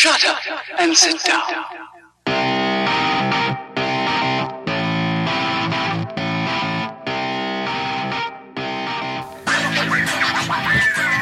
Shut 0.00 0.24
up 0.24 0.38
and 0.78 0.96
sit 0.96 1.22
down. 1.24 1.42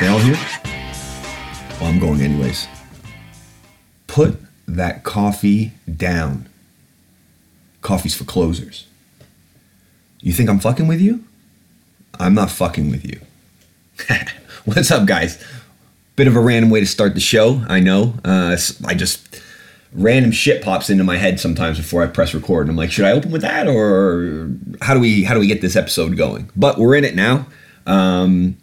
All 0.01 0.21
here? 0.21 0.39
Well, 1.81 1.91
I'm 1.91 1.99
going 1.99 2.21
anyways. 2.21 2.69
Put 4.07 4.37
that 4.69 5.03
coffee 5.03 5.73
down. 5.97 6.49
Coffee's 7.81 8.15
for 8.15 8.23
closers. 8.23 8.87
You 10.21 10.33
think 10.33 10.49
I'm 10.49 10.61
fucking 10.61 10.87
with 10.87 11.01
you? 11.01 11.25
I'm 12.21 12.35
not 12.35 12.49
fucking 12.49 12.93
with 12.93 13.05
you. 13.05 13.19
What's 14.67 14.93
up, 14.93 15.05
guys? 15.05 15.43
Bit 16.19 16.27
of 16.27 16.35
a 16.35 16.41
random 16.41 16.69
way 16.69 16.81
to 16.81 16.87
start 16.87 17.15
the 17.15 17.21
show, 17.21 17.63
I 17.69 17.79
know. 17.79 18.13
Uh, 18.25 18.57
I 18.85 18.95
just 18.95 19.41
random 19.93 20.33
shit 20.33 20.65
pops 20.65 20.91
into 20.91 21.05
my 21.05 21.17
head 21.17 21.39
sometimes 21.39 21.79
before 21.79 22.03
I 22.03 22.09
press 22.09 22.35
record, 22.35 22.63
and 22.63 22.71
I'm 22.71 22.77
like, 22.77 22.91
should 22.91 23.05
I 23.05 23.13
open 23.13 23.31
with 23.31 23.43
that, 23.43 23.69
or 23.69 24.51
how 24.81 24.95
do 24.95 24.99
we 24.99 25.23
how 25.23 25.35
do 25.35 25.39
we 25.39 25.47
get 25.47 25.61
this 25.61 25.77
episode 25.77 26.17
going? 26.17 26.51
But 26.57 26.77
we're 26.77 26.97
in 26.97 27.05
it 27.05 27.15
now. 27.15 27.47
Um, 27.87 28.57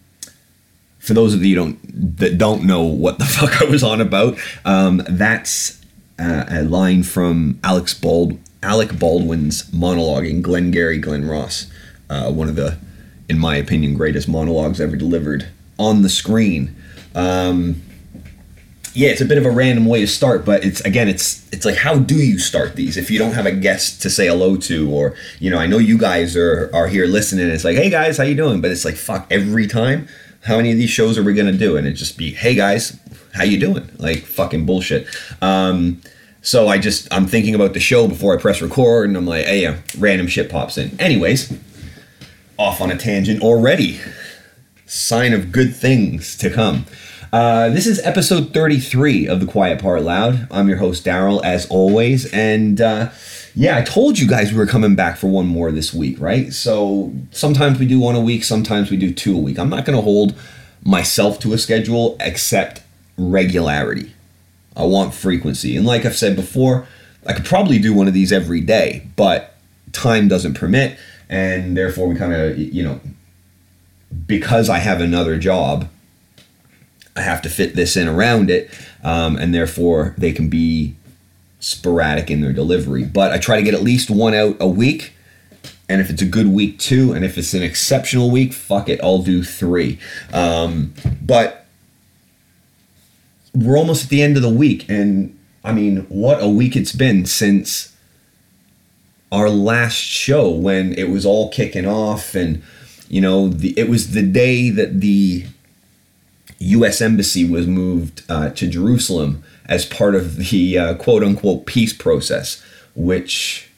for 0.99 1.13
those 1.13 1.33
of 1.33 1.45
you 1.45 1.55
don't 1.55 2.17
that 2.17 2.37
don't 2.37 2.65
know 2.65 2.83
what 2.83 3.19
the 3.19 3.25
fuck 3.37 3.61
I 3.61 3.63
was 3.63 3.83
on 3.83 4.01
about, 4.01 4.37
um, 4.65 5.01
that's 5.07 5.81
uh, 6.19 6.43
a 6.49 6.63
line 6.63 7.03
from 7.03 7.57
Alex 7.63 7.93
Bald 7.93 8.37
Alec 8.63 8.99
Baldwin's 8.99 9.71
monologue 9.71 10.25
in 10.25 10.41
Glengarry 10.41 10.97
Glen 10.97 11.25
Ross, 11.25 11.67
uh, 12.09 12.29
one 12.33 12.49
of 12.49 12.57
the, 12.57 12.77
in 13.29 13.39
my 13.39 13.55
opinion, 13.55 13.93
greatest 13.93 14.27
monologues 14.27 14.81
ever 14.81 14.97
delivered 14.97 15.47
on 15.79 16.01
the 16.01 16.09
screen. 16.09 16.75
Um, 17.15 17.81
yeah, 18.93 19.09
it's 19.09 19.19
a 19.19 19.25
bit 19.25 19.37
of 19.37 19.45
a 19.45 19.51
random 19.51 19.85
way 19.85 19.99
to 19.99 20.07
start, 20.07 20.45
but 20.45 20.63
it's 20.63 20.79
again, 20.81 21.09
it's 21.09 21.45
it's 21.51 21.65
like 21.65 21.75
how 21.75 21.99
do 21.99 22.15
you 22.15 22.39
start 22.39 22.75
these 22.77 22.95
if 22.95 23.11
you 23.11 23.19
don't 23.19 23.33
have 23.33 23.45
a 23.45 23.51
guest 23.51 24.01
to 24.03 24.09
say 24.09 24.27
hello 24.27 24.55
to, 24.57 24.89
or 24.89 25.15
you 25.39 25.49
know, 25.49 25.57
I 25.57 25.67
know 25.67 25.77
you 25.79 25.97
guys 25.97 26.37
are 26.37 26.69
are 26.73 26.87
here 26.87 27.05
listening. 27.05 27.49
It's 27.49 27.65
like, 27.65 27.75
hey 27.75 27.89
guys, 27.89 28.17
how 28.17 28.23
you 28.23 28.35
doing? 28.35 28.61
But 28.61 28.71
it's 28.71 28.85
like, 28.85 28.95
fuck, 28.95 29.27
every 29.29 29.67
time, 29.67 30.07
how 30.43 30.57
many 30.57 30.71
of 30.71 30.77
these 30.77 30.89
shows 30.89 31.17
are 31.17 31.23
we 31.23 31.33
gonna 31.33 31.51
do? 31.51 31.75
And 31.75 31.85
it 31.85 31.93
just 31.93 32.17
be, 32.17 32.31
hey 32.31 32.55
guys, 32.55 32.97
how 33.33 33.43
you 33.43 33.59
doing? 33.59 33.89
Like 33.97 34.19
fucking 34.19 34.65
bullshit. 34.65 35.07
Um, 35.41 36.01
so 36.41 36.69
I 36.69 36.77
just 36.77 37.13
I'm 37.13 37.27
thinking 37.27 37.53
about 37.53 37.73
the 37.73 37.81
show 37.81 38.07
before 38.07 38.37
I 38.37 38.41
press 38.41 38.61
record, 38.61 39.09
and 39.09 39.17
I'm 39.17 39.25
like, 39.25 39.45
hey, 39.45 39.63
yeah, 39.63 39.77
random 39.97 40.27
shit 40.27 40.49
pops 40.49 40.77
in. 40.77 40.97
Anyways, 41.01 41.51
off 42.57 42.79
on 42.79 42.91
a 42.91 42.97
tangent 42.97 43.41
already. 43.41 43.99
Sign 44.85 45.33
of 45.33 45.51
good 45.51 45.75
things 45.75 46.37
to 46.37 46.49
come. 46.49 46.85
Uh, 47.33 47.69
this 47.69 47.87
is 47.87 47.99
episode 48.05 48.53
33 48.53 49.27
of 49.27 49.39
The 49.39 49.45
Quiet 49.45 49.81
Part 49.81 50.03
Loud. 50.03 50.47
I'm 50.51 50.67
your 50.69 50.77
host, 50.77 51.05
Daryl, 51.05 51.43
as 51.43 51.65
always. 51.67 52.31
And 52.31 52.79
uh, 52.79 53.09
yeah, 53.53 53.77
I 53.77 53.81
told 53.81 54.19
you 54.19 54.27
guys 54.27 54.51
we 54.51 54.57
were 54.57 54.65
coming 54.65 54.95
back 54.95 55.17
for 55.17 55.27
one 55.27 55.47
more 55.47 55.71
this 55.71 55.93
week, 55.93 56.19
right? 56.19 56.53
So 56.53 57.13
sometimes 57.31 57.79
we 57.79 57.87
do 57.87 57.99
one 57.99 58.15
a 58.15 58.21
week, 58.21 58.43
sometimes 58.43 58.91
we 58.91 58.97
do 58.97 59.13
two 59.13 59.35
a 59.35 59.39
week. 59.39 59.57
I'm 59.59 59.69
not 59.69 59.85
going 59.85 59.97
to 59.97 60.01
hold 60.01 60.35
myself 60.83 61.39
to 61.39 61.53
a 61.53 61.57
schedule 61.57 62.15
except 62.19 62.81
regularity. 63.17 64.13
I 64.75 64.83
want 64.83 65.13
frequency. 65.13 65.75
And 65.75 65.85
like 65.85 66.05
I've 66.05 66.17
said 66.17 66.35
before, 66.35 66.87
I 67.25 67.33
could 67.33 67.45
probably 67.45 67.79
do 67.79 67.93
one 67.93 68.07
of 68.07 68.13
these 68.13 68.31
every 68.31 68.61
day, 68.61 69.07
but 69.15 69.55
time 69.93 70.27
doesn't 70.27 70.53
permit. 70.53 70.97
And 71.27 71.75
therefore, 71.75 72.07
we 72.07 72.15
kind 72.15 72.33
of, 72.33 72.57
you 72.57 72.83
know, 72.83 72.99
because 74.27 74.69
I 74.69 74.77
have 74.77 75.01
another 75.01 75.39
job, 75.39 75.89
I 77.15 77.21
have 77.21 77.41
to 77.43 77.49
fit 77.49 77.75
this 77.75 77.95
in 77.95 78.07
around 78.07 78.49
it, 78.49 78.69
um, 79.03 79.37
and 79.37 79.53
therefore 79.53 80.15
they 80.17 80.31
can 80.31 80.49
be 80.49 80.95
sporadic 81.59 82.29
in 82.29 82.41
their 82.41 82.53
delivery. 82.53 83.05
But 83.05 83.31
I 83.31 83.37
try 83.37 83.55
to 83.55 83.63
get 83.63 83.73
at 83.73 83.81
least 83.81 84.09
one 84.09 84.33
out 84.33 84.57
a 84.59 84.67
week, 84.67 85.13
and 85.87 86.01
if 86.01 86.09
it's 86.09 86.21
a 86.21 86.27
good 86.27 86.47
week, 86.47 86.79
two, 86.79 87.13
and 87.13 87.23
if 87.23 87.37
it's 87.37 87.53
an 87.53 87.63
exceptional 87.63 88.29
week, 88.29 88.53
fuck 88.53 88.89
it, 88.89 88.99
I'll 89.01 89.21
do 89.21 89.43
three. 89.43 89.99
Um, 90.33 90.93
but 91.21 91.65
we're 93.53 93.77
almost 93.77 94.05
at 94.05 94.09
the 94.09 94.21
end 94.21 94.35
of 94.35 94.43
the 94.43 94.49
week, 94.49 94.89
and 94.89 95.37
I 95.63 95.71
mean, 95.71 96.05
what 96.09 96.43
a 96.43 96.49
week 96.49 96.75
it's 96.75 96.91
been 96.91 97.25
since 97.25 97.95
our 99.31 99.49
last 99.49 99.95
show 99.95 100.49
when 100.49 100.93
it 100.93 101.09
was 101.09 101.25
all 101.25 101.49
kicking 101.49 101.85
off 101.85 102.35
and 102.35 102.61
you 103.09 103.19
know 103.19 103.49
the, 103.49 103.77
it 103.77 103.89
was 103.89 104.11
the 104.11 104.21
day 104.21 104.69
that 104.69 105.01
the 105.01 105.45
U.S. 106.59 107.01
embassy 107.01 107.47
was 107.47 107.67
moved 107.67 108.23
uh, 108.29 108.49
to 108.51 108.67
Jerusalem 108.67 109.43
as 109.65 109.85
part 109.85 110.15
of 110.15 110.37
the 110.37 110.77
uh, 110.77 110.93
quote 110.95 111.23
unquote 111.23 111.65
peace 111.65 111.93
process, 111.93 112.63
which 112.95 113.69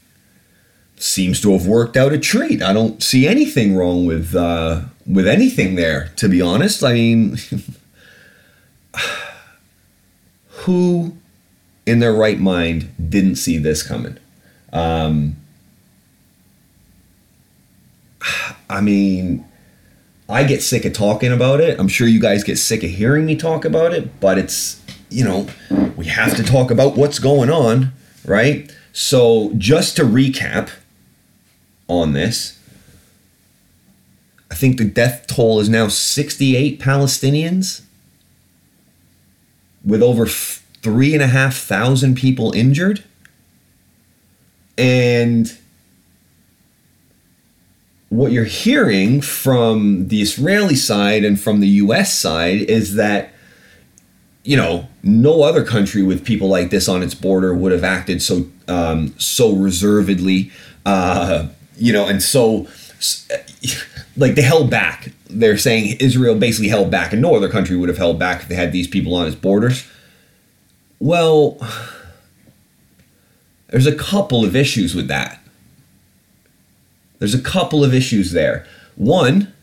seems 0.97 1.39
to 1.41 1.51
have 1.51 1.67
worked 1.67 1.95
out 1.95 2.13
a 2.13 2.17
treat. 2.17 2.61
I 2.61 2.73
don't 2.73 3.01
see 3.01 3.27
anything 3.27 3.75
wrong 3.75 4.05
with 4.05 4.35
uh, 4.35 4.81
with 5.05 5.27
anything 5.27 5.75
there, 5.75 6.11
to 6.17 6.27
be 6.27 6.41
honest. 6.41 6.83
I 6.83 6.93
mean, 6.93 7.37
who 10.47 11.15
in 11.85 11.99
their 11.99 12.13
right 12.13 12.39
mind 12.39 12.89
didn't 13.09 13.35
see 13.35 13.57
this 13.57 13.83
coming? 13.83 14.17
Um, 14.73 15.37
I 18.69 18.81
mean, 18.81 19.45
I 20.29 20.43
get 20.43 20.61
sick 20.61 20.83
of 20.85 20.93
talking 20.93 21.31
about 21.31 21.61
it. 21.61 21.79
I'm 21.79 21.87
sure 21.87 22.07
you 22.07 22.19
guys 22.19 22.43
get 22.43 22.57
sick 22.57 22.83
of 22.83 22.89
hearing 22.89 23.25
me 23.25 23.35
talk 23.35 23.63
about 23.63 23.93
it, 23.93 24.19
but 24.19 24.37
it's, 24.37 24.81
you 25.09 25.23
know, 25.23 25.47
we 25.95 26.05
have 26.05 26.35
to 26.35 26.43
talk 26.43 26.69
about 26.69 26.97
what's 26.97 27.19
going 27.19 27.49
on, 27.49 27.93
right? 28.25 28.73
So, 28.91 29.53
just 29.57 29.95
to 29.97 30.03
recap 30.03 30.69
on 31.87 32.13
this, 32.13 32.59
I 34.51 34.55
think 34.55 34.77
the 34.77 34.85
death 34.85 35.27
toll 35.27 35.59
is 35.59 35.69
now 35.69 35.87
68 35.87 36.79
Palestinians 36.79 37.83
with 39.85 40.01
over 40.01 40.25
three 40.25 41.13
and 41.13 41.23
a 41.23 41.27
half 41.27 41.55
thousand 41.55 42.15
people 42.15 42.51
injured. 42.53 43.03
And 44.77 45.57
what 48.09 48.31
you're 48.31 48.45
hearing 48.45 49.21
from 49.21 50.07
the 50.07 50.21
Israeli 50.21 50.75
side 50.75 51.23
and 51.23 51.39
from 51.39 51.59
the 51.59 51.67
US 51.67 52.17
side 52.17 52.61
is 52.61 52.95
that 52.95 53.33
you 54.43 54.55
know 54.55 54.87
no 55.03 55.43
other 55.43 55.63
country 55.63 56.03
with 56.03 56.25
people 56.25 56.47
like 56.47 56.69
this 56.69 56.87
on 56.87 57.03
its 57.03 57.13
border 57.13 57.53
would 57.53 57.71
have 57.71 57.83
acted 57.83 58.21
so 58.21 58.47
um, 58.67 59.13
so 59.17 59.53
reservedly 59.53 60.51
uh, 60.85 61.47
you 61.75 61.91
know 61.91 62.07
and 62.07 62.23
so 62.23 62.67
like 64.17 64.35
they 64.35 64.41
held 64.41 64.69
back. 64.69 65.11
They're 65.29 65.57
saying 65.57 65.97
Israel 65.99 66.35
basically 66.35 66.69
held 66.69 66.89
back 66.89 67.11
and 67.11 67.21
no 67.21 67.35
other 67.35 67.49
country 67.49 67.75
would 67.75 67.89
have 67.89 67.97
held 67.97 68.17
back 68.17 68.43
if 68.43 68.47
they 68.47 68.55
had 68.55 68.71
these 68.71 68.87
people 68.87 69.13
on 69.15 69.27
its 69.27 69.35
borders. 69.35 69.85
Well 70.99 71.57
there's 73.67 73.85
a 73.85 73.95
couple 73.95 74.45
of 74.45 74.55
issues 74.55 74.95
with 74.95 75.09
that 75.09 75.41
there's 77.19 77.33
a 77.33 77.41
couple 77.41 77.83
of 77.83 77.93
issues 77.93 78.31
there. 78.31 78.65
One, 78.95 79.53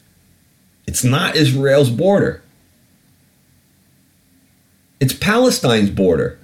it's 0.87 1.05
not 1.05 1.37
Israel's 1.37 1.91
border, 1.91 2.43
it's 5.01 5.13
Palestine's 5.13 5.91
border. 5.91 6.39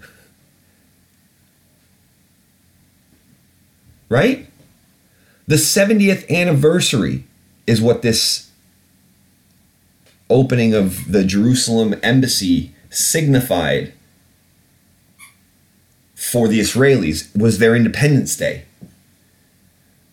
Right? 4.09 4.49
The 5.47 5.54
70th 5.54 6.28
anniversary 6.28 7.25
is 7.65 7.81
what 7.81 8.03
this 8.03 8.50
opening 10.28 10.75
of 10.75 11.12
the 11.12 11.25
Jerusalem 11.25 11.94
embassy 12.03 12.75
signified 12.88 13.93
for 16.14 16.49
the 16.49 16.58
Israelis 16.58 17.37
was 17.38 17.58
their 17.58 17.76
Independence 17.76 18.37
Day 18.37 18.64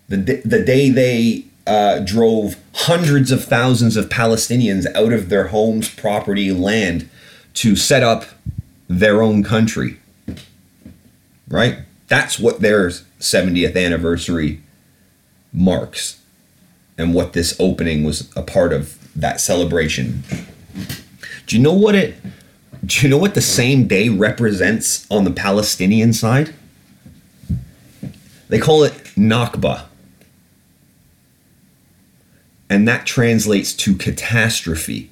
the, 0.09 0.41
the 0.45 0.63
day 0.63 0.89
they 0.89 1.45
uh, 1.65 1.99
drove 1.99 2.55
hundreds 2.73 3.31
of 3.31 3.43
thousands 3.43 3.97
of 3.97 4.07
Palestinians 4.07 4.85
out 4.95 5.11
of 5.11 5.29
their 5.29 5.47
homes, 5.47 5.93
property, 5.93 6.51
land 6.51 7.09
to 7.55 7.75
set 7.75 8.03
up 8.03 8.25
their 8.87 9.21
own 9.21 9.43
country. 9.43 9.99
Right? 11.49 11.79
That's 12.07 12.39
what 12.39 12.61
their 12.61 12.87
70th 13.19 13.75
anniversary 13.75 14.61
marks 15.51 16.21
and 16.97 17.13
what 17.13 17.33
this 17.33 17.55
opening 17.59 18.03
was 18.03 18.31
a 18.35 18.41
part 18.41 18.71
of 18.71 18.97
that 19.13 19.41
celebration. 19.41 20.23
Do 21.45 21.57
you 21.57 21.61
know 21.61 21.73
what 21.73 21.95
it 21.95 22.15
do 22.85 23.01
you 23.01 23.09
know 23.09 23.17
what 23.17 23.33
the 23.33 23.41
same 23.41 23.87
day 23.87 24.07
represents 24.07 25.09
on 25.09 25.23
the 25.25 25.31
Palestinian 25.31 26.13
side? 26.13 26.53
They 28.49 28.59
call 28.59 28.83
it 28.83 28.93
Nakba 29.17 29.85
and 32.69 32.87
that 32.87 33.05
translates 33.05 33.73
to 33.73 33.95
catastrophe. 33.95 35.09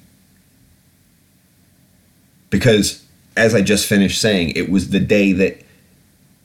Because 2.50 3.04
as 3.36 3.54
I 3.54 3.62
just 3.62 3.86
finished 3.86 4.20
saying, 4.20 4.50
it 4.50 4.70
was 4.70 4.90
the 4.90 5.00
day 5.00 5.32
that 5.32 5.60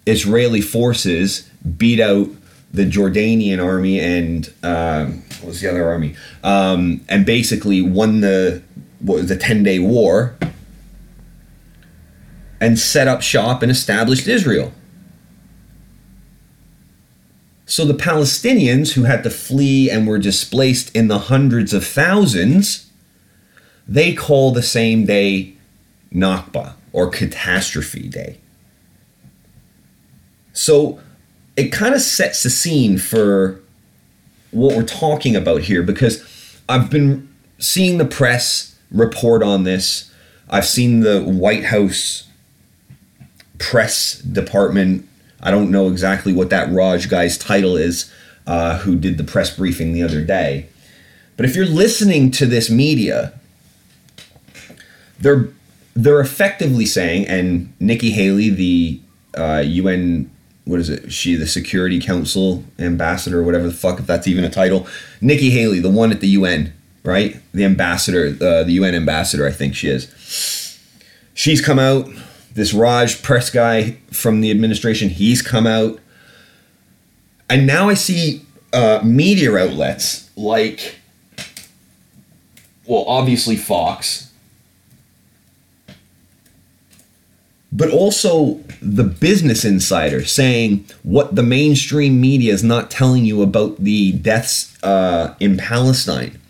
Israeli 0.05 0.61
forces 0.61 1.49
beat 1.77 1.99
out 1.99 2.29
the 2.73 2.85
Jordanian 2.85 3.63
army 3.63 3.99
and 3.99 4.51
um, 4.63 5.23
what 5.39 5.49
was 5.49 5.61
the 5.61 5.69
other 5.69 5.87
army? 5.87 6.15
Um, 6.43 7.01
and 7.09 7.25
basically 7.25 7.81
won 7.81 8.21
the 8.21 8.61
what 8.99 9.15
was 9.15 9.29
the 9.29 9.37
ten 9.37 9.63
day 9.63 9.79
war 9.79 10.35
and 12.59 12.77
set 12.77 13.07
up 13.07 13.21
shop 13.21 13.61
and 13.61 13.71
established 13.71 14.27
Israel. 14.27 14.71
So 17.65 17.85
the 17.85 17.93
Palestinians 17.93 18.93
who 18.93 19.03
had 19.03 19.23
to 19.23 19.29
flee 19.29 19.89
and 19.89 20.07
were 20.07 20.17
displaced 20.17 20.93
in 20.95 21.07
the 21.07 21.19
hundreds 21.19 21.73
of 21.73 21.85
thousands, 21.85 22.89
they 23.87 24.13
call 24.13 24.51
the 24.51 24.63
same 24.63 25.05
day 25.05 25.53
Nakba 26.13 26.73
or 26.91 27.09
catastrophe 27.09 28.09
day. 28.09 28.37
So 30.53 30.99
it 31.55 31.71
kind 31.71 31.95
of 31.95 32.01
sets 32.01 32.43
the 32.43 32.49
scene 32.49 32.97
for 32.97 33.61
what 34.51 34.75
we're 34.75 34.83
talking 34.83 35.35
about 35.35 35.61
here 35.61 35.83
because 35.83 36.59
I've 36.67 36.89
been 36.89 37.29
seeing 37.57 37.97
the 37.97 38.05
press 38.05 38.77
report 38.91 39.43
on 39.43 39.63
this. 39.63 40.11
I've 40.49 40.65
seen 40.65 41.01
the 41.01 41.23
White 41.23 41.65
House 41.65 42.27
press 43.57 44.19
department. 44.19 45.07
I 45.41 45.51
don't 45.51 45.71
know 45.71 45.87
exactly 45.87 46.33
what 46.33 46.49
that 46.49 46.71
Raj 46.71 47.09
guy's 47.09 47.37
title 47.37 47.75
is, 47.77 48.11
uh, 48.45 48.79
who 48.79 48.95
did 48.95 49.17
the 49.17 49.23
press 49.23 49.55
briefing 49.55 49.93
the 49.93 50.03
other 50.03 50.23
day. 50.23 50.67
But 51.37 51.45
if 51.45 51.55
you're 51.55 51.65
listening 51.65 52.31
to 52.31 52.45
this 52.45 52.69
media, 52.69 53.33
they're 55.19 55.49
they're 55.93 56.21
effectively 56.21 56.85
saying, 56.85 57.27
and 57.27 57.73
Nikki 57.79 58.11
Haley, 58.11 58.49
the 58.49 59.01
uh, 59.35 59.63
UN, 59.65 60.29
what 60.65 60.79
is 60.79 60.89
it? 60.89 61.11
She 61.11 61.35
the 61.35 61.47
Security 61.47 61.99
Council 61.99 62.63
ambassador, 62.79 63.43
whatever 63.43 63.67
the 63.67 63.73
fuck, 63.73 63.99
if 63.99 64.07
that's 64.07 64.27
even 64.27 64.43
a 64.43 64.49
title. 64.49 64.87
Nikki 65.19 65.49
Haley, 65.49 65.79
the 65.79 65.89
one 65.89 66.11
at 66.11 66.21
the 66.21 66.29
UN, 66.29 66.73
right? 67.03 67.37
The 67.53 67.65
ambassador, 67.65 68.27
uh, 68.41 68.63
the 68.63 68.73
UN 68.73 68.95
ambassador, 68.95 69.47
I 69.47 69.51
think 69.51 69.75
she 69.75 69.89
is. 69.89 70.77
She's 71.33 71.61
come 71.65 71.79
out. 71.79 72.07
This 72.53 72.73
Raj 72.73 73.21
press 73.23 73.49
guy 73.49 73.97
from 74.11 74.41
the 74.41 74.51
administration, 74.51 75.09
he's 75.09 75.41
come 75.41 75.65
out. 75.65 75.99
And 77.49 77.65
now 77.65 77.89
I 77.89 77.93
see 77.93 78.45
uh, 78.73 79.01
media 79.03 79.55
outlets 79.55 80.29
like, 80.35 80.99
well, 82.85 83.05
obviously 83.07 83.55
Fox, 83.55 84.31
but 87.71 87.89
also 87.89 88.59
the 88.81 89.03
business 89.03 89.63
insider 89.63 90.25
saying 90.25 90.85
what 91.03 91.35
the 91.35 91.43
mainstream 91.43 92.19
media 92.19 92.53
is 92.53 92.63
not 92.63 92.91
telling 92.91 93.23
you 93.23 93.41
about 93.41 93.77
the 93.77 94.11
deaths 94.13 94.81
uh, 94.83 95.35
in 95.39 95.55
Palestine. 95.57 96.40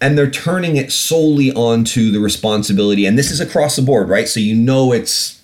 And 0.00 0.16
they're 0.16 0.30
turning 0.30 0.76
it 0.76 0.92
solely 0.92 1.52
onto 1.52 2.12
the 2.12 2.20
responsibility, 2.20 3.04
and 3.04 3.18
this 3.18 3.30
is 3.30 3.40
across 3.40 3.76
the 3.76 3.82
board, 3.82 4.08
right? 4.08 4.28
So 4.28 4.38
you 4.38 4.54
know 4.54 4.92
it's 4.92 5.42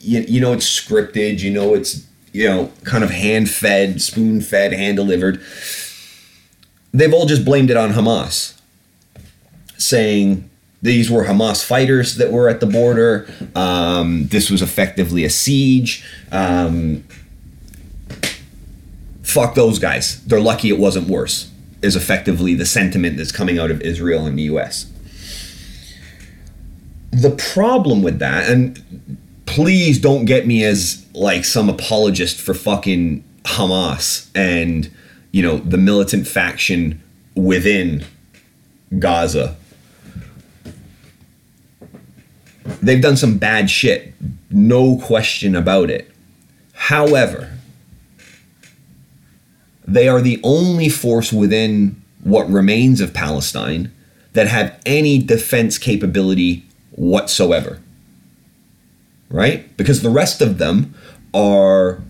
you, 0.00 0.20
you 0.28 0.40
know 0.40 0.52
it's 0.52 0.66
scripted, 0.66 1.40
you 1.40 1.50
know 1.50 1.74
it's 1.74 2.06
you 2.32 2.46
know 2.46 2.70
kind 2.84 3.02
of 3.02 3.10
hand 3.10 3.48
fed, 3.48 4.02
spoon 4.02 4.40
fed, 4.40 4.72
hand 4.72 4.96
delivered. 4.96 5.40
They've 6.92 7.12
all 7.12 7.26
just 7.26 7.44
blamed 7.44 7.70
it 7.70 7.76
on 7.76 7.92
Hamas, 7.92 8.58
saying 9.78 10.48
these 10.80 11.10
were 11.10 11.24
Hamas 11.24 11.64
fighters 11.64 12.16
that 12.16 12.30
were 12.30 12.48
at 12.48 12.60
the 12.60 12.66
border. 12.66 13.28
Um, 13.54 14.28
this 14.28 14.50
was 14.50 14.62
effectively 14.62 15.24
a 15.24 15.30
siege. 15.30 16.04
Um, 16.30 17.04
fuck 19.22 19.54
those 19.54 19.78
guys. 19.78 20.24
They're 20.24 20.40
lucky 20.40 20.68
it 20.68 20.78
wasn't 20.78 21.08
worse, 21.08 21.50
is 21.82 21.96
effectively 21.96 22.54
the 22.54 22.66
sentiment 22.66 23.16
that's 23.16 23.32
coming 23.32 23.58
out 23.58 23.70
of 23.70 23.80
Israel 23.82 24.26
and 24.26 24.38
the 24.38 24.44
US. 24.44 24.90
The 27.10 27.30
problem 27.30 28.02
with 28.02 28.18
that, 28.18 28.50
and 28.50 29.18
please 29.46 29.98
don't 29.98 30.24
get 30.24 30.46
me 30.46 30.64
as 30.64 31.06
like 31.14 31.44
some 31.44 31.68
apologist 31.68 32.40
for 32.40 32.54
fucking 32.54 33.24
Hamas 33.44 34.28
and, 34.34 34.90
you 35.32 35.42
know, 35.42 35.58
the 35.58 35.78
militant 35.78 36.26
faction 36.26 37.02
within 37.34 38.04
Gaza 38.98 39.56
they've 42.82 43.02
done 43.02 43.16
some 43.16 43.38
bad 43.38 43.70
shit, 43.70 44.12
no 44.50 44.98
question 44.98 45.56
about 45.56 45.90
it. 45.90 46.10
However, 46.74 47.57
they 49.88 50.06
are 50.06 50.20
the 50.20 50.38
only 50.44 50.90
force 50.90 51.32
within 51.32 52.00
what 52.22 52.48
remains 52.50 53.00
of 53.00 53.14
Palestine 53.14 53.90
that 54.34 54.46
have 54.46 54.78
any 54.84 55.18
defense 55.18 55.78
capability 55.78 56.66
whatsoever. 56.90 57.80
Right? 59.30 59.74
Because 59.78 60.02
the 60.02 60.10
rest 60.10 60.42
of 60.42 60.58
them 60.58 60.94
are 61.32 62.02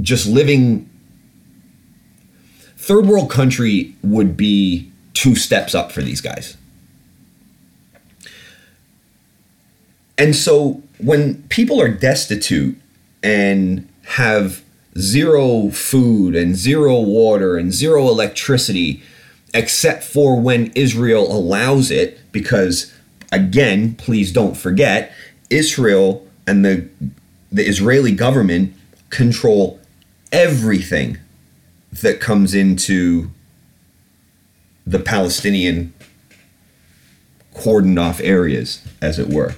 just 0.00 0.28
living. 0.28 0.88
Third 2.76 3.06
world 3.06 3.28
country 3.28 3.96
would 4.04 4.36
be 4.36 4.92
two 5.12 5.34
steps 5.34 5.74
up 5.74 5.90
for 5.90 6.02
these 6.02 6.20
guys. 6.20 6.56
And 10.16 10.36
so 10.36 10.82
when 10.98 11.42
people 11.48 11.80
are 11.80 11.88
destitute 11.88 12.80
and 13.24 13.88
have 14.04 14.62
zero 14.98 15.70
food 15.70 16.34
and 16.34 16.56
zero 16.56 17.00
water 17.00 17.56
and 17.56 17.72
zero 17.72 18.08
electricity, 18.08 19.02
except 19.54 20.04
for 20.04 20.40
when 20.40 20.72
Israel 20.74 21.30
allows 21.30 21.90
it, 21.90 22.20
because 22.32 22.92
again, 23.32 23.94
please 23.94 24.32
don't 24.32 24.56
forget, 24.56 25.12
Israel 25.50 26.26
and 26.46 26.64
the 26.64 26.88
the 27.52 27.66
Israeli 27.66 28.12
government 28.12 28.74
control 29.10 29.80
everything 30.32 31.18
that 31.92 32.20
comes 32.20 32.54
into 32.54 33.30
the 34.86 34.98
Palestinian 34.98 35.92
cordoned 37.54 38.00
off 38.00 38.20
areas, 38.20 38.82
as 39.00 39.18
it 39.18 39.28
were. 39.28 39.54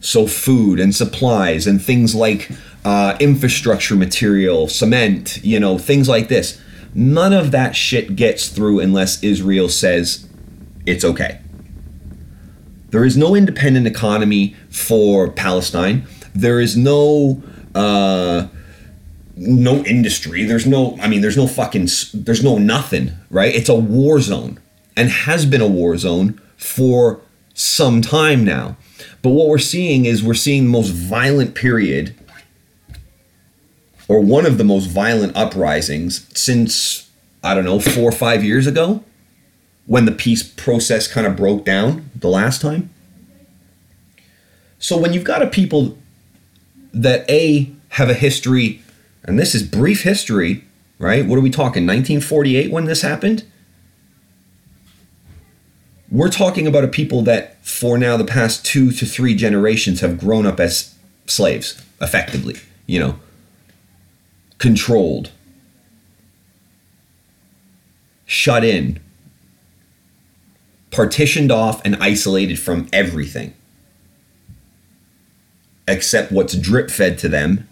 So, 0.00 0.26
food 0.26 0.80
and 0.80 0.94
supplies 0.94 1.66
and 1.66 1.80
things 1.80 2.14
like 2.14 2.50
uh, 2.84 3.16
infrastructure 3.20 3.94
material, 3.94 4.68
cement, 4.68 5.38
you 5.42 5.60
know, 5.60 5.78
things 5.78 6.08
like 6.08 6.28
this. 6.28 6.60
None 6.94 7.32
of 7.32 7.50
that 7.52 7.76
shit 7.76 8.16
gets 8.16 8.48
through 8.48 8.80
unless 8.80 9.22
Israel 9.22 9.68
says 9.68 10.28
it's 10.86 11.04
okay. 11.04 11.40
There 12.90 13.04
is 13.04 13.16
no 13.16 13.36
independent 13.36 13.86
economy 13.86 14.56
for 14.68 15.30
Palestine. 15.30 16.06
There 16.34 16.60
is 16.60 16.76
no 16.76 17.42
uh, 17.74 18.48
no 19.36 19.84
industry. 19.84 20.44
There's 20.44 20.66
no. 20.66 20.98
I 21.00 21.08
mean, 21.08 21.20
there's 21.20 21.36
no 21.36 21.46
fucking. 21.46 21.88
There's 22.12 22.42
no 22.42 22.58
nothing. 22.58 23.12
Right? 23.30 23.54
It's 23.54 23.68
a 23.68 23.74
war 23.74 24.20
zone 24.20 24.58
and 24.96 25.08
has 25.08 25.46
been 25.46 25.60
a 25.60 25.68
war 25.68 25.96
zone 25.96 26.40
for 26.56 27.20
some 27.54 28.02
time 28.02 28.44
now. 28.44 28.76
But 29.22 29.30
what 29.30 29.48
we're 29.48 29.58
seeing 29.58 30.04
is 30.04 30.22
we're 30.22 30.34
seeing 30.34 30.64
the 30.64 30.70
most 30.70 30.90
violent 30.90 31.54
period 31.54 32.14
or 34.10 34.18
one 34.20 34.44
of 34.44 34.58
the 34.58 34.64
most 34.64 34.86
violent 34.86 35.36
uprisings 35.36 36.26
since, 36.36 37.08
I 37.44 37.54
don't 37.54 37.64
know, 37.64 37.78
four 37.78 38.08
or 38.08 38.12
five 38.12 38.42
years 38.42 38.66
ago 38.66 39.04
when 39.86 40.04
the 40.04 40.10
peace 40.10 40.42
process 40.42 41.06
kind 41.06 41.28
of 41.28 41.36
broke 41.36 41.64
down 41.64 42.10
the 42.16 42.26
last 42.26 42.60
time. 42.60 42.90
So 44.80 44.98
when 44.98 45.12
you've 45.12 45.22
got 45.22 45.42
a 45.42 45.46
people 45.46 45.96
that 46.92 47.24
A, 47.30 47.70
have 47.90 48.10
a 48.10 48.14
history, 48.14 48.82
and 49.22 49.38
this 49.38 49.54
is 49.54 49.62
brief 49.62 50.02
history, 50.02 50.64
right? 50.98 51.24
What 51.24 51.38
are 51.38 51.42
we 51.42 51.50
talking? 51.50 51.86
1948 51.86 52.72
when 52.72 52.86
this 52.86 53.02
happened? 53.02 53.44
we're 56.10 56.28
talking 56.28 56.66
about 56.66 56.82
a 56.82 56.88
people 56.88 57.22
that 57.22 57.64
for 57.64 57.96
now 57.96 58.16
the 58.16 58.24
past 58.24 58.66
two 58.66 58.90
to 58.90 59.06
three 59.06 59.32
generations 59.32 60.00
have 60.00 60.18
grown 60.18 60.44
up 60.44 60.58
as 60.58 60.92
slaves 61.26 61.80
effectively 62.00 62.56
you 62.88 62.98
know 62.98 63.14
controlled 64.60 65.32
shut 68.26 68.64
in 68.64 69.00
partitioned 70.92 71.50
off 71.50 71.84
and 71.84 71.96
isolated 71.96 72.58
from 72.58 72.88
everything 72.92 73.52
except 75.88 76.30
what's 76.30 76.54
drip 76.54 76.88
fed 76.88 77.18
to 77.18 77.28
them 77.28 77.66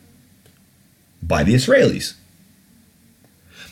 by 1.23 1.45
the 1.45 1.55
Israelis. 1.55 2.15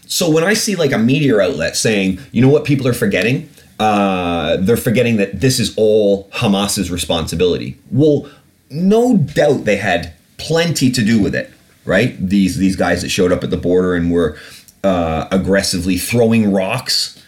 So 0.06 0.30
when 0.30 0.44
I 0.44 0.54
see 0.54 0.76
like 0.76 0.92
a 0.92 0.98
media 0.98 1.40
outlet 1.40 1.76
saying, 1.76 2.20
you 2.30 2.40
know 2.40 2.48
what 2.48 2.64
people 2.64 2.86
are 2.86 2.92
forgetting? 2.92 3.48
uh, 3.78 4.56
they're 4.58 4.76
forgetting 4.76 5.16
that 5.16 5.40
this 5.40 5.58
is 5.58 5.74
all 5.76 6.28
Hamas's 6.32 6.90
responsibility. 6.90 7.76
Well, 7.90 8.28
no 8.70 9.16
doubt 9.16 9.64
they 9.64 9.76
had 9.76 10.14
plenty 10.38 10.90
to 10.90 11.04
do 11.04 11.22
with 11.22 11.34
it, 11.34 11.52
right? 11.86 12.16
These 12.18 12.58
these 12.58 12.76
guys 12.76 13.02
that 13.02 13.08
showed 13.08 13.32
up 13.32 13.42
at 13.42 13.50
the 13.50 13.56
border 13.56 13.94
and 13.94 14.10
were 14.10 14.36
uh, 14.84 15.28
aggressively 15.30 15.96
throwing 15.96 16.52
rocks 16.52 17.22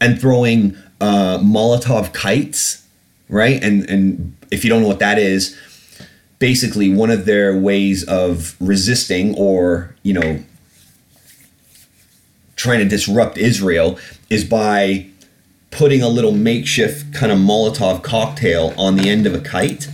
and 0.00 0.20
throwing 0.20 0.76
uh, 1.00 1.38
Molotov 1.38 2.12
kites, 2.12 2.86
right? 3.28 3.62
And 3.62 3.88
and 3.90 4.36
if 4.50 4.64
you 4.64 4.70
don't 4.70 4.82
know 4.82 4.88
what 4.88 5.00
that 5.00 5.18
is, 5.18 5.58
basically 6.38 6.92
one 6.92 7.10
of 7.10 7.24
their 7.24 7.56
ways 7.56 8.04
of 8.04 8.56
resisting 8.60 9.34
or 9.36 9.94
you 10.02 10.12
know 10.12 10.42
trying 12.56 12.78
to 12.78 12.84
disrupt 12.84 13.38
Israel 13.38 13.98
is 14.30 14.44
by 14.44 15.06
putting 15.70 16.02
a 16.02 16.08
little 16.08 16.32
makeshift 16.32 17.12
kind 17.14 17.32
of 17.32 17.38
Molotov 17.38 18.02
cocktail 18.02 18.74
on 18.76 18.96
the 18.96 19.08
end 19.08 19.26
of 19.26 19.34
a 19.34 19.40
kite 19.40 19.88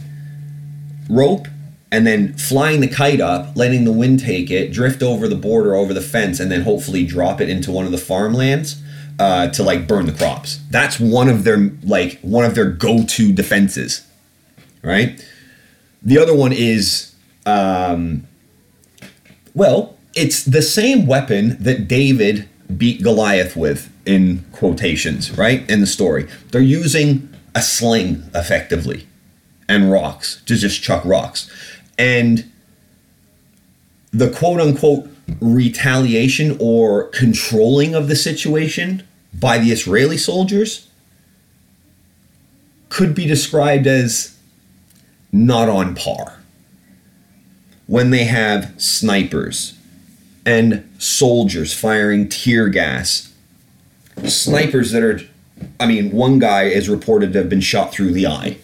rope 1.09 1.49
and 1.91 2.07
then 2.07 2.35
flying 2.35 2.81
the 2.81 2.89
kite 2.89 3.21
up, 3.21 3.57
letting 3.57 3.85
the 3.85 3.93
wind 3.93 4.21
take 4.21 4.51
it, 4.51 4.73
drift 4.73 5.03
over 5.03 5.27
the 5.27 5.37
border, 5.37 5.75
over 5.75 5.95
the 5.95 6.01
fence, 6.01 6.39
and 6.39 6.51
then 6.51 6.63
hopefully 6.63 7.07
drop 7.07 7.41
it 7.41 7.49
into 7.49 7.71
one 7.71 7.87
of 7.87 7.93
the 7.93 7.99
farmlands 7.99 8.83
uh, 9.19 9.49
to 9.49 9.63
like 9.63 9.89
burn 9.89 10.07
the 10.07 10.13
crops. 10.13 10.61
That's 10.71 11.01
one 11.01 11.29
of 11.29 11.45
their 11.45 11.71
like 11.83 12.21
one 12.21 12.45
of 12.45 12.55
their 12.55 12.71
go-to 12.71 13.33
defenses, 13.33 14.07
right? 14.83 15.25
The 16.03 16.19
other 16.19 16.35
one 16.35 16.53
is, 16.53 17.15
um, 17.47 18.27
well, 19.55 19.97
it's 20.15 20.45
the 20.45 20.63
same 20.63 21.07
weapon 21.07 21.57
that 21.63 21.89
David 21.89 22.49
beat 22.77 23.03
Goliath 23.03 23.57
with 23.57 23.91
in 24.07 24.45
quotations, 24.53 25.37
right? 25.37 25.69
In 25.71 25.81
the 25.81 25.87
story, 25.87 26.29
they're 26.51 26.61
using 26.61 27.35
a 27.55 27.63
sling 27.63 28.25
effectively 28.35 29.07
and 29.69 29.91
rocks 29.91 30.43
to 30.47 30.57
just 30.57 30.83
chuck 30.83 31.05
rocks. 31.05 31.51
And 31.99 32.51
the 34.13 34.31
quote 34.31 34.61
unquote 34.61 35.09
retaliation 35.41 36.57
or 36.61 37.09
controlling 37.09 37.95
of 37.95 38.09
the 38.09 38.17
situation 38.17 39.03
by 39.35 39.59
the 39.59 39.71
Israeli 39.71 40.17
soldiers 40.17 40.89
could 42.89 43.15
be 43.15 43.27
described 43.27 43.87
as 43.87 44.37
not 45.31 45.69
on 45.69 45.95
par. 45.95 46.41
When 47.87 48.11
they 48.11 48.25
have 48.25 48.75
snipers 48.81 49.75
and 50.45 50.89
soldiers 50.99 51.75
firing 51.75 52.29
tear 52.29 52.69
gas, 52.69 53.33
snipers 54.25 54.93
that 54.93 55.03
are, 55.03 55.21
I 55.79 55.87
mean, 55.87 56.11
one 56.13 56.39
guy 56.39 56.65
is 56.65 56.89
reported 56.89 57.33
to 57.33 57.41
have 57.41 57.49
been 57.49 57.61
shot 57.61 57.93
through 57.93 58.13
the 58.13 58.27
eye 58.27 58.59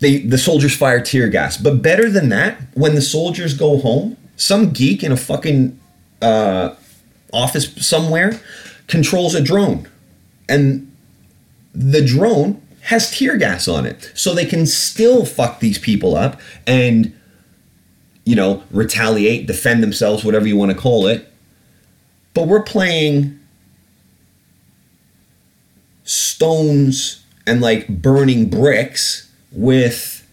they 0.00 0.18
the 0.18 0.38
soldiers 0.38 0.76
fire 0.76 1.00
tear 1.00 1.28
gas. 1.28 1.56
But 1.56 1.82
better 1.82 2.10
than 2.10 2.30
that, 2.30 2.60
when 2.74 2.94
the 2.94 3.02
soldiers 3.02 3.54
go 3.54 3.78
home, 3.78 4.16
some 4.36 4.70
geek 4.70 5.04
in 5.04 5.12
a 5.12 5.16
fucking 5.16 5.78
uh, 6.20 6.74
office 7.32 7.72
somewhere 7.86 8.40
controls 8.86 9.34
a 9.34 9.42
drone, 9.42 9.88
and 10.48 10.90
the 11.74 12.04
drone 12.04 12.60
has 12.82 13.16
tear 13.16 13.36
gas 13.36 13.68
on 13.68 13.86
it, 13.86 14.10
so 14.14 14.34
they 14.34 14.46
can 14.46 14.66
still 14.66 15.24
fuck 15.24 15.60
these 15.60 15.78
people 15.78 16.16
up 16.16 16.40
and 16.66 17.16
you 18.24 18.34
know 18.34 18.62
retaliate, 18.70 19.46
defend 19.46 19.82
themselves, 19.82 20.24
whatever 20.24 20.48
you 20.48 20.56
want 20.56 20.72
to 20.72 20.76
call 20.76 21.06
it. 21.06 21.30
But 22.32 22.48
we're 22.48 22.62
playing 22.62 23.38
stones 26.04 27.22
and 27.46 27.60
like 27.60 27.86
burning 27.88 28.48
bricks 28.48 29.29
with 29.52 30.26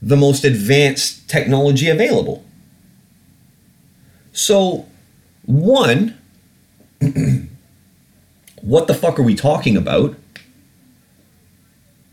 the 0.00 0.16
most 0.16 0.44
advanced 0.44 1.28
technology 1.28 1.88
available. 1.88 2.44
So, 4.32 4.86
one, 5.46 6.18
what 8.60 8.86
the 8.86 8.94
fuck 8.94 9.18
are 9.18 9.22
we 9.22 9.34
talking 9.34 9.76
about 9.76 10.16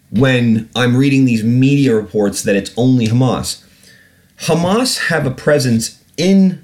when 0.09 0.69
I'm 0.75 0.95
reading 0.95 1.25
these 1.25 1.43
media 1.43 1.95
reports 1.95 2.43
that 2.43 2.55
it's 2.55 2.71
only 2.77 3.07
Hamas? 3.07 3.63
Hamas 4.41 5.07
have 5.07 5.25
a 5.25 5.31
presence 5.31 6.01
in 6.17 6.63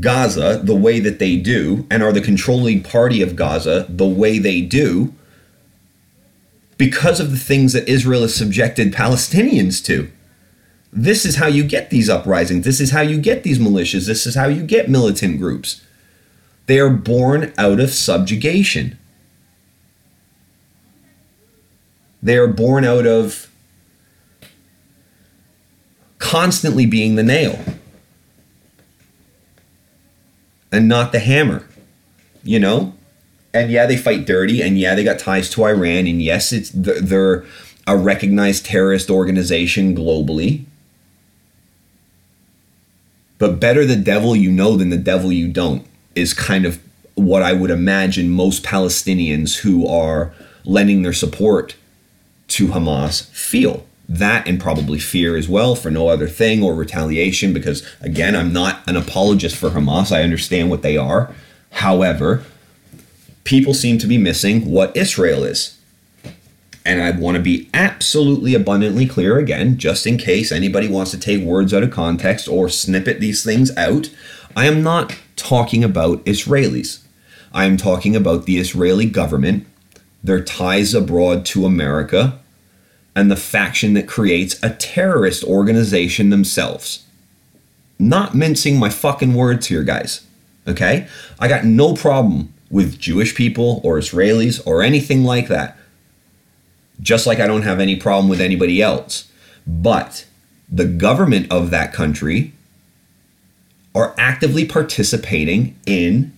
Gaza 0.00 0.60
the 0.62 0.74
way 0.74 0.98
that 1.00 1.18
they 1.18 1.36
do 1.36 1.86
and 1.90 2.02
are 2.02 2.12
the 2.12 2.20
controlling 2.20 2.82
party 2.82 3.20
of 3.20 3.36
Gaza 3.36 3.86
the 3.88 4.06
way 4.06 4.38
they 4.38 4.62
do 4.62 5.14
because 6.76 7.20
of 7.20 7.30
the 7.30 7.36
things 7.36 7.72
that 7.72 7.88
Israel 7.88 8.22
has 8.22 8.34
subjected 8.34 8.92
Palestinians 8.92 9.84
to. 9.84 10.10
This 10.92 11.24
is 11.24 11.36
how 11.36 11.46
you 11.46 11.64
get 11.64 11.90
these 11.90 12.08
uprisings. 12.08 12.64
This 12.64 12.80
is 12.80 12.92
how 12.92 13.00
you 13.00 13.20
get 13.20 13.42
these 13.42 13.58
militias. 13.58 14.06
This 14.06 14.26
is 14.26 14.34
how 14.36 14.46
you 14.46 14.62
get 14.62 14.88
militant 14.88 15.38
groups. 15.38 15.82
They 16.66 16.78
are 16.78 16.90
born 16.90 17.52
out 17.58 17.80
of 17.80 17.90
subjugation. 17.90 18.98
They 22.22 22.38
are 22.38 22.48
born 22.48 22.84
out 22.84 23.06
of 23.06 23.50
constantly 26.18 26.86
being 26.86 27.16
the 27.16 27.22
nail 27.22 27.58
and 30.72 30.88
not 30.88 31.12
the 31.12 31.18
hammer. 31.18 31.66
You 32.42 32.60
know? 32.60 32.94
And 33.54 33.70
yeah, 33.70 33.86
they 33.86 33.96
fight 33.96 34.26
dirty, 34.26 34.60
and 34.60 34.78
yeah, 34.78 34.94
they 34.94 35.04
got 35.04 35.18
ties 35.18 35.48
to 35.50 35.64
Iran, 35.64 36.06
and 36.06 36.20
yes, 36.20 36.52
it's 36.52 36.70
they're 36.74 37.44
a 37.86 37.96
recognized 37.96 38.66
terrorist 38.66 39.10
organization 39.10 39.94
globally. 39.94 40.64
But 43.38 43.60
better 43.60 43.84
the 43.84 43.96
devil 43.96 44.34
you 44.34 44.50
know 44.50 44.76
than 44.76 44.90
the 44.90 44.96
devil 44.96 45.30
you 45.32 45.48
don't 45.48 45.86
is 46.14 46.34
kind 46.34 46.66
of 46.66 46.80
what 47.14 47.42
I 47.42 47.52
would 47.52 47.70
imagine 47.70 48.28
most 48.30 48.64
Palestinians 48.64 49.58
who 49.58 49.86
are 49.86 50.32
lending 50.64 51.02
their 51.02 51.12
support 51.12 51.76
to 52.48 52.68
Hamas 52.68 53.28
feel. 53.30 53.86
That 54.08 54.46
and 54.46 54.60
probably 54.60 54.98
fear 54.98 55.36
as 55.36 55.48
well 55.48 55.74
for 55.74 55.90
no 55.90 56.08
other 56.08 56.28
thing 56.28 56.62
or 56.62 56.74
retaliation, 56.74 57.52
because 57.52 57.86
again, 58.00 58.34
I'm 58.34 58.52
not 58.52 58.86
an 58.88 58.96
apologist 58.96 59.56
for 59.56 59.70
Hamas. 59.70 60.10
I 60.10 60.22
understand 60.22 60.70
what 60.70 60.82
they 60.82 60.96
are. 60.96 61.34
However, 61.70 62.44
people 63.44 63.74
seem 63.74 63.98
to 63.98 64.06
be 64.06 64.18
missing 64.18 64.70
what 64.70 64.96
Israel 64.96 65.44
is. 65.44 65.78
And 66.86 67.00
I 67.02 67.12
want 67.12 67.36
to 67.36 67.42
be 67.42 67.70
absolutely 67.72 68.54
abundantly 68.54 69.06
clear 69.06 69.38
again, 69.38 69.78
just 69.78 70.06
in 70.06 70.18
case 70.18 70.52
anybody 70.52 70.88
wants 70.88 71.12
to 71.12 71.18
take 71.18 71.42
words 71.42 71.72
out 71.72 71.82
of 71.82 71.90
context 71.90 72.46
or 72.46 72.68
snippet 72.68 73.20
these 73.20 73.42
things 73.42 73.74
out. 73.76 74.10
I 74.54 74.66
am 74.66 74.82
not 74.82 75.16
talking 75.36 75.82
about 75.82 76.24
Israelis. 76.24 77.02
I 77.52 77.64
am 77.64 77.76
talking 77.76 78.14
about 78.14 78.44
the 78.44 78.58
Israeli 78.58 79.06
government, 79.06 79.66
their 80.22 80.42
ties 80.42 80.92
abroad 80.92 81.46
to 81.46 81.64
America, 81.64 82.38
and 83.16 83.30
the 83.30 83.36
faction 83.36 83.94
that 83.94 84.08
creates 84.08 84.62
a 84.62 84.70
terrorist 84.70 85.44
organization 85.44 86.30
themselves. 86.30 87.06
Not 87.98 88.34
mincing 88.34 88.78
my 88.78 88.90
fucking 88.90 89.34
words 89.34 89.68
here, 89.68 89.84
guys. 89.84 90.26
Okay? 90.66 91.06
I 91.38 91.48
got 91.48 91.64
no 91.64 91.94
problem 91.94 92.53
with 92.70 92.98
Jewish 92.98 93.34
people 93.34 93.80
or 93.84 93.98
Israelis 93.98 94.60
or 94.66 94.82
anything 94.82 95.24
like 95.24 95.48
that. 95.48 95.76
Just 97.00 97.26
like 97.26 97.40
I 97.40 97.46
don't 97.46 97.62
have 97.62 97.80
any 97.80 97.96
problem 97.96 98.28
with 98.28 98.40
anybody 98.40 98.80
else. 98.80 99.30
But 99.66 100.26
the 100.70 100.84
government 100.84 101.50
of 101.50 101.70
that 101.70 101.92
country 101.92 102.52
are 103.94 104.14
actively 104.18 104.64
participating 104.64 105.76
in 105.86 106.32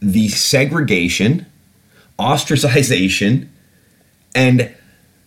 the 0.00 0.28
segregation, 0.28 1.46
ostracization, 2.18 3.48
and 4.34 4.74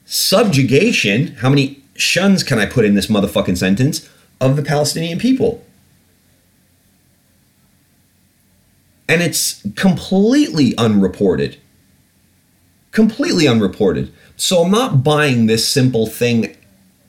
subjugation. 0.06 1.36
How 1.36 1.50
many 1.50 1.84
shuns 1.96 2.44
can 2.44 2.60
I 2.60 2.66
put 2.66 2.86
in 2.86 2.96
this 2.96 3.08
motherfucking 3.08 3.58
sentence? 3.58 4.10
Of 4.40 4.56
the 4.56 4.62
Palestinian 4.62 5.18
people. 5.18 5.66
And 9.08 9.22
it's 9.22 9.64
completely 9.76 10.76
unreported. 10.78 11.58
Completely 12.92 13.48
unreported. 13.48 14.14
So 14.36 14.64
I'm 14.64 14.72
not 14.72 15.04
buying 15.04 15.46
this 15.46 15.68
simple 15.68 16.08
thing 16.08 16.56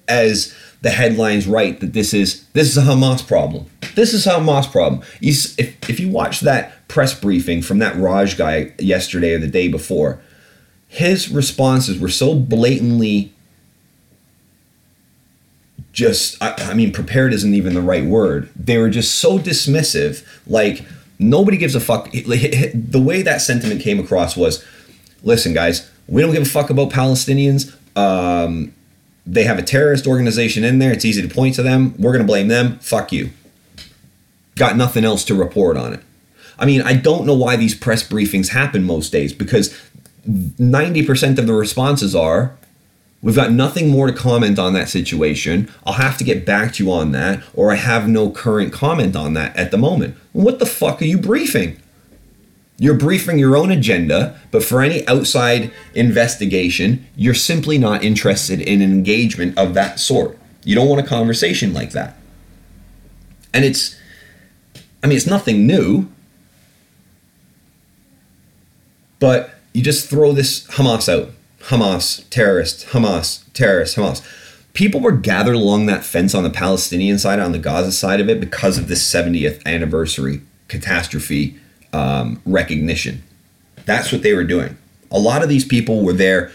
as 0.07 0.55
the 0.81 0.90
headlines 0.90 1.47
write 1.47 1.81
that 1.81 1.93
this 1.93 2.14
is 2.14 2.47
this 2.52 2.69
is 2.69 2.76
a 2.76 2.83
Hamas 2.83 3.26
problem. 3.26 3.67
This 3.95 4.14
is 4.14 4.26
a 4.26 4.35
Hamas 4.35 4.71
problem. 4.71 5.02
You, 5.21 5.33
if 5.59 5.90
if 5.90 5.99
you 5.99 6.09
watch 6.09 6.40
that 6.40 6.88
press 6.88 7.19
briefing 7.19 7.62
from 7.62 7.78
that 7.78 7.97
Raj 7.97 8.37
guy 8.37 8.73
yesterday 8.78 9.35
or 9.35 9.38
the 9.38 9.49
day 9.49 9.69
before, 9.69 10.21
his 10.87 11.31
responses 11.31 11.99
were 11.99 12.09
so 12.09 12.35
blatantly 12.35 13.33
just 15.93 16.40
I, 16.40 16.55
I 16.59 16.75
mean 16.75 16.93
prepared 16.93 17.33
isn't 17.33 17.55
even 17.55 17.75
the 17.75 17.83
right 17.83 18.05
word. 18.05 18.49
They 18.55 18.78
were 18.78 18.90
just 18.90 19.17
so 19.17 19.38
dismissive 19.38 20.25
like 20.47 20.85
Nobody 21.18 21.56
gives 21.56 21.75
a 21.75 21.80
fuck. 21.80 22.10
The 22.12 23.02
way 23.02 23.22
that 23.22 23.40
sentiment 23.40 23.80
came 23.82 23.98
across 23.98 24.37
was 24.37 24.64
listen, 25.22 25.52
guys, 25.52 25.90
we 26.06 26.22
don't 26.22 26.32
give 26.32 26.42
a 26.42 26.46
fuck 26.46 26.70
about 26.70 26.90
Palestinians. 26.90 27.75
Um, 27.96 28.72
they 29.26 29.44
have 29.44 29.58
a 29.58 29.62
terrorist 29.62 30.06
organization 30.06 30.64
in 30.64 30.78
there. 30.78 30.92
It's 30.92 31.04
easy 31.04 31.20
to 31.20 31.32
point 31.32 31.56
to 31.56 31.62
them. 31.62 31.94
We're 31.98 32.12
going 32.12 32.25
to 32.25 32.26
blame 32.26 32.48
them. 32.48 32.78
Fuck 32.78 33.12
you. 33.12 33.30
Got 34.56 34.76
nothing 34.76 35.04
else 35.04 35.25
to 35.25 35.34
report 35.34 35.76
on 35.76 35.92
it. 35.92 36.00
I 36.58 36.66
mean, 36.66 36.82
I 36.82 36.94
don't 36.94 37.26
know 37.26 37.34
why 37.34 37.56
these 37.56 37.75
press 37.75 38.02
briefings 38.02 38.48
happen 38.48 38.84
most 38.84 39.12
days 39.12 39.32
because 39.32 39.78
90% 40.28 41.38
of 41.38 41.46
the 41.46 41.52
responses 41.52 42.14
are 42.14 42.58
we've 43.22 43.37
got 43.37 43.52
nothing 43.52 43.88
more 43.88 44.06
to 44.06 44.12
comment 44.12 44.58
on 44.58 44.72
that 44.75 44.88
situation. 44.88 45.70
I'll 45.84 45.94
have 45.94 46.18
to 46.18 46.25
get 46.25 46.46
back 46.46 46.75
to 46.75 46.84
you 46.84 46.92
on 46.92 47.12
that, 47.12 47.42
or 47.54 47.72
I 47.72 47.76
have 47.76 48.08
no 48.08 48.30
current 48.30 48.72
comment 48.72 49.16
on 49.16 49.34
that 49.34 49.56
at 49.56 49.70
the 49.70 49.78
moment. 49.78 50.16
What 50.32 50.58
the 50.58 50.66
fuck 50.66 51.02
are 51.02 51.06
you 51.06 51.18
briefing? 51.18 51.80
You're 52.80 52.94
briefing 52.94 53.40
your 53.40 53.56
own 53.56 53.72
agenda, 53.72 54.40
but 54.52 54.62
for 54.62 54.82
any 54.82 55.06
outside 55.08 55.72
investigation, 55.94 57.06
you're 57.16 57.34
simply 57.34 57.76
not 57.76 58.04
interested 58.04 58.60
in 58.60 58.80
an 58.82 58.92
engagement 58.92 59.58
of 59.58 59.75
that 59.75 59.98
sort. 59.98 60.38
You 60.64 60.76
don't 60.76 60.88
want 60.88 61.04
a 61.04 61.08
conversation 61.08 61.75
like 61.75 61.90
that. 61.90 62.16
And 63.52 63.64
it's, 63.64 63.98
I 65.02 65.08
mean, 65.08 65.16
it's 65.16 65.26
nothing 65.26 65.66
new, 65.66 66.08
but 69.18 69.50
you 69.72 69.82
just 69.82 70.08
throw 70.08 70.32
this 70.32 70.66
Hamas 70.68 71.08
out. 71.12 71.30
Hamas, 71.65 72.29
terrorist, 72.31 72.88
Hamas, 72.88 73.45
terrorist, 73.53 73.97
Hamas. 73.97 74.27
People 74.73 75.00
were 75.00 75.12
gathered 75.12 75.57
along 75.57 75.87
that 75.87 76.05
fence 76.05 76.35
on 76.35 76.45
the 76.45 76.50
Palestinian 76.50 77.19
side, 77.19 77.41
on 77.41 77.53
the 77.53 77.59
Gaza 77.59 77.93
side 77.93 78.21
of 78.21 78.29
it, 78.29 78.41
because 78.41 78.79
of 78.79 78.88
this 78.88 79.03
70th 79.03 79.65
anniversary 79.67 80.41
catastrophe 80.69 81.59
um, 81.93 82.41
recognition. 82.47 83.23
That's 83.87 84.12
what 84.12 84.23
they 84.23 84.35
were 84.35 84.45
doing. 84.45 84.77
A 85.11 85.19
lot 85.19 85.43
of 85.43 85.49
these 85.49 85.65
people 85.65 86.05
were 86.05 86.12
there 86.12 86.50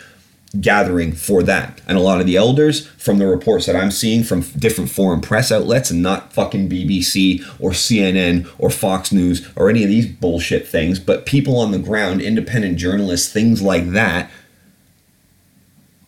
gathering 0.60 1.14
for 1.14 1.42
that. 1.44 1.82
And 1.88 1.98
a 1.98 2.02
lot 2.02 2.22
of 2.22 2.28
the 2.28 2.38
elders, 2.38 2.86
from 2.86 3.18
the 3.18 3.28
reports 3.28 3.66
that 3.66 3.76
I'm 3.76 3.92
seeing 3.92 4.24
from 4.24 4.42
different 4.42 4.92
foreign 4.92 5.20
press 5.20 5.52
outlets 5.52 5.90
and 5.90 6.04
not 6.04 6.32
fucking 6.32 6.70
BBC 6.70 7.44
or 7.60 7.72
CNN 7.72 8.48
or 8.60 8.70
Fox 8.70 9.12
News 9.12 9.48
or 9.56 9.70
any 9.70 9.84
of 9.84 9.90
these 9.90 10.06
bullshit 10.06 10.68
things, 10.68 11.00
but 11.00 11.26
people 11.26 11.58
on 11.58 11.72
the 11.72 11.80
ground, 11.80 12.22
independent 12.22 12.78
journalists, 12.78 13.32
things 13.32 13.62
like 13.62 13.92
that, 13.92 14.30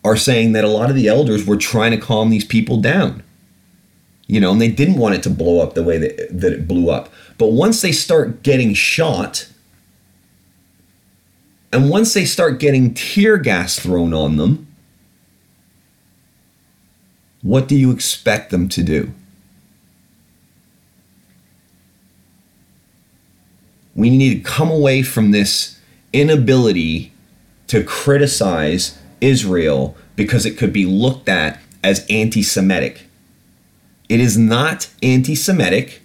are 0.06 0.16
saying 0.16 0.52
that 0.52 0.64
a 0.64 0.70
lot 0.70 0.92
of 0.92 0.96
the 0.96 1.08
elders 1.08 1.46
were 1.46 1.58
trying 1.58 1.90
to 1.92 1.98
calm 1.98 2.30
these 2.30 2.46
people 2.46 2.80
down. 2.80 3.24
You 4.28 4.40
know, 4.40 4.52
and 4.52 4.62
they 4.62 4.70
didn't 4.70 4.98
want 4.98 5.16
it 5.16 5.24
to 5.24 5.30
blow 5.30 5.62
up 5.62 5.74
the 5.74 5.84
way 5.84 5.98
that, 5.98 6.28
that 6.32 6.54
it 6.54 6.68
blew 6.68 6.90
up. 6.90 7.12
But 7.38 7.48
once 7.48 7.82
they 7.82 7.92
start 7.92 8.44
getting 8.44 8.74
shot, 8.74 9.48
and 11.74 11.90
once 11.90 12.14
they 12.14 12.26
start 12.26 12.60
getting 12.60 12.94
tear 12.94 13.38
gas 13.38 13.80
thrown 13.80 14.14
on 14.14 14.38
them, 14.38 14.68
what 17.42 17.68
do 17.68 17.76
you 17.76 17.92
expect 17.92 18.52
them 18.52 18.70
to 18.70 18.84
do? 18.84 19.12
We 23.96 24.10
need 24.10 24.44
to 24.44 24.50
come 24.50 24.70
away 24.70 25.02
from 25.02 25.32
this 25.32 25.80
inability 26.14 27.12
to 27.68 27.84
criticize 27.84 29.00
Israel 29.22 29.96
because 30.16 30.46
it 30.46 30.58
could 30.58 30.74
be 30.74 30.86
looked 30.86 31.30
at 31.30 31.60
as 31.84 32.06
anti 32.10 32.42
Semitic. 32.42 33.08
It 34.10 34.20
is 34.20 34.38
not 34.38 34.90
anti 35.02 35.36
Semitic 35.36 36.02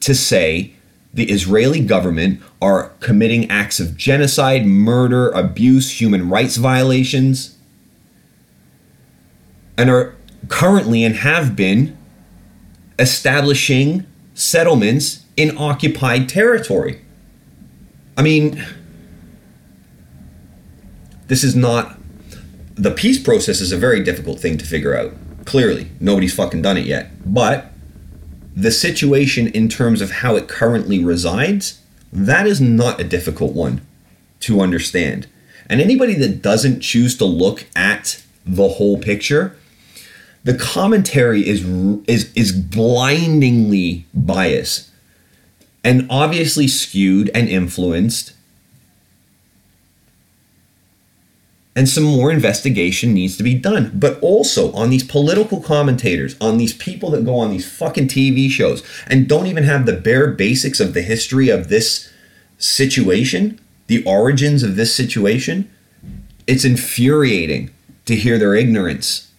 to 0.00 0.14
say 0.14 0.72
the 1.12 1.30
Israeli 1.30 1.80
government 1.80 2.40
are 2.60 2.90
committing 3.00 3.50
acts 3.50 3.80
of 3.80 3.96
genocide, 3.96 4.66
murder, 4.66 5.30
abuse, 5.30 6.00
human 6.00 6.28
rights 6.28 6.56
violations, 6.56 7.56
and 9.76 9.90
are 9.90 10.14
currently 10.48 11.04
and 11.04 11.16
have 11.16 11.56
been 11.56 11.96
establishing 12.98 14.06
settlements 14.34 15.24
in 15.36 15.56
occupied 15.56 16.28
territory. 16.28 17.00
I 18.16 18.22
mean, 18.22 18.64
this 21.28 21.44
is 21.44 21.54
not. 21.54 21.97
The 22.78 22.92
peace 22.92 23.18
process 23.18 23.60
is 23.60 23.72
a 23.72 23.76
very 23.76 24.04
difficult 24.04 24.38
thing 24.38 24.56
to 24.58 24.64
figure 24.64 24.96
out. 24.96 25.12
Clearly, 25.44 25.90
nobody's 25.98 26.34
fucking 26.34 26.62
done 26.62 26.76
it 26.76 26.86
yet. 26.86 27.10
But 27.24 27.72
the 28.54 28.70
situation 28.70 29.48
in 29.48 29.68
terms 29.68 30.00
of 30.00 30.10
how 30.10 30.36
it 30.36 30.46
currently 30.46 31.02
resides, 31.02 31.80
that 32.12 32.46
is 32.46 32.60
not 32.60 33.00
a 33.00 33.04
difficult 33.04 33.52
one 33.52 33.80
to 34.40 34.60
understand. 34.60 35.26
And 35.68 35.80
anybody 35.80 36.14
that 36.14 36.40
doesn't 36.40 36.80
choose 36.80 37.16
to 37.18 37.24
look 37.24 37.66
at 37.74 38.22
the 38.46 38.68
whole 38.68 38.98
picture, 38.98 39.56
the 40.44 40.54
commentary 40.54 41.46
is 41.46 41.64
is 42.06 42.32
is 42.34 42.52
blindingly 42.52 44.06
biased 44.14 44.88
and 45.84 46.06
obviously 46.08 46.68
skewed 46.68 47.30
and 47.34 47.48
influenced 47.48 48.32
and 51.78 51.88
some 51.88 52.02
more 52.02 52.32
investigation 52.32 53.14
needs 53.14 53.36
to 53.36 53.44
be 53.44 53.54
done. 53.54 53.92
But 53.94 54.18
also 54.20 54.72
on 54.72 54.90
these 54.90 55.04
political 55.04 55.60
commentators, 55.60 56.34
on 56.40 56.58
these 56.58 56.74
people 56.74 57.10
that 57.12 57.24
go 57.24 57.36
on 57.36 57.52
these 57.52 57.70
fucking 57.70 58.08
TV 58.08 58.50
shows 58.50 58.82
and 59.06 59.28
don't 59.28 59.46
even 59.46 59.62
have 59.62 59.86
the 59.86 59.92
bare 59.92 60.26
basics 60.26 60.80
of 60.80 60.92
the 60.92 61.02
history 61.02 61.50
of 61.50 61.68
this 61.68 62.12
situation, 62.58 63.60
the 63.86 64.04
origins 64.04 64.64
of 64.64 64.74
this 64.74 64.92
situation, 64.92 65.70
it's 66.48 66.64
infuriating 66.64 67.70
to 68.06 68.16
hear 68.16 68.38
their 68.38 68.56
ignorance. 68.56 69.30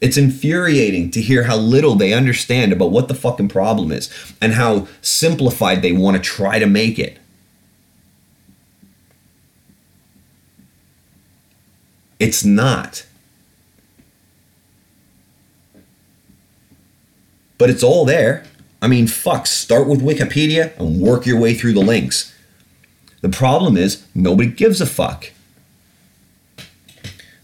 It's 0.00 0.16
infuriating 0.16 1.10
to 1.10 1.20
hear 1.20 1.42
how 1.42 1.56
little 1.56 1.96
they 1.96 2.12
understand 2.12 2.72
about 2.72 2.92
what 2.92 3.08
the 3.08 3.14
fucking 3.14 3.48
problem 3.48 3.90
is 3.90 4.08
and 4.40 4.52
how 4.52 4.86
simplified 5.02 5.82
they 5.82 5.90
want 5.90 6.16
to 6.16 6.22
try 6.22 6.60
to 6.60 6.66
make 6.66 7.00
it. 7.00 7.17
It's 12.18 12.44
not. 12.44 13.06
But 17.58 17.70
it's 17.70 17.82
all 17.82 18.04
there. 18.04 18.44
I 18.80 18.86
mean, 18.86 19.06
fuck, 19.08 19.46
start 19.46 19.88
with 19.88 20.00
Wikipedia 20.00 20.76
and 20.78 21.00
work 21.00 21.26
your 21.26 21.38
way 21.38 21.54
through 21.54 21.72
the 21.72 21.80
links. 21.80 22.34
The 23.20 23.28
problem 23.28 23.76
is, 23.76 24.04
nobody 24.14 24.48
gives 24.48 24.80
a 24.80 24.86
fuck. 24.86 25.32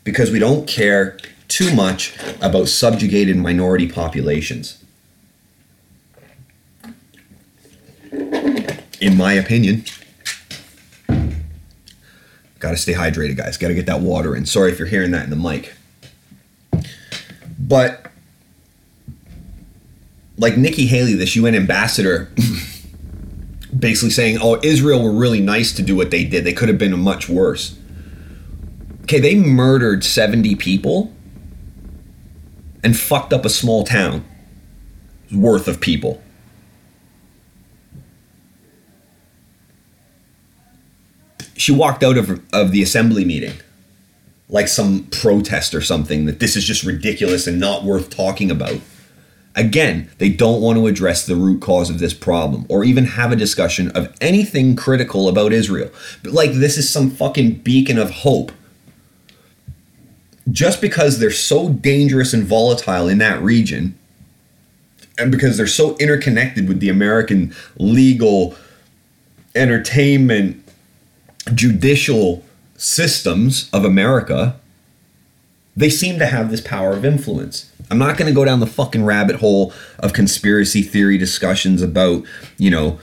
Because 0.05 0.31
we 0.31 0.39
don't 0.39 0.69
care 0.69 1.19
too 1.49 1.75
much 1.75 2.17
about 2.41 2.69
subjugated 2.69 3.37
minority 3.37 3.91
populations. 3.91 4.83
In 8.13 9.17
my 9.17 9.33
opinion. 9.33 9.85
Got 12.65 12.71
to 12.71 12.77
stay 12.79 12.95
hydrated, 12.95 13.37
guys. 13.37 13.59
Got 13.59 13.69
to 13.69 13.75
get 13.75 13.85
that 13.85 14.01
water 14.01 14.35
in. 14.35 14.47
Sorry 14.47 14.73
if 14.73 14.79
you're 14.79 14.89
hearing 14.89 15.11
that 15.11 15.25
in 15.25 15.29
the 15.29 15.37
mic. 15.37 15.75
But 17.59 18.11
like 20.39 20.57
Nikki 20.57 20.87
Haley, 20.87 21.13
this 21.13 21.37
UN 21.37 21.55
ambassador, 21.55 22.33
basically 23.79 24.09
saying, 24.09 24.39
"Oh, 24.41 24.59
Israel 24.63 25.03
were 25.03 25.13
really 25.13 25.41
nice 25.41 25.75
to 25.75 25.83
do 25.83 25.95
what 25.95 26.11
they 26.11 26.25
did. 26.25 26.45
They 26.45 26.55
could 26.55 26.71
have 26.71 26.79
been 26.79 26.99
much 26.99 27.29
worse." 27.29 27.77
Okay, 29.03 29.21
they 29.21 29.35
murdered 29.35 30.03
70 30.03 30.55
people 30.55 31.13
and 32.83 32.99
fucked 32.99 33.35
up 33.35 33.45
a 33.45 33.51
small 33.51 33.85
town 33.85 34.25
worth 35.31 35.69
of 35.69 35.83
people. 35.83 36.23
She 41.57 41.73
walked 41.73 42.03
out 42.03 42.19
of, 42.19 42.41
of 42.53 42.73
the 42.73 42.83
assembly 42.83 43.25
meeting 43.25 43.55
like 44.49 44.69
some 44.69 45.05
protest 45.05 45.75
or 45.75 45.81
something 45.81 46.27
that 46.27 46.39
this 46.39 46.57
is 46.57 46.65
just 46.65 46.85
ridiculous 46.85 47.47
and 47.47 47.59
not 47.59 47.85
worth 47.85 48.11
talking 48.11 48.51
about. 48.51 48.79
Again, 49.57 50.11
they 50.19 50.29
don't 50.29 50.61
want 50.61 50.79
to 50.79 50.87
address 50.87 51.25
the 51.25 51.37
root 51.37 51.63
cause 51.63 51.89
of 51.89 51.99
this 51.99 52.13
problem 52.13 52.67
or 52.69 52.85
even 52.85 53.05
have 53.05 53.33
a 53.33 53.37
discussion 53.37 53.91
of 53.93 54.15
anything 54.21 54.77
critical 54.77 55.29
about 55.29 55.53
Israel. 55.53 55.91
But 56.23 56.33
like 56.33 56.53
this 56.53 56.77
is 56.77 56.91
some 56.91 57.11
fucking 57.11 57.61
beacon 57.61 57.99
of 57.99 58.11
hope. 58.11 58.53
Just 60.51 60.81
because 60.81 61.19
they're 61.19 61.31
so 61.31 61.71
dangerous 61.71 62.35
and 62.35 62.45
volatile 62.45 63.09
in 63.09 63.19
that 63.19 63.41
region, 63.41 63.99
and 65.17 65.31
because 65.31 65.57
they're 65.57 65.67
so 65.67 65.97
interconnected 65.97 66.69
with 66.69 66.81
the 66.81 66.91
American 66.91 67.55
legal 67.79 68.55
entertainment 69.55 70.64
judicial 71.53 72.43
systems 72.77 73.69
of 73.73 73.85
America, 73.85 74.59
they 75.77 75.91
seem 75.91 76.19
to 76.19 76.27
have 76.27 76.51
this 76.51 76.61
power 76.61 76.93
of 76.93 77.05
influence. 77.05 77.71
I'm 77.91 77.99
not 77.99 78.17
going 78.17 78.29
to 78.29 78.35
go 78.35 78.45
down 78.45 78.61
the 78.61 78.67
fucking 78.67 79.05
rabbit 79.05 79.37
hole 79.37 79.73
of 79.99 80.13
conspiracy 80.13 80.83
theory 80.83 81.19
discussions 81.19 81.83
about, 81.83 82.25
you 82.57 82.71
know, 82.71 82.99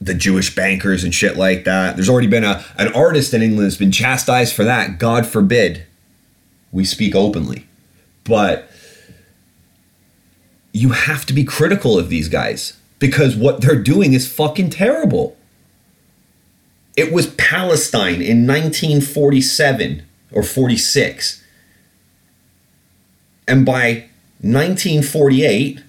the 0.00 0.14
Jewish 0.14 0.54
bankers 0.54 1.04
and 1.04 1.14
shit 1.14 1.36
like 1.36 1.64
that. 1.64 1.96
There's 1.96 2.08
already 2.08 2.26
been 2.26 2.44
a 2.44 2.64
an 2.76 2.92
artist 2.92 3.32
in 3.34 3.42
England 3.42 3.66
that's 3.66 3.76
been 3.76 3.92
chastised 3.92 4.54
for 4.54 4.64
that. 4.64 4.98
God 4.98 5.26
forbid 5.26 5.86
we 6.72 6.84
speak 6.84 7.14
openly. 7.14 7.66
But 8.24 8.68
you 10.72 10.90
have 10.90 11.24
to 11.26 11.32
be 11.32 11.44
critical 11.44 11.98
of 11.98 12.08
these 12.08 12.28
guys 12.28 12.76
because 12.98 13.36
what 13.36 13.60
they're 13.60 13.80
doing 13.80 14.12
is 14.12 14.30
fucking 14.30 14.70
terrible. 14.70 15.36
It 16.96 17.12
was 17.12 17.26
Palestine 17.34 18.22
in 18.22 18.46
1947 18.46 20.02
or 20.32 20.42
46. 20.42 21.42
And 23.48 23.66
by 23.66 24.08
1948, 24.40 25.82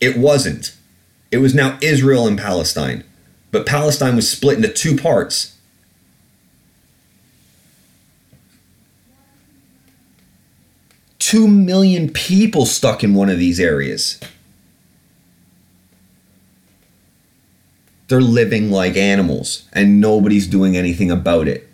it 0.00 0.16
wasn't. 0.16 0.74
It 1.30 1.38
was 1.38 1.54
now 1.54 1.78
Israel 1.80 2.26
and 2.26 2.38
Palestine. 2.38 3.04
But 3.50 3.66
Palestine 3.66 4.16
was 4.16 4.30
split 4.30 4.56
into 4.56 4.68
two 4.68 4.96
parts. 4.96 5.56
Two 11.18 11.46
million 11.46 12.10
people 12.10 12.64
stuck 12.66 13.04
in 13.04 13.14
one 13.14 13.28
of 13.28 13.38
these 13.38 13.60
areas. 13.60 14.18
They're 18.08 18.20
living 18.20 18.70
like 18.70 18.96
animals, 18.96 19.68
and 19.72 20.00
nobody's 20.00 20.46
doing 20.46 20.76
anything 20.76 21.10
about 21.10 21.46
it. 21.46 21.68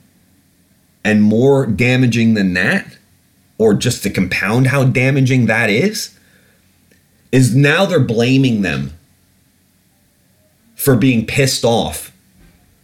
And 1.05 1.23
more 1.23 1.67
damaging 1.67 2.35
than 2.35 2.55
that, 2.55 2.99
or 3.59 3.75
just 3.75 4.03
to 4.03 4.11
compound 4.11 4.69
how 4.69 4.85
damaging 4.85 5.47
that 5.47 5.71
is, 5.71 6.19
is 7.31 7.55
now 7.55 7.85
they're 7.85 8.01
blaming 8.01 8.63
them 8.63 8.93
for 10.75 10.97
being 10.97 11.27
pissed 11.27 11.65
off 11.65 12.13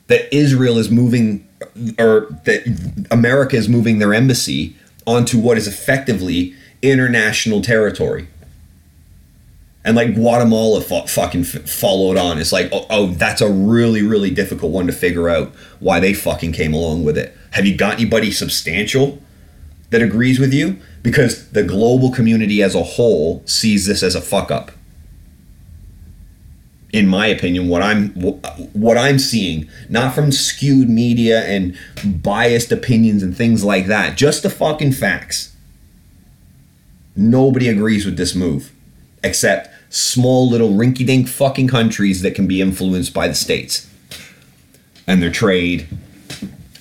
that 0.07 0.33
Israel 0.35 0.79
is 0.79 0.91
moving 0.91 1.47
or 1.99 2.27
that 2.45 3.07
America 3.11 3.57
is 3.57 3.69
moving 3.69 3.99
their 3.99 4.15
embassy 4.15 4.77
onto 5.07 5.39
what 5.39 5.57
is 5.57 5.69
effectively 5.69 6.55
international 6.83 7.61
territory. 7.61 8.27
And 9.83 9.97
like 9.97 10.15
Guatemala 10.15 10.83
fucking 10.83 11.41
f- 11.41 11.69
followed 11.69 12.19
on. 12.19 12.39
It's 12.39 12.53
like, 12.53 12.69
oh, 12.71 12.87
oh, 12.91 13.07
that's 13.09 13.41
a 13.41 13.51
really, 13.51 14.03
really 14.03 14.31
difficult 14.31 14.73
one 14.73 14.87
to 14.87 14.93
figure 14.93 15.31
out 15.31 15.55
why 15.79 16.01
they 16.01 16.13
fucking 16.13 16.53
came 16.53 16.75
along 16.75 17.05
with 17.05 17.17
it. 17.17 17.35
Have 17.53 17.65
you 17.65 17.77
got 17.77 17.95
anybody 17.95 18.31
substantial 18.31 19.23
that 19.89 20.03
agrees 20.03 20.39
with 20.39 20.53
you? 20.53 20.79
Because 21.03 21.51
the 21.51 21.63
global 21.63 22.11
community 22.11 22.63
as 22.63 22.75
a 22.75 22.83
whole 22.83 23.43
sees 23.47 23.87
this 23.87 24.03
as 24.03 24.15
a 24.15 24.21
fuck 24.21 24.51
up 24.51 24.73
in 26.93 27.07
my 27.07 27.27
opinion, 27.27 27.69
what 27.69 27.83
I'm 27.83 28.11
what 28.73 28.99
I'm 28.99 29.19
seeing, 29.19 29.69
not 29.89 30.15
from 30.15 30.33
skewed 30.33 30.89
media 30.89 31.45
and 31.45 31.79
biased 32.05 32.73
opinions 32.73 33.23
and 33.23 33.37
things 33.37 33.65
like 33.65 33.87
that, 33.87 34.17
just 34.17 34.43
the 34.43 34.51
fucking 34.51 34.93
facts. 34.93 35.55
Nobody 37.15 37.69
agrees 37.69 38.05
with 38.05 38.17
this 38.17 38.35
move, 38.35 38.73
except 39.23 39.69
small 39.91 40.49
little 40.49 40.71
rinky-dink 40.71 41.29
fucking 41.29 41.69
countries 41.69 42.23
that 42.23 42.35
can 42.35 42.47
be 42.47 42.61
influenced 42.61 43.13
by 43.13 43.29
the 43.29 43.35
states 43.35 43.89
and 45.07 45.23
their 45.23 45.31
trade 45.31 45.89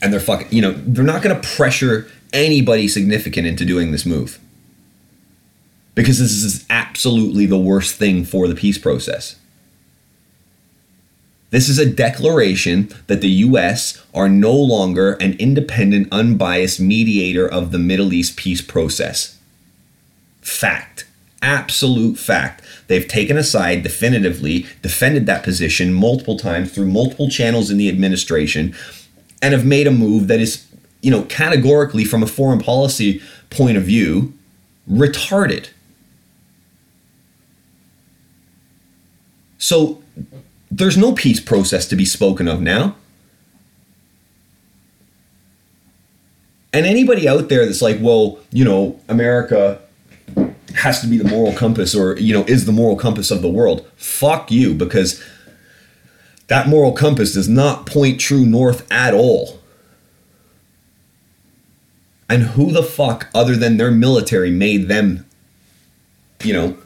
and 0.02 0.14
their 0.14 0.20
fucking, 0.20 0.48
you 0.52 0.62
know, 0.62 0.72
they're 0.72 1.04
not 1.04 1.22
going 1.22 1.36
to 1.36 1.48
pressure 1.56 2.10
anybody 2.32 2.88
significant 2.88 3.48
into 3.48 3.66
doing 3.66 3.92
this 3.92 4.06
move 4.06 4.40
because 5.96 6.20
this 6.20 6.32
is 6.32 6.66
absolutely 6.70 7.46
the 7.46 7.58
worst 7.58 7.96
thing 7.96 8.24
for 8.24 8.48
the 8.48 8.56
peace 8.56 8.78
process. 8.78 9.36
This 11.50 11.68
is 11.68 11.80
a 11.80 11.90
declaration 11.90 12.90
that 13.08 13.22
the 13.22 13.30
US 13.30 14.02
are 14.14 14.30
no 14.30 14.54
longer 14.54 15.14
an 15.14 15.34
independent, 15.34 16.08
unbiased 16.12 16.80
mediator 16.80 17.48
of 17.48 17.72
the 17.72 17.80
Middle 17.80 18.14
East 18.14 18.38
peace 18.38 18.62
process. 18.62 19.38
Fact. 20.42 21.06
Absolute 21.42 22.18
fact. 22.18 22.64
They've 22.88 23.08
taken 23.08 23.38
a 23.38 23.44
side 23.44 23.84
definitively, 23.84 24.66
defended 24.82 25.26
that 25.28 25.44
position 25.44 25.94
multiple 25.94 26.38
times 26.38 26.72
through 26.72 26.88
multiple 26.88 27.30
channels 27.30 27.72
in 27.72 27.78
the 27.78 27.88
administration, 27.88 28.76
and 29.42 29.54
have 29.54 29.66
made 29.66 29.88
a 29.88 29.92
move 29.92 30.28
that 30.28 30.42
is, 30.42 30.66
you 31.02 31.10
know, 31.10 31.24
categorically 31.24 32.04
from 32.04 32.22
a 32.24 32.28
foreign 32.28 32.60
policy 32.60 33.22
point 33.50 33.78
of 33.78 33.84
view, 33.84 34.34
retarded. 34.90 35.70
So 39.58 40.02
there's 40.70 40.98
no 40.98 41.14
peace 41.14 41.40
process 41.40 41.88
to 41.88 41.96
be 41.96 42.06
spoken 42.06 42.48
of 42.48 42.62
now. 42.62 42.96
And 46.74 46.86
anybody 46.86 47.28
out 47.28 47.50
there 47.50 47.66
that's 47.66 47.82
like, 47.82 47.98
well, 48.00 48.40
you 48.52 48.64
know, 48.64 49.00
America 49.08 49.82
has 50.76 51.02
to 51.02 51.08
be 51.08 51.18
the 51.18 51.28
moral 51.28 51.54
compass 51.54 51.96
or, 51.96 52.18
you 52.18 52.34
know, 52.34 52.44
is 52.46 52.66
the 52.66 52.72
moral 52.72 52.96
compass 52.96 53.32
of 53.32 53.42
the 53.42 53.50
world, 53.50 53.88
fuck 53.96 54.52
you, 54.52 54.74
because 54.74 55.24
that 56.48 56.68
moral 56.68 56.92
compass 56.94 57.34
does 57.34 57.48
not 57.48 57.86
point 57.86 58.20
true 58.20 58.46
north 58.46 58.92
at 58.92 59.14
all. 59.14 59.60
And 62.28 62.44
who 62.44 62.72
the 62.72 62.84
fuck, 62.84 63.30
other 63.34 63.56
than 63.56 63.78
their 63.78 63.92
military, 63.92 64.52
made 64.52 64.88
them, 64.88 65.26
you 66.44 66.54
know, 66.54 66.78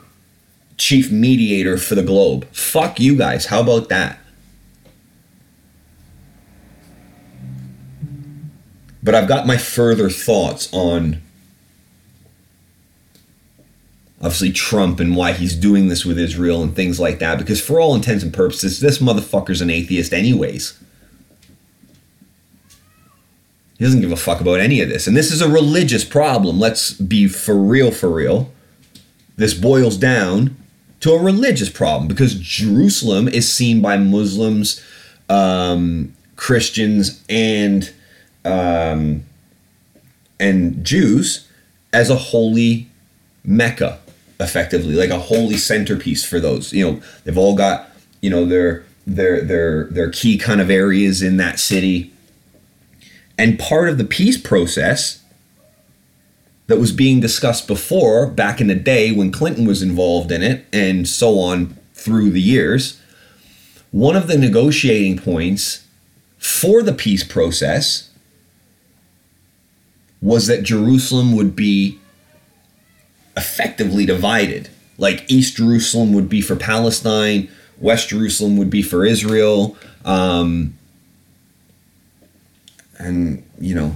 chief 0.77 1.11
mediator 1.11 1.77
for 1.77 1.95
the 1.95 2.03
globe. 2.03 2.45
Fuck 2.51 2.99
you 2.99 3.17
guys. 3.17 3.47
How 3.47 3.61
about 3.61 3.89
that? 3.89 4.19
But 9.01 9.15
I've 9.15 9.27
got 9.27 9.47
my 9.47 9.57
further 9.57 10.09
thoughts 10.09 10.69
on 10.71 11.22
obviously 14.23 14.53
Trump 14.53 15.01
and 15.01 15.15
why 15.15 15.33
he's 15.33 15.53
doing 15.53 15.89
this 15.89 16.05
with 16.05 16.17
Israel 16.17 16.63
and 16.63 16.73
things 16.73 16.99
like 16.99 17.19
that. 17.19 17.37
Because 17.37 17.61
for 17.61 17.79
all 17.79 17.93
intents 17.93 18.23
and 18.23 18.33
purposes, 18.33 18.79
this 18.79 18.99
motherfucker's 18.99 19.61
an 19.61 19.69
atheist, 19.69 20.13
anyways. 20.13 20.79
He 23.77 23.83
doesn't 23.83 23.99
give 23.99 24.13
a 24.13 24.17
fuck 24.17 24.39
about 24.39 24.61
any 24.61 24.79
of 24.79 24.87
this. 24.87 25.07
And 25.07 25.17
this 25.17 25.29
is 25.29 25.41
a 25.41 25.49
religious 25.49 26.05
problem. 26.05 26.57
Let's 26.57 26.93
be 26.93 27.27
for 27.27 27.55
real, 27.55 27.91
for 27.91 28.09
real. 28.09 28.51
This 29.35 29.53
boils 29.53 29.97
down 29.97 30.55
to 31.01 31.11
a 31.11 31.21
religious 31.21 31.69
problem 31.69 32.07
because 32.07 32.35
Jerusalem 32.35 33.27
is 33.27 33.51
seen 33.51 33.81
by 33.81 33.97
Muslims, 33.97 34.81
um, 35.27 36.15
Christians, 36.37 37.21
and 37.27 37.91
um, 38.45 39.25
and 40.39 40.85
Jews 40.85 41.47
as 41.91 42.09
a 42.09 42.15
holy 42.15 42.87
Mecca, 43.43 43.99
effectively, 44.39 44.95
like 44.95 45.09
a 45.09 45.19
holy 45.19 45.57
centerpiece 45.57 46.25
for 46.25 46.39
those. 46.39 46.73
You 46.73 46.91
know, 46.91 47.01
they've 47.23 47.37
all 47.37 47.55
got 47.55 47.89
you 48.21 48.29
know 48.29 48.45
their 48.45 48.85
their 49.05 49.41
their 49.41 49.85
their 49.85 50.09
key 50.09 50.37
kind 50.37 50.61
of 50.61 50.69
areas 50.69 51.21
in 51.21 51.37
that 51.37 51.59
city, 51.59 52.11
and 53.37 53.59
part 53.59 53.89
of 53.89 53.97
the 53.97 54.05
peace 54.05 54.37
process 54.37 55.21
that 56.67 56.79
was 56.79 56.91
being 56.91 57.19
discussed 57.19 57.67
before 57.67 58.25
back 58.25 58.61
in 58.61 58.67
the 58.67 58.75
day 58.75 59.11
when 59.11 59.31
Clinton 59.31 59.65
was 59.65 59.81
involved 59.81 60.31
in 60.31 60.41
it 60.41 60.65
and 60.71 61.07
so 61.07 61.39
on 61.39 61.77
through 61.93 62.31
the 62.31 62.41
years. 62.41 62.99
One 63.91 64.15
of 64.15 64.27
the 64.27 64.37
negotiating 64.37 65.19
points 65.19 65.85
for 66.37 66.81
the 66.81 66.93
peace 66.93 67.23
process 67.23 68.09
was 70.21 70.47
that 70.47 70.63
Jerusalem 70.63 71.35
would 71.35 71.55
be 71.55 71.99
effectively 73.35 74.05
divided. 74.05 74.69
Like 74.97 75.29
East 75.29 75.57
Jerusalem 75.57 76.13
would 76.13 76.29
be 76.29 76.41
for 76.41 76.55
Palestine, 76.55 77.49
West 77.79 78.09
Jerusalem 78.09 78.57
would 78.57 78.69
be 78.69 78.81
for 78.81 79.05
Israel. 79.05 79.75
Um, 80.05 80.77
and, 82.97 83.43
you 83.59 83.75
know, 83.75 83.95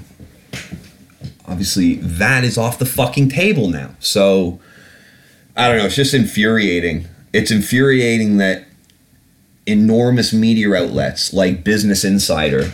obviously 1.47 1.95
that 1.95 2.43
is 2.43 2.57
off 2.57 2.79
the 2.79 2.85
fucking 2.85 3.29
table 3.29 3.69
now. 3.69 3.91
So 3.99 4.59
I 5.55 5.67
don't 5.67 5.77
know, 5.77 5.85
it's 5.85 5.95
just 5.95 6.13
infuriating. 6.13 7.07
It's 7.33 7.51
infuriating 7.51 8.37
that 8.37 8.65
enormous 9.65 10.33
media 10.33 10.73
outlets 10.73 11.33
like 11.33 11.63
Business 11.63 12.03
Insider 12.03 12.71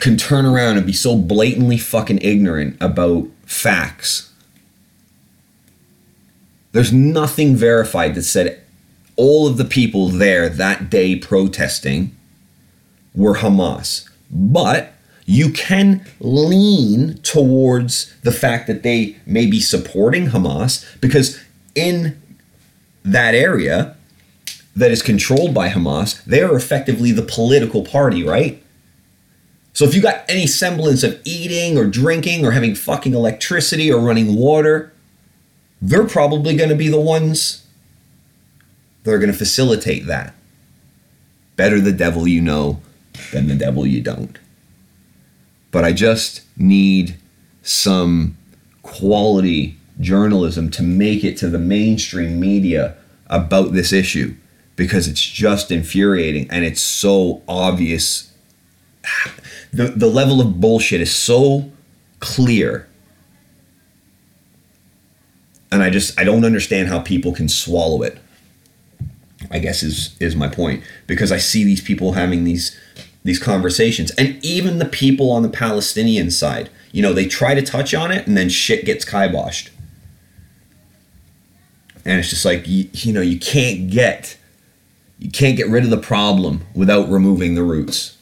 can 0.00 0.16
turn 0.16 0.44
around 0.44 0.76
and 0.76 0.86
be 0.86 0.92
so 0.92 1.16
blatantly 1.16 1.78
fucking 1.78 2.18
ignorant 2.22 2.76
about 2.80 3.28
facts. 3.52 4.32
There's 6.72 6.92
nothing 6.92 7.54
verified 7.54 8.14
that 8.14 8.22
said 8.22 8.62
all 9.16 9.46
of 9.46 9.58
the 9.58 9.64
people 9.64 10.08
there 10.08 10.48
that 10.48 10.88
day 10.88 11.16
protesting 11.16 12.16
were 13.14 13.36
Hamas. 13.36 14.08
But 14.30 14.94
you 15.26 15.50
can 15.50 16.04
lean 16.18 17.18
towards 17.18 18.12
the 18.22 18.32
fact 18.32 18.66
that 18.66 18.82
they 18.82 19.16
may 19.26 19.46
be 19.46 19.60
supporting 19.60 20.28
Hamas 20.28 20.84
because 21.00 21.38
in 21.74 22.20
that 23.04 23.34
area, 23.34 23.96
that 24.74 24.90
is 24.90 25.02
controlled 25.02 25.52
by 25.52 25.68
Hamas, 25.68 26.24
they 26.24 26.42
are 26.42 26.56
effectively 26.56 27.12
the 27.12 27.22
political 27.22 27.84
party, 27.84 28.24
right? 28.24 28.62
So 29.72 29.84
if 29.84 29.94
you 29.94 30.02
got 30.02 30.24
any 30.28 30.46
semblance 30.46 31.02
of 31.02 31.20
eating 31.24 31.78
or 31.78 31.86
drinking 31.86 32.44
or 32.44 32.50
having 32.50 32.74
fucking 32.74 33.14
electricity 33.14 33.90
or 33.90 34.00
running 34.00 34.36
water, 34.36 34.92
they're 35.80 36.06
probably 36.06 36.56
going 36.56 36.68
to 36.68 36.76
be 36.76 36.88
the 36.88 37.00
ones 37.00 37.66
that 39.02 39.12
are 39.12 39.18
going 39.18 39.32
to 39.32 39.36
facilitate 39.36 40.06
that. 40.06 40.34
Better 41.56 41.80
the 41.80 41.92
devil 41.92 42.28
you 42.28 42.40
know 42.40 42.80
than 43.32 43.48
the 43.48 43.54
devil 43.54 43.86
you 43.86 44.00
don't. 44.00 44.38
But 45.70 45.84
I 45.84 45.92
just 45.92 46.42
need 46.56 47.16
some 47.62 48.36
quality 48.82 49.76
journalism 50.00 50.70
to 50.70 50.82
make 50.82 51.24
it 51.24 51.36
to 51.38 51.48
the 51.48 51.58
mainstream 51.58 52.38
media 52.38 52.96
about 53.26 53.72
this 53.72 53.92
issue 53.92 54.34
because 54.76 55.08
it's 55.08 55.22
just 55.22 55.70
infuriating 55.70 56.50
and 56.50 56.64
it's 56.64 56.80
so 56.80 57.42
obvious. 57.48 58.32
The, 59.72 59.88
the 59.88 60.06
level 60.06 60.40
of 60.40 60.60
bullshit 60.60 61.00
is 61.00 61.14
so 61.14 61.70
clear. 62.20 62.88
And 65.70 65.82
I 65.82 65.90
just 65.90 66.18
I 66.18 66.24
don't 66.24 66.44
understand 66.44 66.88
how 66.88 67.00
people 67.00 67.32
can 67.32 67.48
swallow 67.48 68.02
it. 68.02 68.18
I 69.50 69.58
guess 69.58 69.82
is 69.82 70.16
is 70.20 70.36
my 70.36 70.48
point 70.48 70.84
because 71.06 71.32
I 71.32 71.38
see 71.38 71.64
these 71.64 71.80
people 71.80 72.12
having 72.12 72.44
these 72.44 72.78
these 73.24 73.38
conversations 73.38 74.10
and 74.12 74.44
even 74.44 74.78
the 74.78 74.84
people 74.84 75.30
on 75.30 75.42
the 75.42 75.48
Palestinian 75.48 76.30
side, 76.30 76.70
you 76.90 77.02
know, 77.02 77.12
they 77.12 77.26
try 77.26 77.54
to 77.54 77.62
touch 77.62 77.94
on 77.94 78.10
it 78.10 78.26
and 78.26 78.36
then 78.36 78.48
shit 78.48 78.84
gets 78.84 79.04
kiboshed. 79.04 79.70
And 82.04 82.18
it's 82.18 82.30
just 82.30 82.44
like 82.44 82.66
you, 82.66 82.88
you 82.92 83.12
know, 83.12 83.20
you 83.20 83.38
can't 83.38 83.90
get 83.90 84.36
you 85.18 85.30
can't 85.30 85.56
get 85.56 85.68
rid 85.68 85.84
of 85.84 85.90
the 85.90 85.98
problem 85.98 86.66
without 86.74 87.08
removing 87.08 87.54
the 87.54 87.62
roots. 87.62 88.18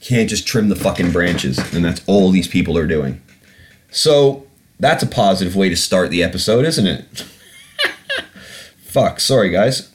Can't 0.00 0.28
just 0.28 0.46
trim 0.46 0.68
the 0.68 0.76
fucking 0.76 1.12
branches, 1.12 1.58
and 1.74 1.84
that's 1.84 2.02
all 2.06 2.30
these 2.30 2.48
people 2.48 2.76
are 2.78 2.86
doing. 2.86 3.20
So 3.90 4.46
that's 4.78 5.02
a 5.02 5.06
positive 5.06 5.56
way 5.56 5.68
to 5.68 5.76
start 5.76 6.10
the 6.10 6.22
episode, 6.22 6.64
isn't 6.64 6.86
it? 6.86 7.04
Fuck, 8.78 9.20
sorry 9.20 9.50
guys. 9.50 9.92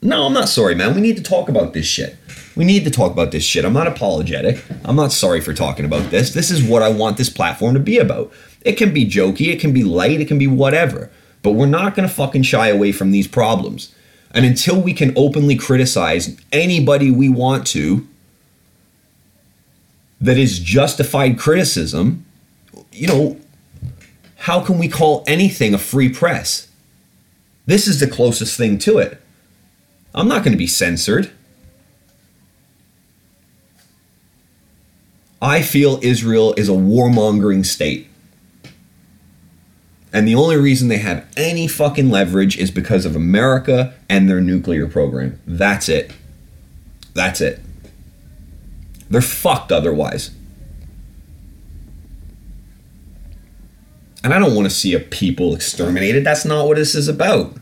No, 0.00 0.24
I'm 0.24 0.32
not 0.32 0.48
sorry, 0.48 0.74
man. 0.74 0.94
We 0.94 1.00
need 1.00 1.16
to 1.16 1.22
talk 1.22 1.48
about 1.48 1.72
this 1.72 1.86
shit. 1.86 2.16
We 2.56 2.64
need 2.64 2.84
to 2.84 2.90
talk 2.90 3.12
about 3.12 3.30
this 3.32 3.44
shit. 3.44 3.64
I'm 3.64 3.72
not 3.72 3.86
apologetic. 3.86 4.64
I'm 4.84 4.96
not 4.96 5.12
sorry 5.12 5.40
for 5.40 5.52
talking 5.54 5.84
about 5.84 6.10
this. 6.10 6.32
This 6.32 6.50
is 6.50 6.62
what 6.62 6.82
I 6.82 6.88
want 6.88 7.16
this 7.16 7.30
platform 7.30 7.74
to 7.74 7.80
be 7.80 7.98
about. 7.98 8.32
It 8.62 8.72
can 8.72 8.92
be 8.92 9.06
jokey, 9.06 9.52
it 9.52 9.60
can 9.60 9.72
be 9.72 9.84
light, 9.84 10.20
it 10.20 10.28
can 10.28 10.38
be 10.38 10.46
whatever. 10.46 11.10
But 11.42 11.52
we're 11.52 11.66
not 11.66 11.94
going 11.94 12.08
to 12.08 12.14
fucking 12.14 12.42
shy 12.42 12.68
away 12.68 12.92
from 12.92 13.12
these 13.12 13.28
problems. 13.28 13.94
And 14.32 14.44
until 14.44 14.80
we 14.80 14.92
can 14.92 15.12
openly 15.16 15.56
criticize 15.56 16.36
anybody 16.52 17.10
we 17.10 17.28
want 17.28 17.66
to 17.68 18.06
that 20.20 20.36
is 20.36 20.58
justified 20.58 21.38
criticism, 21.38 22.24
you 22.92 23.06
know, 23.06 23.40
how 24.36 24.60
can 24.60 24.78
we 24.78 24.88
call 24.88 25.24
anything 25.26 25.74
a 25.74 25.78
free 25.78 26.08
press? 26.08 26.68
This 27.66 27.86
is 27.86 28.00
the 28.00 28.08
closest 28.08 28.56
thing 28.56 28.78
to 28.78 28.98
it. 28.98 29.20
I'm 30.14 30.28
not 30.28 30.42
going 30.42 30.52
to 30.52 30.58
be 30.58 30.66
censored. 30.66 31.30
I 35.40 35.62
feel 35.62 36.00
Israel 36.02 36.54
is 36.56 36.68
a 36.68 36.72
warmongering 36.72 37.64
state. 37.64 38.08
And 40.12 40.26
the 40.26 40.34
only 40.34 40.56
reason 40.56 40.88
they 40.88 40.98
have 40.98 41.26
any 41.36 41.68
fucking 41.68 42.10
leverage 42.10 42.56
is 42.56 42.70
because 42.70 43.04
of 43.04 43.14
America 43.14 43.94
and 44.08 44.28
their 44.28 44.40
nuclear 44.40 44.88
program. 44.88 45.38
That's 45.46 45.88
it. 45.88 46.12
That's 47.14 47.40
it. 47.40 47.60
They're 49.10 49.20
fucked 49.20 49.72
otherwise. 49.72 50.30
And 54.22 54.34
I 54.34 54.38
don't 54.38 54.54
want 54.54 54.66
to 54.66 54.74
see 54.74 54.94
a 54.94 55.00
people 55.00 55.54
exterminated. 55.54 56.24
That's 56.24 56.44
not 56.44 56.66
what 56.66 56.76
this 56.76 56.94
is 56.94 57.08
about. 57.08 57.56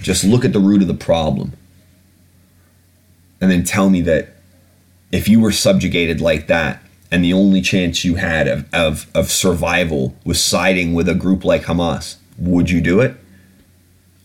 Just 0.00 0.22
look 0.24 0.44
at 0.44 0.52
the 0.52 0.60
root 0.60 0.82
of 0.82 0.88
the 0.88 0.94
problem. 0.94 1.52
And 3.40 3.50
then 3.50 3.64
tell 3.64 3.90
me 3.90 4.00
that 4.02 4.36
if 5.10 5.28
you 5.28 5.40
were 5.40 5.52
subjugated 5.52 6.20
like 6.20 6.46
that, 6.46 6.82
and 7.10 7.24
the 7.24 7.32
only 7.32 7.60
chance 7.60 8.04
you 8.04 8.14
had 8.14 8.46
of, 8.46 8.72
of, 8.72 9.10
of 9.14 9.30
survival 9.30 10.14
was 10.24 10.42
siding 10.42 10.94
with 10.94 11.08
a 11.08 11.14
group 11.14 11.44
like 11.44 11.64
Hamas, 11.64 12.16
would 12.38 12.70
you 12.70 12.80
do 12.80 13.00
it? 13.00 13.16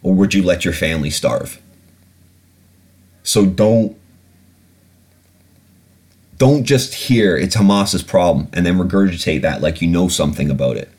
Or 0.04 0.14
would 0.14 0.36
you 0.36 0.44
let 0.44 0.64
your 0.64 0.74
family 0.74 1.10
starve? 1.10 1.60
So 3.24 3.48
don't 3.48 3.98
don't 6.38 6.63
just 6.63 6.93
hear 6.93 7.38
it's 7.38 7.56
Hamas's 7.56 8.04
problem 8.04 8.48
and 8.54 8.65
then 8.65 8.78
regurgitate 8.78 9.41
that 9.41 9.62
like 9.62 9.82
you 9.82 9.88
know 9.88 10.08
something 10.08 10.50
about 10.50 10.78
it. 10.78 10.89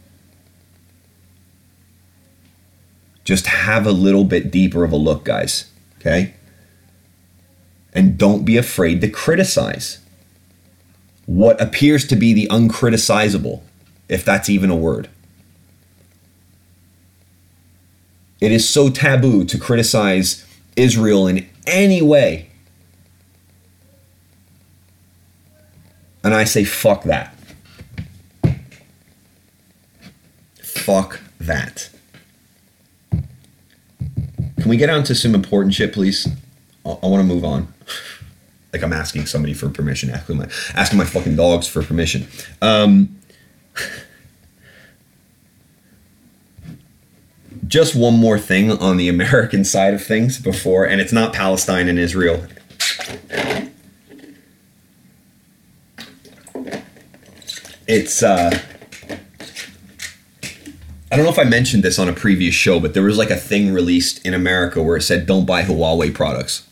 Just 3.24 3.46
have 3.46 3.86
a 3.86 3.92
little 3.92 4.24
bit 4.24 4.50
deeper 4.50 4.84
of 4.84 4.92
a 4.92 4.96
look, 4.96 5.24
guys. 5.24 5.70
Okay? 5.98 6.34
And 7.92 8.16
don't 8.16 8.44
be 8.44 8.56
afraid 8.56 9.00
to 9.00 9.08
criticize 9.08 9.98
what 11.26 11.60
appears 11.60 12.06
to 12.06 12.14
be 12.16 12.32
the 12.32 12.46
uncriticizable, 12.48 13.62
if 14.08 14.24
that's 14.24 14.48
even 14.48 14.70
a 14.70 14.76
word. 14.76 15.10
It 18.40 18.52
is 18.52 18.68
so 18.68 18.90
taboo 18.90 19.44
to 19.46 19.58
criticize 19.58 20.46
Israel 20.76 21.26
in 21.26 21.48
any 21.66 22.00
way. 22.00 22.50
And 26.26 26.34
I 26.34 26.42
say, 26.42 26.64
fuck 26.64 27.04
that. 27.04 27.32
Fuck 30.60 31.20
that. 31.38 31.88
Can 33.12 34.66
we 34.66 34.76
get 34.76 34.90
on 34.90 35.04
to 35.04 35.14
some 35.14 35.36
important 35.36 35.72
shit, 35.74 35.92
please? 35.92 36.26
I, 36.84 36.90
I 36.90 37.06
want 37.06 37.20
to 37.20 37.32
move 37.32 37.44
on 37.44 37.72
like 38.72 38.82
I'm 38.82 38.92
asking 38.92 39.26
somebody 39.26 39.54
for 39.54 39.70
permission, 39.70 40.10
asking 40.10 40.38
my 40.38 40.48
asking 40.74 40.98
my 40.98 41.04
fucking 41.04 41.36
dogs 41.36 41.68
for 41.68 41.84
permission. 41.84 42.26
Um, 42.60 43.20
just 47.68 47.94
one 47.94 48.14
more 48.14 48.40
thing 48.40 48.72
on 48.72 48.96
the 48.96 49.08
American 49.08 49.62
side 49.64 49.94
of 49.94 50.02
things 50.02 50.40
before, 50.40 50.88
and 50.88 51.00
it's 51.00 51.12
not 51.12 51.32
Palestine 51.32 51.86
and 51.86 52.00
Israel. 52.00 52.44
It's 57.86 58.22
uh 58.22 58.58
I 61.10 61.14
don't 61.14 61.24
know 61.24 61.30
if 61.30 61.38
I 61.38 61.44
mentioned 61.44 61.82
this 61.82 61.98
on 61.98 62.08
a 62.08 62.12
previous 62.12 62.54
show, 62.54 62.80
but 62.80 62.94
there 62.94 63.02
was 63.02 63.16
like 63.16 63.30
a 63.30 63.36
thing 63.36 63.72
released 63.72 64.26
in 64.26 64.34
America 64.34 64.82
where 64.82 64.96
it 64.96 65.02
said 65.02 65.26
don't 65.26 65.46
buy 65.46 65.62
Huawei 65.62 66.12
products 66.12 66.66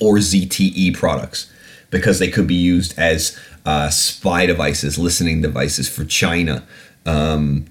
or 0.00 0.16
ZTE 0.16 0.94
products 0.94 1.52
because 1.90 2.18
they 2.18 2.28
could 2.28 2.46
be 2.46 2.54
used 2.54 2.96
as 2.98 3.38
uh, 3.64 3.90
spy 3.90 4.46
devices, 4.46 4.98
listening 4.98 5.42
devices 5.42 5.88
for 5.88 6.04
China. 6.04 6.64
Um, 7.04 7.66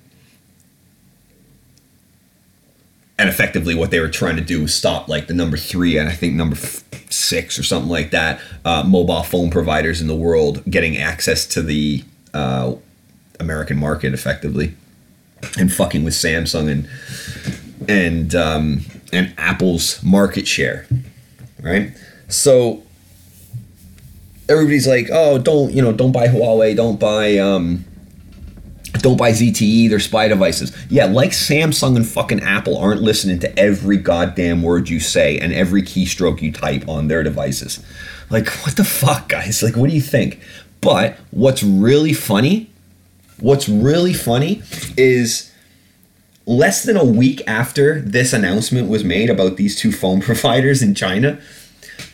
and 3.17 3.29
effectively, 3.29 3.73
what 3.73 3.91
they 3.91 4.01
were 4.01 4.09
trying 4.09 4.35
to 4.35 4.41
do 4.43 4.61
was 4.61 4.73
stop 4.73 5.07
like 5.07 5.27
the 5.27 5.33
number 5.33 5.55
three 5.55 5.97
and 5.97 6.09
I 6.09 6.13
think 6.13 6.33
number 6.33 6.57
f- 6.57 6.83
six 7.09 7.57
or 7.57 7.63
something 7.63 7.89
like 7.89 8.11
that 8.11 8.41
uh, 8.65 8.83
mobile 8.83 9.23
phone 9.23 9.49
providers 9.49 10.01
in 10.01 10.07
the 10.07 10.15
world 10.15 10.61
getting 10.69 10.97
access 10.97 11.45
to 11.47 11.61
the 11.61 12.03
uh, 12.36 12.76
American 13.39 13.78
market 13.78 14.13
effectively, 14.13 14.76
and 15.58 15.71
fucking 15.71 16.04
with 16.04 16.13
Samsung 16.13 16.69
and 16.69 17.89
and 17.89 18.36
um, 18.36 18.82
and 19.12 19.34
Apple's 19.38 20.04
market 20.04 20.48
share, 20.48 20.86
right? 21.62 21.91
So 22.28 22.84
everybody's 24.50 24.88
like, 24.88 25.10
"Oh, 25.12 25.38
don't 25.38 25.71
you 25.74 25.82
know? 25.82 25.93
Don't 25.93 26.12
buy 26.12 26.28
Huawei. 26.28 26.76
Don't 26.76 27.00
buy 27.00 27.38
um, 27.38 27.86
don't 28.93 29.17
buy 29.17 29.32
ZTE. 29.32 29.89
They're 29.89 30.00
spy 30.00 30.28
devices." 30.28 30.76
Yeah, 30.89 31.06
like 31.06 31.32
Samsung 31.32 31.95
and 31.95 32.08
fucking 32.08 32.41
Apple 32.41 32.78
aren't 32.78 33.02
listening 33.02 33.39
to 33.39 33.60
every 33.60 33.98
goddamn 33.98 34.62
word 34.62 34.89
you 34.89 35.00
say 35.00 35.39
and 35.39 35.54
every 35.54 35.82
keystroke 35.82 36.41
you 36.41 36.52
type 36.52 36.88
on 36.88 37.08
their 37.08 37.24
devices. 37.24 37.84
Like, 38.30 38.50
what 38.65 38.76
the 38.76 38.84
fuck, 38.84 39.30
guys? 39.30 39.62
Like, 39.62 39.76
what 39.76 39.89
do 39.89 39.95
you 39.95 40.02
think? 40.02 40.41
But 40.86 41.17
what's 41.32 41.63
really 41.63 42.13
funny, 42.13 42.69
what's 43.39 43.67
really 43.67 44.13
funny 44.13 44.62
is 44.95 45.52
less 46.45 46.84
than 46.84 46.95
a 46.95 47.04
week 47.04 47.41
after 47.48 48.00
this 48.02 48.34
announcement 48.34 48.88
was 48.88 49.04
made 49.04 49.32
about 49.32 49.58
these 49.58 49.76
two 49.76 49.91
phone 49.91 50.21
providers 50.30 50.84
in 50.84 50.93
China, 50.93 51.41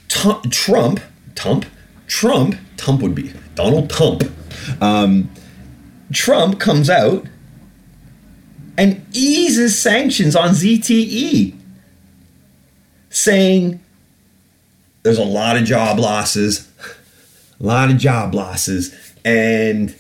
Trump, 0.08 0.50
Trump, 0.54 1.02
Trump, 1.36 1.66
Trump 2.78 3.02
would 3.02 3.14
be 3.14 3.34
Donald 3.56 3.90
Trump. 3.90 4.24
Um, 4.80 5.30
Trump 6.14 6.58
comes 6.58 6.90
out 6.90 7.26
and 8.78 9.06
eases 9.12 9.78
sanctions 9.78 10.34
on 10.34 10.52
ZTE. 10.52 11.56
saying 13.10 13.82
there's 15.04 15.18
a 15.18 15.26
lot 15.26 15.58
of 15.58 15.66
job 15.66 16.00
losses, 16.00 16.71
a 17.62 17.66
lot 17.66 17.92
of 17.92 17.98
job 17.98 18.34
losses, 18.34 18.96
and 19.24 19.96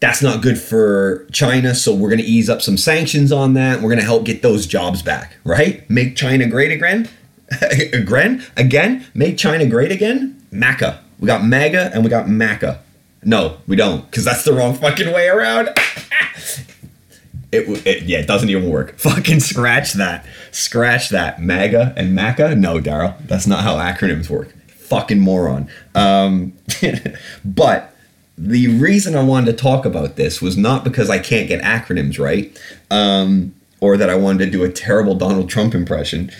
that's 0.00 0.22
not 0.22 0.42
good 0.42 0.58
for 0.58 1.26
China. 1.32 1.74
So 1.74 1.94
we're 1.94 2.10
going 2.10 2.20
to 2.20 2.26
ease 2.26 2.50
up 2.50 2.62
some 2.62 2.76
sanctions 2.76 3.32
on 3.32 3.54
that. 3.54 3.76
We're 3.76 3.88
going 3.88 3.98
to 3.98 4.04
help 4.04 4.24
get 4.24 4.42
those 4.42 4.66
jobs 4.66 5.02
back, 5.02 5.36
right? 5.44 5.88
Make 5.90 6.16
China 6.16 6.46
great 6.46 6.70
again. 6.70 7.08
again, 7.92 8.44
again, 8.56 9.06
make 9.14 9.38
China 9.38 9.66
great 9.66 9.90
again. 9.90 10.40
Maca. 10.52 10.98
We 11.18 11.26
got 11.26 11.44
MAGA 11.44 11.90
and 11.94 12.04
we 12.04 12.10
got 12.10 12.26
Maca. 12.26 12.78
No, 13.24 13.58
we 13.66 13.74
don't, 13.74 14.08
because 14.08 14.24
that's 14.24 14.44
the 14.44 14.52
wrong 14.52 14.74
fucking 14.74 15.12
way 15.12 15.28
around. 15.28 15.68
it, 17.52 17.86
it, 17.86 18.02
yeah, 18.04 18.18
it 18.18 18.26
doesn't 18.26 18.48
even 18.48 18.70
work. 18.70 18.96
Fucking 18.98 19.40
scratch 19.40 19.94
that. 19.94 20.24
Scratch 20.52 21.08
that. 21.08 21.40
MAGA 21.40 21.94
and 21.96 22.16
Maca. 22.16 22.56
No, 22.56 22.78
Daryl, 22.78 23.18
that's 23.26 23.46
not 23.46 23.64
how 23.64 23.76
acronyms 23.76 24.30
work. 24.30 24.54
Fucking 24.88 25.20
moron. 25.20 25.68
Um, 25.94 26.54
but 27.44 27.94
the 28.38 28.68
reason 28.68 29.16
I 29.16 29.22
wanted 29.22 29.46
to 29.46 29.62
talk 29.62 29.84
about 29.84 30.16
this 30.16 30.40
was 30.40 30.56
not 30.56 30.84
because 30.84 31.10
I 31.10 31.18
can't 31.18 31.48
get 31.48 31.60
acronyms 31.62 32.18
right, 32.18 32.56
um, 32.90 33.54
or 33.80 33.96
that 33.96 34.08
I 34.08 34.14
wanted 34.14 34.46
to 34.46 34.50
do 34.50 34.64
a 34.64 34.70
terrible 34.70 35.14
Donald 35.14 35.50
Trump 35.50 35.74
impression. 35.74 36.30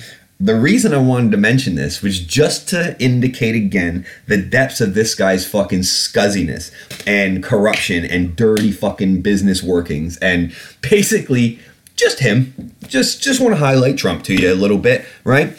The 0.40 0.54
reason 0.54 0.94
I 0.94 0.98
wanted 0.98 1.32
to 1.32 1.36
mention 1.36 1.74
this 1.74 2.00
was 2.00 2.20
just 2.20 2.68
to 2.68 2.96
indicate 3.02 3.56
again 3.56 4.06
the 4.28 4.36
depths 4.40 4.80
of 4.80 4.94
this 4.94 5.16
guy's 5.16 5.44
fucking 5.44 5.80
scuzziness 5.80 6.70
and 7.04 7.42
corruption 7.42 8.04
and 8.04 8.36
dirty 8.36 8.70
fucking 8.70 9.22
business 9.22 9.64
workings 9.64 10.16
and 10.18 10.54
basically 10.80 11.58
just 11.96 12.20
him. 12.20 12.72
Just 12.86 13.20
just 13.20 13.40
want 13.40 13.54
to 13.54 13.58
highlight 13.58 13.98
Trump 13.98 14.22
to 14.24 14.34
you 14.34 14.52
a 14.52 14.54
little 14.54 14.78
bit, 14.78 15.04
right? 15.24 15.52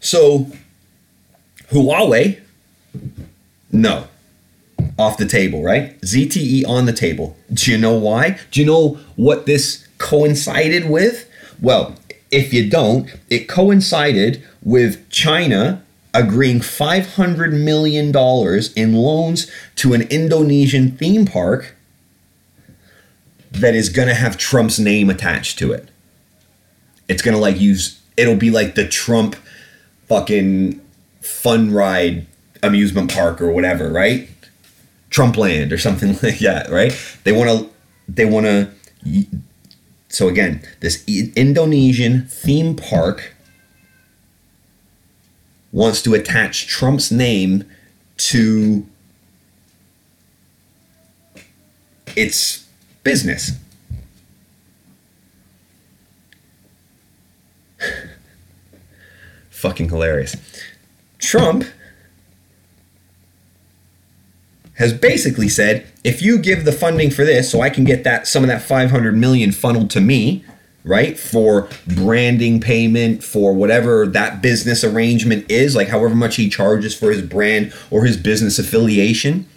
So 0.00 0.52
Huawei, 1.70 2.40
no, 3.70 4.08
off 4.98 5.16
the 5.16 5.26
table, 5.26 5.62
right? 5.62 6.00
ZTE 6.00 6.66
on 6.66 6.86
the 6.86 6.92
table. 6.92 7.36
Do 7.52 7.70
you 7.70 7.78
know 7.78 7.96
why? 7.96 8.38
Do 8.50 8.60
you 8.60 8.66
know 8.66 8.98
what 9.16 9.46
this 9.46 9.86
coincided 9.98 10.88
with? 10.88 11.30
Well, 11.60 11.96
if 12.30 12.52
you 12.52 12.68
don't, 12.68 13.10
it 13.30 13.48
coincided 13.48 14.42
with 14.62 15.08
China 15.10 15.82
agreeing 16.14 16.60
$500 16.60 17.52
million 17.52 18.08
in 18.76 18.96
loans 18.96 19.50
to 19.76 19.94
an 19.94 20.02
Indonesian 20.02 20.92
theme 20.92 21.26
park 21.26 21.76
that 23.50 23.74
is 23.74 23.88
going 23.88 24.08
to 24.08 24.14
have 24.14 24.36
Trump's 24.36 24.78
name 24.78 25.10
attached 25.10 25.58
to 25.58 25.72
it. 25.72 25.88
It's 27.08 27.22
going 27.22 27.34
to 27.34 27.40
like 27.40 27.60
use, 27.60 28.00
it'll 28.16 28.36
be 28.36 28.50
like 28.50 28.74
the 28.74 28.86
Trump 28.86 29.36
fucking 30.06 30.80
fun 31.28 31.70
ride 31.72 32.26
amusement 32.62 33.12
park 33.12 33.40
or 33.40 33.50
whatever, 33.52 33.90
right? 33.90 34.28
Trump 35.10 35.36
land 35.36 35.72
or 35.72 35.78
something 35.78 36.18
like 36.22 36.38
that, 36.40 36.70
right? 36.70 36.92
They 37.24 37.32
want 37.32 37.50
to, 37.50 37.70
they 38.08 38.24
want 38.24 38.46
to, 38.46 38.70
so 40.08 40.28
again, 40.28 40.62
this 40.80 41.04
Indonesian 41.06 42.26
theme 42.26 42.74
park 42.74 43.34
wants 45.70 46.02
to 46.02 46.14
attach 46.14 46.66
Trump's 46.66 47.12
name 47.12 47.64
to 48.16 48.86
its 52.16 52.66
business. 53.04 53.52
Fucking 59.50 59.88
hilarious. 59.88 60.36
Trump 61.18 61.64
has 64.74 64.92
basically 64.92 65.48
said 65.48 65.86
if 66.04 66.22
you 66.22 66.38
give 66.38 66.64
the 66.64 66.72
funding 66.72 67.10
for 67.10 67.24
this 67.24 67.50
so 67.50 67.60
I 67.60 67.68
can 67.68 67.84
get 67.84 68.04
that 68.04 68.26
some 68.26 68.44
of 68.44 68.48
that 68.48 68.62
500 68.62 69.16
million 69.16 69.50
funneled 69.50 69.90
to 69.90 70.00
me, 70.00 70.44
right? 70.84 71.18
For 71.18 71.68
branding 71.86 72.60
payment, 72.60 73.24
for 73.24 73.52
whatever 73.52 74.06
that 74.06 74.40
business 74.40 74.84
arrangement 74.84 75.50
is, 75.50 75.74
like 75.74 75.88
however 75.88 76.14
much 76.14 76.36
he 76.36 76.48
charges 76.48 76.96
for 76.96 77.10
his 77.10 77.22
brand 77.22 77.74
or 77.90 78.04
his 78.04 78.16
business 78.16 78.58
affiliation, 78.58 79.48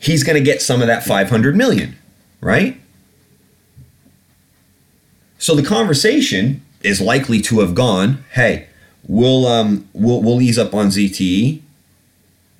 he's 0.00 0.24
going 0.24 0.36
to 0.36 0.44
get 0.44 0.60
some 0.60 0.80
of 0.80 0.88
that 0.88 1.04
500 1.04 1.56
million, 1.56 1.96
right? 2.40 2.80
So 5.38 5.54
the 5.54 5.62
conversation 5.62 6.62
is 6.82 7.00
likely 7.00 7.40
to 7.42 7.60
have 7.60 7.74
gone, 7.74 8.24
"Hey, 8.32 8.66
we'll 9.06 9.46
um 9.46 9.88
we'll 9.92 10.22
we'll 10.22 10.40
ease 10.40 10.58
up 10.58 10.74
on 10.74 10.88
ZTE 10.88 11.60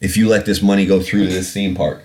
if 0.00 0.16
you 0.16 0.28
let 0.28 0.46
this 0.46 0.62
money 0.62 0.86
go 0.86 1.00
through 1.00 1.26
to 1.26 1.32
this 1.32 1.52
theme 1.52 1.74
park. 1.74 2.02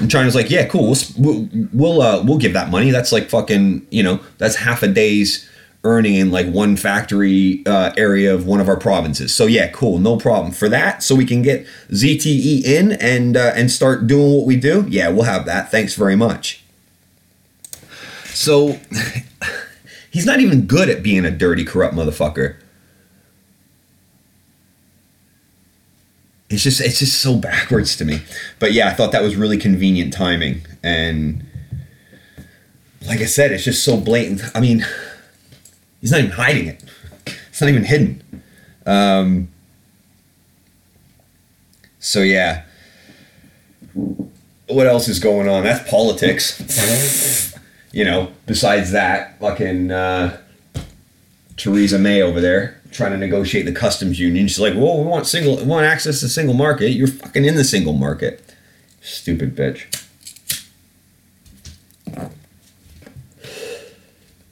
And 0.00 0.10
China's 0.10 0.34
like, 0.34 0.50
yeah, 0.50 0.66
cool. 0.66 0.94
We'll 1.16 1.48
we'll 1.72 2.02
uh, 2.02 2.22
we'll 2.22 2.38
give 2.38 2.52
that 2.52 2.70
money. 2.70 2.90
That's 2.90 3.12
like 3.12 3.30
fucking, 3.30 3.86
you 3.90 4.02
know, 4.02 4.20
that's 4.38 4.56
half 4.56 4.82
a 4.82 4.88
day's 4.88 5.48
earning 5.84 6.14
in 6.16 6.30
like 6.30 6.48
one 6.48 6.76
factory 6.76 7.62
uh, 7.64 7.92
area 7.96 8.34
of 8.34 8.46
one 8.46 8.60
of 8.60 8.68
our 8.68 8.76
provinces. 8.76 9.34
So 9.34 9.46
yeah, 9.46 9.68
cool, 9.68 9.98
no 9.98 10.16
problem 10.16 10.52
for 10.52 10.68
that. 10.68 11.02
So 11.02 11.14
we 11.14 11.24
can 11.24 11.42
get 11.42 11.66
ZTE 11.90 12.64
in 12.64 12.92
and 12.92 13.36
uh, 13.36 13.52
and 13.54 13.70
start 13.70 14.06
doing 14.06 14.36
what 14.36 14.46
we 14.46 14.56
do. 14.56 14.84
Yeah, 14.88 15.08
we'll 15.08 15.22
have 15.22 15.46
that. 15.46 15.70
Thanks 15.70 15.94
very 15.94 16.16
much. 16.16 16.62
So 18.26 18.78
he's 20.16 20.24
not 20.24 20.40
even 20.40 20.62
good 20.62 20.88
at 20.88 21.02
being 21.02 21.26
a 21.26 21.30
dirty, 21.30 21.62
corrupt 21.62 21.94
motherfucker. 21.94 22.56
it's 26.48 26.62
just 26.62 26.80
it's 26.80 27.00
just 27.00 27.20
so 27.20 27.36
backwards 27.36 27.96
to 27.96 28.04
me. 28.06 28.22
But 28.58 28.72
yeah, 28.72 28.88
I 28.88 28.94
thought 28.94 29.12
that 29.12 29.20
was 29.20 29.36
really 29.36 29.58
convenient 29.58 30.14
timing, 30.14 30.62
and 30.82 31.44
like 33.06 33.20
I 33.20 33.26
said, 33.26 33.52
it's 33.52 33.64
just 33.64 33.84
so 33.84 33.98
blatant. 33.98 34.40
I 34.54 34.60
mean, 34.60 34.86
he's 36.00 36.12
not 36.12 36.20
even 36.20 36.30
hiding 36.30 36.68
it. 36.68 36.82
It's 37.50 37.60
not 37.60 37.68
even 37.68 37.84
hidden. 37.84 38.22
Um, 38.86 39.48
so 41.98 42.22
yeah. 42.22 42.62
What 44.66 44.86
else 44.86 45.08
is 45.08 45.18
going 45.18 45.46
on? 45.46 45.62
That's 45.62 45.86
politics. 45.90 47.45
you 47.92 48.04
know, 48.04 48.32
besides 48.46 48.90
that, 48.92 49.38
fucking 49.40 49.90
uh, 49.90 50.38
Theresa 51.56 51.98
May 51.98 52.22
over 52.22 52.40
there 52.40 52.80
trying 52.92 53.12
to 53.12 53.18
negotiate 53.18 53.66
the 53.66 53.72
customs 53.72 54.18
union. 54.18 54.48
She's 54.48 54.60
like, 54.60 54.74
"Well, 54.74 54.98
we 54.98 55.04
want 55.04 55.26
single, 55.26 55.56
we 55.56 55.64
want 55.64 55.86
access 55.86 56.20
to 56.20 56.28
single 56.28 56.54
market. 56.54 56.90
You're 56.90 57.08
fucking 57.08 57.44
in 57.44 57.56
the 57.56 57.64
single 57.64 57.92
market, 57.92 58.42
stupid 59.00 59.56
bitch." 59.56 59.84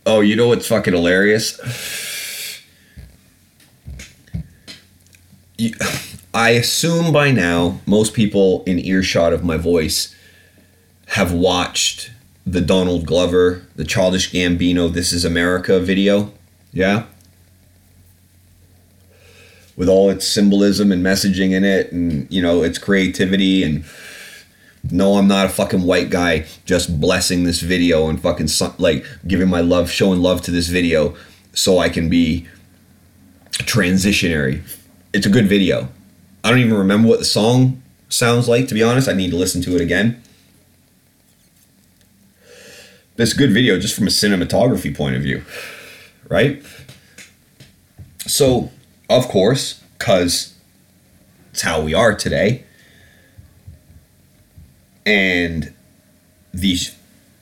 Oh, 0.07 0.20
you 0.20 0.37
know 0.37 0.49
what's 0.49 0.68
fucking 0.68 0.92
hilarious? 0.92 1.59
You, 5.57 5.73
I 6.35 6.51
assume 6.51 7.12
by 7.12 7.31
now 7.31 7.81
most 7.87 8.12
people 8.12 8.64
in 8.64 8.79
earshot 8.79 9.33
of 9.33 9.44
my 9.44 9.57
voice 9.57 10.14
have 11.09 11.33
watched 11.33 12.11
the 12.47 12.61
Donald 12.61 13.07
Glover, 13.07 13.67
the 13.77 13.85
Childish 13.85 14.33
Gambino 14.33 14.93
"This 14.93 15.13
Is 15.13 15.25
America" 15.25 15.81
video. 15.81 16.33
Yeah. 16.73 17.05
With 19.77 19.89
all 19.89 20.11
its 20.11 20.27
symbolism 20.27 20.93
and 20.93 21.05
messaging 21.05 21.53
in 21.53 21.65
it 21.65 21.91
and 21.91 22.31
you 22.33 22.41
know 22.41 22.63
its 22.63 22.79
creativity 22.79 23.65
and 23.65 23.85
no 24.91 25.17
i'm 25.17 25.27
not 25.27 25.47
a 25.47 25.49
fucking 25.49 25.83
white 25.83 26.11
guy 26.11 26.45
just 26.67 27.01
blessing 27.01 27.43
this 27.45 27.61
video 27.61 28.09
and 28.09 28.21
fucking 28.21 28.49
like 28.79 29.05
giving 29.27 29.49
my 29.49 29.61
love 29.61 29.90
showing 29.90 30.21
love 30.21 30.42
to 30.42 30.51
this 30.51 30.69
video 30.69 31.17
so 31.55 31.79
i 31.79 31.88
can 31.88 32.09
be 32.09 32.47
transitionary. 33.63 34.63
It's 35.13 35.27
a 35.27 35.31
good 35.31 35.49
video. 35.49 35.88
I 36.42 36.51
don't 36.51 36.59
even 36.59 36.75
remember 36.75 37.09
what 37.09 37.21
the 37.21 37.25
song 37.25 37.83
sounds 38.09 38.49
like 38.49 38.69
to 38.69 38.75
be 38.75 38.83
honest. 38.83 39.09
I 39.09 39.13
need 39.13 39.31
to 39.31 39.37
listen 39.37 39.63
to 39.63 39.75
it 39.75 39.81
again 39.81 40.23
this 43.17 43.33
good 43.33 43.52
video 43.52 43.79
just 43.79 43.94
from 43.94 44.06
a 44.06 44.10
cinematography 44.10 44.94
point 44.94 45.17
of 45.17 45.23
view 45.23 45.44
right 46.29 46.62
so 48.27 48.71
of 49.08 49.29
course, 49.29 49.83
because 49.98 50.54
it's 51.50 51.62
how 51.62 51.83
we 51.83 51.94
are 51.94 52.15
today. 52.15 52.65
And 55.04 55.75
these 56.52 56.96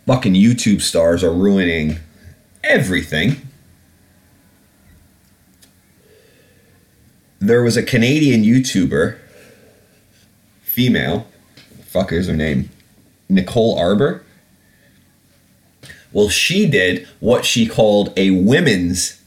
fucking 0.06 0.34
YouTube 0.34 0.80
stars 0.80 1.22
are 1.22 1.32
ruining 1.32 1.98
everything. 2.64 3.48
There 7.38 7.62
was 7.62 7.76
a 7.76 7.82
Canadian 7.82 8.42
YouTuber, 8.42 9.18
female, 10.62 11.26
fuck 11.86 12.12
is 12.12 12.28
her 12.28 12.36
name, 12.36 12.70
Nicole 13.28 13.78
Arbour. 13.78 14.24
Well, 16.12 16.28
she 16.28 16.68
did 16.68 17.08
what 17.20 17.44
she 17.44 17.66
called 17.66 18.12
a 18.16 18.30
women's 18.30 19.22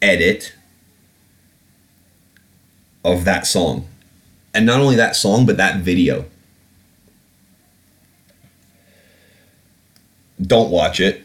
edit 0.00 0.54
of 3.04 3.24
that 3.24 3.46
song. 3.46 3.86
And 4.54 4.64
not 4.64 4.80
only 4.80 4.96
that 4.96 5.16
song, 5.16 5.44
but 5.46 5.56
that 5.58 5.80
video. 5.80 6.24
Don't 10.40 10.70
watch 10.70 11.00
it. 11.00 11.24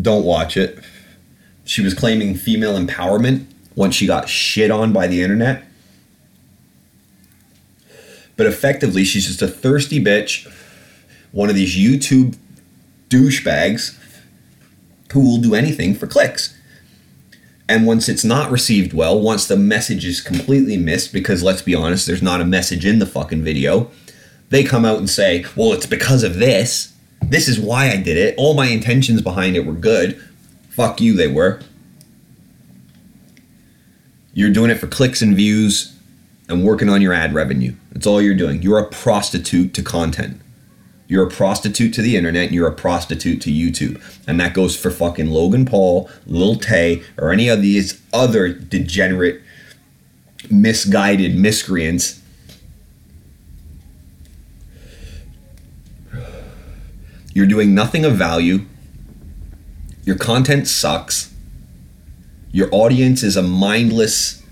Don't 0.00 0.24
watch 0.24 0.56
it. 0.56 0.78
She 1.64 1.82
was 1.82 1.94
claiming 1.94 2.34
female 2.34 2.78
empowerment 2.78 3.46
once 3.74 3.94
she 3.94 4.06
got 4.06 4.28
shit 4.28 4.70
on 4.70 4.92
by 4.92 5.06
the 5.06 5.22
internet. 5.22 5.64
But 8.36 8.46
effectively, 8.46 9.04
she's 9.04 9.26
just 9.26 9.42
a 9.42 9.48
thirsty 9.48 10.02
bitch, 10.02 10.50
one 11.32 11.48
of 11.48 11.56
these 11.56 11.76
YouTube 11.76 12.36
douchebags 13.08 13.98
who 15.12 15.20
will 15.20 15.38
do 15.38 15.54
anything 15.54 15.94
for 15.94 16.06
clicks. 16.06 16.54
And 17.68 17.86
once 17.86 18.08
it's 18.08 18.24
not 18.24 18.50
received 18.50 18.94
well, 18.94 19.20
once 19.20 19.46
the 19.46 19.56
message 19.56 20.06
is 20.06 20.20
completely 20.20 20.76
missed, 20.76 21.12
because 21.12 21.42
let's 21.42 21.62
be 21.62 21.74
honest, 21.74 22.06
there's 22.06 22.22
not 22.22 22.40
a 22.40 22.46
message 22.46 22.86
in 22.86 22.98
the 22.98 23.06
fucking 23.06 23.42
video, 23.42 23.90
they 24.48 24.64
come 24.64 24.84
out 24.84 24.98
and 24.98 25.10
say, 25.10 25.44
well, 25.54 25.72
it's 25.72 25.86
because 25.86 26.22
of 26.22 26.38
this. 26.38 26.94
This 27.22 27.48
is 27.48 27.60
why 27.60 27.90
I 27.90 27.96
did 27.96 28.16
it. 28.16 28.34
All 28.38 28.54
my 28.54 28.66
intentions 28.68 29.20
behind 29.20 29.56
it 29.56 29.66
were 29.66 29.74
good. 29.74 30.22
Fuck 30.70 31.00
you, 31.00 31.14
they 31.14 31.28
were. 31.28 31.60
You're 34.32 34.52
doing 34.52 34.70
it 34.70 34.76
for 34.76 34.86
clicks 34.86 35.20
and 35.20 35.36
views 35.36 35.94
and 36.48 36.64
working 36.64 36.88
on 36.88 37.02
your 37.02 37.12
ad 37.12 37.34
revenue. 37.34 37.74
That's 37.92 38.06
all 38.06 38.22
you're 38.22 38.34
doing. 38.34 38.62
You're 38.62 38.78
a 38.78 38.88
prostitute 38.88 39.74
to 39.74 39.82
content. 39.82 40.40
You're 41.08 41.26
a 41.26 41.30
prostitute 41.30 41.94
to 41.94 42.02
the 42.02 42.16
internet, 42.16 42.46
and 42.46 42.54
you're 42.54 42.68
a 42.68 42.74
prostitute 42.74 43.40
to 43.42 43.50
YouTube. 43.50 44.00
And 44.26 44.38
that 44.38 44.52
goes 44.52 44.76
for 44.76 44.90
fucking 44.90 45.30
Logan 45.30 45.64
Paul, 45.64 46.08
Lil 46.26 46.56
Tay, 46.56 47.02
or 47.16 47.32
any 47.32 47.48
of 47.48 47.62
these 47.62 48.00
other 48.12 48.52
degenerate, 48.52 49.40
misguided 50.50 51.34
miscreants. 51.34 52.20
You're 57.32 57.46
doing 57.46 57.74
nothing 57.74 58.04
of 58.04 58.16
value. 58.16 58.66
Your 60.04 60.16
content 60.16 60.68
sucks. 60.68 61.32
Your 62.52 62.68
audience 62.70 63.22
is 63.22 63.36
a 63.36 63.42
mindless 63.42 64.42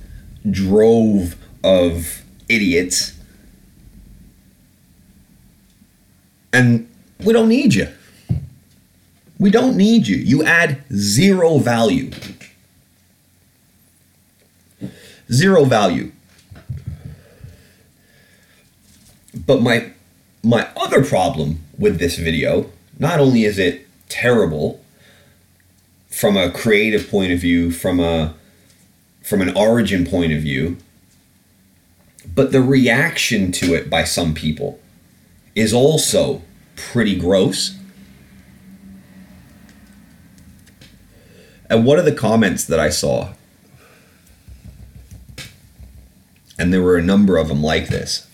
drove 0.49 1.37
of 1.63 2.23
idiots. 2.49 3.16
And 6.57 6.89
we 7.23 7.35
don't 7.35 7.51
need 7.51 7.75
you. 7.75 7.89
We 9.39 9.51
don't 9.51 9.77
need 9.77 10.07
you. 10.07 10.17
You 10.17 10.43
add 10.43 10.83
zero 10.91 11.59
value. 11.59 12.11
Zero 15.31 15.65
value. 15.67 16.13
But 19.35 19.61
my 19.61 19.93
my 20.43 20.69
other 20.75 21.05
problem 21.05 21.59
with 21.77 21.99
this 21.99 22.17
video, 22.17 22.71
not 22.99 23.21
only 23.21 23.45
is 23.45 23.59
it 23.59 23.87
terrible 24.09 24.81
from 26.09 26.39
a 26.39 26.51
creative 26.51 27.11
point 27.11 27.33
of 27.33 27.39
view, 27.39 27.71
from 27.71 28.01
a 28.01 28.35
from 29.23 29.43
an 29.43 29.55
origin 29.55 30.07
point 30.07 30.33
of 30.33 30.41
view, 30.41 30.79
but 32.35 32.51
the 32.51 32.63
reaction 32.63 33.53
to 33.53 33.75
it 33.75 33.91
by 33.91 34.05
some 34.05 34.33
people 34.33 34.81
is 35.55 35.75
also 35.75 36.43
pretty 36.77 37.17
gross. 37.17 37.77
And 41.69 41.85
one 41.85 41.99
of 41.99 42.05
the 42.05 42.13
comments 42.13 42.65
that 42.65 42.79
I 42.79 42.91
saw, 42.91 43.33
and 46.59 46.73
there 46.73 46.83
were 46.83 46.97
a 46.97 47.03
number 47.03 47.37
of 47.37 47.49
them 47.49 47.63
like 47.63 47.89
this, 47.89 48.29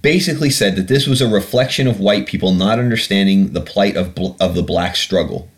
basically 0.00 0.50
said 0.50 0.76
that 0.76 0.88
this 0.88 1.06
was 1.06 1.20
a 1.20 1.28
reflection 1.28 1.86
of 1.86 2.00
white 2.00 2.26
people 2.26 2.52
not 2.52 2.78
understanding 2.78 3.52
the 3.52 3.60
plight 3.60 3.96
of, 3.96 4.14
bl- 4.14 4.36
of 4.40 4.54
the 4.54 4.62
black 4.62 4.96
struggle. 4.96 5.48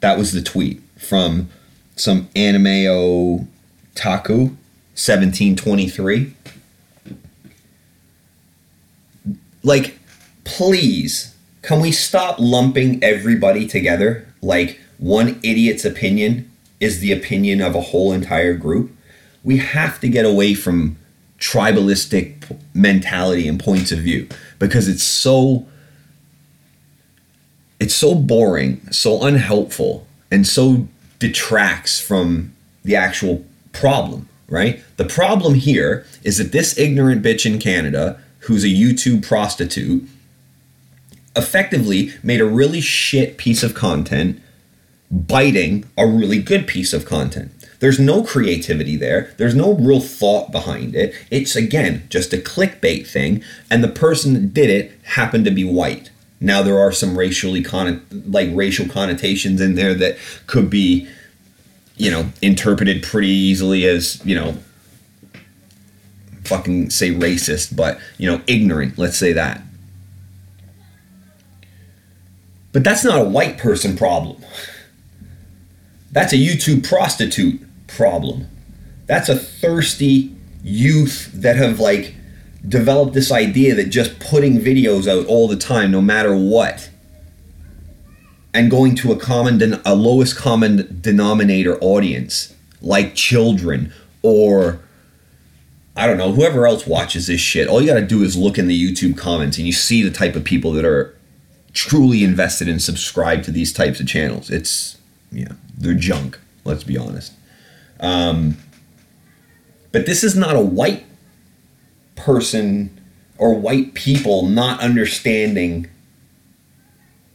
That 0.00 0.18
was 0.18 0.32
the 0.32 0.42
tweet 0.42 0.82
from 0.98 1.48
some 1.94 2.26
Animeo 2.34 3.46
Taku 3.94 4.56
1723. 4.94 6.34
Like, 9.62 9.98
please, 10.44 11.34
can 11.62 11.80
we 11.80 11.92
stop 11.92 12.36
lumping 12.38 13.02
everybody 13.02 13.66
together? 13.66 14.26
Like, 14.42 14.80
one 14.98 15.38
idiot's 15.42 15.84
opinion 15.84 16.50
is 16.80 17.00
the 17.00 17.12
opinion 17.12 17.60
of 17.60 17.74
a 17.74 17.80
whole 17.80 18.12
entire 18.12 18.54
group. 18.54 18.90
We 19.44 19.58
have 19.58 20.00
to 20.00 20.08
get 20.08 20.24
away 20.24 20.54
from 20.54 20.96
tribalistic 21.38 22.56
mentality 22.74 23.48
and 23.48 23.58
points 23.58 23.90
of 23.90 23.98
view 23.98 24.28
because 24.58 24.88
it's 24.88 25.02
so 25.02 25.66
it's 27.80 27.94
so 27.96 28.14
boring, 28.14 28.80
so 28.92 29.24
unhelpful, 29.24 30.06
and 30.30 30.46
so 30.46 30.86
detracts 31.18 32.00
from 32.00 32.52
the 32.84 32.94
actual 32.94 33.44
problem, 33.72 34.28
right? 34.52 34.84
The 34.98 35.04
problem 35.06 35.54
here 35.54 36.06
is 36.22 36.36
that 36.38 36.52
this 36.52 36.78
ignorant 36.78 37.24
bitch 37.24 37.46
in 37.46 37.58
Canada, 37.58 38.20
who's 38.40 38.64
a 38.64 38.68
YouTube 38.68 39.26
prostitute, 39.26 40.06
effectively 41.34 42.12
made 42.22 42.40
a 42.40 42.44
really 42.44 42.82
shit 42.82 43.38
piece 43.38 43.62
of 43.62 43.74
content 43.74 44.40
biting 45.10 45.86
a 45.96 46.06
really 46.06 46.40
good 46.40 46.66
piece 46.66 46.92
of 46.92 47.06
content. 47.06 47.50
There's 47.80 47.98
no 47.98 48.22
creativity 48.22 48.94
there. 48.96 49.34
There's 49.38 49.54
no 49.54 49.72
real 49.74 50.00
thought 50.00 50.52
behind 50.52 50.94
it. 50.94 51.14
It's 51.30 51.56
again 51.56 52.06
just 52.10 52.32
a 52.32 52.36
clickbait 52.36 53.06
thing, 53.06 53.42
and 53.70 53.82
the 53.82 53.88
person 53.88 54.34
that 54.34 54.54
did 54.54 54.70
it 54.70 54.92
happened 55.02 55.46
to 55.46 55.50
be 55.50 55.64
white. 55.64 56.10
Now 56.40 56.62
there 56.62 56.78
are 56.78 56.92
some 56.92 57.18
racially 57.18 57.62
con 57.62 58.04
like 58.10 58.50
racial 58.52 58.86
connotations 58.86 59.60
in 59.60 59.74
there 59.74 59.94
that 59.94 60.16
could 60.46 60.68
be, 60.68 61.08
you 62.02 62.10
know, 62.10 62.28
interpreted 62.42 63.00
pretty 63.00 63.28
easily 63.28 63.86
as 63.86 64.20
you 64.26 64.34
know, 64.34 64.56
fucking 66.42 66.90
say 66.90 67.12
racist, 67.12 67.76
but 67.76 67.96
you 68.18 68.28
know, 68.28 68.42
ignorant. 68.48 68.98
Let's 68.98 69.16
say 69.16 69.32
that. 69.34 69.62
But 72.72 72.82
that's 72.82 73.04
not 73.04 73.20
a 73.20 73.24
white 73.24 73.56
person 73.56 73.96
problem. 73.96 74.44
That's 76.10 76.32
a 76.32 76.36
YouTube 76.36 76.88
prostitute 76.88 77.60
problem. 77.86 78.48
That's 79.06 79.28
a 79.28 79.36
thirsty 79.36 80.34
youth 80.64 81.30
that 81.32 81.54
have 81.54 81.78
like 81.78 82.16
developed 82.66 83.14
this 83.14 83.30
idea 83.30 83.76
that 83.76 83.90
just 83.90 84.18
putting 84.18 84.58
videos 84.58 85.06
out 85.06 85.26
all 85.26 85.46
the 85.46 85.56
time, 85.56 85.92
no 85.92 86.00
matter 86.00 86.34
what, 86.34 86.90
and 88.54 88.70
going 88.70 88.94
to 88.96 89.12
a 89.12 89.16
common, 89.16 89.58
den- 89.58 89.80
a 89.84 89.94
lowest 89.94 90.36
common 90.36 90.98
denominator 91.00 91.78
audience, 91.80 92.54
like 92.80 93.14
children 93.14 93.92
or 94.22 94.80
I 95.94 96.06
don't 96.06 96.16
know, 96.16 96.32
whoever 96.32 96.66
else 96.66 96.86
watches 96.86 97.26
this 97.26 97.40
shit, 97.40 97.68
all 97.68 97.80
you 97.80 97.88
gotta 97.88 98.06
do 98.06 98.22
is 98.22 98.36
look 98.36 98.58
in 98.58 98.66
the 98.66 98.92
YouTube 98.92 99.16
comments 99.16 99.58
and 99.58 99.66
you 99.66 99.72
see 99.72 100.02
the 100.02 100.10
type 100.10 100.36
of 100.36 100.44
people 100.44 100.72
that 100.72 100.84
are 100.84 101.14
truly 101.74 102.24
invested 102.24 102.68
and 102.68 102.80
subscribe 102.80 103.42
to 103.44 103.50
these 103.50 103.72
types 103.72 104.00
of 104.00 104.06
channels. 104.06 104.50
It's, 104.50 104.98
yeah, 105.30 105.52
they're 105.76 105.94
junk, 105.94 106.38
let's 106.64 106.84
be 106.84 106.96
honest. 106.96 107.32
Um, 108.00 108.56
but 109.90 110.06
this 110.06 110.24
is 110.24 110.34
not 110.34 110.56
a 110.56 110.60
white 110.60 111.04
person 112.16 112.98
or 113.36 113.54
white 113.54 113.94
people 113.94 114.46
not 114.46 114.80
understanding 114.80 115.88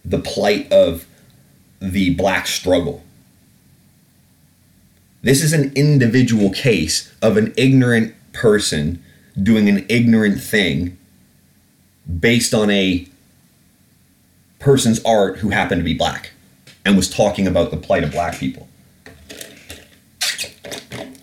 the 0.03 0.19
plight 0.19 0.71
of 0.71 1.05
the 1.79 2.13
black 2.13 2.47
struggle. 2.47 3.03
This 5.21 5.43
is 5.43 5.53
an 5.53 5.73
individual 5.75 6.51
case 6.51 7.13
of 7.21 7.37
an 7.37 7.53
ignorant 7.57 8.13
person 8.33 9.03
doing 9.41 9.67
an 9.67 9.85
ignorant 9.89 10.41
thing 10.41 10.97
based 12.19 12.53
on 12.53 12.69
a 12.69 13.07
person's 14.59 15.03
art 15.03 15.37
who 15.37 15.49
happened 15.49 15.79
to 15.79 15.83
be 15.85 15.93
black 15.93 16.31
and 16.85 16.95
was 16.95 17.09
talking 17.09 17.47
about 17.47 17.71
the 17.71 17.77
plight 17.77 18.03
of 18.03 18.11
black 18.11 18.39
people. 18.39 18.67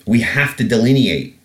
We 0.06 0.20
have 0.20 0.56
to 0.56 0.64
delineate 0.64 1.38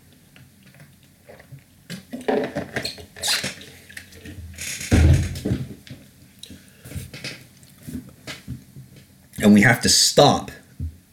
and 9.41 9.53
we 9.53 9.61
have 9.61 9.81
to 9.81 9.89
stop 9.89 10.51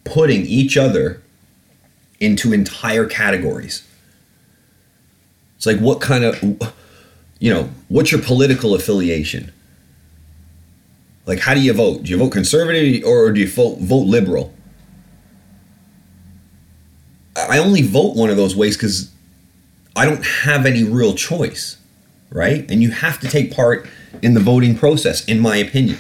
putting 0.05 0.43
each 0.43 0.77
other 0.77 1.23
into 2.21 2.53
entire 2.53 3.07
categories. 3.07 3.87
It's 5.57 5.67
like 5.67 5.79
what 5.79 6.01
kind 6.01 6.25
of 6.25 6.43
you 7.39 7.53
know, 7.53 7.69
what's 7.89 8.11
your 8.11 8.23
political 8.23 8.75
affiliation? 8.75 9.53
Like 11.27 11.41
how 11.41 11.55
do 11.55 11.61
you 11.61 11.73
vote? 11.73 12.05
Do 12.05 12.11
you 12.11 12.19
vote 12.19 12.31
conservative 12.31 13.05
or 13.05 13.33
do 13.33 13.41
you 13.41 13.49
vote 13.49 13.79
vote 13.79 14.07
liberal? 14.07 14.55
I 17.37 17.59
only 17.59 17.83
vote 17.83 18.17
one 18.17 18.31
of 18.31 18.37
those 18.37 18.57
ways 18.57 18.77
cuz 18.77 19.11
I 19.95 20.05
don't 20.05 20.25
have 20.25 20.67
any 20.67 20.85
real 20.85 21.15
choice, 21.15 21.77
right? 22.31 22.71
And 22.71 22.83
you 22.83 22.91
have 22.91 23.19
to 23.21 23.29
take 23.29 23.51
part 23.55 23.87
in 24.23 24.35
the 24.35 24.41
voting 24.41 24.77
process 24.77 25.25
in 25.25 25.41
my 25.41 25.57
opinion. 25.57 25.99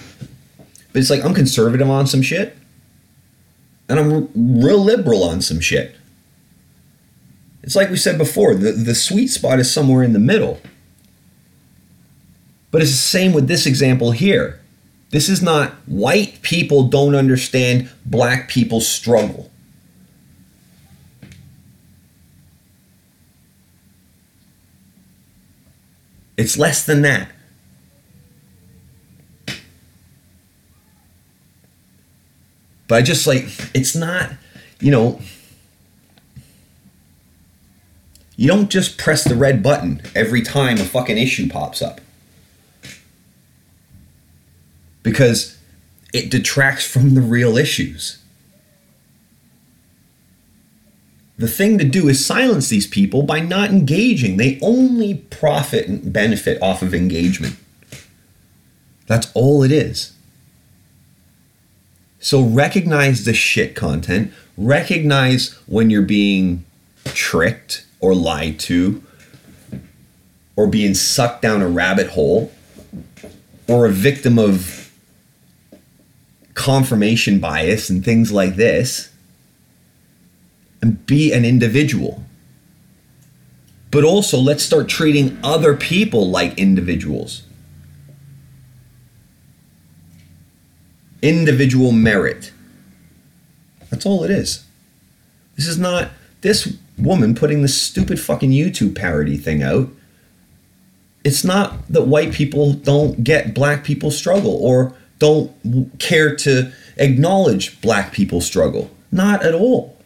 But 0.97 1.01
it's 1.01 1.11
like 1.11 1.26
I'm 1.26 1.34
conservative 1.34 1.90
on 1.90 2.07
some 2.07 2.22
shit 2.22 2.57
and 3.86 3.99
I'm 4.01 4.62
real 4.62 4.78
liberal 4.78 5.24
on 5.24 5.42
some 5.42 5.61
shit. 5.61 5.94
It's 7.62 7.76
like 7.76 7.90
we 7.90 7.99
said 7.99 8.16
before, 8.16 8.55
the, 8.55 8.72
the 8.72 8.94
sweet 8.94 9.26
spot 9.26 9.59
is 9.59 9.70
somewhere 9.70 10.03
in 10.03 10.14
the 10.14 10.18
middle. 10.18 10.59
But 12.70 12.80
it's 12.80 12.92
the 12.92 12.97
same 12.97 13.34
with 13.34 13.47
this 13.47 13.66
example 13.66 14.12
here. 14.12 14.59
This 15.11 15.28
is 15.28 15.42
not 15.42 15.72
white 15.84 16.40
people 16.40 16.84
don't 16.84 17.14
understand 17.14 17.90
black 18.07 18.49
people's 18.49 18.88
struggle. 18.88 19.51
It's 26.38 26.57
less 26.57 26.86
than 26.86 27.03
that. 27.03 27.32
But 32.89 32.97
I 32.97 33.03
just 33.03 33.26
like, 33.26 33.47
it's 33.74 33.95
not, 33.95 34.30
you 34.80 34.91
know, 34.91 35.20
you 38.37 38.47
don't 38.47 38.70
just 38.70 38.99
press 38.99 39.24
the 39.24 39.34
red 39.34 39.62
button 39.62 40.03
every 40.14 40.43
time 40.43 40.78
a 40.78 40.84
fucking 40.84 41.16
issue 41.18 41.49
pops 41.49 41.80
up. 41.80 42.01
Because 45.03 45.59
it 46.12 46.30
detracts 46.30 46.87
from 46.87 47.14
the 47.14 47.20
real 47.20 47.57
issues. 47.57 48.18
The 51.39 51.49
thing 51.49 51.76
to 51.78 51.84
do 51.84 52.09
is 52.09 52.24
silence 52.24 52.68
these 52.68 52.87
people 52.87 53.22
by 53.22 53.41
not 53.41 53.70
engaging. 53.70 54.37
They 54.37 54.59
only 54.62 55.14
profit 55.14 55.87
and 55.87 56.12
benefit 56.12 56.61
off 56.62 56.80
of 56.82 56.95
engagement. 56.95 57.57
That's 59.07 59.30
all 59.34 59.62
it 59.62 59.70
is. 59.70 60.15
So 62.26 62.42
recognize 62.42 63.24
the 63.24 63.32
shit 63.32 63.76
content, 63.76 64.32
recognize 64.56 65.52
when 65.66 65.90
you're 65.90 66.02
being 66.02 66.64
tricked 67.04 67.86
or 68.00 68.16
lied 68.16 68.58
to, 68.66 69.00
or 70.56 70.66
being 70.66 70.94
sucked 70.94 71.40
down 71.42 71.62
a 71.62 71.68
rabbit 71.68 72.08
hole, 72.08 72.50
or 73.68 73.86
a 73.86 73.92
victim 73.92 74.40
of 74.40 74.90
confirmation 76.54 77.38
bias 77.38 77.88
and 77.90 78.04
things 78.04 78.32
like 78.32 78.56
this, 78.56 79.12
and 80.82 81.06
be 81.06 81.32
an 81.32 81.44
individual. 81.44 82.24
But 83.92 84.02
also, 84.02 84.36
let's 84.36 84.64
start 84.64 84.88
treating 84.88 85.38
other 85.44 85.76
people 85.76 86.28
like 86.28 86.58
individuals. 86.58 87.45
Individual 91.26 91.92
merit. 91.92 92.52
That's 93.90 94.06
all 94.06 94.24
it 94.24 94.30
is. 94.30 94.64
This 95.56 95.66
is 95.66 95.78
not 95.78 96.10
this 96.42 96.76
woman 96.98 97.34
putting 97.34 97.62
this 97.62 97.80
stupid 97.80 98.20
fucking 98.20 98.50
YouTube 98.50 98.94
parody 98.94 99.36
thing 99.36 99.62
out. 99.62 99.88
It's 101.24 101.44
not 101.44 101.88
that 101.88 102.02
white 102.02 102.32
people 102.32 102.72
don't 102.72 103.24
get 103.24 103.54
black 103.54 103.84
people's 103.84 104.16
struggle 104.16 104.54
or 104.54 104.94
don't 105.18 105.52
care 105.98 106.36
to 106.36 106.72
acknowledge 106.96 107.80
black 107.80 108.12
people's 108.12 108.46
struggle. 108.46 108.90
Not 109.10 109.44
at 109.44 109.54
all. 109.54 109.96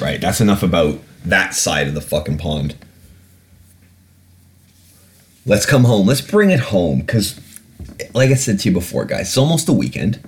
Right, 0.00 0.20
that's 0.20 0.40
enough 0.40 0.62
about 0.62 1.00
that 1.24 1.54
side 1.54 1.86
of 1.86 1.94
the 1.94 2.00
fucking 2.00 2.38
pond. 2.38 2.74
Let's 5.46 5.66
come 5.66 5.84
home. 5.84 6.06
Let's 6.06 6.20
bring 6.20 6.50
it 6.50 6.60
home 6.60 7.00
because 7.00 7.40
like 8.14 8.30
I 8.30 8.34
said 8.34 8.58
to 8.60 8.68
you 8.68 8.74
before, 8.74 9.04
guys, 9.04 9.28
it's 9.28 9.38
almost 9.38 9.66
the 9.66 9.72
weekend. 9.72 10.20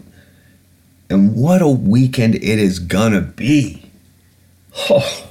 And 1.08 1.34
what 1.34 1.60
a 1.60 1.68
weekend 1.68 2.36
it 2.36 2.42
is 2.42 2.78
gonna 2.78 3.20
be. 3.20 3.90
Oh, 4.88 5.28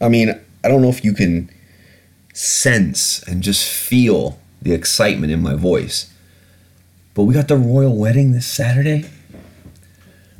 I 0.00 0.08
mean, 0.08 0.40
I 0.64 0.68
don't 0.68 0.80
know 0.80 0.88
if 0.88 1.04
you 1.04 1.12
can 1.12 1.50
sense 2.32 3.22
and 3.24 3.42
just 3.42 3.68
feel 3.68 4.38
the 4.62 4.72
excitement 4.72 5.32
in 5.32 5.42
my 5.42 5.54
voice. 5.54 6.12
But 7.14 7.24
we 7.24 7.34
got 7.34 7.48
the 7.48 7.56
royal 7.56 7.96
wedding 7.96 8.32
this 8.32 8.46
Saturday. 8.46 9.04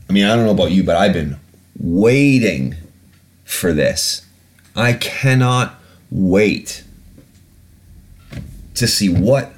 I 0.09 0.12
mean, 0.12 0.25
I 0.25 0.35
don't 0.35 0.47
know 0.47 0.53
about 0.53 0.71
you, 0.71 0.83
but 0.83 0.97
I've 0.97 1.12
been 1.12 1.39
waiting 1.79 2.77
for 3.45 3.73
this. 3.73 4.27
I 4.75 4.95
cannot 4.95 5.75
wait 6.11 6.85
to 8.75 8.87
see 8.87 9.09
what 9.09 9.53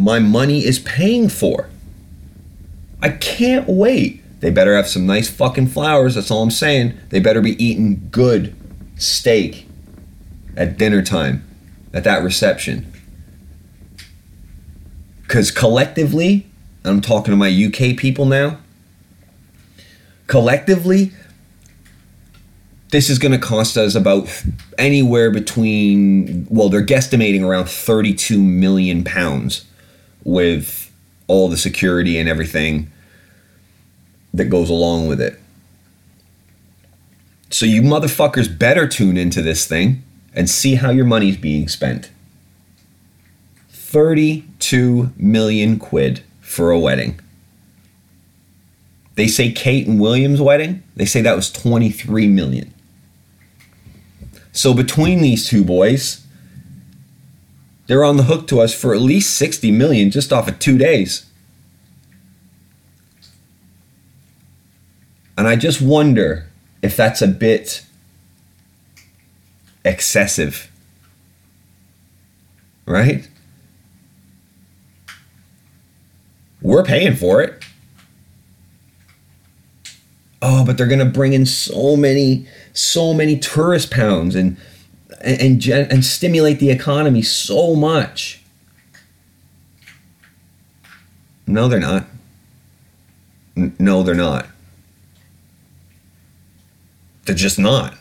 my 0.00 0.18
money 0.18 0.64
is 0.64 0.78
paying 0.78 1.28
for. 1.28 1.68
I 3.02 3.10
can't 3.10 3.68
wait. 3.68 4.22
They 4.40 4.50
better 4.50 4.74
have 4.74 4.88
some 4.88 5.06
nice 5.06 5.28
fucking 5.28 5.68
flowers. 5.68 6.14
That's 6.14 6.30
all 6.30 6.42
I'm 6.42 6.50
saying. 6.50 6.98
They 7.10 7.20
better 7.20 7.42
be 7.42 7.62
eating 7.62 8.08
good 8.10 8.56
steak 8.96 9.66
at 10.56 10.78
dinner 10.78 11.02
time 11.02 11.46
at 11.92 12.04
that 12.04 12.22
reception. 12.22 12.90
Because 15.22 15.50
collectively, 15.50 16.46
I'm 16.82 17.02
talking 17.02 17.32
to 17.32 17.36
my 17.36 17.48
UK 17.48 17.96
people 17.96 18.24
now, 18.24 18.58
collectively, 20.26 21.12
this 22.88 23.10
is 23.10 23.18
going 23.18 23.32
to 23.32 23.38
cost 23.38 23.76
us 23.76 23.94
about 23.94 24.28
anywhere 24.78 25.30
between, 25.30 26.46
well, 26.50 26.70
they're 26.70 26.84
guesstimating 26.84 27.44
around 27.44 27.68
32 27.68 28.42
million 28.42 29.04
pounds 29.04 29.66
with 30.24 30.90
all 31.26 31.48
the 31.48 31.56
security 31.56 32.18
and 32.18 32.28
everything 32.28 32.90
that 34.34 34.46
goes 34.46 34.70
along 34.70 35.08
with 35.08 35.20
it. 35.20 35.40
So 37.50 37.66
you 37.66 37.82
motherfuckers 37.82 38.58
better 38.58 38.86
tune 38.86 39.16
into 39.16 39.42
this 39.42 39.66
thing 39.66 40.02
and 40.34 40.48
see 40.48 40.76
how 40.76 40.90
your 40.90 41.04
money's 41.04 41.36
being 41.36 41.68
spent. 41.68 42.10
32 43.70 45.10
million 45.16 45.78
quid 45.78 46.22
for 46.40 46.70
a 46.70 46.78
wedding. 46.78 47.18
They 49.16 49.26
say 49.26 49.50
Kate 49.50 49.86
and 49.86 50.00
William's 50.00 50.40
wedding, 50.40 50.82
they 50.94 51.04
say 51.04 51.20
that 51.22 51.36
was 51.36 51.50
23 51.50 52.28
million. 52.28 52.72
So 54.52 54.72
between 54.72 55.20
these 55.20 55.48
two 55.48 55.64
boys, 55.64 56.24
they're 57.90 58.04
on 58.04 58.16
the 58.16 58.22
hook 58.22 58.46
to 58.46 58.60
us 58.60 58.72
for 58.72 58.94
at 58.94 59.00
least 59.00 59.36
60 59.36 59.72
million 59.72 60.12
just 60.12 60.32
off 60.32 60.46
of 60.46 60.60
2 60.60 60.78
days. 60.78 61.26
And 65.36 65.48
I 65.48 65.56
just 65.56 65.82
wonder 65.82 66.46
if 66.82 66.96
that's 66.96 67.20
a 67.20 67.26
bit 67.26 67.84
excessive. 69.84 70.70
Right? 72.86 73.28
We're 76.62 76.84
paying 76.84 77.16
for 77.16 77.42
it. 77.42 77.64
Oh, 80.40 80.64
but 80.64 80.78
they're 80.78 80.86
going 80.86 81.00
to 81.00 81.04
bring 81.06 81.32
in 81.32 81.44
so 81.44 81.96
many 81.96 82.46
so 82.72 83.12
many 83.12 83.36
tourist 83.36 83.90
pounds 83.90 84.36
and 84.36 84.56
and, 85.20 85.40
and, 85.40 85.66
and 85.66 86.04
stimulate 86.04 86.58
the 86.58 86.70
economy 86.70 87.22
so 87.22 87.74
much. 87.74 88.40
No, 91.46 91.68
they're 91.68 91.80
not. 91.80 92.06
N- 93.56 93.74
no, 93.78 94.02
they're 94.02 94.14
not. 94.14 94.46
They're 97.24 97.34
just 97.34 97.58
not. 97.58 97.96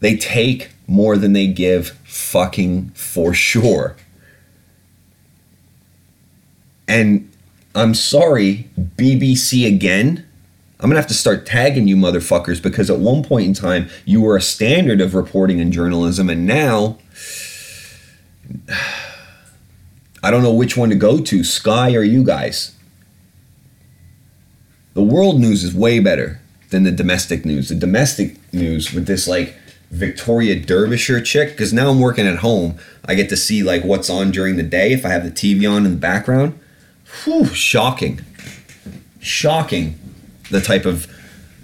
They 0.00 0.16
take 0.16 0.70
more 0.86 1.16
than 1.16 1.32
they 1.32 1.48
give, 1.48 1.90
fucking 2.04 2.90
for 2.90 3.34
sure. 3.34 3.96
And 6.86 7.30
I'm 7.74 7.94
sorry, 7.94 8.68
BBC 8.78 9.66
again 9.66 10.27
I'm 10.80 10.88
gonna 10.88 11.00
have 11.00 11.08
to 11.08 11.14
start 11.14 11.44
tagging 11.44 11.88
you 11.88 11.96
motherfuckers 11.96 12.62
because 12.62 12.88
at 12.88 13.00
one 13.00 13.24
point 13.24 13.46
in 13.46 13.54
time 13.54 13.88
you 14.04 14.20
were 14.20 14.36
a 14.36 14.42
standard 14.42 15.00
of 15.00 15.14
reporting 15.14 15.58
in 15.58 15.72
journalism, 15.72 16.30
and 16.30 16.46
now 16.46 16.98
I 20.22 20.30
don't 20.30 20.42
know 20.42 20.52
which 20.52 20.76
one 20.76 20.90
to 20.90 20.94
go 20.96 21.20
to, 21.20 21.44
Sky 21.44 21.94
or 21.94 22.02
you 22.02 22.24
guys. 22.24 22.74
The 24.94 25.02
world 25.02 25.40
news 25.40 25.62
is 25.62 25.74
way 25.74 26.00
better. 26.00 26.40
than 26.70 26.82
the 26.82 26.92
domestic 26.92 27.46
news. 27.46 27.70
The 27.70 27.74
domestic 27.74 28.36
news 28.52 28.92
with 28.92 29.06
this 29.06 29.26
like 29.26 29.56
Victoria 29.90 30.54
Derbyshire 30.60 31.22
chick, 31.22 31.52
because 31.52 31.72
now 31.72 31.88
I'm 31.88 31.98
working 31.98 32.26
at 32.26 32.38
home, 32.38 32.76
I 33.06 33.14
get 33.14 33.30
to 33.30 33.36
see 33.38 33.62
like 33.62 33.84
what's 33.84 34.10
on 34.10 34.30
during 34.30 34.56
the 34.56 34.62
day 34.62 34.92
if 34.92 35.06
I 35.06 35.08
have 35.08 35.24
the 35.24 35.30
TV 35.30 35.70
on 35.70 35.86
in 35.86 35.92
the 35.92 35.98
background. 35.98 36.58
Whew, 37.24 37.46
shocking. 37.46 38.20
Shocking 39.18 39.98
the 40.50 40.60
type 40.60 40.84
of 40.84 41.06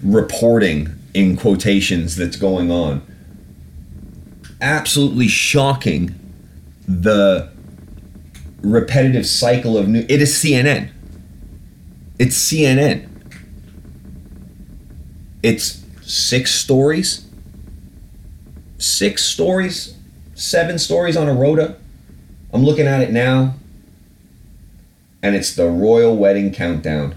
reporting 0.03 0.95
in 1.15 1.37
quotations 1.37 2.17
that's 2.17 2.37
going 2.37 2.71
on. 2.71 3.03
Absolutely 4.61 5.29
shocking 5.29 6.19
the 6.87 7.51
repetitive 8.63 9.27
cycle 9.27 9.77
of 9.77 9.89
news. 9.89 10.07
It 10.09 10.21
is 10.21 10.35
CNN. 10.35 10.91
It's 12.19 12.37
CNN. 12.37 13.09
It's 15.43 15.85
six 16.03 16.55
stories, 16.55 17.27
six 18.79 19.25
stories, 19.25 19.97
seven 20.35 20.79
stories 20.79 21.17
on 21.17 21.29
a 21.29 21.35
rota. 21.35 21.77
I'm 22.53 22.65
looking 22.65 22.87
at 22.87 23.03
it 23.03 23.13
now, 23.13 23.55
and 25.23 25.35
it's 25.35 25.55
the 25.55 25.69
royal 25.69 26.17
wedding 26.17 26.53
countdown. 26.53 27.15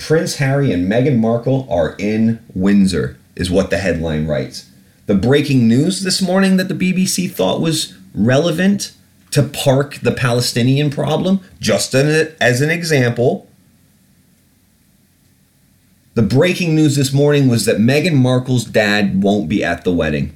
Prince 0.00 0.36
Harry 0.36 0.72
and 0.72 0.90
Meghan 0.90 1.18
Markle 1.18 1.68
are 1.70 1.94
in 1.98 2.42
Windsor, 2.54 3.18
is 3.36 3.50
what 3.50 3.70
the 3.70 3.78
headline 3.78 4.26
writes. 4.26 4.68
The 5.06 5.14
breaking 5.14 5.68
news 5.68 6.02
this 6.02 6.22
morning 6.22 6.56
that 6.56 6.68
the 6.68 6.74
BBC 6.74 7.30
thought 7.30 7.60
was 7.60 7.96
relevant 8.14 8.92
to 9.30 9.42
park 9.42 10.00
the 10.00 10.10
Palestinian 10.12 10.90
problem, 10.90 11.40
just 11.60 11.94
as 11.94 12.60
an 12.60 12.70
example. 12.70 13.46
The 16.14 16.22
breaking 16.22 16.74
news 16.74 16.96
this 16.96 17.12
morning 17.12 17.48
was 17.48 17.66
that 17.66 17.76
Meghan 17.76 18.14
Markle's 18.14 18.64
dad 18.64 19.22
won't 19.22 19.48
be 19.48 19.62
at 19.62 19.84
the 19.84 19.92
wedding. 19.92 20.34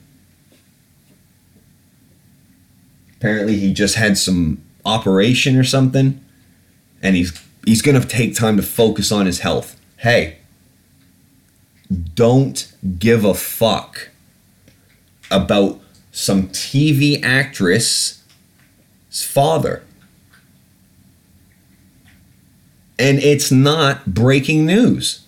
Apparently, 3.16 3.58
he 3.58 3.72
just 3.72 3.94
had 3.94 4.18
some 4.18 4.62
operation 4.84 5.56
or 5.56 5.64
something, 5.64 6.22
and 7.02 7.16
he's 7.16 7.32
he's 7.66 7.82
going 7.82 8.00
to 8.00 8.06
take 8.06 8.34
time 8.34 8.56
to 8.56 8.62
focus 8.62 9.10
on 9.12 9.26
his 9.26 9.40
health. 9.40 9.80
Hey, 9.98 10.38
don't 12.14 12.72
give 12.98 13.24
a 13.24 13.34
fuck 13.34 14.10
about 15.30 15.80
some 16.12 16.48
TV 16.48 17.22
actress 17.22 18.22
father. 19.10 19.82
And 22.98 23.18
it's 23.18 23.50
not 23.50 24.14
breaking 24.14 24.66
news. 24.66 25.26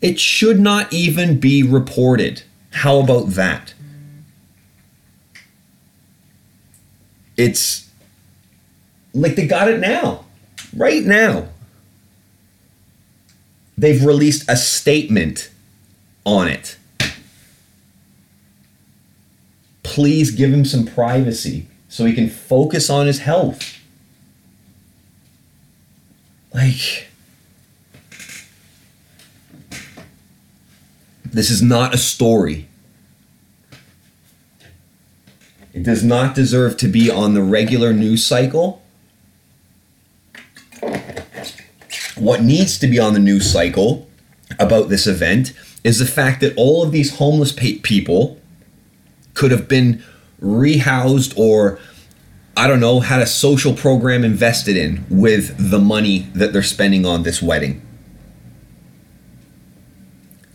It 0.00 0.18
should 0.20 0.60
not 0.60 0.92
even 0.92 1.38
be 1.40 1.62
reported. 1.62 2.42
How 2.70 3.00
about 3.00 3.30
that? 3.30 3.74
It's 7.36 7.85
like 9.20 9.36
they 9.36 9.46
got 9.46 9.68
it 9.68 9.80
now, 9.80 10.24
right 10.74 11.04
now. 11.04 11.48
They've 13.78 14.04
released 14.04 14.48
a 14.48 14.56
statement 14.56 15.50
on 16.24 16.48
it 16.48 16.76
please 19.96 20.30
give 20.30 20.52
him 20.52 20.62
some 20.62 20.84
privacy 20.84 21.66
so 21.88 22.04
he 22.04 22.12
can 22.12 22.28
focus 22.28 22.90
on 22.90 23.06
his 23.06 23.20
health. 23.20 23.80
Like, 26.52 27.08
this 31.24 31.48
is 31.48 31.62
not 31.62 31.94
a 31.94 31.96
story. 31.96 32.68
It 35.72 35.82
does 35.82 36.04
not 36.04 36.34
deserve 36.34 36.76
to 36.76 36.88
be 36.88 37.10
on 37.10 37.32
the 37.32 37.42
regular 37.42 37.94
news 37.94 38.22
cycle. 38.22 38.82
What 42.16 42.42
needs 42.42 42.78
to 42.78 42.86
be 42.86 42.98
on 42.98 43.12
the 43.12 43.18
news 43.18 43.50
cycle 43.50 44.08
about 44.58 44.88
this 44.88 45.06
event 45.06 45.52
is 45.84 45.98
the 45.98 46.06
fact 46.06 46.40
that 46.40 46.54
all 46.56 46.82
of 46.82 46.92
these 46.92 47.16
homeless 47.16 47.52
people 47.52 48.40
could 49.34 49.50
have 49.50 49.68
been 49.68 50.02
rehoused 50.40 51.36
or 51.38 51.78
I 52.56 52.66
don't 52.66 52.80
know, 52.80 53.00
had 53.00 53.20
a 53.20 53.26
social 53.26 53.74
program 53.74 54.24
invested 54.24 54.78
in 54.78 55.04
with 55.10 55.70
the 55.70 55.78
money 55.78 56.20
that 56.34 56.54
they're 56.54 56.62
spending 56.62 57.04
on 57.04 57.22
this 57.22 57.42
wedding. 57.42 57.82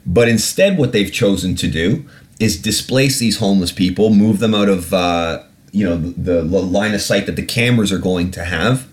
But 0.03 0.27
instead, 0.27 0.79
what 0.79 0.93
they've 0.93 1.11
chosen 1.11 1.55
to 1.57 1.67
do 1.67 2.05
is 2.39 2.59
displace 2.59 3.19
these 3.19 3.37
homeless 3.37 3.71
people, 3.71 4.09
move 4.09 4.39
them 4.39 4.55
out 4.55 4.67
of 4.67 4.91
uh, 4.93 5.43
you 5.71 5.87
know 5.87 5.95
the, 5.95 6.41
the 6.41 6.61
line 6.61 6.95
of 6.95 7.01
sight 7.01 7.27
that 7.27 7.35
the 7.35 7.45
cameras 7.45 7.91
are 7.91 7.99
going 7.99 8.31
to 8.31 8.43
have, 8.45 8.90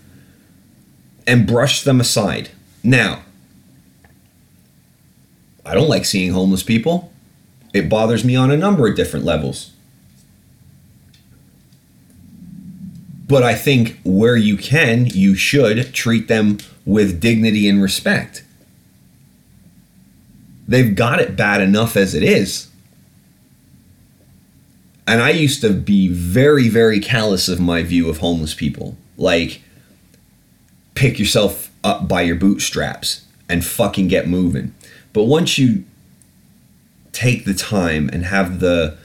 and 1.29 1.45
brush 1.45 1.83
them 1.83 2.01
aside. 2.01 2.49
Now, 2.83 3.21
I 5.63 5.75
don't 5.75 5.87
like 5.87 6.05
seeing 6.05 6.31
homeless 6.31 6.63
people. 6.63 7.13
It 7.71 7.87
bothers 7.87 8.25
me 8.25 8.35
on 8.35 8.49
a 8.49 8.57
number 8.57 8.87
of 8.87 8.95
different 8.95 9.25
levels. 9.25 9.71
But 13.27 13.43
I 13.43 13.53
think 13.53 13.99
where 14.03 14.35
you 14.35 14.57
can, 14.57 15.05
you 15.05 15.35
should 15.35 15.93
treat 15.93 16.27
them 16.27 16.57
with 16.83 17.21
dignity 17.21 17.69
and 17.69 17.79
respect. 17.79 18.43
They've 20.67 20.95
got 20.95 21.19
it 21.19 21.35
bad 21.35 21.61
enough 21.61 21.95
as 21.95 22.15
it 22.15 22.23
is. 22.23 22.69
And 25.05 25.21
I 25.21 25.29
used 25.29 25.61
to 25.61 25.69
be 25.69 26.07
very, 26.07 26.69
very 26.69 26.99
callous 26.99 27.47
of 27.47 27.59
my 27.59 27.83
view 27.83 28.09
of 28.09 28.17
homeless 28.17 28.55
people. 28.55 28.97
Like, 29.15 29.61
pick 30.95 31.19
yourself 31.19 31.71
up 31.83 32.07
by 32.07 32.21
your 32.21 32.35
bootstraps 32.35 33.25
and 33.47 33.65
fucking 33.65 34.07
get 34.07 34.27
moving. 34.27 34.73
But 35.13 35.23
once 35.23 35.57
you 35.57 35.85
take 37.11 37.45
the 37.45 37.53
time 37.53 38.09
and 38.11 38.25
have 38.25 38.59
the 38.59 38.97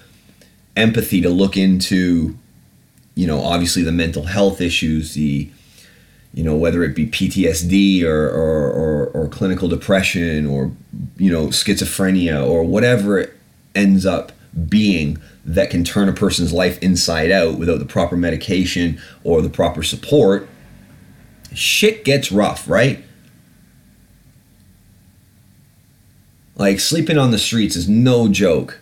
empathy 0.77 1.21
to 1.21 1.31
look 1.31 1.57
into 1.57 2.37
you 3.15 3.27
know, 3.27 3.41
obviously 3.41 3.83
the 3.83 3.93
mental 3.93 4.25
health 4.25 4.61
issues, 4.61 5.15
the, 5.15 5.49
you 6.33 6.43
know, 6.43 6.57
whether 6.57 6.83
it 6.83 6.97
be 6.97 7.07
PTSD 7.07 8.03
or, 8.03 8.29
or, 8.29 8.71
or, 8.71 9.07
or 9.09 9.29
clinical 9.29 9.69
depression 9.69 10.47
or, 10.47 10.73
you 11.17 11.31
know, 11.31 11.47
schizophrenia 11.49 12.45
or 12.45 12.65
whatever 12.65 13.19
it 13.19 13.33
ends 13.75 14.05
up 14.05 14.33
being 14.69 15.19
that 15.45 15.71
can 15.71 15.85
turn 15.85 16.09
a 16.09 16.13
person's 16.13 16.53
life 16.53 16.79
inside 16.79 17.31
out 17.31 17.59
without 17.59 17.79
the 17.79 17.85
proper 17.85 18.17
medication 18.17 19.01
or 19.23 19.43
the 19.43 19.51
proper 19.51 19.83
support, 19.83 20.49
shit 21.55 22.05
gets 22.05 22.31
rough, 22.31 22.69
right? 22.69 23.05
Like 26.57 26.81
sleeping 26.81 27.19
on 27.19 27.31
the 27.31 27.39
streets 27.39 27.77
is 27.77 27.89
no 27.89 28.29
joke 28.29 28.81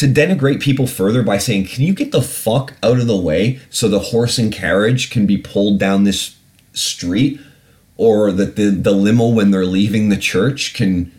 to 0.00 0.06
denigrate 0.06 0.62
people 0.62 0.86
further 0.86 1.22
by 1.22 1.36
saying, 1.36 1.66
Can 1.66 1.84
you 1.84 1.92
get 1.92 2.10
the 2.10 2.22
fuck 2.22 2.72
out 2.82 2.98
of 2.98 3.06
the 3.06 3.16
way 3.16 3.60
so 3.68 3.86
the 3.86 3.98
horse 3.98 4.38
and 4.38 4.50
carriage 4.50 5.10
can 5.10 5.26
be 5.26 5.36
pulled 5.36 5.78
down 5.78 6.04
this 6.04 6.36
street? 6.72 7.38
Or 7.98 8.32
that 8.32 8.56
the, 8.56 8.70
the 8.70 8.92
limo 8.92 9.28
when 9.28 9.50
they're 9.50 9.66
leaving 9.66 10.08
the 10.08 10.16
church 10.16 10.72
can 10.72 11.12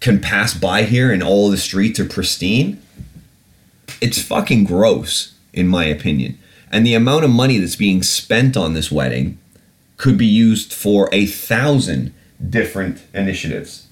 can 0.00 0.18
pass 0.18 0.54
by 0.54 0.84
here 0.84 1.12
and 1.12 1.22
all 1.22 1.50
the 1.50 1.58
streets 1.58 2.00
are 2.00 2.06
pristine? 2.06 2.80
It's 4.00 4.22
fucking 4.22 4.64
gross, 4.64 5.34
in 5.52 5.68
my 5.68 5.84
opinion. 5.84 6.38
And 6.70 6.86
the 6.86 6.94
amount 6.94 7.24
of 7.24 7.30
money 7.30 7.58
that's 7.58 7.76
being 7.76 8.02
spent 8.02 8.56
on 8.56 8.74
this 8.74 8.90
wedding 8.90 9.38
could 9.96 10.18
be 10.18 10.26
used 10.26 10.72
for 10.72 11.08
a 11.12 11.26
thousand 11.26 12.12
different 12.50 13.02
initiatives. 13.14 13.86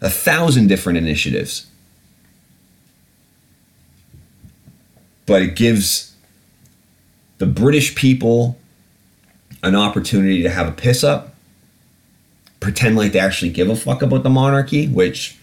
A 0.00 0.10
thousand 0.10 0.66
different 0.68 0.98
initiatives. 0.98 1.70
but 5.30 5.42
it 5.42 5.54
gives 5.54 6.16
the 7.38 7.46
British 7.46 7.94
people 7.94 8.58
an 9.62 9.76
opportunity 9.76 10.42
to 10.42 10.50
have 10.50 10.66
a 10.66 10.72
piss 10.72 11.04
up, 11.04 11.36
pretend 12.58 12.96
like 12.96 13.12
they 13.12 13.20
actually 13.20 13.52
give 13.52 13.70
a 13.70 13.76
fuck 13.76 14.02
about 14.02 14.24
the 14.24 14.28
monarchy, 14.28 14.88
which 14.88 15.38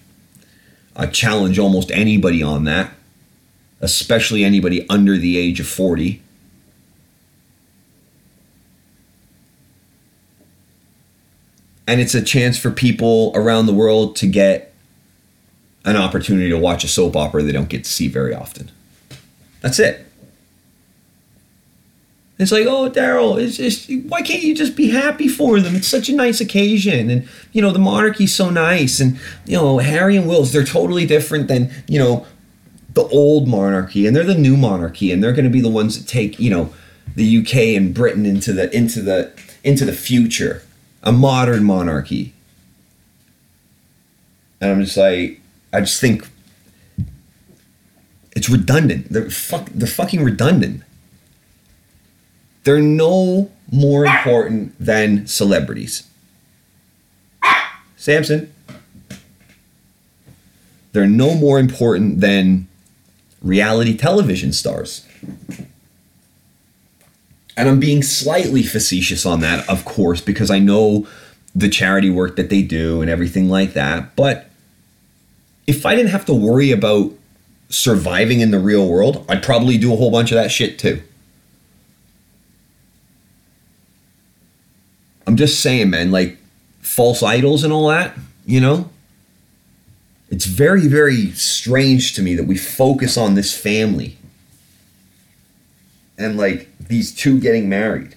I 0.94 1.06
challenge 1.06 1.58
almost 1.58 1.90
anybody 1.92 2.44
on 2.44 2.66
that, 2.66 2.92
especially 3.80 4.44
anybody 4.44 4.86
under 4.90 5.18
the 5.18 5.38
age 5.38 5.62
of 5.62 5.68
40. 5.70 6.22
And 11.88 12.02
it's 12.02 12.14
a 12.14 12.22
chance 12.22 12.60
for 12.60 12.70
people 12.70 13.32
around 13.34 13.66
the 13.66 13.74
world 13.74 14.16
to 14.18 14.28
get 14.28 14.74
an 15.86 15.96
opportunity 15.96 16.50
to 16.50 16.58
watch 16.58 16.84
a 16.84 16.88
soap 16.88 17.16
opera 17.16 17.42
they 17.44 17.54
don't 17.54 17.70
get 17.70 17.86
to 17.86 17.90
see 17.90 18.10
very 18.10 18.36
often. 18.36 18.70
That's 19.62 19.80
it. 19.80 20.06
It's 22.40 22.52
like, 22.52 22.68
oh, 22.68 22.90
Daryl, 22.90 23.42
it's 23.42 23.58
just 23.58 23.90
why 24.08 24.22
can't 24.22 24.44
you 24.44 24.54
just 24.54 24.76
be 24.76 24.90
happy 24.90 25.28
for 25.28 25.60
them? 25.60 25.76
It's 25.76 25.88
such 25.88 26.08
a 26.08 26.16
nice 26.16 26.40
occasion, 26.40 27.10
and 27.10 27.28
you 27.52 27.64
know 27.64 27.72
the 27.72 27.80
monarchy's 27.80 28.36
so 28.36 28.52
nice, 28.52 29.00
and 29.00 29.20
you 29.46 29.58
know 29.58 29.80
Harry 29.80 30.16
and 30.16 30.28
Wills, 30.28 30.52
they're 30.52 30.64
totally 30.64 31.08
different 31.08 31.48
than 31.48 31.72
you 31.88 31.98
know 31.98 32.28
the 32.94 33.08
old 33.08 33.48
monarchy, 33.48 34.06
and 34.06 34.16
they're 34.16 34.24
the 34.24 34.36
new 34.36 34.56
monarchy, 34.56 35.12
and 35.12 35.24
they're 35.24 35.34
going 35.34 35.46
to 35.46 35.52
be 35.52 35.62
the 35.62 35.70
ones 35.70 35.98
that 35.98 36.08
take 36.08 36.40
you 36.40 36.52
know 36.52 36.72
the 37.16 37.40
UK 37.40 37.76
and 37.76 37.96
Britain 37.96 38.26
into 38.26 38.54
the 38.54 38.76
into 38.76 39.02
the 39.02 39.32
into 39.64 39.84
the 39.84 39.94
future, 39.94 40.62
a 41.08 41.12
modern 41.14 41.64
monarchy. 41.64 42.34
And 44.60 44.72
I'm 44.72 44.84
just 44.84 44.98
like, 44.98 45.40
I 45.72 45.80
just 45.80 46.02
think 46.02 46.28
it's 48.36 48.50
redundant. 48.50 49.08
They're 49.10 49.30
fuck, 49.30 49.70
they're 49.74 49.88
fucking 49.88 50.22
redundant. 50.22 50.84
They're 52.66 52.82
no 52.82 53.50
more 53.72 54.06
important 54.06 54.78
than 54.78 55.28
celebrities. 55.28 56.06
Samson. 57.96 58.54
They're 60.92 61.08
no 61.08 61.36
more 61.36 61.58
important 61.58 62.20
than 62.20 62.68
reality 63.42 63.96
television 63.96 64.52
stars. 64.52 65.08
And 67.58 67.68
I'm 67.68 67.80
being 67.80 68.04
slightly 68.04 68.62
facetious 68.62 69.26
on 69.26 69.40
that, 69.42 69.68
of 69.68 69.84
course, 69.84 70.22
because 70.22 70.52
I 70.52 70.60
know 70.60 71.08
the 71.56 71.68
charity 71.68 72.12
work 72.12 72.36
that 72.36 72.52
they 72.52 72.62
do 72.62 73.02
and 73.02 73.10
everything 73.10 73.50
like 73.50 73.74
that. 73.74 74.16
But 74.16 74.52
if 75.66 75.84
I 75.84 75.96
didn't 75.96 76.12
have 76.12 76.26
to 76.26 76.34
worry 76.36 76.72
about 76.72 77.12
surviving 77.70 78.42
in 78.42 78.52
the 78.52 78.60
real 78.60 78.88
world, 78.88 79.26
I'd 79.28 79.42
probably 79.42 79.80
do 79.80 79.92
a 79.92 79.96
whole 79.96 80.12
bunch 80.12 80.32
of 80.32 80.36
that 80.36 80.52
shit 80.52 80.78
too. 80.78 81.02
I'm 85.26 85.36
just 85.36 85.60
saying, 85.60 85.90
man, 85.90 86.12
like 86.12 86.38
false 86.80 87.24
idols 87.24 87.64
and 87.64 87.74
all 87.74 87.88
that, 87.88 88.16
you 88.46 88.62
know? 88.62 88.90
It's 90.30 90.46
very, 90.46 90.88
very 90.88 91.32
strange 91.32 92.14
to 92.14 92.22
me 92.22 92.36
that 92.36 92.46
we 92.46 92.56
focus 92.56 93.18
on 93.18 93.34
this 93.34 93.58
family 93.58 94.18
and 96.18 96.38
like 96.38 96.70
these 96.88 97.14
two 97.14 97.40
getting 97.40 97.70
married. 97.70 98.16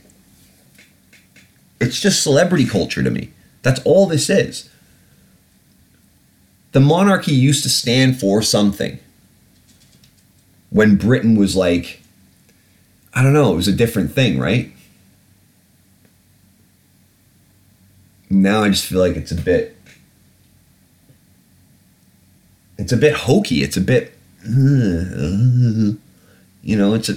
It's 1.81 2.01
just 2.01 2.23
celebrity 2.23 2.66
culture 2.66 3.03
to 3.03 3.11
me. 3.11 3.31
That's 3.62 3.81
all 3.85 4.07
this 4.07 4.29
is. 4.31 4.68
The 6.73 6.81
monarchy 6.81 7.33
used 7.33 7.62
to 7.64 7.68
stand 7.68 8.21
for 8.21 8.43
something. 8.43 8.99
When 10.71 10.97
Britain 10.97 11.37
was 11.37 11.57
like, 11.57 12.01
I 13.12 13.23
don't 13.23 13.33
know, 13.33 13.53
it 13.53 13.57
was 13.57 13.66
a 13.66 13.73
different 13.73 14.12
thing, 14.12 14.39
right? 14.39 14.73
Now 18.29 18.62
I 18.62 18.68
just 18.68 18.87
feel 18.87 19.01
like 19.01 19.16
it's 19.16 19.33
a 19.33 19.37
bit 19.37 19.77
it's 22.79 22.93
a 22.93 22.97
bit 22.97 23.12
hokey. 23.14 23.62
It's 23.62 23.77
a 23.77 23.81
bit 23.81 24.14
uh, 24.47 24.51
uh, 24.51 25.93
you 26.62 26.77
know, 26.77 26.95
it's 26.95 27.09
a 27.09 27.16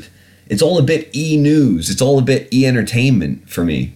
it's 0.53 0.61
all 0.61 0.77
a 0.77 0.83
bit 0.83 1.09
e 1.15 1.35
news. 1.35 1.89
It's 1.89 2.01
all 2.01 2.19
a 2.19 2.21
bit 2.21 2.47
e 2.53 2.67
entertainment 2.67 3.49
for 3.49 3.65
me. 3.65 3.95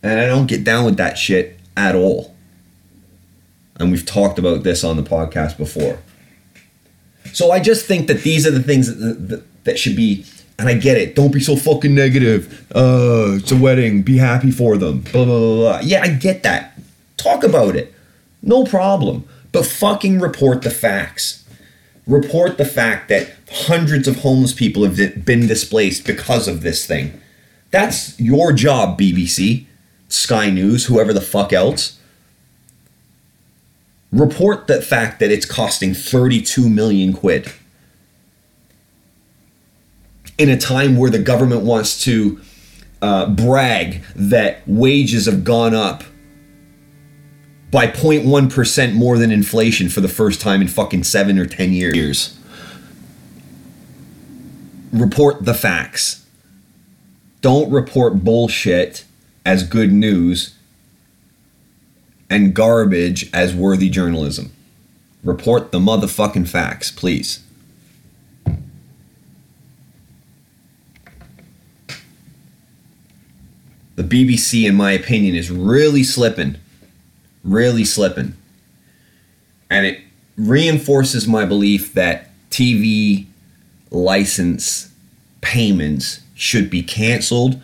And 0.00 0.20
I 0.20 0.26
don't 0.26 0.46
get 0.46 0.62
down 0.62 0.84
with 0.84 0.96
that 0.98 1.18
shit 1.18 1.58
at 1.76 1.96
all. 1.96 2.32
And 3.74 3.90
we've 3.90 4.06
talked 4.06 4.38
about 4.38 4.62
this 4.62 4.84
on 4.84 4.96
the 4.96 5.02
podcast 5.02 5.58
before. 5.58 5.98
So 7.32 7.50
I 7.50 7.58
just 7.58 7.86
think 7.86 8.06
that 8.06 8.22
these 8.22 8.46
are 8.46 8.52
the 8.52 8.62
things 8.62 8.86
that, 8.86 9.28
that, 9.28 9.64
that 9.64 9.78
should 9.80 9.96
be, 9.96 10.24
and 10.60 10.68
I 10.68 10.74
get 10.74 10.96
it. 10.96 11.16
Don't 11.16 11.32
be 11.32 11.40
so 11.40 11.56
fucking 11.56 11.92
negative. 11.92 12.64
Uh, 12.72 13.34
it's 13.34 13.50
a 13.50 13.56
wedding. 13.56 14.02
Be 14.02 14.18
happy 14.18 14.52
for 14.52 14.76
them. 14.76 15.00
Blah, 15.00 15.24
blah, 15.24 15.38
blah, 15.38 15.56
blah. 15.56 15.80
Yeah, 15.82 16.02
I 16.02 16.08
get 16.08 16.44
that. 16.44 16.78
Talk 17.16 17.42
about 17.42 17.74
it. 17.74 17.92
No 18.42 18.64
problem. 18.64 19.28
But 19.50 19.66
fucking 19.66 20.20
report 20.20 20.62
the 20.62 20.70
facts 20.70 21.44
report 22.06 22.56
the 22.56 22.64
fact 22.64 23.08
that 23.08 23.34
hundreds 23.50 24.06
of 24.06 24.20
homeless 24.20 24.52
people 24.52 24.84
have 24.84 25.24
been 25.24 25.46
displaced 25.46 26.06
because 26.06 26.46
of 26.46 26.62
this 26.62 26.86
thing. 26.86 27.20
That's 27.70 28.18
your 28.20 28.52
job, 28.52 28.98
BBC, 28.98 29.66
Sky 30.08 30.50
News, 30.50 30.86
whoever 30.86 31.12
the 31.12 31.20
fuck 31.20 31.52
else. 31.52 31.98
Report 34.12 34.66
the 34.66 34.80
fact 34.80 35.18
that 35.18 35.30
it's 35.30 35.44
costing 35.44 35.92
32 35.92 36.68
million 36.68 37.12
quid. 37.12 37.52
In 40.38 40.48
a 40.48 40.56
time 40.56 40.96
where 40.96 41.10
the 41.10 41.18
government 41.18 41.62
wants 41.62 42.02
to 42.04 42.40
uh, 43.02 43.28
brag 43.28 44.02
that 44.14 44.62
wages 44.66 45.26
have 45.26 45.44
gone 45.44 45.74
up 45.74 46.04
by 47.70 47.86
0.1% 47.86 48.94
more 48.94 49.18
than 49.18 49.32
inflation 49.32 49.88
for 49.88 50.00
the 50.00 50.08
first 50.08 50.40
time 50.40 50.60
in 50.60 50.68
fucking 50.68 51.04
seven 51.04 51.38
or 51.38 51.46
10 51.46 51.72
years. 51.72 52.38
Report 54.92 55.44
the 55.44 55.54
facts. 55.54 56.24
Don't 57.40 57.70
report 57.70 58.24
bullshit 58.24 59.04
as 59.44 59.62
good 59.62 59.92
news 59.92 60.54
and 62.30 62.54
garbage 62.54 63.30
as 63.32 63.54
worthy 63.54 63.88
journalism. 63.90 64.52
Report 65.22 65.72
the 65.72 65.78
motherfucking 65.78 66.48
facts, 66.48 66.90
please. 66.90 67.42
The 73.96 74.02
BBC, 74.02 74.68
in 74.68 74.74
my 74.74 74.92
opinion, 74.92 75.34
is 75.34 75.50
really 75.50 76.04
slipping 76.04 76.56
really 77.46 77.84
slipping. 77.84 78.34
And 79.70 79.86
it 79.86 80.00
reinforces 80.36 81.26
my 81.26 81.44
belief 81.44 81.94
that 81.94 82.30
TV 82.50 83.26
license 83.90 84.90
payments 85.40 86.20
should 86.34 86.68
be 86.68 86.82
canceled 86.82 87.60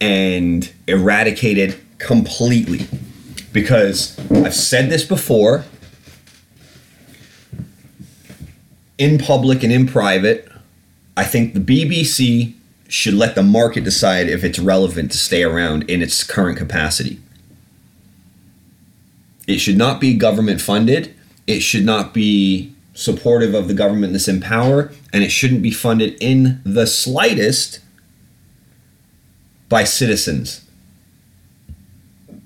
and 0.00 0.72
eradicated 0.86 1.78
completely. 1.98 2.86
Because 3.52 4.18
I've 4.30 4.54
said 4.54 4.88
this 4.88 5.04
before 5.04 5.64
in 8.98 9.18
public 9.18 9.62
and 9.62 9.72
in 9.72 9.86
private. 9.86 10.48
I 11.16 11.24
think 11.24 11.54
the 11.54 11.60
BBC 11.60 12.54
should 12.88 13.14
let 13.14 13.34
the 13.34 13.42
market 13.42 13.84
decide 13.84 14.28
if 14.28 14.44
it's 14.44 14.58
relevant 14.58 15.10
to 15.12 15.18
stay 15.18 15.42
around 15.42 15.90
in 15.90 16.02
its 16.02 16.22
current 16.22 16.56
capacity. 16.56 17.18
It 19.46 19.58
should 19.58 19.76
not 19.76 20.00
be 20.00 20.14
government 20.14 20.60
funded. 20.60 21.14
It 21.46 21.60
should 21.60 21.84
not 21.84 22.14
be 22.14 22.72
supportive 22.94 23.54
of 23.54 23.68
the 23.68 23.74
government 23.74 24.12
that's 24.12 24.28
in 24.28 24.40
power, 24.40 24.92
and 25.12 25.24
it 25.24 25.30
shouldn't 25.30 25.62
be 25.62 25.70
funded 25.70 26.16
in 26.20 26.60
the 26.64 26.86
slightest 26.86 27.80
by 29.68 29.84
citizens. 29.84 30.64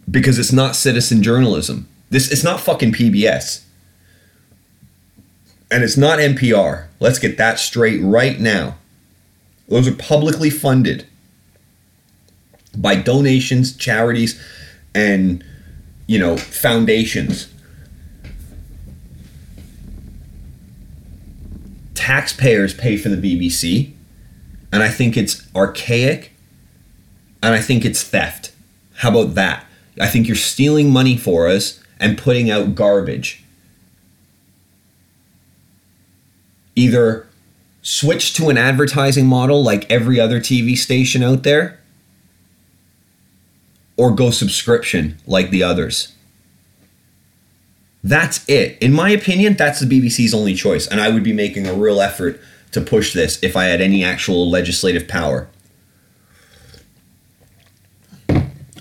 Because 0.08 0.38
it's 0.38 0.52
not 0.52 0.76
citizen 0.76 1.22
journalism. 1.22 1.88
This 2.10 2.30
it's 2.30 2.44
not 2.44 2.60
fucking 2.60 2.92
PBS. 2.92 3.64
And 5.70 5.82
it's 5.82 5.96
not 5.96 6.20
NPR. 6.20 6.86
Let's 7.00 7.18
get 7.18 7.36
that 7.38 7.58
straight 7.58 8.00
right 8.00 8.38
now. 8.38 8.76
Those 9.68 9.88
are 9.88 9.94
publicly 9.94 10.48
funded 10.48 11.06
by 12.76 12.94
donations, 12.94 13.76
charities, 13.76 14.40
and 14.94 15.44
you 16.06 16.18
know, 16.18 16.36
foundations. 16.36 17.52
Taxpayers 21.94 22.74
pay 22.74 22.96
for 22.96 23.08
the 23.08 23.16
BBC, 23.16 23.92
and 24.72 24.82
I 24.82 24.88
think 24.88 25.16
it's 25.16 25.46
archaic, 25.54 26.32
and 27.42 27.54
I 27.54 27.60
think 27.60 27.84
it's 27.84 28.02
theft. 28.02 28.52
How 28.96 29.10
about 29.10 29.34
that? 29.34 29.66
I 30.00 30.06
think 30.06 30.26
you're 30.26 30.36
stealing 30.36 30.92
money 30.92 31.16
for 31.16 31.48
us 31.48 31.82
and 31.98 32.18
putting 32.18 32.50
out 32.50 32.74
garbage. 32.74 33.42
Either 36.74 37.26
switch 37.82 38.34
to 38.34 38.50
an 38.50 38.58
advertising 38.58 39.26
model 39.26 39.62
like 39.62 39.90
every 39.90 40.20
other 40.20 40.40
TV 40.40 40.76
station 40.76 41.22
out 41.22 41.42
there 41.42 41.80
or 43.96 44.10
go 44.10 44.30
subscription 44.30 45.18
like 45.26 45.50
the 45.50 45.62
others. 45.62 46.12
That's 48.04 48.48
it. 48.48 48.78
In 48.80 48.92
my 48.92 49.10
opinion, 49.10 49.54
that's 49.54 49.80
the 49.80 49.86
BBC's 49.86 50.32
only 50.32 50.54
choice, 50.54 50.86
and 50.86 51.00
I 51.00 51.08
would 51.08 51.24
be 51.24 51.32
making 51.32 51.66
a 51.66 51.74
real 51.74 52.00
effort 52.00 52.40
to 52.72 52.80
push 52.80 53.12
this 53.12 53.42
if 53.42 53.56
I 53.56 53.64
had 53.64 53.80
any 53.80 54.04
actual 54.04 54.48
legislative 54.48 55.08
power. 55.08 55.48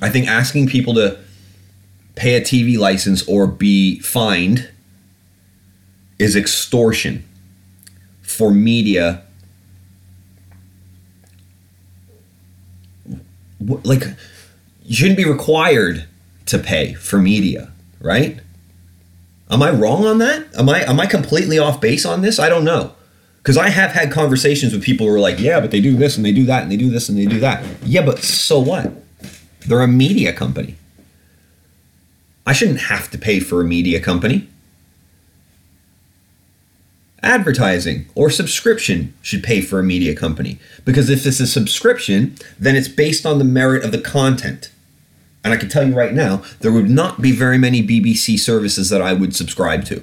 I 0.01 0.09
think 0.09 0.27
asking 0.27 0.67
people 0.67 0.93
to 0.95 1.17
pay 2.15 2.35
a 2.35 2.41
TV 2.41 2.77
license 2.77 3.27
or 3.27 3.47
be 3.47 3.99
fined 3.99 4.69
is 6.19 6.35
extortion 6.35 7.23
for 8.21 8.51
media 8.51 9.23
like 13.83 14.03
you 14.85 14.95
shouldn't 14.95 15.17
be 15.17 15.25
required 15.25 16.05
to 16.45 16.59
pay 16.59 16.93
for 16.93 17.17
media, 17.17 17.71
right? 17.99 18.39
Am 19.49 19.61
I 19.61 19.71
wrong 19.71 20.05
on 20.05 20.19
that? 20.19 20.47
Am 20.57 20.69
I 20.69 20.81
am 20.81 20.99
I 20.99 21.05
completely 21.05 21.59
off 21.59 21.81
base 21.81 22.05
on 22.05 22.21
this? 22.21 22.39
I 22.39 22.49
don't 22.49 22.63
know. 22.63 22.93
Cuz 23.43 23.57
I 23.57 23.69
have 23.69 23.91
had 23.91 24.11
conversations 24.11 24.73
with 24.73 24.83
people 24.83 25.07
who 25.07 25.13
are 25.13 25.19
like, 25.19 25.39
"Yeah, 25.39 25.59
but 25.59 25.71
they 25.71 25.81
do 25.81 25.95
this 25.95 26.17
and 26.17 26.25
they 26.25 26.31
do 26.31 26.45
that 26.45 26.63
and 26.63 26.71
they 26.71 26.77
do 26.77 26.89
this 26.89 27.09
and 27.09 27.17
they 27.17 27.25
do 27.25 27.39
that." 27.39 27.63
Yeah, 27.85 28.03
but 28.03 28.23
so 28.23 28.59
what? 28.59 28.91
They're 29.67 29.81
a 29.81 29.87
media 29.87 30.33
company. 30.33 30.75
I 32.45 32.53
shouldn't 32.53 32.81
have 32.81 33.09
to 33.11 33.17
pay 33.17 33.39
for 33.39 33.61
a 33.61 33.65
media 33.65 33.99
company. 33.99 34.47
Advertising 37.23 38.05
or 38.13 38.29
subscription 38.29 39.13
should 39.23 39.43
pay 39.43 39.61
for 39.61 39.79
a 39.79 39.83
media 39.83 40.13
company 40.15 40.59
because 40.83 41.09
if 41.09 41.25
it's 41.25 41.39
a 41.39 41.47
subscription, 41.47 42.35
then 42.59 42.75
it's 42.75 42.87
based 42.87 43.25
on 43.25 43.39
the 43.39 43.43
merit 43.45 43.83
of 43.83 43.91
the 43.91 43.97
content. 43.97 44.69
And 45.45 45.53
I 45.53 45.57
can 45.57 45.69
tell 45.69 45.87
you 45.87 45.93
right 45.93 46.11
now, 46.11 46.41
there 46.61 46.71
would 46.71 46.89
not 46.89 47.21
be 47.21 47.31
very 47.31 47.59
many 47.59 47.85
BBC 47.85 48.39
services 48.39 48.89
that 48.89 48.99
I 48.99 49.13
would 49.13 49.35
subscribe 49.35 49.85
to. 49.85 50.01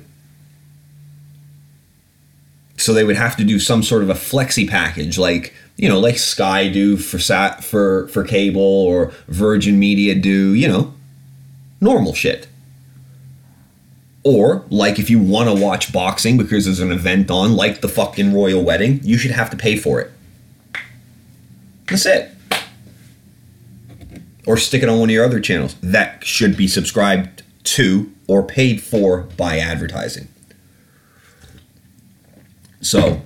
So 2.76 2.94
they 2.94 3.02
would 3.02 3.16
have 3.16 3.36
to 3.38 3.44
do 3.44 3.58
some 3.58 3.82
sort 3.82 4.04
of 4.04 4.08
a 4.08 4.14
flexi 4.14 4.68
package, 4.68 5.18
like 5.18 5.52
you 5.76 5.88
know, 5.88 5.98
like 5.98 6.18
Sky 6.18 6.68
do 6.68 6.96
for 6.96 7.18
sat 7.18 7.64
for 7.64 8.06
for 8.08 8.22
cable 8.22 8.60
or 8.62 9.12
Virgin 9.26 9.80
Media 9.80 10.14
do, 10.14 10.54
you 10.54 10.68
know, 10.68 10.94
normal 11.80 12.14
shit. 12.14 12.46
Or 14.22 14.64
like 14.70 15.00
if 15.00 15.10
you 15.10 15.18
want 15.18 15.48
to 15.48 15.60
watch 15.60 15.92
boxing 15.92 16.38
because 16.38 16.66
there's 16.66 16.78
an 16.78 16.92
event 16.92 17.32
on, 17.32 17.56
like 17.56 17.80
the 17.80 17.88
fucking 17.88 18.32
royal 18.32 18.62
wedding, 18.62 19.00
you 19.02 19.18
should 19.18 19.32
have 19.32 19.50
to 19.50 19.56
pay 19.56 19.74
for 19.74 20.00
it. 20.00 20.12
That's 21.88 22.06
it 22.06 22.32
or 24.46 24.56
stick 24.56 24.82
it 24.82 24.88
on 24.88 24.98
one 24.98 25.08
of 25.08 25.12
your 25.12 25.24
other 25.24 25.40
channels 25.40 25.76
that 25.82 26.24
should 26.24 26.56
be 26.56 26.66
subscribed 26.66 27.42
to 27.64 28.12
or 28.26 28.42
paid 28.42 28.82
for 28.82 29.22
by 29.36 29.58
advertising. 29.58 30.28
So 32.80 33.22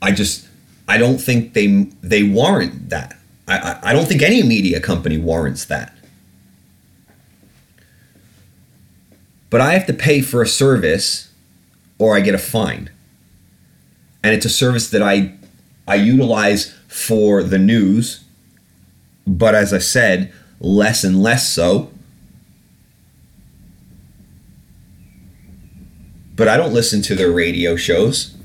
I 0.00 0.12
just 0.12 0.46
I 0.86 0.98
don't 0.98 1.18
think 1.18 1.54
they 1.54 1.88
they 2.00 2.22
warrant 2.22 2.90
that. 2.90 3.16
I, 3.46 3.58
I, 3.58 3.90
I 3.90 3.92
don't 3.92 4.06
think 4.06 4.22
any 4.22 4.42
media 4.42 4.80
company 4.80 5.18
warrants 5.18 5.64
that. 5.66 5.94
But 9.50 9.60
I 9.60 9.72
have 9.72 9.86
to 9.86 9.94
pay 9.94 10.20
for 10.20 10.42
a 10.42 10.46
service 10.46 11.32
or 11.98 12.16
I 12.16 12.20
get 12.20 12.34
a 12.34 12.38
fine. 12.38 12.90
And 14.22 14.34
it's 14.34 14.44
a 14.44 14.50
service 14.50 14.90
that 14.90 15.02
I 15.02 15.37
I 15.88 15.94
utilize 15.94 16.74
for 16.86 17.42
the 17.42 17.58
news, 17.58 18.22
but 19.26 19.54
as 19.54 19.72
I 19.72 19.78
said, 19.78 20.30
less 20.60 21.02
and 21.02 21.22
less 21.22 21.48
so. 21.48 21.90
But 26.36 26.46
I 26.46 26.58
don't 26.58 26.74
listen 26.74 27.00
to 27.02 27.14
their 27.14 27.32
radio 27.32 27.74
shows. 27.74 28.36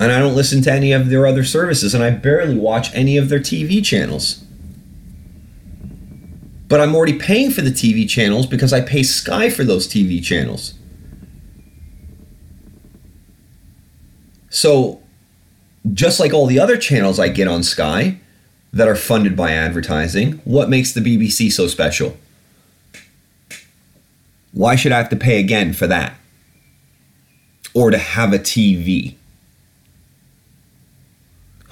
And 0.00 0.10
I 0.10 0.18
don't 0.18 0.34
listen 0.34 0.62
to 0.62 0.72
any 0.72 0.92
of 0.92 1.10
their 1.10 1.26
other 1.26 1.44
services, 1.44 1.94
and 1.94 2.02
I 2.02 2.10
barely 2.10 2.56
watch 2.56 2.92
any 2.94 3.18
of 3.18 3.28
their 3.28 3.40
TV 3.40 3.84
channels. 3.84 4.42
But 6.66 6.80
I'm 6.80 6.96
already 6.96 7.18
paying 7.18 7.50
for 7.50 7.60
the 7.60 7.70
TV 7.70 8.08
channels 8.08 8.46
because 8.46 8.72
I 8.72 8.80
pay 8.80 9.02
Sky 9.02 9.50
for 9.50 9.64
those 9.64 9.86
TV 9.86 10.24
channels. 10.24 10.74
So, 14.52 15.00
just 15.94 16.20
like 16.20 16.34
all 16.34 16.46
the 16.46 16.60
other 16.60 16.76
channels 16.76 17.18
I 17.18 17.28
get 17.28 17.48
on 17.48 17.62
Sky 17.62 18.18
that 18.70 18.86
are 18.86 18.94
funded 18.94 19.34
by 19.34 19.52
advertising, 19.52 20.42
what 20.44 20.68
makes 20.68 20.92
the 20.92 21.00
BBC 21.00 21.50
so 21.50 21.66
special? 21.66 22.18
Why 24.52 24.76
should 24.76 24.92
I 24.92 24.98
have 24.98 25.08
to 25.08 25.16
pay 25.16 25.40
again 25.40 25.72
for 25.72 25.86
that? 25.86 26.18
Or 27.72 27.90
to 27.90 27.96
have 27.96 28.34
a 28.34 28.38
TV? 28.38 29.14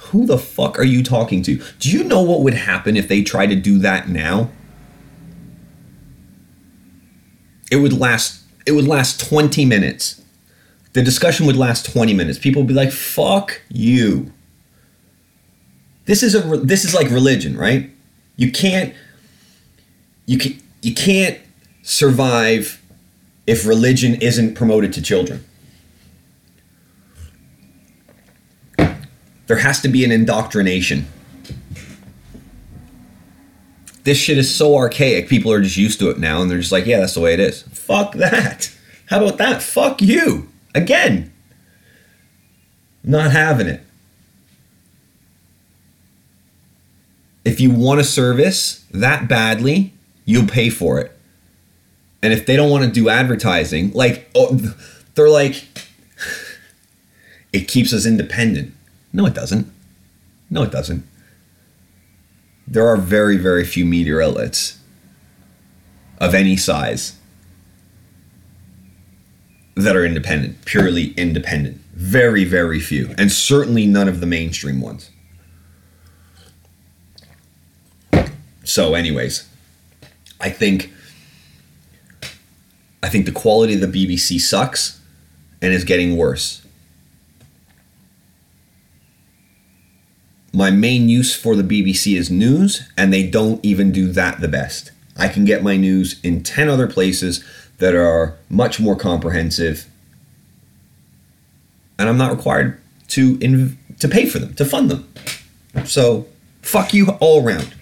Who 0.09 0.25
the 0.25 0.39
fuck 0.39 0.79
are 0.79 0.83
you 0.83 1.03
talking 1.03 1.43
to? 1.43 1.61
Do 1.77 1.91
you 1.91 2.03
know 2.03 2.23
what 2.23 2.41
would 2.41 2.55
happen 2.55 2.97
if 2.97 3.07
they 3.07 3.21
tried 3.21 3.51
to 3.51 3.55
do 3.55 3.77
that 3.77 4.09
now? 4.09 4.49
It 7.71 7.75
would 7.75 7.93
last 7.93 8.41
it 8.65 8.71
would 8.71 8.87
last 8.87 9.19
20 9.27 9.65
minutes 9.65 10.20
the 10.93 11.01
discussion 11.01 11.45
would 11.45 11.55
last 11.55 11.91
20 11.91 12.13
minutes. 12.13 12.37
People 12.37 12.61
would 12.61 12.67
be 12.67 12.73
like, 12.73 12.91
"Fuck 12.91 13.61
you." 13.69 14.31
This 16.05 16.23
is 16.23 16.35
a 16.35 16.41
this 16.57 16.83
is 16.83 16.93
like 16.93 17.09
religion, 17.09 17.57
right? 17.57 17.89
You 18.35 18.51
can't 18.51 18.93
you 20.25 20.37
can 20.37 20.59
you 20.81 20.93
can't 20.93 21.39
survive 21.83 22.81
if 23.47 23.65
religion 23.65 24.15
isn't 24.15 24.55
promoted 24.55 24.93
to 24.93 25.01
children. 25.01 25.43
There 29.47 29.57
has 29.57 29.81
to 29.81 29.89
be 29.89 30.05
an 30.05 30.11
indoctrination. 30.11 31.07
This 34.03 34.17
shit 34.17 34.37
is 34.37 34.53
so 34.53 34.77
archaic. 34.77 35.27
People 35.27 35.51
are 35.51 35.61
just 35.61 35.77
used 35.77 35.99
to 35.99 36.09
it 36.09 36.17
now 36.17 36.41
and 36.41 36.49
they're 36.49 36.59
just 36.59 36.71
like, 36.71 36.85
yeah, 36.85 36.99
that's 36.99 37.13
the 37.13 37.19
way 37.19 37.33
it 37.33 37.39
is. 37.39 37.63
Fuck 37.63 38.13
that. 38.13 38.73
How 39.07 39.17
about 39.23 39.37
that? 39.37 39.61
Fuck 39.61 40.01
you. 40.01 40.50
Again, 40.73 41.31
not 43.03 43.31
having 43.31 43.67
it. 43.67 43.81
If 47.43 47.59
you 47.59 47.71
want 47.71 47.99
a 47.99 48.03
service 48.03 48.85
that 48.91 49.27
badly, 49.27 49.93
you'll 50.25 50.47
pay 50.47 50.69
for 50.69 50.99
it. 50.99 51.17
And 52.21 52.31
if 52.31 52.45
they 52.45 52.55
don't 52.55 52.69
want 52.69 52.85
to 52.85 52.91
do 52.91 53.09
advertising, 53.09 53.91
like, 53.93 54.29
oh, 54.35 54.55
they're 55.15 55.29
like, 55.29 55.65
it 57.51 57.67
keeps 57.67 57.93
us 57.93 58.05
independent. 58.05 58.73
No, 59.11 59.25
it 59.25 59.33
doesn't. 59.33 59.71
No, 60.49 60.63
it 60.63 60.71
doesn't. 60.71 61.05
There 62.67 62.87
are 62.87 62.97
very, 62.97 63.37
very 63.37 63.65
few 63.65 63.85
media 63.85 64.19
outlets 64.19 64.77
of 66.19 66.35
any 66.35 66.55
size 66.55 67.17
that 69.83 69.95
are 69.95 70.05
independent, 70.05 70.65
purely 70.65 71.11
independent. 71.13 71.77
Very, 71.93 72.43
very 72.43 72.79
few. 72.79 73.13
And 73.17 73.31
certainly 73.31 73.85
none 73.85 74.07
of 74.07 74.19
the 74.19 74.25
mainstream 74.25 74.81
ones. 74.81 75.09
So, 78.63 78.93
anyways, 78.93 79.47
I 80.39 80.49
think 80.49 80.91
I 83.03 83.09
think 83.09 83.25
the 83.25 83.31
quality 83.31 83.73
of 83.73 83.81
the 83.81 83.87
BBC 84.07 84.39
sucks 84.39 85.01
and 85.61 85.73
is 85.73 85.83
getting 85.83 86.15
worse. 86.15 86.65
My 90.53 90.69
main 90.69 91.09
use 91.09 91.35
for 91.35 91.55
the 91.55 91.63
BBC 91.63 92.17
is 92.17 92.29
news, 92.29 92.87
and 92.97 93.11
they 93.11 93.27
don't 93.27 93.63
even 93.65 93.91
do 93.91 94.11
that 94.11 94.41
the 94.41 94.47
best. 94.47 94.91
I 95.17 95.27
can 95.27 95.45
get 95.45 95.63
my 95.63 95.77
news 95.77 96.19
in 96.23 96.43
10 96.43 96.69
other 96.69 96.87
places 96.87 97.43
that 97.81 97.95
are 97.95 98.37
much 98.47 98.79
more 98.79 98.95
comprehensive, 98.95 99.87
and 101.97 102.07
I'm 102.07 102.17
not 102.17 102.29
required 102.29 102.79
to 103.09 103.37
inv- 103.39 103.75
to 103.99 104.07
pay 104.07 104.27
for 104.27 104.37
them, 104.37 104.53
to 104.53 104.65
fund 104.65 104.91
them. 104.91 105.11
So, 105.85 106.27
fuck 106.61 106.93
you 106.93 107.09
all 107.19 107.43
around. 107.43 107.73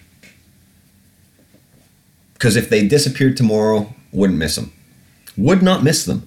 Because 2.33 2.55
if 2.55 2.69
they 2.69 2.87
disappeared 2.87 3.35
tomorrow, 3.35 3.93
wouldn't 4.13 4.39
miss 4.39 4.55
them. 4.55 4.71
Would 5.35 5.61
not 5.61 5.83
miss 5.83 6.05
them. 6.05 6.25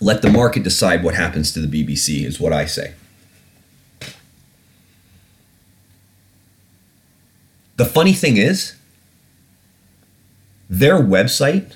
Let 0.00 0.22
the 0.22 0.30
market 0.30 0.62
decide 0.62 1.02
what 1.02 1.16
happens 1.16 1.52
to 1.54 1.60
the 1.60 1.66
BBC, 1.66 2.24
is 2.24 2.38
what 2.38 2.52
I 2.52 2.66
say. 2.66 2.94
The 7.74 7.84
funny 7.84 8.12
thing 8.12 8.36
is, 8.36 8.75
their 10.68 10.98
website 10.98 11.74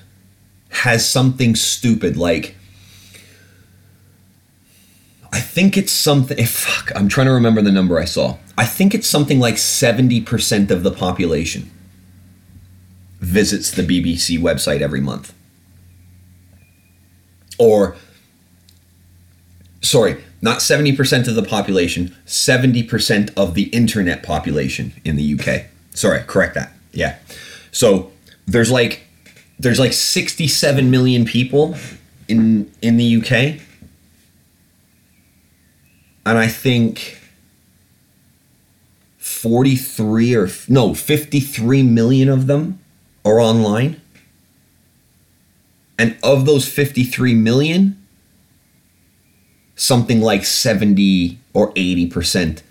has 0.70 1.08
something 1.08 1.54
stupid 1.54 2.16
like 2.16 2.56
I 5.32 5.40
think 5.40 5.76
it's 5.76 5.92
something 5.92 6.38
eh, 6.38 6.46
fuck, 6.46 6.90
I'm 6.96 7.08
trying 7.08 7.26
to 7.26 7.32
remember 7.32 7.62
the 7.62 7.70
number 7.70 7.98
I 7.98 8.04
saw. 8.04 8.36
I 8.58 8.66
think 8.66 8.94
it's 8.94 9.06
something 9.06 9.38
like 9.38 9.54
70% 9.54 10.70
of 10.70 10.82
the 10.82 10.90
population 10.90 11.70
visits 13.20 13.70
the 13.70 13.82
BBC 13.82 14.38
website 14.38 14.80
every 14.80 15.00
month. 15.00 15.32
Or 17.58 17.96
sorry, 19.82 20.22
not 20.42 20.58
70% 20.58 21.28
of 21.28 21.34
the 21.34 21.42
population, 21.42 22.16
70% 22.26 23.32
of 23.36 23.54
the 23.54 23.64
internet 23.64 24.22
population 24.22 24.94
in 25.04 25.16
the 25.16 25.38
UK. 25.38 25.66
Sorry, 25.94 26.22
correct 26.22 26.54
that. 26.54 26.72
Yeah. 26.92 27.18
So 27.72 28.10
there's 28.52 28.70
like 28.70 29.02
there's 29.58 29.78
like 29.78 29.92
67 29.92 30.90
million 30.90 31.24
people 31.24 31.76
in 32.28 32.70
in 32.82 32.96
the 32.96 33.16
UK 33.16 33.60
and 36.26 36.38
I 36.38 36.48
think 36.48 37.18
43 39.18 40.34
or 40.34 40.48
no, 40.68 40.94
53 40.94 41.82
million 41.82 42.28
of 42.28 42.46
them 42.46 42.78
are 43.24 43.40
online. 43.40 44.00
And 45.98 46.16
of 46.22 46.46
those 46.46 46.68
53 46.68 47.34
million, 47.34 48.06
something 49.76 50.20
like 50.20 50.44
70 50.44 51.38
or 51.52 51.72
80% 51.72 52.62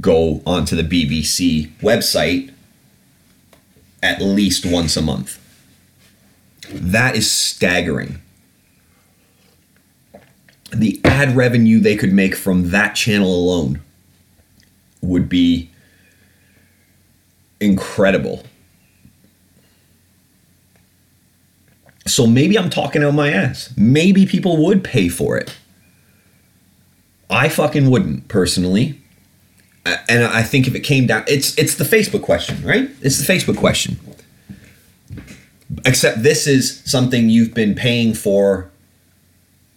go 0.00 0.42
onto 0.46 0.74
the 0.74 0.82
BBC 0.82 1.70
website 1.80 2.53
at 4.04 4.20
least 4.20 4.66
once 4.66 4.96
a 4.96 5.02
month. 5.02 5.40
That 6.70 7.16
is 7.16 7.28
staggering. 7.30 8.20
The 10.70 11.00
ad 11.04 11.34
revenue 11.34 11.80
they 11.80 11.96
could 11.96 12.12
make 12.12 12.34
from 12.34 12.70
that 12.70 12.94
channel 12.94 13.34
alone 13.34 13.80
would 15.00 15.28
be 15.28 15.70
incredible. 17.60 18.44
So 22.06 22.26
maybe 22.26 22.58
I'm 22.58 22.68
talking 22.68 23.02
out 23.02 23.14
my 23.14 23.32
ass. 23.32 23.72
Maybe 23.76 24.26
people 24.26 24.62
would 24.64 24.84
pay 24.84 25.08
for 25.08 25.38
it. 25.38 25.56
I 27.30 27.48
fucking 27.48 27.88
wouldn't 27.88 28.28
personally. 28.28 29.00
Uh, 29.86 29.96
and 30.08 30.24
I 30.24 30.42
think 30.42 30.66
if 30.66 30.74
it 30.74 30.80
came 30.80 31.06
down 31.06 31.24
it's 31.26 31.56
it's 31.58 31.74
the 31.74 31.84
Facebook 31.84 32.22
question, 32.22 32.62
right? 32.64 32.90
It's 33.02 33.24
the 33.24 33.32
Facebook 33.32 33.56
question. 33.56 33.98
Except 35.84 36.22
this 36.22 36.46
is 36.46 36.82
something 36.84 37.28
you've 37.28 37.54
been 37.54 37.74
paying 37.74 38.14
for 38.14 38.70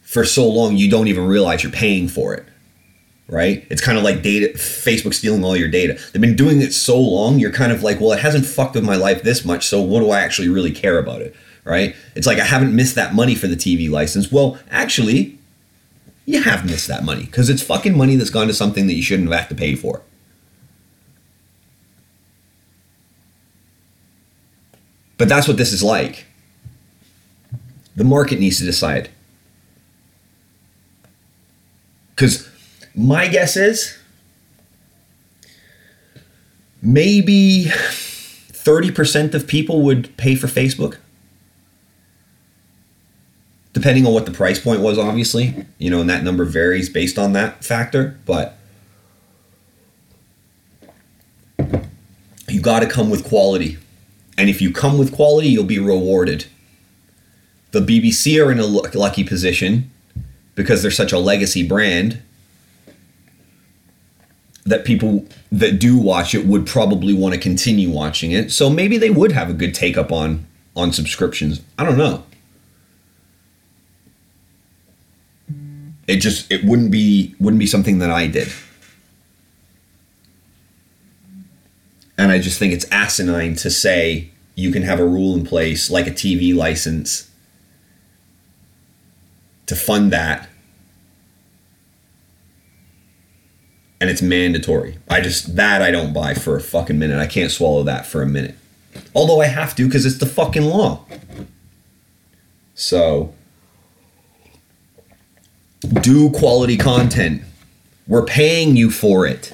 for 0.01 0.23
so 0.23 0.47
long 0.47 0.77
you 0.77 0.89
don't 0.89 1.09
even 1.09 1.27
realize 1.27 1.63
you're 1.63 1.71
paying 1.71 2.07
for 2.07 2.33
it. 2.33 2.45
Right? 3.29 3.67
It's 3.69 3.81
kind 3.81 3.97
of 3.97 4.05
like 4.05 4.21
data 4.21 4.57
Facebook 4.57 5.13
stealing 5.13 5.43
all 5.43 5.57
your 5.57 5.67
data. 5.67 5.99
They've 6.13 6.21
been 6.21 6.37
doing 6.37 6.61
it 6.61 6.73
so 6.73 6.97
long, 6.97 7.39
you're 7.39 7.51
kind 7.51 7.73
of 7.73 7.83
like, 7.83 7.99
well, 7.99 8.13
it 8.13 8.19
hasn't 8.19 8.45
fucked 8.45 8.75
with 8.75 8.85
my 8.85 8.95
life 8.95 9.21
this 9.23 9.43
much, 9.43 9.67
so 9.67 9.81
what 9.81 9.99
do 9.99 10.11
I 10.11 10.21
actually 10.21 10.47
really 10.47 10.71
care 10.71 10.97
about 10.97 11.21
it? 11.21 11.35
Right? 11.65 11.93
It's 12.15 12.25
like 12.25 12.39
I 12.39 12.45
haven't 12.45 12.73
missed 12.73 12.95
that 12.95 13.13
money 13.13 13.35
for 13.35 13.47
the 13.47 13.57
TV 13.57 13.89
license. 13.89 14.31
Well, 14.31 14.57
actually, 14.71 15.36
you 16.27 16.43
have 16.43 16.65
missed 16.65 16.89
that 16.89 17.05
money 17.05 17.23
because 17.23 17.49
it's 17.49 17.63
fucking 17.63 17.97
money 17.97 18.17
that's 18.17 18.29
gone 18.29 18.47
to 18.47 18.53
something 18.53 18.85
that 18.87 18.93
you 18.93 19.01
shouldn't 19.01 19.29
have 19.29 19.39
had 19.39 19.49
to 19.49 19.55
pay 19.55 19.75
for. 19.75 20.01
But 25.17 25.29
that's 25.29 25.47
what 25.47 25.55
this 25.57 25.71
is 25.71 25.81
like. 25.81 26.25
The 27.95 28.03
market 28.03 28.41
needs 28.41 28.59
to 28.59 28.65
decide. 28.65 29.09
Because 32.09 32.47
my 32.93 33.27
guess 33.29 33.55
is 33.55 33.97
maybe 36.81 37.67
30% 37.67 39.33
of 39.33 39.47
people 39.47 39.81
would 39.83 40.15
pay 40.17 40.35
for 40.35 40.47
Facebook. 40.47 40.97
Depending 43.77 44.07
on 44.07 44.13
what 44.13 44.25
the 44.25 44.31
price 44.31 44.59
point 44.59 44.81
was, 44.81 44.97
obviously. 44.97 45.53
You 45.77 45.91
know, 45.91 46.01
and 46.01 46.09
that 46.09 46.23
number 46.23 46.45
varies 46.45 46.89
based 46.89 47.19
on 47.19 47.33
that 47.33 47.63
factor. 47.63 48.17
But 48.25 48.57
you 52.49 52.59
got 52.59 52.79
to 52.79 52.87
come 52.87 53.11
with 53.11 53.23
quality. 53.23 53.77
And 54.35 54.49
if 54.49 54.63
you 54.63 54.73
come 54.73 54.97
with 54.97 55.13
quality, 55.13 55.49
you'll 55.49 55.63
be 55.63 55.77
rewarded. 55.77 56.47
The 57.69 57.81
BBC 57.81 58.43
are 58.43 58.51
in 58.51 58.57
a 58.57 58.65
lucky 58.65 59.23
position 59.23 59.91
because 60.55 60.81
they're 60.81 60.89
such 60.89 61.11
a 61.11 61.19
legacy 61.19 61.61
brand 61.61 62.19
that 64.65 64.85
people 64.85 65.27
that 65.51 65.77
do 65.77 65.99
watch 65.99 66.33
it 66.33 66.47
would 66.47 66.65
probably 66.65 67.13
want 67.13 67.35
to 67.35 67.39
continue 67.39 67.91
watching 67.91 68.31
it. 68.31 68.51
So 68.51 68.71
maybe 68.71 68.97
they 68.97 69.11
would 69.11 69.33
have 69.33 69.51
a 69.51 69.53
good 69.53 69.75
take 69.75 69.99
up 69.99 70.11
on 70.11 70.47
on 70.75 70.91
subscriptions. 70.91 71.61
I 71.77 71.85
don't 71.85 71.99
know. 71.99 72.23
It 76.07 76.17
just 76.17 76.51
it 76.51 76.63
wouldn't 76.63 76.91
be 76.91 77.35
wouldn't 77.39 77.59
be 77.59 77.67
something 77.67 77.99
that 77.99 78.09
I 78.09 78.27
did. 78.27 78.49
And 82.17 82.31
I 82.31 82.39
just 82.39 82.57
think 82.57 82.73
it's 82.73 82.89
asinine 82.91 83.55
to 83.57 83.69
say 83.69 84.31
you 84.55 84.71
can 84.71 84.81
have 84.81 84.99
a 84.99 85.05
rule 85.05 85.35
in 85.35 85.45
place 85.45 85.91
like 85.91 86.07
a 86.07 86.11
TV 86.11 86.55
license 86.55 87.29
to 89.67 89.75
fund 89.75 90.11
that. 90.11 90.49
And 94.01 94.09
it's 94.09 94.21
mandatory. 94.21 94.97
I 95.09 95.21
just, 95.21 95.55
that 95.55 95.81
I 95.81 95.91
don't 95.91 96.13
buy 96.13 96.33
for 96.33 96.55
a 96.55 96.61
fucking 96.61 96.97
minute. 96.97 97.19
I 97.19 97.27
can't 97.27 97.51
swallow 97.51 97.83
that 97.83 98.05
for 98.05 98.21
a 98.21 98.27
minute. 98.27 98.55
Although 99.13 99.41
I 99.41 99.45
have 99.45 99.75
to 99.75 99.85
because 99.85 100.05
it's 100.05 100.17
the 100.17 100.25
fucking 100.25 100.63
law. 100.63 101.05
So, 102.73 103.33
do 105.87 106.29
quality 106.31 106.77
content. 106.77 107.41
We're 108.07 108.25
paying 108.25 108.75
you 108.75 108.89
for 108.89 109.25
it. 109.25 109.53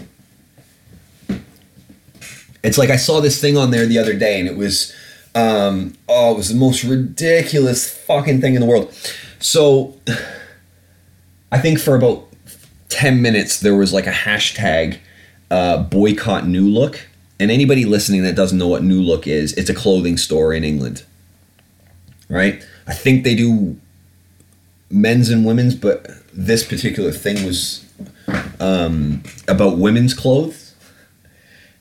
It's 2.63 2.77
like 2.77 2.89
I 2.89 2.95
saw 2.95 3.19
this 3.19 3.41
thing 3.41 3.57
on 3.57 3.71
there 3.71 3.85
the 3.85 3.97
other 3.97 4.13
day, 4.13 4.39
and 4.39 4.47
it 4.47 4.55
was, 4.55 4.93
um, 5.35 5.95
oh, 6.07 6.33
it 6.33 6.37
was 6.37 6.49
the 6.49 6.55
most 6.55 6.83
ridiculous 6.83 7.89
fucking 7.91 8.39
thing 8.39 8.55
in 8.55 8.61
the 8.61 8.67
world. 8.67 8.93
So, 9.39 9.97
I 11.51 11.59
think 11.59 11.79
for 11.79 11.95
about 11.95 12.27
ten 12.89 13.21
minutes 13.21 13.59
there 13.59 13.75
was 13.75 13.93
like 13.93 14.07
a 14.07 14.11
hashtag 14.11 14.97
uh, 15.51 15.83
boycott 15.83 16.47
New 16.47 16.67
Look, 16.67 17.07
and 17.39 17.51
anybody 17.51 17.85
listening 17.85 18.23
that 18.23 18.35
doesn't 18.35 18.57
know 18.57 18.67
what 18.67 18.83
New 18.83 19.01
Look 19.01 19.27
is, 19.27 19.53
it's 19.53 19.69
a 19.69 19.75
clothing 19.75 20.17
store 20.17 20.53
in 20.53 20.63
England, 20.63 21.03
right? 22.29 22.65
I 22.87 22.93
think 22.93 23.23
they 23.23 23.35
do 23.35 23.77
men's 24.89 25.29
and 25.29 25.45
women's, 25.45 25.75
but 25.75 26.09
this 26.33 26.65
particular 26.65 27.11
thing 27.11 27.45
was 27.45 27.85
um, 28.59 29.23
about 29.47 29.77
women's 29.77 30.13
clothes 30.13 30.73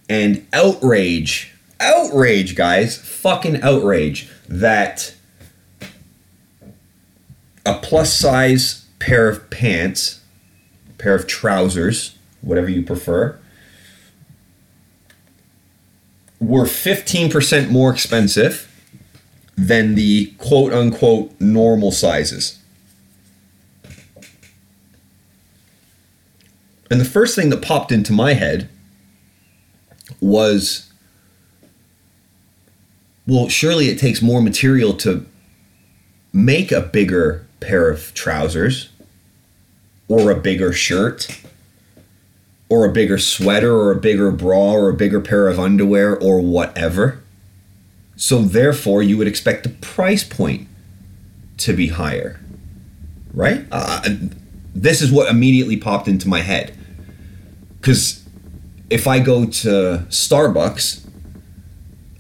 and 0.09 0.47
outrage, 0.53 1.55
outrage, 1.81 2.55
guys, 2.55 2.99
fucking 2.99 3.63
outrage 3.63 4.29
that 4.49 5.15
a 7.65 7.75
plus 7.79 8.13
size 8.13 8.87
pair 8.99 9.29
of 9.29 9.49
pants, 9.51 10.21
pair 10.99 11.15
of 11.15 11.27
trousers, 11.27 12.19
whatever 12.41 12.69
you 12.69 12.83
prefer, 12.83 13.39
were 16.41 16.65
15% 16.65 17.71
more 17.71 17.93
expensive 17.93 18.69
than 19.57 19.95
the 19.95 20.27
quote 20.39 20.73
unquote 20.73 21.33
normal 21.41 21.93
sizes. 21.93 22.59
And 26.93 27.01
the 27.01 27.07
first 27.07 27.35
thing 27.35 27.49
that 27.49 27.63
popped 27.63 27.91
into 27.91 28.13
my 28.13 28.35
head 28.35 28.69
was 30.21 30.93
well, 33.27 33.49
surely 33.49 33.89
it 33.89 33.99
takes 33.99 34.21
more 34.21 34.43
material 34.43 34.93
to 34.99 35.25
make 36.35 36.71
a 36.71 36.83
bigger 36.83 37.47
pair 37.61 37.89
of 37.89 38.13
trousers 38.13 38.91
or 40.07 40.31
a 40.31 40.39
bigger 40.39 40.75
shirt 40.75 41.41
or 42.69 42.85
a 42.85 42.93
bigger 42.93 43.17
sweater 43.17 43.75
or 43.75 43.91
a 43.93 43.97
bigger 43.97 44.31
bra 44.31 44.73
or 44.73 44.91
a 44.91 44.95
bigger 44.95 45.21
pair 45.23 45.49
of 45.49 45.59
underwear 45.59 46.15
or 46.15 46.43
whatever. 46.43 47.23
So, 48.17 48.43
therefore, 48.43 49.03
you 49.03 49.17
would 49.17 49.27
expect 49.27 49.63
the 49.63 49.71
price 49.71 50.25
point 50.25 50.69
to 51.57 51.73
be 51.73 51.89
higher, 51.89 52.39
right? 53.33 53.65
Uh, 53.73 54.11
this 54.75 55.01
is 55.01 55.11
what 55.11 55.31
immediately 55.31 55.79
popped 55.79 56.07
into 56.07 56.29
my 56.29 56.41
head. 56.41 56.77
Because 57.83 58.23
if 58.91 59.09
I 59.09 59.19
go 59.19 59.45
to 59.45 60.07
Starbucks, 60.09 61.05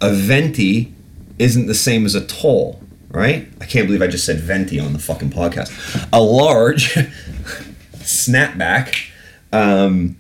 a 0.01 0.13
venti 0.13 0.93
isn't 1.39 1.67
the 1.67 1.75
same 1.75 2.05
as 2.05 2.17
a 2.17 2.27
tall, 2.27 2.83
right? 3.11 3.49
I 3.61 3.67
can't 3.67 3.87
believe 3.87 4.03
I 4.03 4.09
just 4.09 4.27
said 4.27 4.41
venti 4.41 4.81
on 4.81 4.93
the 4.93 4.99
fucking 4.99 5.31
podcast. 5.31 5.71
A 6.13 6.21
large 6.21 6.95
snapback, 7.99 9.11
um, 9.53 10.17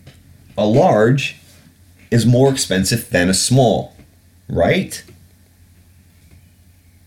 a 0.56 0.64
large 0.64 1.38
is 2.12 2.24
more 2.24 2.48
expensive 2.48 3.10
than 3.10 3.28
a 3.28 3.34
small, 3.34 3.96
right? 4.48 5.02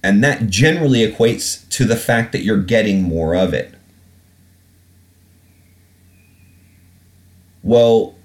And 0.04 0.22
that 0.26 0.48
generally 0.48 1.10
equates 1.10 1.68
to 1.70 1.86
the 1.86 1.96
fact 1.96 2.34
that 2.34 2.44
you're 2.44 2.62
getting 2.62 3.02
more 3.02 3.34
of 3.34 3.54
it. 3.54 3.74
Well, 7.64 8.16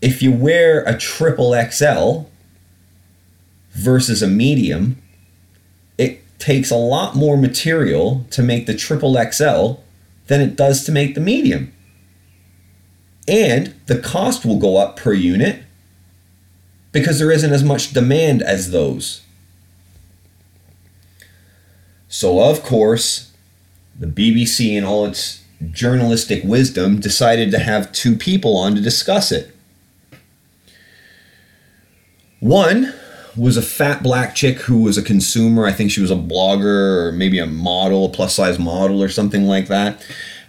if 0.00 0.22
you 0.22 0.32
wear 0.32 0.82
a 0.84 0.96
triple 0.96 1.54
XL 1.70 2.22
versus 3.72 4.22
a 4.22 4.28
medium, 4.28 5.00
it 5.98 6.22
takes 6.38 6.70
a 6.70 6.76
lot 6.76 7.14
more 7.16 7.36
material 7.36 8.26
to 8.30 8.42
make 8.42 8.66
the 8.66 8.74
triple 8.74 9.14
XL 9.14 9.74
than 10.26 10.40
it 10.40 10.56
does 10.56 10.84
to 10.84 10.92
make 10.92 11.14
the 11.14 11.20
medium. 11.20 11.72
and 13.28 13.74
the 13.86 13.98
cost 13.98 14.44
will 14.44 14.58
go 14.58 14.76
up 14.76 14.96
per 14.96 15.12
unit 15.12 15.64
because 16.92 17.18
there 17.18 17.32
isn't 17.32 17.52
as 17.52 17.64
much 17.64 17.92
demand 17.92 18.40
as 18.40 18.70
those. 18.70 19.22
So, 22.08 22.40
of 22.40 22.62
course, 22.62 23.32
the 23.98 24.06
BBC, 24.06 24.76
and 24.76 24.86
all 24.86 25.06
its 25.06 25.42
journalistic 25.72 26.44
wisdom, 26.44 27.00
decided 27.00 27.50
to 27.50 27.58
have 27.58 27.90
two 27.92 28.16
people 28.16 28.56
on 28.56 28.74
to 28.76 28.80
discuss 28.80 29.32
it. 29.32 29.55
One 32.46 32.94
was 33.36 33.56
a 33.56 33.62
fat 33.62 34.04
black 34.04 34.36
chick 34.36 34.58
who 34.58 34.82
was 34.82 34.96
a 34.96 35.02
consumer. 35.02 35.66
I 35.66 35.72
think 35.72 35.90
she 35.90 36.00
was 36.00 36.12
a 36.12 36.14
blogger 36.14 37.08
or 37.08 37.12
maybe 37.12 37.40
a 37.40 37.46
model, 37.46 38.04
a 38.04 38.08
plus 38.08 38.36
size 38.36 38.56
model 38.56 39.02
or 39.02 39.08
something 39.08 39.46
like 39.46 39.66
that. 39.66 40.00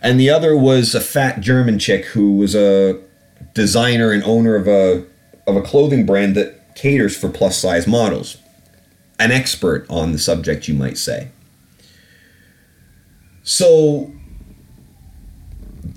And 0.04 0.20
the 0.20 0.30
other 0.30 0.56
was 0.56 0.94
a 0.94 1.02
fat 1.02 1.40
German 1.40 1.80
chick 1.80 2.06
who 2.06 2.36
was 2.36 2.54
a 2.54 3.02
designer 3.56 4.12
and 4.12 4.24
owner 4.26 4.56
of 4.56 4.68
a 4.68 5.08
of 5.48 5.56
a 5.56 5.62
clothing 5.64 6.06
brand 6.06 6.36
that 6.36 6.76
caters 6.76 7.18
for 7.18 7.30
plus 7.30 7.58
size 7.58 7.88
models. 7.88 8.38
An 9.18 9.32
expert 9.32 9.88
on 9.90 10.12
the 10.12 10.20
subject, 10.20 10.68
you 10.68 10.76
might 10.76 11.00
say. 11.00 11.30
So 13.42 14.14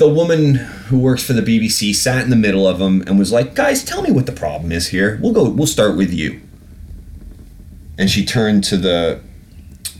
the 0.00 0.08
woman 0.08 0.54
who 0.54 0.98
works 0.98 1.22
for 1.22 1.34
the 1.34 1.42
BBC 1.42 1.94
sat 1.94 2.24
in 2.24 2.30
the 2.30 2.36
middle 2.36 2.66
of 2.66 2.78
them 2.78 3.04
and 3.06 3.18
was 3.18 3.30
like, 3.30 3.54
"Guys, 3.54 3.84
tell 3.84 4.00
me 4.00 4.10
what 4.10 4.24
the 4.24 4.32
problem 4.32 4.72
is 4.72 4.88
here. 4.88 5.18
We'll 5.20 5.34
go. 5.34 5.46
We'll 5.46 5.66
start 5.66 5.94
with 5.94 6.10
you." 6.10 6.40
And 7.98 8.10
she 8.10 8.24
turned 8.24 8.64
to 8.64 8.78
the 8.78 9.20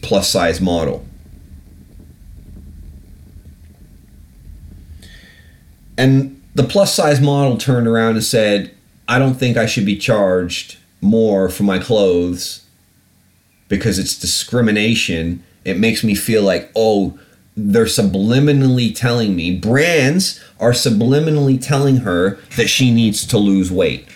plus 0.00 0.30
size 0.30 0.58
model. 0.58 1.04
And 5.98 6.40
the 6.54 6.64
plus 6.64 6.94
size 6.94 7.20
model 7.20 7.58
turned 7.58 7.86
around 7.86 8.14
and 8.14 8.24
said, 8.24 8.70
"I 9.06 9.18
don't 9.18 9.38
think 9.38 9.58
I 9.58 9.66
should 9.66 9.84
be 9.84 9.98
charged 9.98 10.76
more 11.02 11.50
for 11.50 11.64
my 11.64 11.78
clothes 11.78 12.62
because 13.68 13.98
it's 13.98 14.18
discrimination. 14.18 15.42
It 15.62 15.78
makes 15.78 16.02
me 16.02 16.14
feel 16.14 16.42
like, 16.42 16.70
oh, 16.74 17.18
they're 17.56 17.84
subliminally 17.84 18.94
telling 18.94 19.34
me, 19.36 19.56
brands 19.56 20.42
are 20.58 20.72
subliminally 20.72 21.60
telling 21.60 21.98
her 21.98 22.38
that 22.56 22.68
she 22.68 22.90
needs 22.90 23.26
to 23.26 23.38
lose 23.38 23.70
weight 23.70 24.06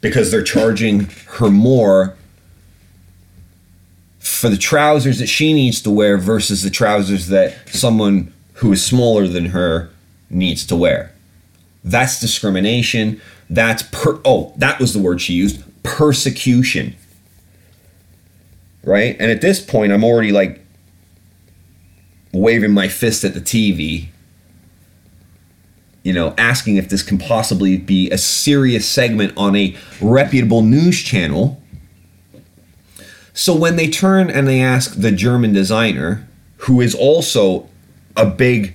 because 0.00 0.30
they're 0.30 0.42
charging 0.42 1.10
her 1.38 1.50
more 1.50 2.16
for 4.18 4.48
the 4.48 4.56
trousers 4.56 5.18
that 5.18 5.26
she 5.26 5.52
needs 5.52 5.80
to 5.82 5.90
wear 5.90 6.16
versus 6.16 6.62
the 6.62 6.70
trousers 6.70 7.28
that 7.28 7.56
someone 7.68 8.32
who 8.54 8.72
is 8.72 8.84
smaller 8.84 9.26
than 9.26 9.46
her 9.46 9.90
needs 10.28 10.64
to 10.66 10.76
wear. 10.76 11.12
That's 11.84 12.20
discrimination. 12.20 13.20
That's 13.48 13.82
per 13.84 14.20
oh, 14.24 14.52
that 14.56 14.78
was 14.78 14.92
the 14.92 14.98
word 14.98 15.20
she 15.20 15.34
used, 15.34 15.62
persecution. 15.82 16.94
Right? 18.82 19.16
And 19.18 19.30
at 19.30 19.40
this 19.40 19.60
point 19.60 19.92
I'm 19.92 20.04
already 20.04 20.32
like 20.32 20.59
waving 22.32 22.72
my 22.72 22.88
fist 22.88 23.24
at 23.24 23.34
the 23.34 23.40
TV, 23.40 24.08
you 26.02 26.12
know, 26.12 26.34
asking 26.38 26.76
if 26.76 26.88
this 26.88 27.02
can 27.02 27.18
possibly 27.18 27.76
be 27.76 28.10
a 28.10 28.18
serious 28.18 28.88
segment 28.88 29.32
on 29.36 29.54
a 29.56 29.76
reputable 30.00 30.62
news 30.62 31.02
channel. 31.02 31.62
So 33.32 33.54
when 33.54 33.76
they 33.76 33.88
turn 33.88 34.30
and 34.30 34.46
they 34.46 34.60
ask 34.60 34.94
the 34.94 35.12
German 35.12 35.52
designer, 35.52 36.26
who 36.58 36.80
is 36.80 36.94
also 36.94 37.68
a 38.16 38.26
big 38.26 38.74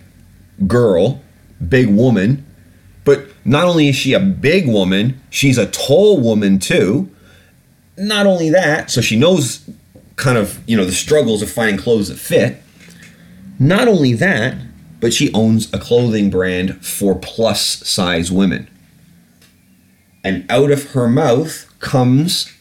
girl, 0.67 1.21
big 1.67 1.87
woman, 1.87 2.45
but 3.03 3.27
not 3.43 3.65
only 3.65 3.89
is 3.89 3.95
she 3.95 4.13
a 4.13 4.19
big 4.19 4.67
woman, 4.67 5.21
she's 5.29 5.57
a 5.57 5.67
tall 5.67 6.19
woman 6.19 6.59
too. 6.59 7.09
Not 7.97 8.25
only 8.25 8.49
that, 8.49 8.91
so 8.91 9.01
she 9.01 9.15
knows 9.15 9.67
kind 10.15 10.37
of, 10.37 10.59
you 10.67 10.75
know, 10.75 10.85
the 10.85 10.91
struggles 10.91 11.41
of 11.41 11.49
finding 11.49 11.77
clothes 11.77 12.09
that 12.09 12.17
fit. 12.17 12.61
Not 13.57 13.87
only 13.87 14.13
that, 14.13 14.57
but 14.99 15.13
she 15.13 15.31
owns 15.33 15.73
a 15.73 15.79
clothing 15.79 16.29
brand 16.29 16.85
for 16.85 17.15
plus 17.15 17.61
size 17.87 18.31
women. 18.31 18.69
And 20.23 20.49
out 20.49 20.71
of 20.71 20.91
her 20.91 21.07
mouth 21.07 21.71
comes, 21.79 22.51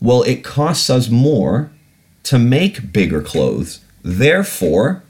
well, 0.00 0.22
it 0.22 0.42
costs 0.42 0.90
us 0.90 1.08
more 1.08 1.70
to 2.24 2.38
make 2.38 2.92
bigger 2.92 3.22
clothes. 3.22 3.80
Therefore, 4.02 5.02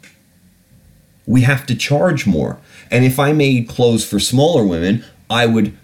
we 1.26 1.43
have 1.43 1.66
to 1.66 1.74
charge 1.74 2.26
more. 2.26 2.59
And 2.91 3.05
if 3.05 3.18
I 3.18 3.33
made 3.33 3.68
clothes 3.68 4.05
for 4.05 4.20
smaller 4.20 4.64
women, 4.64 5.05
I 5.30 5.47
would 5.47 5.76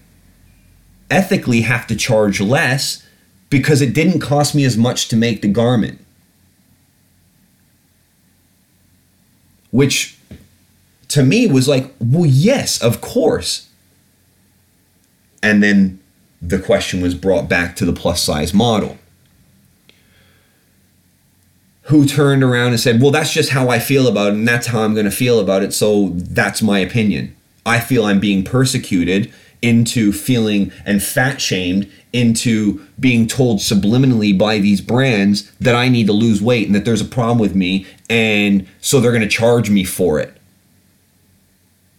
ethically 1.11 1.63
have 1.63 1.87
to 1.87 1.97
charge 1.97 2.41
less 2.41 3.07
because 3.49 3.81
it 3.81 3.95
didn't 3.95 4.21
cost 4.21 4.55
me 4.55 4.65
as 4.65 4.77
much 4.77 5.09
to 5.09 5.17
make 5.17 5.41
the 5.41 5.49
garment. 5.49 6.05
Which 9.71 10.19
to 11.09 11.23
me 11.23 11.47
was 11.47 11.69
like, 11.69 11.95
well, 12.01 12.27
yes, 12.27 12.83
of 12.83 13.01
course. 13.01 13.69
And 15.43 15.63
then 15.63 16.01
the 16.43 16.59
question 16.59 17.01
was 17.01 17.15
brought 17.15 17.49
back 17.49 17.77
to 17.77 17.85
the 17.85 17.93
plus 17.93 18.23
size 18.23 18.53
model, 18.53 18.99
who 21.83 22.07
turned 22.07 22.43
around 22.43 22.69
and 22.69 22.81
said, 22.81 23.01
well, 23.01 23.11
that's 23.11 23.33
just 23.33 23.51
how 23.51 23.69
I 23.69 23.79
feel 23.79 24.07
about 24.07 24.29
it, 24.29 24.35
and 24.35 24.47
that's 24.47 24.67
how 24.67 24.83
I'm 24.83 24.95
going 24.95 25.07
to 25.07 25.11
feel 25.11 25.41
about 25.41 25.63
it, 25.63 25.73
so 25.73 26.11
that's 26.15 26.61
my 26.61 26.79
opinion. 26.79 27.35
I 27.65 27.81
feel 27.81 28.05
I'm 28.05 28.21
being 28.21 28.45
persecuted 28.45 29.33
into 29.63 30.13
feeling 30.13 30.73
and 30.85 31.03
fat 31.03 31.41
shamed 31.41 31.91
into 32.13 32.87
being 32.99 33.27
told 33.27 33.59
subliminally 33.59 34.37
by 34.37 34.59
these 34.59 34.81
brands 34.81 35.51
that 35.61 35.75
I 35.75 35.89
need 35.89 36.07
to 36.07 36.13
lose 36.13 36.41
weight 36.41 36.67
and 36.67 36.75
that 36.75 36.85
there's 36.85 37.01
a 37.01 37.07
problem 37.07 37.39
with 37.39 37.55
me, 37.55 37.87
and 38.09 38.67
so 38.81 39.01
they're 39.01 39.13
going 39.13 39.23
to 39.23 39.29
charge 39.29 39.69
me 39.71 39.85
for 39.85 40.19
it. 40.19 40.37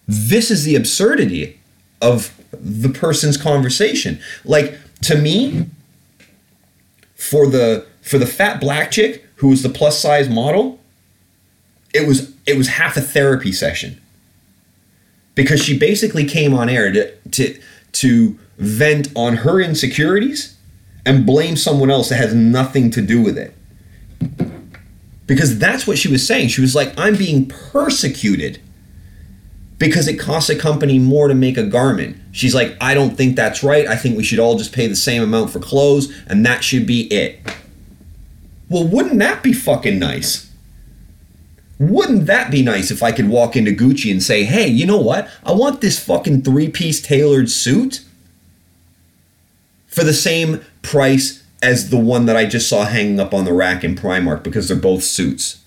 This 0.07 0.49
is 0.49 0.63
the 0.63 0.75
absurdity 0.75 1.59
of 2.01 2.33
the 2.51 2.89
person's 2.89 3.37
conversation. 3.37 4.19
Like 4.43 4.77
to 5.03 5.15
me, 5.15 5.67
for 7.15 7.47
the 7.47 7.85
for 8.01 8.17
the 8.17 8.25
fat 8.25 8.59
black 8.59 8.89
chick 8.89 9.25
who 9.35 9.49
was 9.49 9.61
the 9.61 9.69
plus 9.69 9.99
size 9.99 10.27
model, 10.27 10.79
it 11.93 12.07
was 12.07 12.33
it 12.47 12.57
was 12.57 12.69
half 12.69 12.97
a 12.97 13.01
therapy 13.01 13.51
session 13.51 14.01
because 15.39 15.63
she 15.63 15.79
basically 15.79 16.25
came 16.25 16.53
on 16.53 16.67
air 16.67 16.91
to 16.91 17.15
to 17.29 17.57
to 17.93 18.37
vent 18.57 19.07
on 19.15 19.37
her 19.37 19.61
insecurities 19.61 20.57
and 21.05 21.25
blame 21.25 21.55
someone 21.55 21.89
else 21.89 22.09
that 22.09 22.17
has 22.17 22.35
nothing 22.35 22.91
to 22.91 23.01
do 23.01 23.21
with 23.21 23.37
it. 23.37 23.55
Because 25.27 25.57
that's 25.57 25.87
what 25.87 25.97
she 25.97 26.09
was 26.09 26.27
saying. 26.27 26.49
She 26.49 26.59
was 26.59 26.75
like, 26.75 26.93
I'm 26.97 27.15
being 27.15 27.45
persecuted 27.47 28.59
because 29.77 30.09
it 30.09 30.19
costs 30.19 30.49
a 30.49 30.57
company 30.57 30.99
more 30.99 31.29
to 31.29 31.33
make 31.33 31.55
a 31.55 31.63
garment. 31.63 32.17
She's 32.33 32.53
like, 32.53 32.75
I 32.81 32.93
don't 32.93 33.15
think 33.15 33.37
that's 33.37 33.63
right. 33.63 33.87
I 33.87 33.95
think 33.95 34.17
we 34.17 34.25
should 34.25 34.39
all 34.39 34.57
just 34.57 34.73
pay 34.73 34.87
the 34.87 34.95
same 34.97 35.23
amount 35.23 35.51
for 35.51 35.59
clothes 35.59 36.13
and 36.27 36.45
that 36.45 36.65
should 36.65 36.85
be 36.85 37.03
it. 37.03 37.39
Well, 38.67 38.85
wouldn't 38.85 39.19
that 39.19 39.41
be 39.41 39.53
fucking 39.53 39.99
nice? 39.99 40.48
Wouldn't 41.79 42.25
that 42.25 42.51
be 42.51 42.61
nice 42.61 42.91
if 42.91 43.01
I 43.01 43.13
could 43.13 43.29
walk 43.29 43.55
into 43.55 43.71
Gucci 43.71 44.11
and 44.11 44.21
say, 44.21 44.43
hey, 44.43 44.67
you 44.67 44.85
know 44.85 44.99
what? 44.99 45.29
I 45.45 45.53
want 45.53 45.79
this 45.79 45.97
fucking 46.03 46.41
three 46.41 46.69
piece 46.69 47.01
tailored 47.01 47.49
suit 47.49 48.03
for 49.87 50.03
the 50.03 50.13
same 50.13 50.63
price 50.81 51.43
as 51.63 51.89
the 51.89 51.97
one 51.97 52.25
that 52.25 52.35
I 52.35 52.45
just 52.45 52.67
saw 52.67 52.83
hanging 52.85 53.19
up 53.19 53.33
on 53.33 53.45
the 53.45 53.53
rack 53.53 53.83
in 53.83 53.95
Primark 53.95 54.43
because 54.43 54.67
they're 54.67 54.77
both 54.77 55.03
suits. 55.03 55.63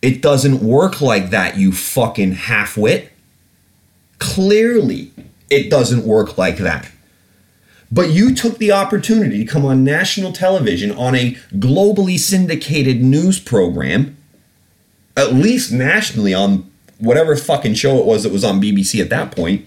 It 0.00 0.22
doesn't 0.22 0.62
work 0.62 1.00
like 1.00 1.30
that, 1.30 1.56
you 1.56 1.72
fucking 1.72 2.34
halfwit. 2.34 3.08
Clearly, 4.18 5.12
it 5.50 5.70
doesn't 5.70 6.04
work 6.04 6.38
like 6.38 6.58
that. 6.58 6.90
But 7.90 8.10
you 8.10 8.34
took 8.34 8.58
the 8.58 8.72
opportunity 8.72 9.44
to 9.44 9.50
come 9.50 9.64
on 9.64 9.82
national 9.82 10.32
television 10.32 10.90
on 10.92 11.14
a 11.14 11.32
globally 11.54 12.18
syndicated 12.18 13.02
news 13.02 13.40
program, 13.40 14.16
at 15.16 15.32
least 15.32 15.72
nationally 15.72 16.34
on 16.34 16.70
whatever 16.98 17.34
fucking 17.36 17.74
show 17.74 17.98
it 17.98 18.04
was 18.04 18.24
that 18.24 18.32
was 18.32 18.44
on 18.44 18.60
BBC 18.60 19.00
at 19.00 19.08
that 19.10 19.34
point, 19.34 19.64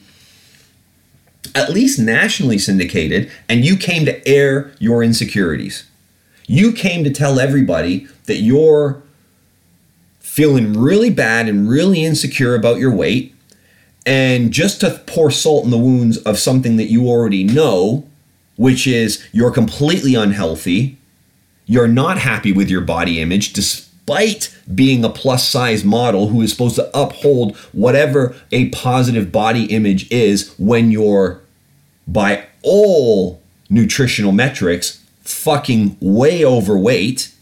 at 1.56 1.72
least 1.72 1.99
nationally 1.99 2.57
syndicated, 2.57 3.31
and 3.49 3.65
you 3.65 3.76
came 3.76 4.06
to 4.06 4.27
air 4.27 4.72
your 4.80 5.03
insecurities. 5.03 5.85
You 6.48 6.73
came 6.73 7.03
to 7.03 7.11
tell 7.11 7.39
everybody 7.39 8.07
that 8.26 8.38
you're 8.38 9.02
feeling 10.19 10.73
really 10.73 11.10
bad 11.10 11.49
and 11.49 11.69
really 11.69 12.03
insecure 12.03 12.56
about 12.56 12.77
your 12.77 12.93
weight. 12.93 13.35
And 14.06 14.52
just 14.52 14.80
to 14.81 15.02
pour 15.06 15.30
salt 15.30 15.65
in 15.65 15.72
the 15.72 15.77
wounds 15.77 16.18
of 16.19 16.39
something 16.39 16.77
that 16.77 16.89
you 16.89 17.07
already 17.07 17.43
know, 17.43 18.07
which 18.61 18.85
is 18.85 19.27
you're 19.31 19.49
completely 19.49 20.13
unhealthy, 20.13 20.95
you're 21.65 21.88
not 21.88 22.19
happy 22.19 22.51
with 22.51 22.69
your 22.69 22.81
body 22.81 23.19
image 23.19 23.53
despite 23.53 24.55
being 24.75 25.03
a 25.03 25.09
plus 25.09 25.49
size 25.49 25.83
model 25.83 26.27
who 26.27 26.43
is 26.43 26.51
supposed 26.51 26.75
to 26.75 26.88
uphold 26.95 27.57
whatever 27.71 28.35
a 28.51 28.69
positive 28.69 29.31
body 29.31 29.65
image 29.65 30.07
is 30.11 30.53
when 30.59 30.91
you're, 30.91 31.41
by 32.07 32.45
all 32.61 33.41
nutritional 33.67 34.31
metrics, 34.31 35.03
fucking 35.21 35.97
way 35.99 36.45
overweight. 36.45 37.33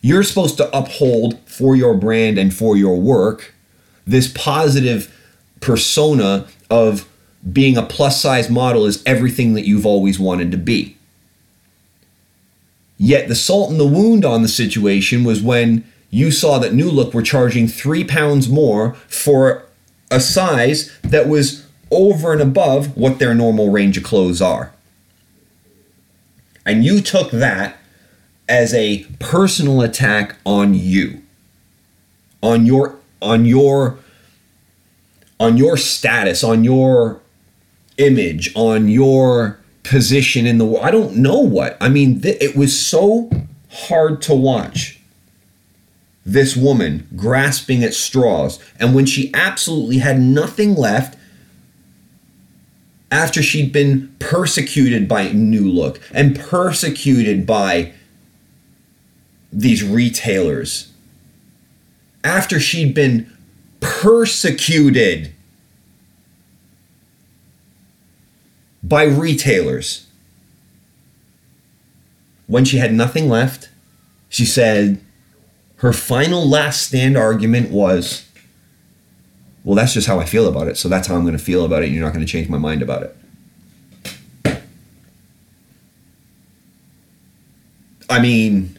You're 0.00 0.24
supposed 0.24 0.56
to 0.56 0.76
uphold 0.76 1.38
for 1.46 1.76
your 1.76 1.94
brand 1.94 2.38
and 2.38 2.52
for 2.52 2.76
your 2.76 2.96
work 2.96 3.54
this 4.04 4.32
positive 4.34 5.16
persona 5.60 6.48
of 6.68 7.06
being 7.52 7.76
a 7.76 7.82
plus 7.82 8.20
size 8.20 8.50
model 8.50 8.84
is 8.84 9.02
everything 9.06 9.54
that 9.54 9.66
you've 9.66 9.86
always 9.86 10.18
wanted 10.18 10.50
to 10.50 10.58
be. 10.58 10.96
Yet 12.98 13.28
the 13.28 13.34
salt 13.34 13.70
in 13.70 13.78
the 13.78 13.86
wound 13.86 14.24
on 14.24 14.42
the 14.42 14.48
situation 14.48 15.24
was 15.24 15.42
when 15.42 15.84
you 16.10 16.30
saw 16.30 16.58
that 16.58 16.74
New 16.74 16.90
Look 16.90 17.14
were 17.14 17.22
charging 17.22 17.66
three 17.66 18.04
pounds 18.04 18.48
more 18.48 18.94
for 19.08 19.64
a 20.10 20.20
size 20.20 20.94
that 21.02 21.28
was 21.28 21.66
over 21.90 22.32
and 22.32 22.42
above 22.42 22.96
what 22.96 23.18
their 23.18 23.34
normal 23.34 23.70
range 23.70 23.96
of 23.96 24.04
clothes 24.04 24.42
are. 24.42 24.72
And 26.66 26.84
you 26.84 27.00
took 27.00 27.30
that 27.30 27.78
as 28.48 28.74
a 28.74 29.04
personal 29.18 29.80
attack 29.80 30.36
on 30.44 30.74
you, 30.74 31.22
on 32.42 32.66
your 32.66 32.96
on 33.22 33.44
your 33.44 33.98
on 35.38 35.56
your 35.56 35.76
status, 35.76 36.44
on 36.44 36.64
your 36.64 37.20
image, 38.00 38.52
on 38.54 38.88
your 38.88 39.60
position 39.82 40.46
in 40.46 40.58
the 40.58 40.64
world. 40.64 40.84
I 40.84 40.90
don't 40.90 41.16
know 41.16 41.38
what. 41.38 41.76
I 41.80 41.88
mean, 41.88 42.20
th- 42.20 42.40
it 42.40 42.56
was 42.56 42.78
so 42.78 43.30
hard 43.70 44.20
to 44.22 44.34
watch 44.34 45.00
this 46.24 46.56
woman 46.56 47.08
grasping 47.16 47.82
at 47.82 47.94
straws. 47.94 48.58
And 48.78 48.94
when 48.94 49.06
she 49.06 49.30
absolutely 49.34 49.98
had 49.98 50.20
nothing 50.20 50.74
left, 50.74 51.16
after 53.10 53.42
she'd 53.42 53.72
been 53.72 54.14
persecuted 54.20 55.08
by 55.08 55.32
New 55.32 55.68
Look 55.68 56.00
and 56.12 56.38
persecuted 56.38 57.46
by 57.46 57.92
these 59.52 59.82
retailers, 59.82 60.92
after 62.22 62.60
she'd 62.60 62.94
been 62.94 63.30
persecuted 63.80 65.32
by 68.90 69.04
retailers. 69.04 70.06
When 72.48 72.64
she 72.64 72.78
had 72.78 72.92
nothing 72.92 73.28
left, 73.28 73.70
she 74.28 74.44
said 74.44 75.00
her 75.76 75.92
final 75.92 76.46
last 76.46 76.88
stand 76.88 77.16
argument 77.16 77.70
was, 77.70 78.28
Well, 79.62 79.76
that's 79.76 79.94
just 79.94 80.08
how 80.08 80.18
I 80.18 80.24
feel 80.26 80.48
about 80.48 80.66
it. 80.66 80.76
So 80.76 80.88
that's 80.88 81.06
how 81.06 81.14
I'm 81.14 81.22
going 81.22 81.38
to 81.38 81.42
feel 81.42 81.64
about 81.64 81.84
it. 81.84 81.90
You're 81.90 82.04
not 82.04 82.12
going 82.12 82.26
to 82.26 82.30
change 82.30 82.48
my 82.48 82.58
mind 82.58 82.82
about 82.82 83.04
it. 83.04 83.16
I 88.10 88.20
mean, 88.20 88.76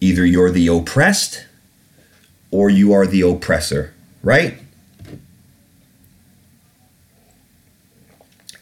either 0.00 0.24
you're 0.24 0.52
the 0.52 0.68
oppressed 0.68 1.46
or 2.52 2.70
you 2.70 2.92
are 2.92 3.08
the 3.08 3.22
oppressor, 3.22 3.92
right? 4.22 4.56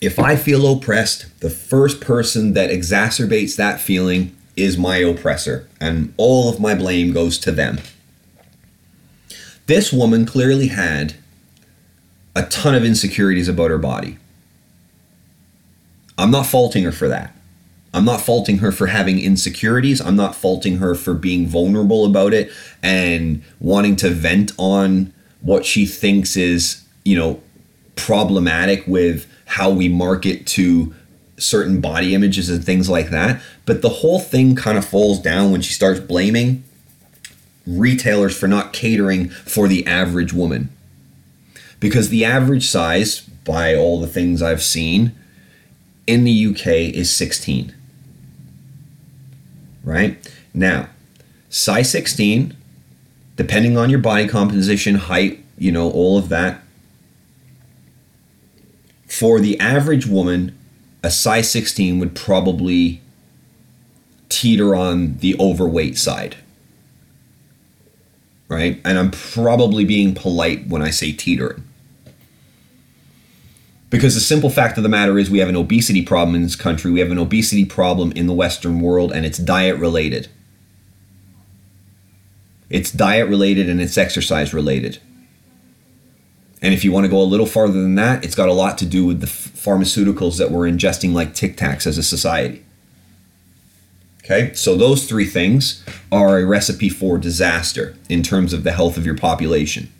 If 0.02 0.18
I 0.18 0.34
feel 0.34 0.70
oppressed, 0.70 1.40
the 1.40 1.48
first 1.48 2.00
person 2.00 2.54
that 2.54 2.70
exacerbates 2.70 3.56
that 3.56 3.80
feeling 3.80 4.36
is 4.56 4.76
my 4.76 4.96
oppressor, 4.96 5.68
and 5.80 6.12
all 6.16 6.48
of 6.48 6.58
my 6.58 6.74
blame 6.74 7.12
goes 7.12 7.38
to 7.38 7.52
them. 7.52 7.78
This 9.66 9.92
woman 9.92 10.26
clearly 10.26 10.66
had 10.66 11.14
a 12.34 12.42
ton 12.46 12.74
of 12.74 12.84
insecurities 12.84 13.46
about 13.46 13.70
her 13.70 13.78
body. 13.78 14.18
I'm 16.18 16.32
not 16.32 16.46
faulting 16.46 16.82
her 16.82 16.92
for 16.92 17.06
that. 17.06 17.34
I'm 17.94 18.04
not 18.04 18.20
faulting 18.20 18.58
her 18.58 18.72
for 18.72 18.88
having 18.88 19.20
insecurities. 19.20 20.00
I'm 20.00 20.16
not 20.16 20.34
faulting 20.34 20.78
her 20.78 20.96
for 20.96 21.14
being 21.14 21.46
vulnerable 21.46 22.04
about 22.04 22.34
it 22.34 22.50
and 22.82 23.44
wanting 23.60 23.94
to 23.96 24.10
vent 24.10 24.50
on 24.58 25.12
what 25.42 25.64
she 25.64 25.86
thinks 25.86 26.36
is, 26.36 26.84
you 27.04 27.16
know, 27.16 27.40
problematic 27.94 28.84
with 28.88 29.28
how 29.52 29.68
we 29.68 29.86
market 29.86 30.46
to 30.46 30.94
certain 31.36 31.78
body 31.78 32.14
images 32.14 32.48
and 32.48 32.64
things 32.64 32.88
like 32.88 33.10
that. 33.10 33.42
But 33.66 33.82
the 33.82 33.90
whole 33.90 34.18
thing 34.18 34.56
kind 34.56 34.78
of 34.78 34.84
falls 34.84 35.18
down 35.18 35.52
when 35.52 35.60
she 35.60 35.74
starts 35.74 36.00
blaming 36.00 36.64
retailers 37.66 38.36
for 38.36 38.48
not 38.48 38.72
catering 38.72 39.28
for 39.28 39.68
the 39.68 39.86
average 39.86 40.32
woman. 40.32 40.70
Because 41.80 42.08
the 42.08 42.24
average 42.24 42.66
size, 42.66 43.20
by 43.20 43.74
all 43.74 44.00
the 44.00 44.06
things 44.06 44.40
I've 44.40 44.62
seen, 44.62 45.12
in 46.06 46.24
the 46.24 46.46
UK 46.46 46.66
is 46.94 47.12
16. 47.12 47.74
Right? 49.84 50.32
Now, 50.54 50.88
size 51.50 51.90
16, 51.90 52.56
depending 53.36 53.76
on 53.76 53.90
your 53.90 53.98
body 53.98 54.26
composition, 54.26 54.94
height, 54.94 55.44
you 55.58 55.72
know, 55.72 55.90
all 55.90 56.16
of 56.16 56.30
that, 56.30 56.61
for 59.22 59.38
the 59.38 59.56
average 59.60 60.04
woman, 60.04 60.58
a 61.04 61.08
size 61.08 61.48
16 61.52 62.00
would 62.00 62.16
probably 62.16 63.00
teeter 64.28 64.74
on 64.74 65.16
the 65.18 65.38
overweight 65.38 65.96
side. 65.96 66.34
Right? 68.48 68.80
And 68.84 68.98
I'm 68.98 69.12
probably 69.12 69.84
being 69.84 70.12
polite 70.12 70.66
when 70.66 70.82
I 70.82 70.90
say 70.90 71.12
teetering. 71.12 71.62
Because 73.90 74.16
the 74.16 74.20
simple 74.20 74.50
fact 74.50 74.76
of 74.76 74.82
the 74.82 74.88
matter 74.88 75.16
is, 75.20 75.30
we 75.30 75.38
have 75.38 75.48
an 75.48 75.54
obesity 75.54 76.02
problem 76.02 76.34
in 76.34 76.42
this 76.42 76.56
country. 76.56 76.90
We 76.90 76.98
have 76.98 77.12
an 77.12 77.18
obesity 77.18 77.64
problem 77.64 78.10
in 78.16 78.26
the 78.26 78.32
Western 78.32 78.80
world, 78.80 79.12
and 79.12 79.24
it's 79.24 79.38
diet 79.38 79.76
related. 79.76 80.26
It's 82.68 82.90
diet 82.90 83.28
related 83.28 83.70
and 83.70 83.80
it's 83.80 83.96
exercise 83.96 84.52
related. 84.52 84.98
And 86.62 86.72
if 86.72 86.84
you 86.84 86.92
want 86.92 87.04
to 87.04 87.10
go 87.10 87.20
a 87.20 87.24
little 87.24 87.44
farther 87.44 87.82
than 87.82 87.96
that, 87.96 88.24
it's 88.24 88.36
got 88.36 88.48
a 88.48 88.52
lot 88.52 88.78
to 88.78 88.86
do 88.86 89.04
with 89.04 89.20
the 89.20 89.26
pharmaceuticals 89.26 90.38
that 90.38 90.52
we're 90.52 90.70
ingesting, 90.70 91.12
like 91.12 91.34
Tic 91.34 91.56
Tacs, 91.56 91.88
as 91.88 91.98
a 91.98 92.04
society. 92.04 92.64
Okay, 94.24 94.54
so 94.54 94.76
those 94.76 95.08
three 95.08 95.26
things 95.26 95.84
are 96.12 96.38
a 96.38 96.46
recipe 96.46 96.88
for 96.88 97.18
disaster 97.18 97.96
in 98.08 98.22
terms 98.22 98.52
of 98.52 98.62
the 98.62 98.70
health 98.70 98.96
of 98.96 99.04
your 99.04 99.16
population. 99.16 99.92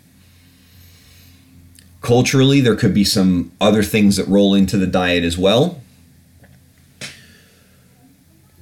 Culturally, 2.01 2.61
there 2.61 2.77
could 2.77 2.95
be 2.95 3.05
some 3.05 3.51
other 3.61 3.83
things 3.83 4.17
that 4.17 4.29
roll 4.29 4.55
into 4.55 4.79
the 4.79 4.87
diet 4.87 5.25
as 5.25 5.37
well. 5.37 5.81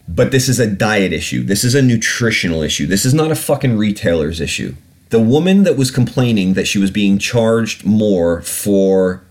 But 0.09 0.31
this 0.31 0.49
is 0.49 0.59
a 0.59 0.67
diet 0.67 1.13
issue. 1.13 1.43
This 1.43 1.63
is 1.63 1.75
a 1.75 1.83
nutritional 1.83 2.63
issue. 2.63 2.87
This 2.87 3.05
is 3.05 3.13
not 3.13 3.31
a 3.31 3.37
fucking 3.37 3.77
retailer's 3.77 4.41
issue 4.41 4.75
the 5.11 5.21
woman 5.21 5.65
that 5.65 5.77
was 5.77 5.91
complaining 5.91 6.55
that 6.55 6.67
she 6.67 6.79
was 6.79 6.91
being 6.91 7.19
charged 7.19 7.85
more 7.85 8.41
for 8.43 9.23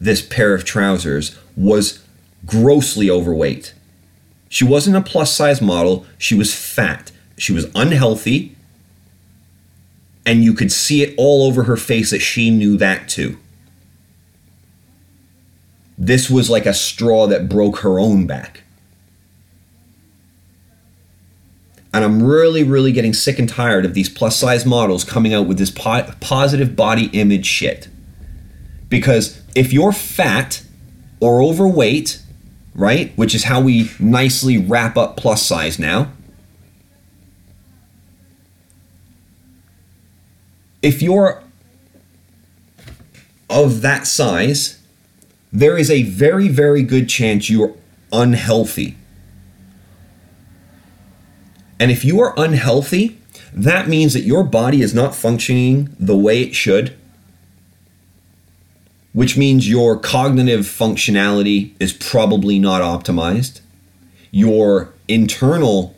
this 0.00 0.20
pair 0.20 0.54
of 0.54 0.64
trousers 0.64 1.38
was 1.56 2.04
grossly 2.44 3.08
overweight. 3.08 3.74
She 4.48 4.64
wasn't 4.64 4.96
a 4.96 5.00
plus 5.00 5.32
size 5.32 5.62
model, 5.62 6.04
she 6.18 6.34
was 6.34 6.54
fat. 6.54 7.10
She 7.36 7.52
was 7.52 7.66
unhealthy, 7.74 8.54
and 10.24 10.44
you 10.44 10.52
could 10.52 10.70
see 10.70 11.02
it 11.02 11.14
all 11.16 11.44
over 11.44 11.64
her 11.64 11.76
face 11.76 12.10
that 12.10 12.20
she 12.20 12.50
knew 12.50 12.76
that 12.76 13.08
too. 13.08 13.38
This 15.96 16.28
was 16.28 16.50
like 16.50 16.66
a 16.66 16.74
straw 16.74 17.26
that 17.28 17.48
broke 17.48 17.78
her 17.78 17.98
own 17.98 18.26
back. 18.26 18.63
And 21.94 22.04
I'm 22.04 22.24
really, 22.24 22.64
really 22.64 22.90
getting 22.90 23.14
sick 23.14 23.38
and 23.38 23.48
tired 23.48 23.84
of 23.84 23.94
these 23.94 24.08
plus 24.08 24.36
size 24.36 24.66
models 24.66 25.04
coming 25.04 25.32
out 25.32 25.46
with 25.46 25.58
this 25.58 25.70
po- 25.70 26.10
positive 26.20 26.74
body 26.74 27.06
image 27.12 27.46
shit. 27.46 27.86
Because 28.88 29.40
if 29.54 29.72
you're 29.72 29.92
fat 29.92 30.64
or 31.20 31.40
overweight, 31.40 32.20
right, 32.74 33.16
which 33.16 33.32
is 33.32 33.44
how 33.44 33.60
we 33.60 33.92
nicely 34.00 34.58
wrap 34.58 34.96
up 34.96 35.16
plus 35.16 35.46
size 35.46 35.78
now, 35.78 36.10
if 40.82 41.00
you're 41.00 41.44
of 43.48 43.82
that 43.82 44.08
size, 44.08 44.80
there 45.52 45.78
is 45.78 45.92
a 45.92 46.02
very, 46.02 46.48
very 46.48 46.82
good 46.82 47.08
chance 47.08 47.48
you're 47.48 47.76
unhealthy. 48.12 48.96
And 51.78 51.90
if 51.90 52.04
you 52.04 52.20
are 52.20 52.34
unhealthy, 52.36 53.18
that 53.52 53.88
means 53.88 54.14
that 54.14 54.22
your 54.22 54.44
body 54.44 54.80
is 54.82 54.94
not 54.94 55.14
functioning 55.14 55.94
the 55.98 56.16
way 56.16 56.42
it 56.42 56.54
should, 56.54 56.96
which 59.12 59.36
means 59.36 59.68
your 59.68 59.98
cognitive 59.98 60.62
functionality 60.62 61.72
is 61.78 61.92
probably 61.92 62.58
not 62.58 62.82
optimized. 62.82 63.60
your 64.34 64.92
internal 65.06 65.94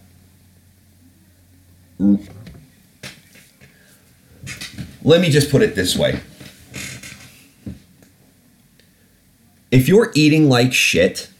let 5.02 5.20
me 5.20 5.30
just 5.30 5.50
put 5.50 5.62
it 5.62 5.74
this 5.74 5.96
way 5.96 6.20
if 9.70 9.88
you're 9.88 10.12
eating 10.14 10.50
like 10.50 10.74
shit 10.74 11.30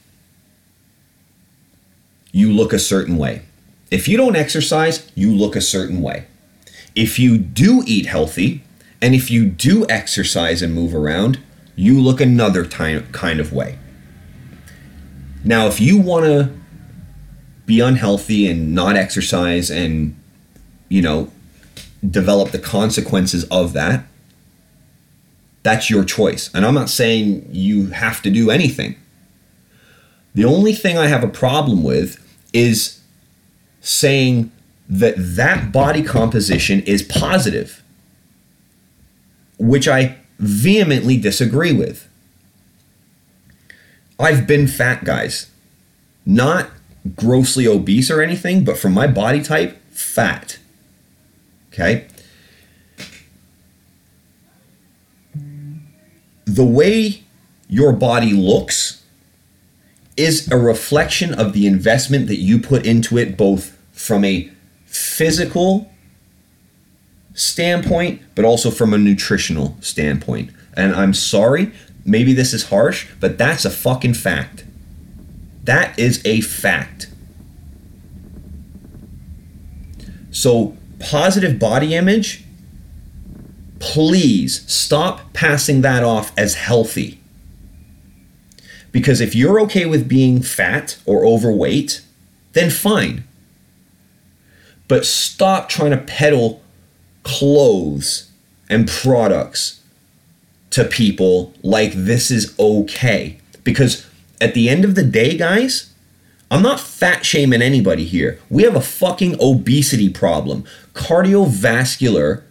you 2.33 2.51
look 2.51 2.73
a 2.73 2.79
certain 2.79 3.19
way 3.19 3.43
if 3.91 4.09
you 4.09 4.17
don't 4.17 4.37
exercise 4.37 5.11
you 5.15 5.33
look 5.33 5.57
a 5.57 5.61
certain 5.61 6.03
way. 6.03 6.27
If 6.95 7.19
you 7.19 7.39
do 7.39 7.83
eat 7.87 8.07
healthy 8.07 8.63
and 9.01 9.15
if 9.15 9.31
you 9.31 9.47
do 9.47 9.87
exercise 9.89 10.63
and 10.63 10.75
move 10.75 10.95
around 10.95 11.41
you 11.77 12.01
look 12.01 12.23
another 12.23 12.65
time, 12.65 13.07
kind 13.13 13.39
of 13.39 13.53
way. 13.53 13.79
Now 15.45 15.67
if 15.67 15.79
you 15.79 16.01
want 16.01 16.25
to 16.25 16.53
be 17.67 17.81
unhealthy 17.81 18.49
and 18.49 18.75
not 18.75 18.97
exercise 18.97 19.71
and 19.71 20.17
you 20.89 21.03
know 21.03 21.31
develop 22.09 22.51
the 22.51 22.59
consequences 22.59 23.45
of 23.45 23.73
that 23.75 24.05
that's 25.63 25.91
your 25.91 26.05
choice. 26.05 26.49
And 26.55 26.65
i'm 26.65 26.75
not 26.75 26.89
saying 26.89 27.49
you 27.51 27.89
have 27.89 28.23
to 28.23 28.31
do 28.31 28.51
anything. 28.51 28.97
The 30.35 30.45
only 30.45 30.73
thing 30.73 30.97
i 30.97 31.09
have 31.09 31.25
a 31.25 31.29
problem 31.29 31.83
with 31.83 32.23
is 32.53 33.01
saying 33.87 34.51
that 34.89 35.15
that 35.17 35.73
body 35.73 36.03
composition 36.03 36.81
is 36.83 37.03
positive 37.03 37.83
which 39.59 39.89
i 39.89 40.17
vehemently 40.39 41.17
disagree 41.17 41.73
with 41.73 42.09
i've 44.19 44.47
been 44.47 44.67
fat 44.67 45.05
guys 45.05 45.51
not 46.27 46.71
grossly 47.15 47.67
obese 47.67 48.11
or 48.11 48.21
anything, 48.21 48.65
but 48.65 48.77
for 48.77 48.89
my 48.89 49.07
body 49.07 49.43
type, 49.43 49.81
fat. 49.91 50.59
Okay? 51.73 52.09
The 56.45 56.65
way 56.65 57.23
your 57.69 57.93
body 57.93 58.33
looks 58.33 59.05
is 60.17 60.51
a 60.51 60.57
reflection 60.57 61.35
of 61.35 61.53
the 61.53 61.67
investment 61.67 62.27
that 62.29 62.39
you 62.39 62.59
put 62.59 62.87
into 62.87 63.19
it, 63.19 63.37
both 63.37 63.76
from 63.97 64.25
a 64.25 64.49
physical 64.85 65.91
standpoint, 67.35 68.23
but 68.35 68.45
also 68.45 68.71
from 68.71 68.95
a 68.95 68.99
nutritional 68.99 69.77
standpoint. 69.81 70.51
And 70.77 70.95
I'm 70.95 71.15
sorry, 71.15 71.73
maybe 72.05 72.33
this 72.33 72.53
is 72.53 72.69
harsh, 72.69 73.09
but 73.19 73.39
that's 73.39 73.65
a 73.65 73.71
fucking 73.71 74.15
fact. 74.15 74.65
That 75.65 75.99
is 75.99 76.25
a 76.25 76.43
fact. 76.43 77.09
So, 80.31 80.77
positive 80.99 81.59
body 81.59 81.95
image, 81.95 82.45
please 83.79 84.71
stop 84.71 85.33
passing 85.33 85.81
that 85.81 86.05
off 86.05 86.33
as 86.39 86.55
healthy. 86.55 87.21
Because 88.93 89.21
if 89.21 89.35
you're 89.35 89.61
okay 89.63 89.87
with 89.87 90.09
being 90.09 90.43
fat 90.43 90.99
or 91.07 91.25
overweight, 91.25 92.03
then 92.53 92.71
fine. 92.71 93.25
But 94.89 95.05
stop 95.05 95.69
trying 95.69 95.91
to 95.91 95.97
peddle 95.97 96.63
clothes 97.23 98.31
and 98.69 98.89
products 98.89 99.83
to 100.71 100.85
people 100.85 101.55
like 101.63 101.93
this 101.93 102.31
is 102.31 102.55
okay. 102.59 103.39
Because 103.65 104.07
at 104.41 104.55
the 104.55 104.69
end 104.69 104.85
of 104.85 104.95
the 104.95 105.03
day, 105.03 105.37
guys, 105.37 105.93
I'm 106.51 106.63
not 106.63 106.79
fat 106.79 107.27
shaming 107.27 107.63
anybody 107.63 108.05
here. 108.05 108.39
We 108.49 108.63
have 108.63 108.77
a 108.77 108.81
fucking 108.81 109.37
obesity 109.41 110.09
problem. 110.09 110.65
Cardiovascular 110.95 112.43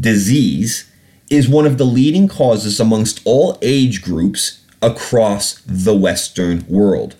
disease 0.00 0.90
is 1.30 1.48
one 1.48 1.66
of 1.66 1.78
the 1.78 1.84
leading 1.84 2.28
causes 2.28 2.80
amongst 2.80 3.20
all 3.24 3.58
age 3.60 4.02
groups 4.02 4.64
across 4.80 5.60
the 5.66 5.94
Western 5.94 6.64
world. 6.68 7.16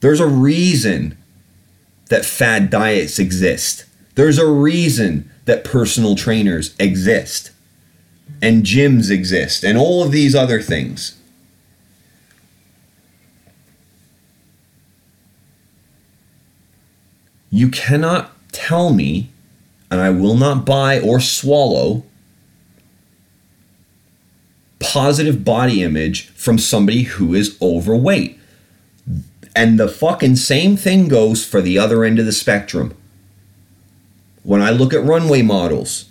There's 0.00 0.20
a 0.20 0.26
reason 0.26 1.16
that 2.08 2.24
fad 2.24 2.70
diets 2.70 3.18
exist. 3.18 3.84
There's 4.14 4.38
a 4.38 4.46
reason 4.46 5.30
that 5.44 5.64
personal 5.64 6.14
trainers 6.14 6.74
exist 6.78 7.50
and 8.40 8.64
gyms 8.64 9.10
exist 9.10 9.64
and 9.64 9.76
all 9.76 10.02
of 10.02 10.12
these 10.12 10.34
other 10.34 10.60
things. 10.60 11.18
You 17.50 17.68
cannot 17.68 18.32
tell 18.50 18.92
me, 18.92 19.30
and 19.90 20.00
I 20.00 20.10
will 20.10 20.36
not 20.36 20.64
buy 20.64 20.98
or 20.98 21.20
swallow 21.20 22.02
positive 24.80 25.44
body 25.44 25.82
image 25.82 26.28
from 26.30 26.58
somebody 26.58 27.02
who 27.02 27.34
is 27.34 27.56
overweight. 27.62 28.38
And 29.54 29.78
the 29.78 29.88
fucking 29.88 30.36
same 30.36 30.76
thing 30.76 31.08
goes 31.08 31.44
for 31.44 31.60
the 31.62 31.78
other 31.78 32.04
end 32.04 32.18
of 32.18 32.26
the 32.26 32.32
spectrum. 32.32 32.94
When 34.42 34.60
I 34.60 34.70
look 34.70 34.92
at 34.92 35.04
runway 35.04 35.42
models, 35.42 36.06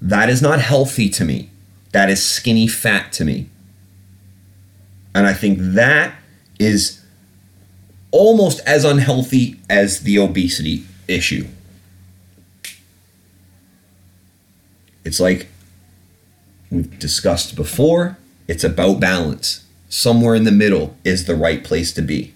that 0.00 0.28
is 0.28 0.42
not 0.42 0.60
healthy 0.60 1.08
to 1.10 1.24
me. 1.24 1.50
That 1.92 2.10
is 2.10 2.24
skinny 2.24 2.66
fat 2.66 3.12
to 3.12 3.24
me. 3.24 3.48
And 5.14 5.26
I 5.26 5.32
think 5.32 5.58
that 5.60 6.14
is 6.58 7.02
almost 8.10 8.60
as 8.66 8.84
unhealthy 8.84 9.60
as 9.70 10.00
the 10.00 10.18
obesity 10.18 10.84
issue. 11.08 11.46
It's 15.04 15.20
like 15.20 15.46
we've 16.70 16.98
discussed 16.98 17.54
before, 17.54 18.18
it's 18.48 18.64
about 18.64 19.00
balance. 19.00 19.64
Somewhere 19.88 20.34
in 20.34 20.44
the 20.44 20.52
middle 20.52 20.96
is 21.04 21.24
the 21.24 21.36
right 21.36 21.62
place 21.62 21.92
to 21.92 22.02
be. 22.02 22.34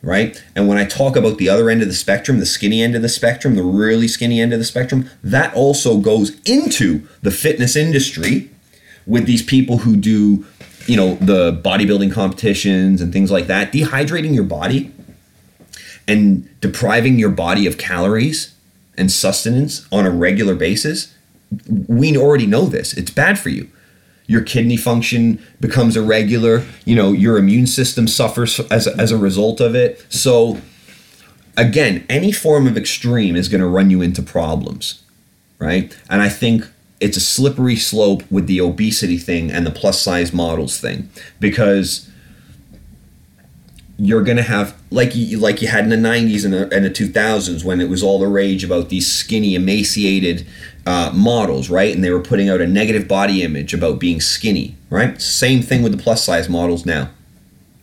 Right? 0.00 0.42
And 0.54 0.68
when 0.68 0.78
I 0.78 0.84
talk 0.84 1.16
about 1.16 1.38
the 1.38 1.48
other 1.48 1.70
end 1.70 1.82
of 1.82 1.88
the 1.88 1.94
spectrum, 1.94 2.38
the 2.38 2.46
skinny 2.46 2.82
end 2.82 2.94
of 2.94 3.02
the 3.02 3.08
spectrum, 3.08 3.56
the 3.56 3.64
really 3.64 4.06
skinny 4.06 4.40
end 4.40 4.52
of 4.52 4.60
the 4.60 4.64
spectrum, 4.64 5.10
that 5.24 5.52
also 5.54 5.98
goes 5.98 6.40
into 6.44 7.06
the 7.22 7.32
fitness 7.32 7.74
industry 7.74 8.48
with 9.06 9.26
these 9.26 9.42
people 9.42 9.78
who 9.78 9.96
do 9.96 10.46
you 10.86 10.96
know 10.96 11.14
the 11.16 11.52
bodybuilding 11.52 12.12
competitions 12.12 13.00
and 13.00 13.12
things 13.12 13.30
like 13.30 13.46
that 13.46 13.72
dehydrating 13.72 14.34
your 14.34 14.44
body 14.44 14.92
and 16.06 16.48
depriving 16.60 17.18
your 17.18 17.28
body 17.28 17.66
of 17.66 17.76
calories 17.76 18.54
and 18.96 19.12
sustenance 19.12 19.86
on 19.92 20.06
a 20.06 20.10
regular 20.10 20.54
basis. 20.54 21.14
We 21.86 22.16
already 22.16 22.46
know 22.46 22.66
this. 22.66 22.94
It's 22.94 23.10
bad 23.10 23.38
for 23.38 23.48
you 23.48 23.68
your 24.28 24.42
kidney 24.42 24.76
function 24.76 25.42
becomes 25.58 25.96
irregular 25.96 26.64
you 26.84 26.94
know 26.94 27.10
your 27.10 27.36
immune 27.36 27.66
system 27.66 28.06
suffers 28.06 28.60
as 28.70 28.86
as 28.86 29.10
a 29.10 29.18
result 29.18 29.60
of 29.60 29.74
it. 29.74 30.06
So 30.08 30.58
again 31.56 32.06
any 32.08 32.30
form 32.30 32.68
of 32.68 32.76
extreme 32.76 33.34
is 33.34 33.48
going 33.48 33.60
to 33.60 33.66
run 33.66 33.90
you 33.90 34.00
into 34.00 34.22
problems 34.22 35.02
right? 35.58 35.96
And 36.08 36.22
i 36.22 36.28
think 36.28 36.64
it's 37.00 37.16
a 37.16 37.20
slippery 37.20 37.76
slope 37.76 38.22
with 38.30 38.46
the 38.46 38.60
obesity 38.60 39.18
thing 39.18 39.50
and 39.50 39.66
the 39.66 39.70
plus 39.70 40.00
size 40.00 40.32
models 40.32 40.80
thing 40.80 41.08
because 41.40 42.07
you're 43.98 44.22
gonna 44.22 44.42
have 44.42 44.76
like 44.90 45.14
you 45.14 45.38
like 45.38 45.60
you 45.60 45.68
had 45.68 45.84
in 45.84 45.90
the 45.90 46.08
90s 46.08 46.44
and 46.44 46.54
the, 46.54 46.74
and 46.74 46.84
the 46.84 46.90
2000s 46.90 47.64
when 47.64 47.80
it 47.80 47.88
was 47.88 48.02
all 48.02 48.18
the 48.18 48.28
rage 48.28 48.62
about 48.62 48.88
these 48.88 49.12
skinny 49.12 49.54
emaciated 49.54 50.46
uh, 50.86 51.10
models 51.14 51.68
right? 51.68 51.94
And 51.94 52.02
they 52.02 52.10
were 52.10 52.22
putting 52.22 52.48
out 52.48 52.60
a 52.60 52.66
negative 52.66 53.08
body 53.08 53.42
image 53.42 53.74
about 53.74 53.98
being 53.98 54.20
skinny 54.20 54.76
right? 54.88 55.20
Same 55.20 55.62
thing 55.62 55.82
with 55.82 55.92
the 55.92 56.02
plus 56.02 56.24
size 56.24 56.48
models 56.48 56.86
now. 56.86 57.10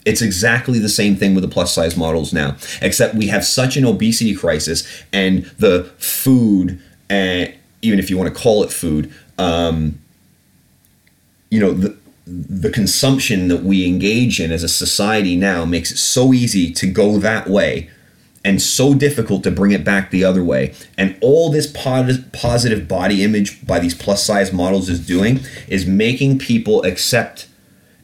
It's 0.05 0.21
exactly 0.21 0.79
the 0.79 0.89
same 0.89 1.15
thing 1.15 1.33
with 1.35 1.43
the 1.43 1.49
plus 1.49 1.73
size 1.73 1.97
models 1.97 2.31
now 2.31 2.55
except 2.81 3.15
we 3.15 3.27
have 3.27 3.43
such 3.43 3.75
an 3.75 3.85
obesity 3.85 4.35
crisis 4.35 4.87
and 5.11 5.45
the 5.57 5.83
food 5.97 6.81
and 7.09 7.53
even 7.81 7.99
if 7.99 8.09
you 8.09 8.17
want 8.17 8.33
to 8.33 8.39
call 8.39 8.63
it 8.63 8.71
food, 8.71 9.13
um, 9.37 9.99
you 11.49 11.59
know, 11.59 11.71
the, 11.71 11.95
the 12.25 12.71
consumption 12.71 13.47
that 13.49 13.63
we 13.63 13.85
engage 13.85 14.39
in 14.39 14.51
as 14.51 14.63
a 14.63 14.69
society 14.69 15.35
now 15.35 15.63
makes 15.65 15.91
it 15.91 15.97
so 15.97 16.33
easy 16.33 16.71
to 16.73 16.87
go 16.87 17.19
that 17.19 17.47
way 17.47 17.89
and 18.43 18.61
so 18.61 18.93
difficult 18.93 19.43
to 19.43 19.51
bring 19.51 19.71
it 19.71 19.83
back 19.83 20.11
the 20.11 20.23
other 20.23 20.43
way. 20.43 20.73
And 20.97 21.17
all 21.21 21.51
this 21.51 21.65
positive 21.67 22.87
body 22.87 23.23
image 23.23 23.65
by 23.65 23.79
these 23.79 23.95
plus 23.95 24.23
size 24.23 24.53
models 24.53 24.87
is 24.89 25.05
doing 25.05 25.39
is 25.67 25.85
making 25.85 26.39
people 26.39 26.83
accept 26.83 27.47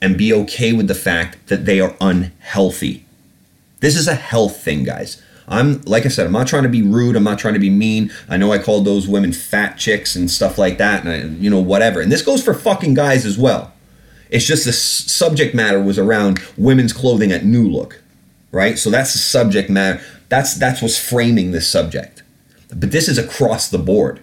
and 0.02 0.18
be 0.18 0.34
okay 0.34 0.74
with 0.74 0.88
the 0.88 0.96
fact 0.96 1.48
that 1.48 1.66
they 1.66 1.80
are 1.80 1.96
unhealthy. 2.02 3.06
This 3.82 3.96
is 3.96 4.08
a 4.08 4.16
health 4.16 4.62
thing, 4.62 4.84
guys. 4.84 5.22
I'm 5.48 5.82
like 5.82 6.06
I 6.06 6.10
said, 6.10 6.26
I'm 6.26 6.32
not 6.32 6.48
trying 6.48 6.64
to 6.64 6.70
be 6.70 6.82
rude. 6.82 7.16
I'm 7.16 7.24
not 7.24 7.38
trying 7.38 7.56
to 7.56 7.60
be 7.60 7.70
mean. 7.70 8.12
I 8.30 8.38
know 8.38 8.52
I 8.52 8.58
called 8.58 8.86
those 8.86 9.08
women 9.08 9.34
fat 9.34 9.78
chicks 9.78 10.16
and 10.16 10.30
stuff 10.30 10.58
like 10.58 10.78
that, 10.78 11.06
and 11.06 11.10
I, 11.10 11.42
you 11.42 11.50
know 11.50 11.60
whatever. 11.60 12.00
And 12.00 12.12
this 12.12 12.22
goes 12.22 12.44
for 12.44 12.54
fucking 12.54 12.94
guys 12.94 13.26
as 13.26 13.38
well. 13.38 13.74
It's 14.32 14.46
just 14.46 14.66
the 14.66 14.74
subject 14.74 15.54
matter 15.54 15.82
was 15.82 16.00
around 16.00 16.40
women's 16.58 16.94
clothing 16.94 17.32
at 17.34 17.46
New 17.46 17.70
Look, 17.70 18.02
right? 18.52 18.80
So 18.80 18.90
that's 18.90 19.12
the 19.12 19.20
subject 19.20 19.70
matter. 19.70 20.02
That's 20.30 20.56
that's 20.56 20.82
what's 20.82 20.98
framing 20.98 21.52
this 21.52 21.68
subject. 21.68 22.24
But 22.70 22.92
this 22.92 23.10
is 23.10 23.18
across 23.18 23.70
the 23.70 23.78
board, 23.78 24.22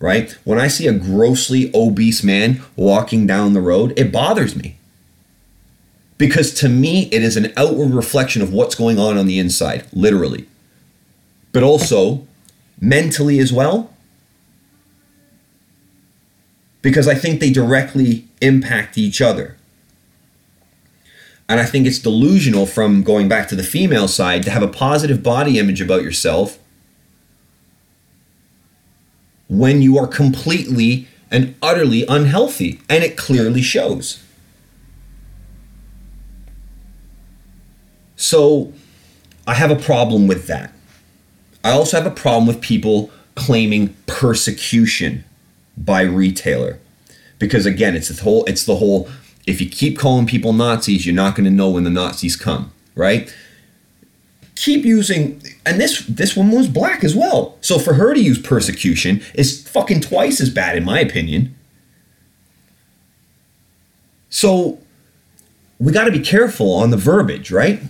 right? 0.00 0.32
When 0.44 0.58
I 0.58 0.68
see 0.68 0.86
a 0.86 0.94
grossly 0.94 1.70
obese 1.74 2.24
man 2.24 2.62
walking 2.74 3.26
down 3.26 3.52
the 3.52 3.60
road, 3.60 3.92
it 3.98 4.10
bothers 4.10 4.56
me. 4.56 4.78
Because 6.16 6.52
to 6.54 6.68
me, 6.68 7.02
it 7.12 7.22
is 7.22 7.36
an 7.36 7.52
outward 7.56 7.90
reflection 7.90 8.40
of 8.40 8.52
what's 8.52 8.74
going 8.74 8.98
on 8.98 9.18
on 9.18 9.26
the 9.26 9.38
inside, 9.38 9.84
literally. 9.92 10.48
But 11.52 11.62
also 11.62 12.26
mentally 12.80 13.38
as 13.38 13.52
well. 13.52 13.92
Because 16.82 17.08
I 17.08 17.14
think 17.14 17.40
they 17.40 17.50
directly 17.50 18.26
impact 18.40 18.96
each 18.96 19.20
other. 19.20 19.56
And 21.48 21.60
I 21.60 21.64
think 21.64 21.86
it's 21.86 21.98
delusional 21.98 22.66
from 22.66 23.02
going 23.02 23.28
back 23.28 23.48
to 23.48 23.56
the 23.56 23.62
female 23.62 24.06
side 24.06 24.42
to 24.44 24.50
have 24.50 24.62
a 24.62 24.68
positive 24.68 25.22
body 25.22 25.58
image 25.58 25.80
about 25.80 26.02
yourself 26.02 26.58
when 29.48 29.80
you 29.80 29.96
are 29.98 30.06
completely 30.06 31.08
and 31.30 31.54
utterly 31.62 32.04
unhealthy. 32.06 32.80
And 32.88 33.02
it 33.02 33.16
clearly 33.16 33.62
shows. 33.62 34.22
So 38.16 38.72
I 39.46 39.54
have 39.54 39.70
a 39.70 39.76
problem 39.76 40.26
with 40.26 40.46
that. 40.48 40.72
I 41.64 41.70
also 41.70 41.96
have 41.96 42.06
a 42.06 42.14
problem 42.14 42.46
with 42.46 42.60
people 42.60 43.10
claiming 43.34 43.94
persecution 44.06 45.24
by 45.84 46.02
retailer. 46.02 46.78
Because 47.38 47.66
again, 47.66 47.94
it's 47.94 48.08
the 48.08 48.22
whole 48.22 48.44
it's 48.44 48.64
the 48.64 48.76
whole 48.76 49.08
if 49.46 49.60
you 49.60 49.68
keep 49.68 49.98
calling 49.98 50.26
people 50.26 50.52
Nazis, 50.52 51.06
you're 51.06 51.14
not 51.14 51.34
going 51.34 51.44
to 51.44 51.50
know 51.50 51.70
when 51.70 51.84
the 51.84 51.90
Nazis 51.90 52.36
come, 52.36 52.72
right? 52.94 53.34
Keep 54.56 54.84
using 54.84 55.42
and 55.64 55.80
this 55.80 56.04
this 56.06 56.36
one 56.36 56.50
was 56.50 56.68
black 56.68 57.04
as 57.04 57.14
well. 57.14 57.56
So 57.60 57.78
for 57.78 57.94
her 57.94 58.12
to 58.12 58.20
use 58.20 58.40
persecution 58.40 59.22
is 59.34 59.66
fucking 59.68 60.00
twice 60.00 60.40
as 60.40 60.50
bad 60.50 60.76
in 60.76 60.84
my 60.84 61.00
opinion. 61.00 61.54
So 64.30 64.78
we 65.78 65.92
got 65.92 66.04
to 66.04 66.10
be 66.10 66.20
careful 66.20 66.72
on 66.74 66.90
the 66.90 66.96
verbiage, 66.96 67.50
right? 67.50 67.80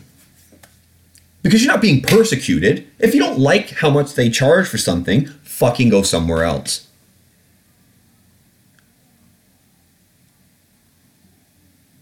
Because 1.43 1.65
you're 1.65 1.73
not 1.73 1.81
being 1.81 2.03
persecuted. 2.03 2.87
If 2.99 3.15
you 3.15 3.21
don't 3.21 3.39
like 3.39 3.71
how 3.71 3.91
much 3.91 4.15
they 4.15 4.29
charge 4.29 4.69
for 4.69 4.77
something, 4.77 5.27
fucking 5.43 5.89
go 5.89 6.03
somewhere 6.03 6.45
else. 6.45 6.88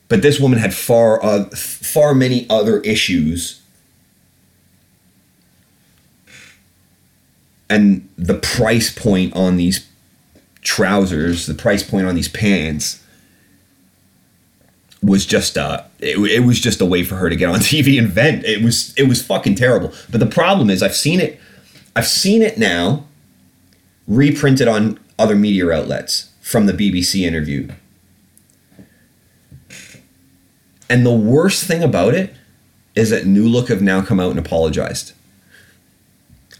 But 0.08 0.22
this 0.22 0.38
woman 0.38 0.58
had 0.58 0.74
far 0.74 1.22
uh, 1.24 1.46
far 1.46 2.14
many 2.14 2.46
other 2.48 2.80
issues. 2.80 3.60
And 7.68 8.08
the 8.16 8.34
price 8.34 8.96
point 8.96 9.34
on 9.34 9.56
these 9.56 9.88
trousers, 10.62 11.46
the 11.46 11.54
price 11.54 11.82
point 11.82 12.06
on 12.06 12.14
these 12.14 12.28
pants 12.28 13.02
was 15.02 15.26
just 15.26 15.56
uh 15.56 15.84
it, 16.00 16.18
it 16.18 16.40
was 16.44 16.58
just 16.58 16.80
a 16.80 16.84
way 16.84 17.04
for 17.04 17.16
her 17.16 17.28
to 17.30 17.36
get 17.36 17.48
on 17.48 17.56
TV 17.60 17.98
and 17.98 18.08
vent. 18.08 18.44
It 18.44 18.62
was 18.62 18.94
it 18.96 19.08
was 19.08 19.22
fucking 19.22 19.56
terrible. 19.56 19.92
But 20.10 20.20
the 20.20 20.26
problem 20.26 20.70
is 20.70 20.82
I've 20.82 20.96
seen 20.96 21.20
it 21.20 21.40
I've 21.94 22.06
seen 22.06 22.42
it 22.42 22.58
now 22.58 23.04
reprinted 24.06 24.68
on 24.68 24.98
other 25.18 25.34
media 25.34 25.70
outlets 25.70 26.30
from 26.40 26.66
the 26.66 26.72
BBC 26.72 27.22
interview. 27.22 27.68
And 30.88 31.04
the 31.04 31.14
worst 31.14 31.64
thing 31.64 31.82
about 31.82 32.14
it 32.14 32.34
is 32.94 33.10
that 33.10 33.26
New 33.26 33.46
Look 33.46 33.68
have 33.68 33.82
now 33.82 34.02
come 34.02 34.20
out 34.20 34.30
and 34.30 34.38
apologized 34.38 35.12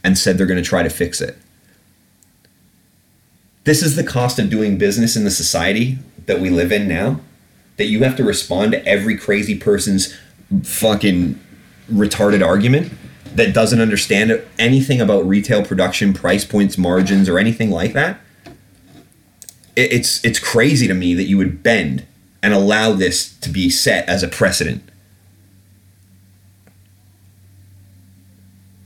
and 0.03 0.19
said 0.19 0.39
they're 0.39 0.47
going 0.47 0.63
to 0.63 0.69
try 0.69 0.83
to 0.83 0.91
fix 0.91 1.21
it. 1.21 1.39
This 3.65 3.83
is 3.83 3.97
the 3.97 4.05
cost 4.05 4.39
of 4.39 4.51
doing 4.51 4.79
business 4.79 5.17
in 5.17 5.25
the 5.25 5.31
society 5.31 5.99
that 6.27 6.41
we 6.41 6.51
live 6.51 6.71
in 6.71 6.87
now 6.87 7.21
that 7.77 7.87
you 7.87 8.03
have 8.05 8.17
to 8.17 8.25
respond 8.25 8.73
to 8.73 8.87
every 8.87 9.17
crazy 9.17 9.59
person's 9.59 10.17
fucking 10.63 11.39
retarded 11.91 12.45
argument 12.45 12.93
that 13.35 13.53
doesn't 13.53 13.81
understand 13.81 14.43
anything 14.59 15.01
about 15.01 15.27
retail 15.27 15.65
production, 15.65 16.13
price 16.15 16.45
points, 16.45 16.79
margins, 16.79 17.29
or 17.29 17.39
anything 17.39 17.71
like 17.71 17.93
that. 17.93 18.19
It's 19.75 20.25
it's 20.25 20.39
crazy 20.39 20.89
to 20.89 20.95
me 20.95 21.13
that 21.15 21.25
you 21.25 21.37
would 21.37 21.63
bend 21.63 22.07
and 22.47 22.55
allow 22.55 22.93
this 22.93 23.37
to 23.41 23.51
be 23.51 23.69
set 23.69 24.09
as 24.09 24.23
a 24.23 24.29
precedent. 24.29 24.81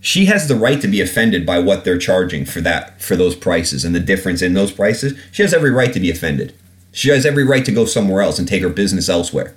She 0.01 0.25
has 0.25 0.49
the 0.49 0.55
right 0.55 0.81
to 0.81 0.89
be 0.89 1.03
offended 1.03 1.45
by 1.45 1.59
what 1.59 1.85
they're 1.85 1.99
charging 1.99 2.47
for 2.47 2.63
that 2.63 3.03
for 3.03 3.17
those 3.17 3.37
prices 3.37 3.85
and 3.85 3.95
the 3.95 4.01
difference 4.01 4.41
in 4.41 4.55
those 4.55 4.73
prices. 4.73 5.13
She 5.31 5.43
has 5.43 5.53
every 5.53 5.71
right 5.71 5.93
to 5.93 6.01
be 6.01 6.11
offended. 6.11 6.55
She 6.91 7.11
has 7.11 7.27
every 7.27 7.45
right 7.45 7.63
to 7.67 7.71
go 7.71 7.85
somewhere 7.85 8.23
else 8.23 8.39
and 8.39 8.49
take 8.49 8.63
her 8.63 8.71
business 8.71 9.11
elsewhere. 9.11 9.55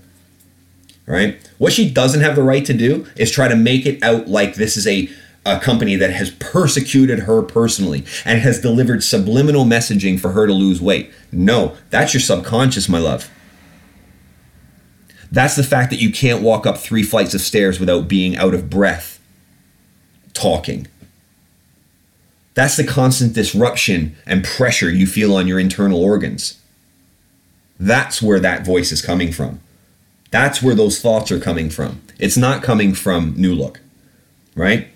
Right? 1.06 1.40
What 1.58 1.72
she 1.72 1.90
doesn't 1.90 2.20
have 2.20 2.36
the 2.36 2.44
right 2.44 2.66
to 2.66 2.74
do 2.74 3.08
is 3.16 3.32
try 3.32 3.48
to 3.48 3.56
make 3.56 3.86
it 3.86 4.04
out 4.04 4.28
like 4.28 4.56
this 4.56 4.76
is 4.76 4.86
a, 4.86 5.10
a 5.46 5.62
company 5.62 5.96
that 5.96 6.12
has 6.12 6.32
persecuted 6.32 7.20
her 7.20 7.42
personally 7.42 8.04
and 8.26 8.42
has 8.42 8.60
delivered 8.60 9.02
subliminal 9.02 9.64
messaging 9.64 10.20
for 10.20 10.34
her 10.34 10.46
to 10.46 10.54
lose 10.54 10.82
weight. 10.82 11.10
No, 11.32 11.78
that's 11.90 12.14
your 12.14 12.20
subconscious, 12.20 12.90
my 12.90 13.00
love. 13.00 13.30
That's 15.34 15.56
the 15.56 15.64
fact 15.64 15.90
that 15.90 16.00
you 16.00 16.12
can't 16.12 16.44
walk 16.44 16.68
up 16.68 16.78
three 16.78 17.02
flights 17.02 17.34
of 17.34 17.42
stairs 17.42 17.80
without 17.80 18.08
being 18.08 18.38
out 18.38 18.54
of 18.54 18.70
breath 18.70 19.20
talking. 20.34 20.86
That's 22.54 22.78
the 22.78 22.84
constant 22.84 23.34
disruption 23.34 24.16
and 24.28 24.44
pressure 24.44 24.92
you 24.92 25.08
feel 25.08 25.36
on 25.36 25.48
your 25.48 25.60
internal 25.60 26.04
organs. 26.04 26.62
That's 27.80 28.22
where 28.22 28.40
that 28.42 28.64
voice 28.64 28.92
is 28.92 29.02
coming 29.02 29.32
from. 29.32 29.60
That's 30.30 30.62
where 30.62 30.76
those 30.76 31.02
thoughts 31.02 31.32
are 31.32 31.40
coming 31.40 31.72
from. 31.72 32.04
It's 32.20 32.38
not 32.38 32.62
coming 32.62 32.94
from 32.94 33.34
New 33.36 33.56
Look, 33.56 33.82
right? 34.56 34.88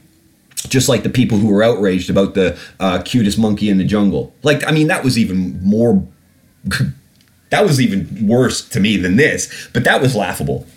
Just 0.68 0.88
like 0.88 1.02
the 1.02 1.10
people 1.10 1.40
who 1.40 1.48
were 1.48 1.64
outraged 1.64 2.12
about 2.12 2.36
the 2.36 2.60
uh, 2.80 3.02
cutest 3.02 3.40
monkey 3.40 3.72
in 3.72 3.80
the 3.80 3.84
jungle. 3.84 4.36
Like, 4.44 4.64
I 4.68 4.72
mean, 4.72 4.86
that 4.86 5.04
was 5.04 5.18
even 5.18 5.60
more. 5.64 6.08
That 7.50 7.64
was 7.64 7.80
even 7.80 8.28
worse 8.28 8.68
to 8.70 8.80
me 8.80 8.98
than 8.98 9.16
this, 9.16 9.70
but 9.74 9.84
that 9.84 10.02
was 10.02 10.16
laughable. 10.16 10.68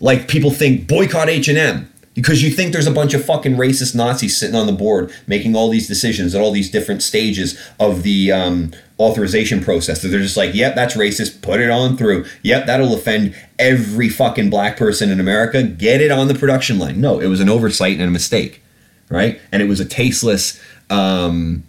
Like 0.00 0.28
people 0.28 0.50
think 0.50 0.88
boycott 0.88 1.28
H 1.28 1.48
and 1.48 1.58
M 1.58 1.92
because 2.14 2.42
you 2.42 2.50
think 2.50 2.72
there's 2.72 2.86
a 2.86 2.92
bunch 2.92 3.14
of 3.14 3.24
fucking 3.24 3.56
racist 3.56 3.94
Nazis 3.94 4.36
sitting 4.36 4.56
on 4.56 4.66
the 4.66 4.72
board 4.72 5.12
making 5.26 5.54
all 5.54 5.68
these 5.68 5.86
decisions 5.86 6.34
at 6.34 6.40
all 6.40 6.50
these 6.50 6.70
different 6.70 7.02
stages 7.02 7.58
of 7.78 8.02
the 8.02 8.32
um, 8.32 8.72
authorization 8.98 9.62
process. 9.62 10.00
So 10.00 10.08
they're 10.08 10.20
just 10.20 10.36
like, 10.36 10.54
yep, 10.54 10.74
that's 10.74 10.96
racist. 10.96 11.42
Put 11.42 11.60
it 11.60 11.70
on 11.70 11.96
through. 11.96 12.24
Yep, 12.42 12.66
that'll 12.66 12.94
offend 12.94 13.34
every 13.58 14.08
fucking 14.08 14.50
black 14.50 14.76
person 14.76 15.10
in 15.10 15.20
America. 15.20 15.62
Get 15.62 16.00
it 16.00 16.10
on 16.10 16.28
the 16.28 16.34
production 16.34 16.78
line. 16.78 17.00
No, 17.00 17.20
it 17.20 17.26
was 17.26 17.40
an 17.40 17.50
oversight 17.50 17.98
and 17.98 18.08
a 18.08 18.10
mistake, 18.10 18.62
right? 19.10 19.40
And 19.52 19.62
it 19.62 19.68
was 19.68 19.80
a 19.80 19.84
tasteless. 19.84 20.60
Um, 20.88 21.64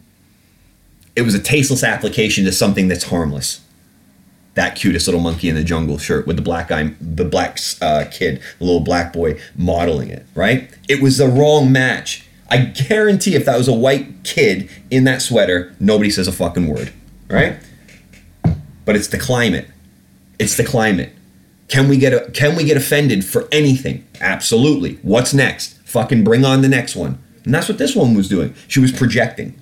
it 1.15 1.23
was 1.23 1.35
a 1.35 1.39
tasteless 1.39 1.83
application 1.83 2.45
to 2.45 2.51
something 2.51 2.87
that's 2.87 3.05
harmless 3.05 3.61
that 4.57 4.75
cutest 4.75 5.07
little 5.07 5.21
monkey 5.21 5.49
in 5.49 5.55
the 5.55 5.63
jungle 5.63 5.99
shirt 5.99 6.25
with 6.25 6.35
the 6.35 6.41
black 6.41 6.69
guy, 6.69 6.91
the 6.99 7.23
black 7.23 7.59
uh, 7.79 8.05
kid, 8.11 8.41
the 8.57 8.65
little 8.65 8.79
black 8.79 9.13
boy 9.13 9.39
modeling 9.55 10.09
it, 10.09 10.25
right? 10.33 10.67
It 10.89 10.99
was 10.99 11.19
the 11.19 11.27
wrong 11.27 11.71
match. 11.71 12.27
I 12.49 12.57
guarantee 12.57 13.35
if 13.35 13.45
that 13.45 13.55
was 13.55 13.67
a 13.67 13.73
white 13.73 14.23
kid 14.23 14.67
in 14.89 15.03
that 15.03 15.21
sweater, 15.21 15.75
nobody 15.79 16.09
says 16.09 16.27
a 16.27 16.31
fucking 16.31 16.67
word, 16.67 16.91
right? 17.29 17.57
But 18.83 18.95
it's 18.95 19.07
the 19.07 19.19
climate. 19.19 19.67
It's 20.39 20.57
the 20.57 20.63
climate. 20.63 21.13
Can 21.67 21.87
we 21.87 21.97
get 21.97 22.13
a, 22.13 22.31
can 22.31 22.55
we 22.55 22.63
get 22.63 22.77
offended 22.77 23.25
for 23.25 23.47
anything? 23.51 24.07
Absolutely. 24.19 24.95
What's 25.03 25.35
next? 25.35 25.77
Fucking 25.85 26.23
bring 26.23 26.43
on 26.43 26.63
the 26.63 26.67
next 26.67 26.95
one. 26.95 27.19
And 27.45 27.53
that's 27.53 27.69
what 27.69 27.77
this 27.77 27.95
one 27.95 28.15
was 28.15 28.27
doing. 28.27 28.55
She 28.67 28.79
was 28.79 28.91
projecting. 28.91 29.53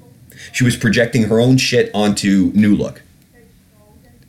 She 0.54 0.64
was 0.64 0.78
projecting 0.78 1.24
her 1.24 1.42
own 1.42 1.58
shit 1.58 1.92
onto 1.94 2.54
New 2.56 2.78
Look. 2.78 3.02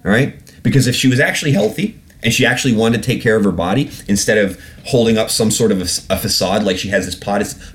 All 0.05 0.11
right? 0.11 0.35
Because 0.67 0.89
if 0.89 0.97
she 0.97 1.07
was 1.07 1.21
actually 1.21 1.53
healthy 1.53 1.97
and 2.25 2.35
she 2.35 2.45
actually 2.45 2.75
wanted 2.75 3.01
to 3.01 3.07
take 3.07 3.23
care 3.23 3.37
of 3.37 3.45
her 3.45 3.53
body 3.53 3.89
instead 4.09 4.37
of 4.37 4.61
holding 4.87 5.17
up 5.17 5.31
some 5.31 5.53
sort 5.53 5.71
of 5.71 5.79
a, 5.79 5.85
a 6.13 6.19
facade 6.19 6.65
like 6.65 6.77
she 6.77 6.89
has 6.89 7.07
this 7.07 7.15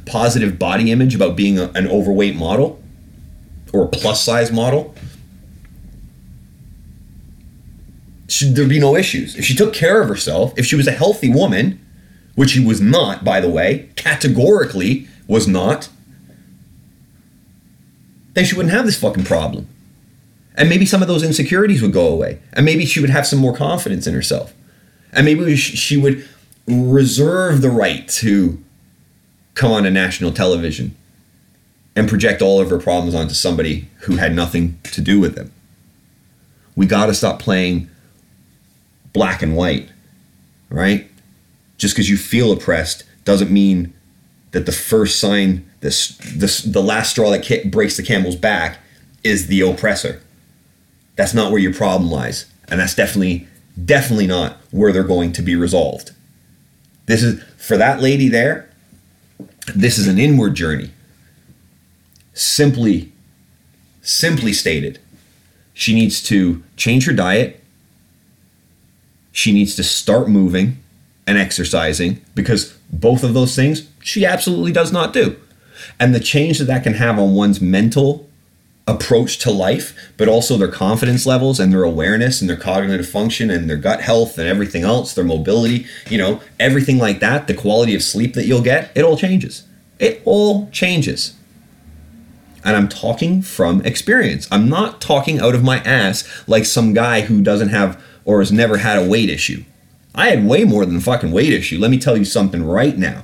positive 0.05 0.59
body 0.59 0.91
image 0.91 1.15
about 1.15 1.37
being 1.37 1.57
a, 1.57 1.71
an 1.73 1.87
overweight 1.87 2.35
model 2.35 2.83
or 3.71 3.85
a 3.85 3.87
plus 3.87 4.21
size 4.21 4.51
model, 4.51 4.93
should 8.27 8.57
there 8.57 8.67
be 8.67 8.77
no 8.77 8.97
issues. 8.97 9.37
If 9.37 9.45
she 9.45 9.55
took 9.55 9.73
care 9.73 10.01
of 10.01 10.09
herself, 10.09 10.53
if 10.59 10.65
she 10.65 10.75
was 10.75 10.85
a 10.85 10.91
healthy 10.91 11.29
woman, 11.29 11.79
which 12.35 12.49
she 12.49 12.65
was 12.65 12.81
not, 12.81 13.23
by 13.23 13.39
the 13.39 13.49
way, 13.49 13.87
categorically 13.95 15.07
was 15.29 15.47
not, 15.47 15.87
then 18.33 18.43
she 18.43 18.53
wouldn't 18.53 18.75
have 18.75 18.85
this 18.85 18.99
fucking 18.99 19.23
problem. 19.23 19.69
And 20.55 20.69
maybe 20.69 20.85
some 20.85 21.01
of 21.01 21.07
those 21.07 21.23
insecurities 21.23 21.81
would 21.81 21.93
go 21.93 22.07
away. 22.07 22.39
And 22.53 22.65
maybe 22.65 22.85
she 22.85 22.99
would 22.99 23.09
have 23.09 23.25
some 23.25 23.39
more 23.39 23.55
confidence 23.55 24.05
in 24.05 24.13
herself. 24.13 24.53
And 25.13 25.25
maybe 25.25 25.55
she 25.55 25.97
would 25.97 26.27
reserve 26.67 27.61
the 27.61 27.69
right 27.69 28.07
to 28.07 28.61
come 29.53 29.71
on 29.71 29.85
a 29.85 29.91
national 29.91 30.31
television 30.31 30.95
and 31.95 32.07
project 32.07 32.41
all 32.41 32.59
of 32.61 32.69
her 32.69 32.79
problems 32.79 33.15
onto 33.15 33.33
somebody 33.33 33.89
who 34.01 34.17
had 34.17 34.33
nothing 34.33 34.79
to 34.83 35.01
do 35.01 35.19
with 35.19 35.35
them. 35.35 35.51
We 36.75 36.85
got 36.85 37.07
to 37.07 37.13
stop 37.13 37.39
playing 37.39 37.89
black 39.13 39.41
and 39.41 39.55
white, 39.55 39.89
right? 40.69 41.09
Just 41.77 41.95
because 41.95 42.09
you 42.09 42.17
feel 42.17 42.51
oppressed 42.51 43.03
doesn't 43.25 43.51
mean 43.51 43.93
that 44.51 44.65
the 44.65 44.71
first 44.71 45.19
sign, 45.19 45.69
this, 45.81 46.17
this, 46.35 46.61
the 46.61 46.81
last 46.81 47.11
straw 47.11 47.29
that 47.29 47.71
breaks 47.71 47.97
the 47.97 48.03
camel's 48.03 48.35
back, 48.35 48.79
is 49.23 49.47
the 49.47 49.61
oppressor. 49.61 50.21
That's 51.21 51.35
not 51.35 51.51
where 51.51 51.61
your 51.61 51.71
problem 51.71 52.09
lies, 52.09 52.47
and 52.67 52.79
that's 52.79 52.95
definitely, 52.95 53.47
definitely 53.85 54.25
not 54.25 54.57
where 54.71 54.91
they're 54.91 55.03
going 55.03 55.33
to 55.33 55.43
be 55.43 55.55
resolved. 55.55 56.13
This 57.05 57.21
is 57.21 57.43
for 57.59 57.77
that 57.77 58.01
lady 58.01 58.27
there. 58.27 58.67
This 59.75 59.99
is 59.99 60.07
an 60.07 60.17
inward 60.17 60.55
journey. 60.55 60.89
Simply, 62.33 63.11
simply 64.01 64.51
stated, 64.51 64.97
she 65.75 65.93
needs 65.93 66.23
to 66.23 66.63
change 66.75 67.05
her 67.05 67.13
diet. 67.13 67.63
She 69.31 69.51
needs 69.51 69.75
to 69.75 69.83
start 69.83 70.27
moving 70.27 70.77
and 71.27 71.37
exercising 71.37 72.19
because 72.33 72.75
both 72.91 73.23
of 73.23 73.35
those 73.35 73.55
things 73.55 73.87
she 74.01 74.25
absolutely 74.25 74.71
does 74.71 74.91
not 74.91 75.13
do. 75.13 75.39
And 75.99 76.15
the 76.15 76.19
change 76.19 76.57
that 76.57 76.65
that 76.65 76.81
can 76.81 76.95
have 76.95 77.19
on 77.19 77.35
one's 77.35 77.61
mental 77.61 78.27
approach 78.91 79.37
to 79.39 79.51
life, 79.51 79.95
but 80.17 80.27
also 80.27 80.57
their 80.57 80.67
confidence 80.67 81.25
levels 81.25 81.59
and 81.59 81.71
their 81.71 81.83
awareness 81.83 82.41
and 82.41 82.49
their 82.49 82.57
cognitive 82.57 83.07
function 83.07 83.49
and 83.49 83.69
their 83.69 83.77
gut 83.77 84.01
health 84.01 84.37
and 84.37 84.47
everything 84.47 84.83
else, 84.83 85.13
their 85.13 85.23
mobility, 85.23 85.85
you 86.09 86.17
know, 86.17 86.41
everything 86.59 86.97
like 86.97 87.19
that, 87.19 87.47
the 87.47 87.53
quality 87.53 87.95
of 87.95 88.03
sleep 88.03 88.33
that 88.33 88.45
you'll 88.45 88.61
get, 88.61 88.91
it 88.95 89.03
all 89.03 89.17
changes. 89.17 89.63
It 89.99 90.21
all 90.25 90.69
changes. 90.71 91.35
And 92.63 92.75
I'm 92.75 92.89
talking 92.89 93.41
from 93.41 93.81
experience. 93.85 94.47
I'm 94.51 94.69
not 94.69 95.01
talking 95.01 95.39
out 95.39 95.55
of 95.55 95.63
my 95.63 95.77
ass 95.79 96.27
like 96.47 96.65
some 96.65 96.93
guy 96.93 97.21
who 97.21 97.41
doesn't 97.41 97.69
have 97.69 98.01
or 98.25 98.39
has 98.39 98.51
never 98.51 98.77
had 98.77 98.99
a 98.99 99.07
weight 99.07 99.29
issue. 99.29 99.63
I 100.13 100.27
had 100.27 100.45
way 100.45 100.63
more 100.65 100.85
than 100.85 100.97
a 100.97 101.01
fucking 101.01 101.31
weight 101.31 101.53
issue. 101.53 101.79
Let 101.79 101.89
me 101.89 101.97
tell 101.97 102.17
you 102.17 102.25
something 102.25 102.63
right 102.63 102.97
now. 102.97 103.23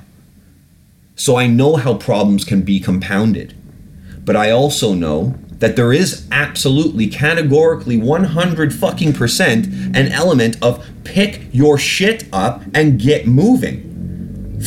So 1.14 1.36
I 1.36 1.46
know 1.46 1.76
how 1.76 1.94
problems 1.94 2.44
can 2.44 2.62
be 2.62 2.80
compounded. 2.80 3.54
But 4.24 4.36
I 4.36 4.50
also 4.50 4.94
know 4.94 5.38
that 5.58 5.76
there 5.76 5.92
is 5.92 6.26
absolutely 6.30 7.08
categorically 7.08 7.96
100 7.96 8.74
fucking 8.74 9.12
percent 9.12 9.66
an 9.66 10.12
element 10.12 10.56
of 10.62 10.86
pick 11.04 11.42
your 11.52 11.78
shit 11.78 12.24
up 12.32 12.62
and 12.74 13.00
get 13.00 13.26
moving. 13.26 13.84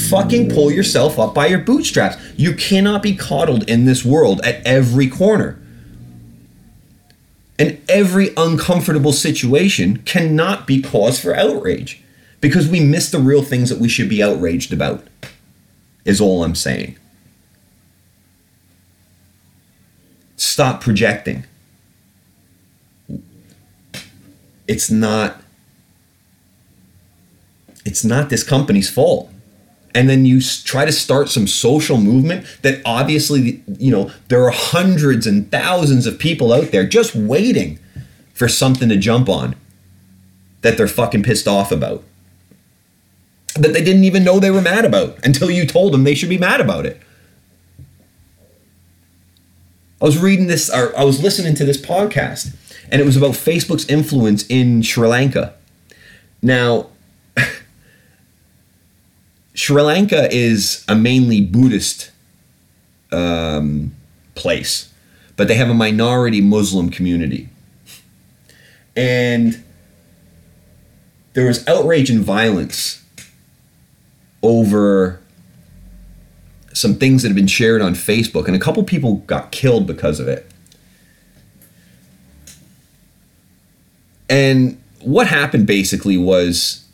Fucking 0.09 0.49
pull 0.49 0.71
yourself 0.71 1.19
up 1.19 1.33
by 1.33 1.47
your 1.47 1.59
bootstraps. 1.59 2.17
You 2.37 2.53
cannot 2.55 3.03
be 3.03 3.15
coddled 3.15 3.69
in 3.69 3.85
this 3.85 4.05
world 4.05 4.41
at 4.41 4.65
every 4.65 5.07
corner. 5.07 5.59
And 7.59 7.79
every 7.87 8.29
uncomfortable 8.37 9.13
situation 9.13 9.97
cannot 9.97 10.65
be 10.65 10.81
cause 10.81 11.19
for 11.19 11.35
outrage 11.35 12.01
because 12.39 12.67
we 12.67 12.79
miss 12.79 13.11
the 13.11 13.19
real 13.19 13.43
things 13.43 13.69
that 13.69 13.79
we 13.79 13.87
should 13.87 14.09
be 14.09 14.23
outraged 14.23 14.73
about, 14.73 15.05
is 16.03 16.19
all 16.19 16.43
I'm 16.43 16.55
saying. 16.55 16.97
Stop 20.41 20.81
projecting. 20.81 21.43
It's 24.67 24.89
not 24.89 25.39
it's 27.85 28.03
not 28.03 28.31
this 28.31 28.43
company's 28.43 28.89
fault. 28.89 29.31
And 29.93 30.09
then 30.09 30.25
you 30.25 30.41
try 30.41 30.83
to 30.83 30.91
start 30.91 31.29
some 31.29 31.45
social 31.45 31.97
movement 31.97 32.47
that 32.63 32.81
obviously, 32.85 33.61
you 33.77 33.91
know, 33.91 34.09
there 34.29 34.43
are 34.43 34.51
hundreds 34.51 35.27
and 35.27 35.51
thousands 35.51 36.07
of 36.07 36.17
people 36.17 36.51
out 36.51 36.71
there 36.71 36.87
just 36.87 37.13
waiting 37.13 37.77
for 38.33 38.47
something 38.47 38.89
to 38.89 38.97
jump 38.97 39.29
on 39.29 39.55
that 40.61 40.75
they're 40.75 40.87
fucking 40.87 41.21
pissed 41.21 41.47
off 41.47 41.71
about. 41.71 42.03
That 43.53 43.73
they 43.73 43.83
didn't 43.83 44.05
even 44.05 44.23
know 44.23 44.39
they 44.39 44.49
were 44.49 44.59
mad 44.59 44.85
about 44.85 45.23
until 45.23 45.51
you 45.51 45.67
told 45.67 45.93
them 45.93 46.03
they 46.03 46.15
should 46.15 46.29
be 46.29 46.39
mad 46.39 46.61
about 46.61 46.87
it. 46.87 46.99
I 50.01 50.05
was 50.05 50.17
reading 50.17 50.47
this, 50.47 50.69
or 50.69 50.97
I 50.97 51.03
was 51.03 51.21
listening 51.21 51.53
to 51.55 51.65
this 51.65 51.77
podcast, 51.77 52.55
and 52.89 52.99
it 52.99 53.05
was 53.05 53.15
about 53.15 53.31
Facebook's 53.31 53.87
influence 53.87 54.45
in 54.47 54.81
Sri 54.81 55.07
Lanka. 55.07 55.53
Now, 56.41 56.87
Sri 59.53 59.81
Lanka 59.81 60.27
is 60.33 60.83
a 60.87 60.95
mainly 60.95 61.41
Buddhist 61.41 62.09
um, 63.11 63.93
place, 64.33 64.91
but 65.37 65.47
they 65.47 65.55
have 65.55 65.69
a 65.69 65.75
minority 65.75 66.41
Muslim 66.41 66.89
community. 66.89 67.49
And 68.95 69.63
there 71.33 71.45
was 71.45 71.65
outrage 71.67 72.09
and 72.09 72.23
violence 72.23 73.03
over 74.41 75.20
some 76.73 76.95
things 76.95 77.21
that 77.21 77.29
have 77.29 77.35
been 77.35 77.47
shared 77.47 77.81
on 77.81 77.93
Facebook, 77.93 78.47
and 78.47 78.55
a 78.55 78.59
couple 78.59 78.83
people 78.83 79.15
got 79.27 79.51
killed 79.51 79.87
because 79.87 80.19
of 80.19 80.27
it. 80.27 80.49
And 84.29 84.81
what 85.01 85.27
happened 85.27 85.67
basically 85.67 86.17
was 86.17 86.85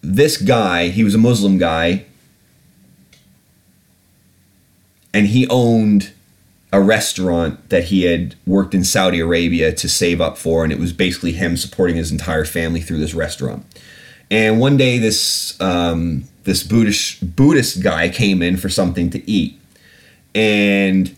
this 0.00 0.36
guy, 0.36 0.88
he 0.88 1.02
was 1.02 1.14
a 1.14 1.18
Muslim 1.18 1.58
guy, 1.58 2.04
and 5.12 5.26
he 5.26 5.48
owned 5.48 6.12
a 6.72 6.80
restaurant 6.80 7.68
that 7.70 7.84
he 7.84 8.02
had 8.02 8.34
worked 8.46 8.74
in 8.74 8.84
Saudi 8.84 9.20
Arabia 9.20 9.72
to 9.72 9.88
save 9.88 10.20
up 10.20 10.36
for, 10.36 10.64
and 10.64 10.72
it 10.72 10.78
was 10.78 10.92
basically 10.92 11.32
him 11.32 11.56
supporting 11.56 11.96
his 11.96 12.10
entire 12.10 12.44
family 12.44 12.80
through 12.80 12.98
this 12.98 13.14
restaurant. 13.14 13.64
And 14.30 14.60
one 14.60 14.76
day, 14.76 14.98
this 14.98 15.60
um, 15.60 16.24
this 16.44 16.62
Buddhist 16.62 17.36
Buddhist 17.36 17.82
guy 17.82 18.08
came 18.08 18.42
in 18.42 18.56
for 18.56 18.68
something 18.68 19.10
to 19.10 19.30
eat, 19.30 19.58
and 20.34 21.16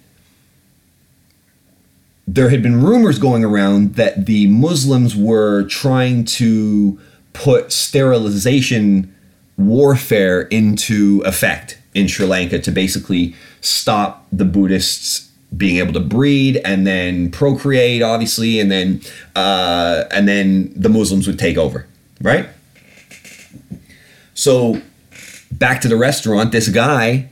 there 2.26 2.48
had 2.48 2.62
been 2.62 2.82
rumors 2.82 3.18
going 3.18 3.44
around 3.44 3.94
that 3.94 4.26
the 4.26 4.46
Muslims 4.48 5.14
were 5.14 5.62
trying 5.64 6.24
to 6.24 6.98
put 7.32 7.70
sterilization 7.70 9.14
warfare 9.56 10.42
into 10.42 11.22
effect 11.24 11.78
in 11.94 12.08
Sri 12.08 12.26
Lanka 12.26 12.58
to 12.58 12.70
basically 12.70 13.34
stop 13.60 14.26
the 14.32 14.44
Buddhists 14.44 15.30
being 15.56 15.76
able 15.76 15.92
to 15.92 16.00
breed 16.00 16.60
and 16.64 16.86
then 16.86 17.30
procreate, 17.30 18.02
obviously, 18.02 18.60
and 18.60 18.70
then 18.70 19.00
uh, 19.34 20.04
and 20.10 20.26
then 20.28 20.72
the 20.74 20.88
Muslims 20.88 21.26
would 21.26 21.38
take 21.38 21.56
over, 21.56 21.86
right? 22.20 22.48
So 24.34 24.82
back 25.58 25.80
to 25.82 25.88
the 25.88 25.96
restaurant, 25.96 26.52
this 26.52 26.68
guy 26.68 27.28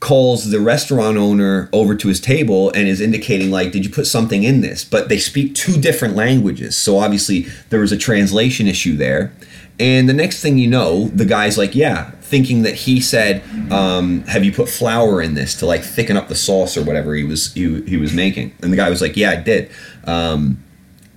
calls 0.00 0.50
the 0.50 0.60
restaurant 0.60 1.18
owner 1.18 1.68
over 1.74 1.94
to 1.94 2.08
his 2.08 2.20
table 2.20 2.70
and 2.70 2.88
is 2.88 3.02
indicating 3.02 3.50
like 3.50 3.70
did 3.70 3.84
you 3.84 3.90
put 3.90 4.06
something 4.06 4.42
in 4.42 4.62
this? 4.62 4.82
But 4.82 5.08
they 5.08 5.18
speak 5.18 5.54
two 5.54 5.78
different 5.78 6.16
languages. 6.16 6.76
So 6.76 6.98
obviously 6.98 7.46
there 7.68 7.80
was 7.80 7.92
a 7.92 7.98
translation 7.98 8.66
issue 8.66 8.96
there. 8.96 9.32
And 9.78 10.08
the 10.08 10.14
next 10.14 10.40
thing 10.42 10.58
you 10.58 10.68
know 10.68 11.08
the 11.08 11.24
guy's 11.24 11.58
like 11.58 11.74
yeah 11.74 12.10
thinking 12.22 12.62
that 12.62 12.74
he 12.74 13.00
said 13.00 13.42
um, 13.70 14.22
have 14.22 14.44
you 14.44 14.52
put 14.52 14.68
flour 14.68 15.20
in 15.20 15.34
this 15.34 15.54
to 15.58 15.66
like 15.66 15.82
thicken 15.82 16.16
up 16.16 16.28
the 16.28 16.34
sauce 16.34 16.76
or 16.76 16.84
whatever 16.84 17.14
he 17.14 17.24
was 17.24 17.52
he, 17.52 17.82
he 17.82 17.96
was 17.98 18.14
making? 18.14 18.54
And 18.62 18.72
the 18.72 18.76
guy 18.76 18.88
was 18.88 19.02
like 19.02 19.16
yeah 19.16 19.30
i 19.32 19.36
did. 19.36 19.70
Um, 20.04 20.62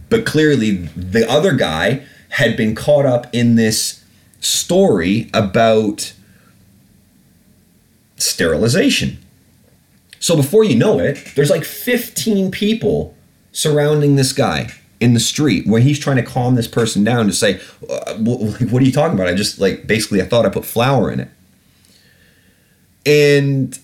but 0.10 0.26
clearly 0.26 0.72
the 0.96 1.30
other 1.30 1.54
guy 1.54 2.06
had 2.30 2.58
been 2.58 2.76
caught 2.76 3.06
up 3.06 3.28
in 3.34 3.56
this 3.56 4.04
story 4.42 5.30
about 5.34 6.14
sterilization. 8.24 9.20
So 10.20 10.36
before 10.36 10.64
you 10.64 10.76
know 10.76 11.00
it, 11.00 11.34
there's 11.36 11.50
like 11.50 11.64
15 11.64 12.52
people 12.52 13.16
surrounding 13.52 14.16
this 14.16 14.32
guy 14.32 14.70
in 15.00 15.14
the 15.14 15.20
street 15.20 15.68
where 15.68 15.82
he's 15.82 16.00
trying 16.00 16.16
to 16.16 16.24
calm 16.24 16.56
this 16.56 16.68
person 16.68 17.04
down 17.04 17.28
to 17.28 17.34
say, 17.34 17.60
uh, 17.90 18.16
"What 18.16 18.82
are 18.82 18.86
you 18.86 18.92
talking 18.92 19.16
about? 19.16 19.28
I 19.28 19.34
just 19.34 19.60
like 19.60 19.86
basically 19.86 20.22
I 20.22 20.26
thought 20.26 20.46
I 20.46 20.50
put 20.50 20.66
flour 20.66 21.12
in 21.12 21.20
it." 21.20 21.30
And 23.06 23.78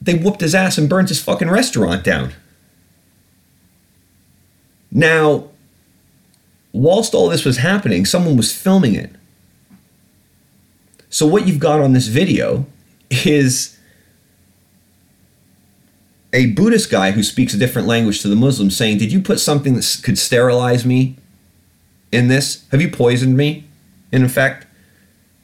they 0.00 0.14
whooped 0.14 0.40
his 0.40 0.54
ass 0.54 0.78
and 0.78 0.88
burnt 0.88 1.10
his 1.10 1.22
fucking 1.22 1.50
restaurant 1.50 2.02
down. 2.02 2.32
Now, 4.90 5.48
whilst 6.72 7.14
all 7.14 7.28
this 7.28 7.44
was 7.44 7.58
happening, 7.58 8.04
someone 8.04 8.36
was 8.36 8.52
filming 8.52 8.94
it. 8.94 9.10
So 11.12 11.26
what 11.26 11.46
you've 11.46 11.58
got 11.58 11.82
on 11.82 11.92
this 11.92 12.06
video 12.06 12.64
is 13.10 13.78
a 16.32 16.46
Buddhist 16.52 16.90
guy 16.90 17.10
who 17.10 17.22
speaks 17.22 17.52
a 17.52 17.58
different 17.58 17.86
language 17.86 18.22
to 18.22 18.28
the 18.28 18.34
Muslims 18.34 18.74
saying, 18.74 18.96
Did 18.96 19.12
you 19.12 19.20
put 19.20 19.38
something 19.38 19.74
that 19.74 20.00
could 20.02 20.18
sterilize 20.18 20.86
me 20.86 21.18
in 22.10 22.28
this? 22.28 22.64
Have 22.70 22.80
you 22.80 22.90
poisoned 22.90 23.36
me, 23.36 23.68
in 24.10 24.24
effect? 24.24 24.66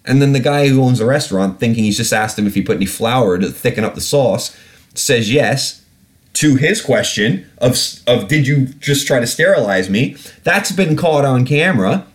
And 0.06 0.22
then 0.22 0.32
the 0.32 0.40
guy 0.40 0.68
who 0.68 0.82
owns 0.82 1.00
the 1.00 1.04
restaurant, 1.04 1.60
thinking 1.60 1.84
he's 1.84 1.98
just 1.98 2.14
asked 2.14 2.38
him 2.38 2.46
if 2.46 2.54
he 2.54 2.62
put 2.62 2.78
any 2.78 2.86
flour 2.86 3.36
to 3.36 3.50
thicken 3.50 3.84
up 3.84 3.94
the 3.94 4.00
sauce, 4.00 4.56
says 4.94 5.30
yes 5.30 5.84
to 6.32 6.56
his 6.56 6.80
question 6.80 7.46
of, 7.58 7.76
of 8.06 8.26
Did 8.26 8.46
you 8.46 8.68
just 8.80 9.06
try 9.06 9.20
to 9.20 9.26
sterilize 9.26 9.90
me? 9.90 10.16
That's 10.44 10.72
been 10.72 10.96
caught 10.96 11.26
on 11.26 11.44
camera. 11.44 12.06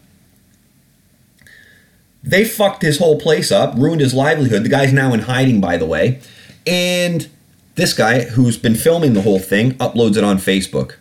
They 2.23 2.45
fucked 2.45 2.81
his 2.81 2.99
whole 2.99 3.19
place 3.19 3.51
up, 3.51 3.75
ruined 3.75 4.01
his 4.01 4.13
livelihood. 4.13 4.63
The 4.63 4.69
guy's 4.69 4.93
now 4.93 5.13
in 5.13 5.21
hiding, 5.21 5.59
by 5.59 5.75
the 5.77 5.85
way. 5.85 6.21
And 6.65 7.29
this 7.75 7.93
guy, 7.93 8.23
who's 8.23 8.57
been 8.57 8.75
filming 8.75 9.13
the 9.13 9.23
whole 9.23 9.39
thing, 9.39 9.73
uploads 9.73 10.15
it 10.15 10.23
on 10.23 10.37
Facebook. 10.37 10.95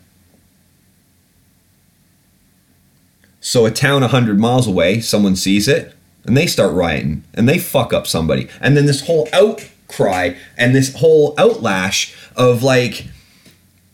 So 3.40 3.66
a 3.66 3.70
town 3.70 4.00
100 4.00 4.38
miles 4.38 4.66
away, 4.66 5.00
someone 5.00 5.36
sees 5.36 5.68
it, 5.68 5.94
and 6.24 6.36
they 6.36 6.46
start 6.46 6.72
rioting, 6.72 7.24
and 7.34 7.48
they 7.48 7.58
fuck 7.58 7.92
up 7.92 8.06
somebody. 8.06 8.48
And 8.60 8.76
then 8.76 8.86
this 8.86 9.06
whole 9.06 9.28
outcry 9.32 10.34
and 10.56 10.74
this 10.74 10.94
whole 10.96 11.34
outlash 11.36 12.14
of 12.36 12.62
like 12.62 13.06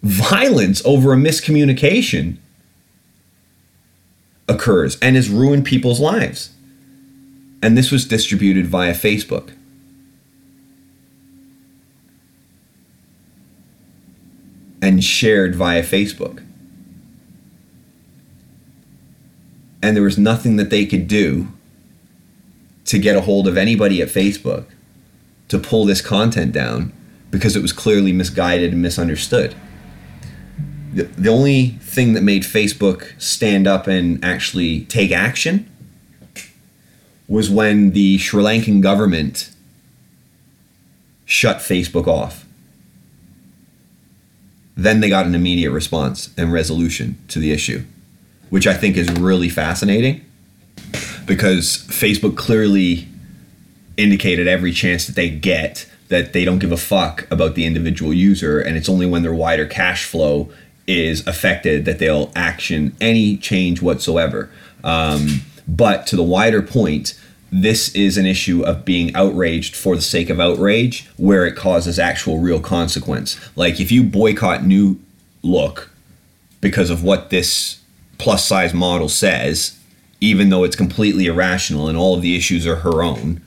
violence 0.03 0.81
over 0.85 1.13
a 1.13 1.17
miscommunication 1.17 2.37
occurs 4.49 4.99
and 5.01 5.17
has 5.17 5.29
ruined 5.29 5.65
people's 5.65 6.01
lives. 6.01 6.51
And 7.63 7.77
this 7.77 7.91
was 7.91 8.05
distributed 8.05 8.67
via 8.67 8.95
Facebook. 8.95 9.53
and 14.81 15.03
shared 15.03 15.55
via 15.55 15.83
Facebook. 15.83 16.45
And 19.83 19.97
there 19.97 20.03
was 20.03 20.19
nothing 20.19 20.57
that 20.57 20.71
they 20.71 20.87
could 20.87 21.07
do 21.07 21.49
to 22.87 22.99
get 22.99 23.17
a 23.17 23.21
hold 23.23 23.47
of 23.47 23.57
anybody 23.57 24.01
at 24.01 24.09
Facebook 24.09 24.65
to 25.49 25.59
pull 25.59 25.85
this 25.85 26.01
content 26.01 26.53
down 26.53 26.93
because 27.31 27.55
it 27.55 27.63
was 27.63 27.73
clearly 27.73 28.13
misguided 28.13 28.73
and 28.73 28.83
misunderstood. 28.83 29.55
The, 30.93 31.05
the 31.05 31.29
only 31.29 31.79
thing 31.81 32.15
that 32.15 32.23
made 32.23 32.43
Facebook 32.43 33.21
stand 33.21 33.67
up 33.67 33.87
and 33.87 34.25
actually 34.25 34.87
take 34.87 35.13
action 35.13 35.71
was 37.29 37.51
when 37.51 37.93
the 37.93 38.19
Sri 38.19 38.43
Lankan 38.43 38.81
government 38.81 39.51
shut 41.27 41.59
Facebook 41.59 42.07
off 42.07 42.47
then 44.79 45.01
they 45.01 45.09
got 45.09 45.27
an 45.27 45.35
immediate 45.35 45.73
response 45.73 46.31
and 46.39 46.53
resolution 46.53 47.19
to 47.27 47.41
the 47.41 47.51
issue, 47.51 47.83
which 48.49 48.65
I 48.65 48.75
think 48.75 48.97
is 48.97 49.11
really 49.11 49.49
fascinating 49.49 50.25
because 51.27 51.85
Facebook 51.89 52.37
clearly 52.37 53.09
indicated 53.97 54.47
every 54.47 54.71
chance 54.71 55.07
that 55.09 55.17
they 55.17 55.29
get 55.29 55.91
that 56.07 56.33
they 56.33 56.45
don't 56.45 56.61
give 56.61 56.71
a 56.71 56.77
fuck 56.77 57.27
about 57.29 57.57
the 57.57 57.67
individual 57.67 58.15
user 58.15 58.61
and 58.61 58.77
it's 58.77 58.89
only 58.89 59.05
when 59.05 59.23
their 59.23 59.35
wider 59.35 59.67
cash 59.67 60.05
flow 60.05 60.49
is 60.87 61.27
affected 61.27 61.85
that 61.85 61.99
they'll 61.99 62.31
action 62.37 62.97
any 63.01 63.37
change 63.37 63.83
whatsoever. 63.83 64.49
Um, 64.85 65.41
but 65.69 66.07
to 66.09 66.17
the 66.17 66.23
wider 66.23 66.63
point, 66.63 67.19
this 67.53 67.95
is 67.95 68.17
an 68.17 68.27
issue 68.27 68.63
of 68.63 68.85
being 68.85 69.15
outraged 69.15 69.77
for 69.77 69.95
the 69.95 70.03
sake 70.03 70.31
of 70.31 70.41
outrage 70.41 71.07
where 71.17 71.47
it 71.47 71.57
causes 71.57 71.99
actual 71.99 72.39
real 72.39 72.61
consequence. 72.61 73.39
Like 73.57 73.81
if 73.81 73.93
you 73.93 74.03
boycott 74.03 74.65
New 74.65 74.99
Look 75.43 75.91
because 76.61 76.91
of 76.91 77.05
what 77.05 77.31
this 77.31 77.81
plus 78.19 78.45
size 78.45 78.75
model 78.75 79.09
says, 79.09 79.79
even 80.21 80.51
though 80.51 80.65
it's 80.65 80.77
completely 80.77 81.27
irrational 81.27 81.89
and 81.89 81.97
all 81.97 82.15
of 82.15 82.23
the 82.23 82.37
issues 82.37 82.67
are 82.67 82.77
her 82.77 83.03
own, 83.03 83.41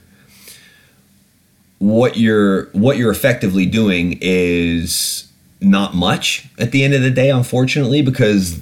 what 1.80 2.16
you're 2.18 2.66
what 2.68 2.98
you're 2.98 3.12
effectively 3.12 3.66
doing 3.66 4.18
is 4.22 5.28
not 5.60 5.94
much 5.94 6.48
at 6.58 6.72
the 6.72 6.84
end 6.84 6.94
of 6.94 7.02
the 7.02 7.12
day, 7.12 7.30
unfortunately, 7.30 8.02
because 8.02 8.60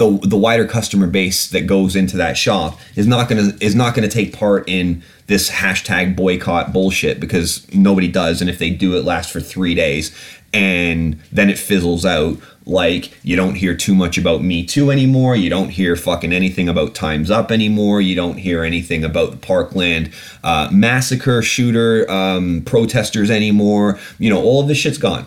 the 0.00 0.18
the 0.26 0.36
wider 0.36 0.66
customer 0.66 1.06
base 1.06 1.48
that 1.50 1.66
goes 1.66 1.94
into 1.94 2.16
that 2.16 2.36
shop 2.36 2.80
is 2.96 3.06
not 3.06 3.28
gonna 3.28 3.52
is 3.60 3.74
not 3.74 3.94
gonna 3.94 4.08
take 4.08 4.32
part 4.32 4.66
in 4.66 5.02
this 5.26 5.50
hashtag 5.50 6.16
boycott 6.16 6.72
bullshit 6.72 7.20
because 7.20 7.72
nobody 7.72 8.08
does, 8.08 8.40
and 8.40 8.48
if 8.48 8.58
they 8.58 8.70
do, 8.70 8.96
it 8.96 9.04
lasts 9.04 9.30
for 9.30 9.40
three 9.40 9.74
days, 9.74 10.16
and 10.54 11.20
then 11.30 11.50
it 11.50 11.58
fizzles 11.58 12.04
out. 12.04 12.38
Like 12.66 13.12
you 13.22 13.36
don't 13.36 13.56
hear 13.56 13.76
too 13.76 13.94
much 13.94 14.16
about 14.16 14.42
Me 14.42 14.64
Too 14.64 14.90
anymore. 14.90 15.36
You 15.36 15.50
don't 15.50 15.70
hear 15.70 15.96
fucking 15.96 16.32
anything 16.32 16.68
about 16.68 16.94
Times 16.94 17.30
Up 17.30 17.50
anymore. 17.50 18.00
You 18.00 18.14
don't 18.14 18.38
hear 18.38 18.64
anything 18.64 19.04
about 19.04 19.32
the 19.32 19.36
Parkland 19.36 20.12
uh, 20.42 20.68
massacre 20.72 21.42
shooter 21.42 22.10
um, 22.10 22.62
protesters 22.64 23.30
anymore. 23.30 23.98
You 24.18 24.30
know, 24.30 24.40
all 24.42 24.62
of 24.62 24.68
this 24.68 24.78
shit's 24.78 24.98
gone 24.98 25.26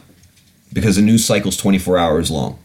because 0.72 0.96
the 0.96 1.02
news 1.02 1.26
cycle's 1.26 1.58
24 1.58 1.98
hours 1.98 2.32
long. 2.32 2.58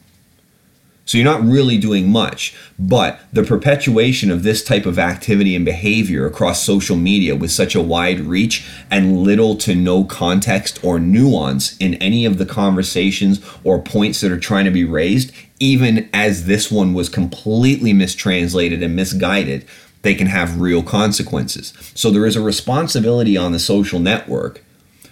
So 1.08 1.16
you're 1.16 1.24
not 1.24 1.42
really 1.42 1.78
doing 1.78 2.12
much, 2.12 2.54
but 2.78 3.18
the 3.32 3.42
perpetuation 3.42 4.30
of 4.30 4.42
this 4.42 4.62
type 4.62 4.84
of 4.84 4.98
activity 4.98 5.56
and 5.56 5.64
behavior 5.64 6.26
across 6.26 6.62
social 6.62 6.96
media 6.96 7.34
with 7.34 7.50
such 7.50 7.74
a 7.74 7.80
wide 7.80 8.20
reach 8.20 8.68
and 8.90 9.22
little 9.22 9.56
to 9.56 9.74
no 9.74 10.04
context 10.04 10.84
or 10.84 10.98
nuance 10.98 11.78
in 11.78 11.94
any 11.94 12.26
of 12.26 12.36
the 12.36 12.44
conversations 12.44 13.40
or 13.64 13.80
points 13.80 14.20
that 14.20 14.30
are 14.30 14.38
trying 14.38 14.66
to 14.66 14.70
be 14.70 14.84
raised, 14.84 15.32
even 15.58 16.10
as 16.12 16.44
this 16.44 16.70
one 16.70 16.92
was 16.92 17.08
completely 17.08 17.94
mistranslated 17.94 18.82
and 18.82 18.94
misguided, 18.94 19.64
they 20.02 20.14
can 20.14 20.26
have 20.26 20.60
real 20.60 20.82
consequences. 20.82 21.72
So 21.94 22.10
there 22.10 22.26
is 22.26 22.36
a 22.36 22.42
responsibility 22.42 23.34
on 23.34 23.52
the 23.52 23.58
social 23.58 23.98
network 23.98 24.62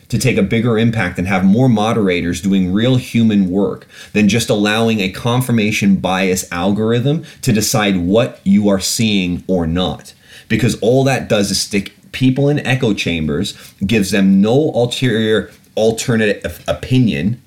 to 0.08 0.18
take 0.18 0.36
a 0.36 0.42
bigger 0.42 0.78
impact 0.78 1.18
and 1.18 1.26
have 1.26 1.44
more 1.44 1.68
moderators 1.68 2.40
doing 2.40 2.72
real 2.72 2.96
human 2.96 3.50
work 3.50 3.86
than 4.12 4.28
just 4.28 4.48
allowing 4.48 5.00
a 5.00 5.10
confirmation 5.10 5.96
bias 5.96 6.50
algorithm 6.52 7.24
to 7.42 7.52
decide 7.52 7.96
what 7.96 8.40
you 8.44 8.68
are 8.68 8.80
seeing 8.80 9.42
or 9.46 9.66
not. 9.66 10.14
Because 10.48 10.78
all 10.80 11.02
that 11.04 11.28
does 11.28 11.50
is 11.50 11.60
stick 11.60 11.92
people 12.12 12.48
in 12.48 12.64
echo 12.66 12.94
chambers, 12.94 13.54
gives 13.84 14.10
them 14.12 14.40
no 14.40 14.70
ulterior 14.74 15.50
alternative 15.76 16.64
opinion, 16.68 17.42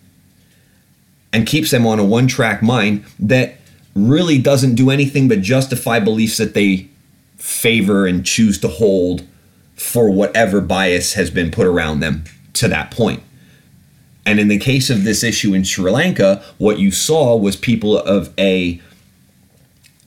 and 1.31 1.47
keeps 1.47 1.71
them 1.71 1.87
on 1.87 1.99
a 1.99 2.03
one 2.03 2.27
track 2.27 2.61
mind 2.61 3.05
that 3.19 3.55
really 3.95 4.37
doesn't 4.37 4.75
do 4.75 4.89
anything 4.89 5.27
but 5.27 5.41
justify 5.41 5.99
beliefs 5.99 6.37
that 6.37 6.53
they 6.53 6.87
favor 7.37 8.05
and 8.05 8.25
choose 8.25 8.59
to 8.59 8.67
hold 8.67 9.25
for 9.75 10.09
whatever 10.11 10.59
bias 10.59 11.13
has 11.13 11.29
been 11.31 11.49
put 11.49 11.65
around 11.65 12.01
them 12.01 12.23
to 12.53 12.67
that 12.67 12.91
point. 12.91 13.23
And 14.25 14.39
in 14.39 14.47
the 14.47 14.59
case 14.59 14.89
of 14.89 15.03
this 15.03 15.23
issue 15.23 15.53
in 15.53 15.63
Sri 15.63 15.89
Lanka, 15.91 16.43
what 16.57 16.77
you 16.77 16.91
saw 16.91 17.35
was 17.35 17.55
people 17.55 17.97
of 17.97 18.33
a 18.37 18.79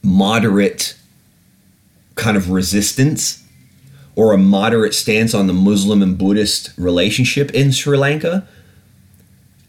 moderate 0.03 0.97
kind 2.15 2.37
of 2.37 2.51
resistance 2.51 3.43
or 4.15 4.33
a 4.33 4.39
moderate 4.39 4.95
stance 4.95 5.35
on 5.35 5.47
the 5.47 5.53
Muslim 5.53 6.03
and 6.03 6.19
Buddhist 6.19 6.71
relationship 6.77 7.51
in 7.53 7.73
Sri 7.73 7.97
Lanka. 7.97 8.47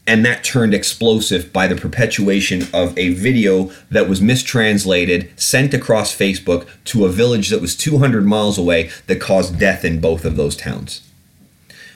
And 0.06 0.26
that 0.26 0.44
turned 0.44 0.74
explosive 0.74 1.54
by 1.54 1.66
the 1.66 1.78
perpetuation 1.78 2.68
of 2.74 2.98
a 2.98 3.14
video 3.14 3.72
that 3.90 4.10
was 4.10 4.22
mistranslated, 4.22 5.32
sent 5.40 5.74
across 5.74 6.14
Facebook 6.14 6.68
to 6.86 7.06
a 7.06 7.10
village 7.10 7.50
that 7.50 7.62
was 7.62 7.76
200 7.76 8.26
miles 8.26 8.58
away 8.58 8.92
that 9.08 9.22
caused 9.22 9.58
death 9.58 9.86
in 9.86 10.02
both 10.02 10.26
of 10.26 10.36
those 10.36 10.58
towns. 10.58 11.02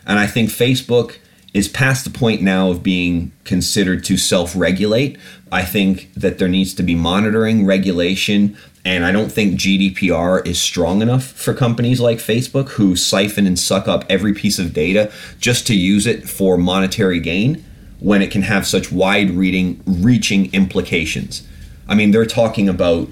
And 0.07 0.17
I 0.17 0.25
think 0.25 0.49
Facebook 0.49 1.17
is 1.53 1.67
past 1.67 2.05
the 2.05 2.09
point 2.09 2.41
now 2.41 2.71
of 2.71 2.81
being 2.81 3.31
considered 3.43 4.03
to 4.05 4.17
self 4.17 4.55
regulate. 4.55 5.17
I 5.51 5.63
think 5.63 6.13
that 6.13 6.39
there 6.39 6.47
needs 6.47 6.73
to 6.75 6.83
be 6.83 6.95
monitoring, 6.95 7.65
regulation, 7.65 8.57
and 8.85 9.05
I 9.05 9.11
don't 9.11 9.31
think 9.31 9.59
GDPR 9.59 10.45
is 10.47 10.59
strong 10.59 11.01
enough 11.01 11.25
for 11.25 11.53
companies 11.53 11.99
like 11.99 12.19
Facebook 12.19 12.69
who 12.69 12.95
siphon 12.95 13.45
and 13.45 13.59
suck 13.59 13.87
up 13.87 14.05
every 14.09 14.33
piece 14.33 14.59
of 14.59 14.73
data 14.73 15.11
just 15.39 15.67
to 15.67 15.75
use 15.75 16.07
it 16.07 16.27
for 16.27 16.57
monetary 16.57 17.19
gain 17.19 17.63
when 17.99 18.21
it 18.21 18.31
can 18.31 18.43
have 18.43 18.65
such 18.65 18.91
wide 18.91 19.31
reading 19.31 19.81
reaching 19.85 20.53
implications. 20.53 21.45
I 21.87 21.95
mean, 21.95 22.11
they're 22.11 22.25
talking 22.25 22.69
about 22.69 23.09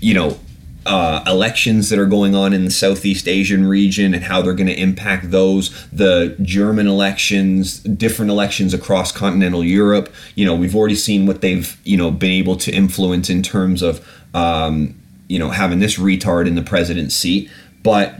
you 0.00 0.14
know 0.14 0.38
uh, 0.84 1.22
elections 1.26 1.90
that 1.90 1.98
are 1.98 2.06
going 2.06 2.34
on 2.34 2.52
in 2.52 2.64
the 2.64 2.70
Southeast 2.70 3.28
Asian 3.28 3.66
region 3.66 4.14
and 4.14 4.24
how 4.24 4.42
they're 4.42 4.54
going 4.54 4.66
to 4.66 4.78
impact 4.78 5.30
those, 5.30 5.70
the 5.90 6.36
German 6.42 6.86
elections, 6.86 7.80
different 7.80 8.30
elections 8.30 8.74
across 8.74 9.12
continental 9.12 9.62
Europe. 9.62 10.12
You 10.34 10.44
know, 10.44 10.54
we've 10.54 10.74
already 10.74 10.96
seen 10.96 11.26
what 11.26 11.40
they've, 11.40 11.78
you 11.84 11.96
know, 11.96 12.10
been 12.10 12.32
able 12.32 12.56
to 12.56 12.72
influence 12.72 13.30
in 13.30 13.42
terms 13.42 13.82
of, 13.82 14.06
um, 14.34 15.00
you 15.28 15.38
know, 15.38 15.50
having 15.50 15.78
this 15.78 15.98
retard 15.98 16.46
in 16.46 16.56
the 16.56 16.62
president's 16.62 17.14
seat. 17.14 17.50
But 17.82 18.14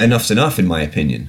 enough's 0.00 0.30
enough, 0.30 0.58
in 0.58 0.66
my 0.66 0.82
opinion. 0.82 1.28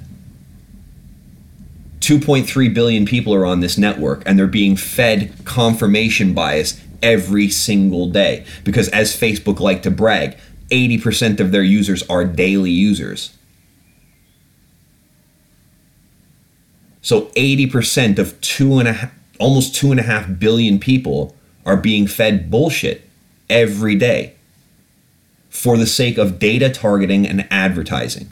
2.3 1.99 2.73
billion 2.73 3.05
people 3.05 3.33
are 3.33 3.45
on 3.45 3.59
this 3.59 3.77
network 3.77 4.23
and 4.25 4.39
they're 4.39 4.47
being 4.47 4.77
fed 4.77 5.33
confirmation 5.43 6.33
bias 6.33 6.81
every 7.01 7.49
single 7.49 8.09
day 8.09 8.45
because 8.63 8.89
as 8.89 9.15
Facebook 9.15 9.59
like 9.59 9.83
to 9.83 9.91
brag, 9.91 10.37
80% 10.69 11.39
of 11.39 11.51
their 11.51 11.63
users 11.63 12.03
are 12.09 12.25
daily 12.25 12.71
users. 12.71 13.33
So 17.01 17.27
80% 17.37 18.19
of 18.19 18.39
two 18.41 18.79
and 18.79 18.87
a 18.87 18.93
half, 18.93 19.13
almost 19.39 19.75
two 19.75 19.91
and 19.91 19.99
a 19.99 20.03
half 20.03 20.39
billion 20.39 20.77
people 20.79 21.35
are 21.65 21.77
being 21.77 22.07
fed 22.07 22.51
bullshit 22.51 23.07
every 23.49 23.95
day 23.95 24.33
for 25.49 25.77
the 25.77 25.85
sake 25.85 26.17
of 26.17 26.39
data 26.39 26.69
targeting 26.69 27.25
and 27.25 27.47
advertising. 27.49 28.31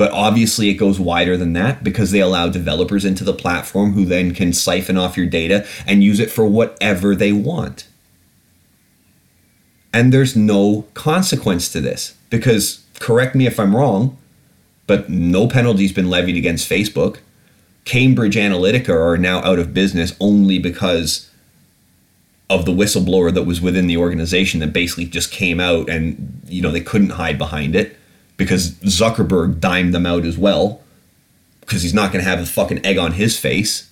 But 0.00 0.12
obviously, 0.12 0.70
it 0.70 0.76
goes 0.76 0.98
wider 0.98 1.36
than 1.36 1.52
that 1.52 1.84
because 1.84 2.10
they 2.10 2.20
allow 2.20 2.48
developers 2.48 3.04
into 3.04 3.22
the 3.22 3.34
platform 3.34 3.92
who 3.92 4.06
then 4.06 4.32
can 4.32 4.54
siphon 4.54 4.96
off 4.96 5.14
your 5.14 5.26
data 5.26 5.66
and 5.86 6.02
use 6.02 6.18
it 6.18 6.30
for 6.30 6.46
whatever 6.46 7.14
they 7.14 7.32
want. 7.32 7.86
And 9.92 10.10
there's 10.10 10.34
no 10.34 10.86
consequence 10.94 11.68
to 11.72 11.82
this 11.82 12.16
because, 12.30 12.82
correct 12.98 13.34
me 13.34 13.44
if 13.46 13.60
I'm 13.60 13.76
wrong, 13.76 14.16
but 14.86 15.10
no 15.10 15.46
penalty's 15.46 15.92
been 15.92 16.08
levied 16.08 16.38
against 16.38 16.66
Facebook. 16.66 17.18
Cambridge 17.84 18.36
Analytica 18.36 18.94
are 18.94 19.18
now 19.18 19.40
out 19.40 19.58
of 19.58 19.74
business 19.74 20.16
only 20.18 20.58
because 20.58 21.30
of 22.48 22.64
the 22.64 22.72
whistleblower 22.72 23.34
that 23.34 23.42
was 23.42 23.60
within 23.60 23.86
the 23.86 23.98
organization 23.98 24.60
that 24.60 24.72
basically 24.72 25.04
just 25.04 25.30
came 25.30 25.60
out 25.60 25.90
and 25.90 26.40
you 26.46 26.62
know 26.62 26.70
they 26.70 26.80
couldn't 26.80 27.10
hide 27.10 27.36
behind 27.36 27.76
it 27.76 27.99
because 28.40 28.70
Zuckerberg 28.76 29.60
dimed 29.60 29.92
them 29.94 30.06
out 30.06 30.24
as 30.24 30.38
well 30.38 30.80
because 31.60 31.82
he's 31.82 31.92
not 31.92 32.10
going 32.10 32.24
to 32.24 32.30
have 32.30 32.40
a 32.40 32.46
fucking 32.46 32.84
egg 32.86 32.96
on 32.96 33.12
his 33.12 33.38
face. 33.38 33.90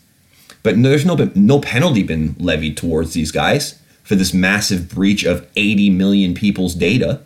But 0.63 0.83
there's 0.83 1.05
no 1.05 1.31
no 1.35 1.61
penalty 1.61 2.03
been 2.03 2.35
levied 2.39 2.79
towards 2.79 3.13
these 3.13 3.31
guys 3.31 3.79
for 4.03 4.15
this 4.15 4.33
massive 4.33 4.89
breach 4.89 5.23
of 5.23 5.47
80 5.55 5.91
million 5.91 6.33
people's 6.33 6.75
data. 6.75 7.21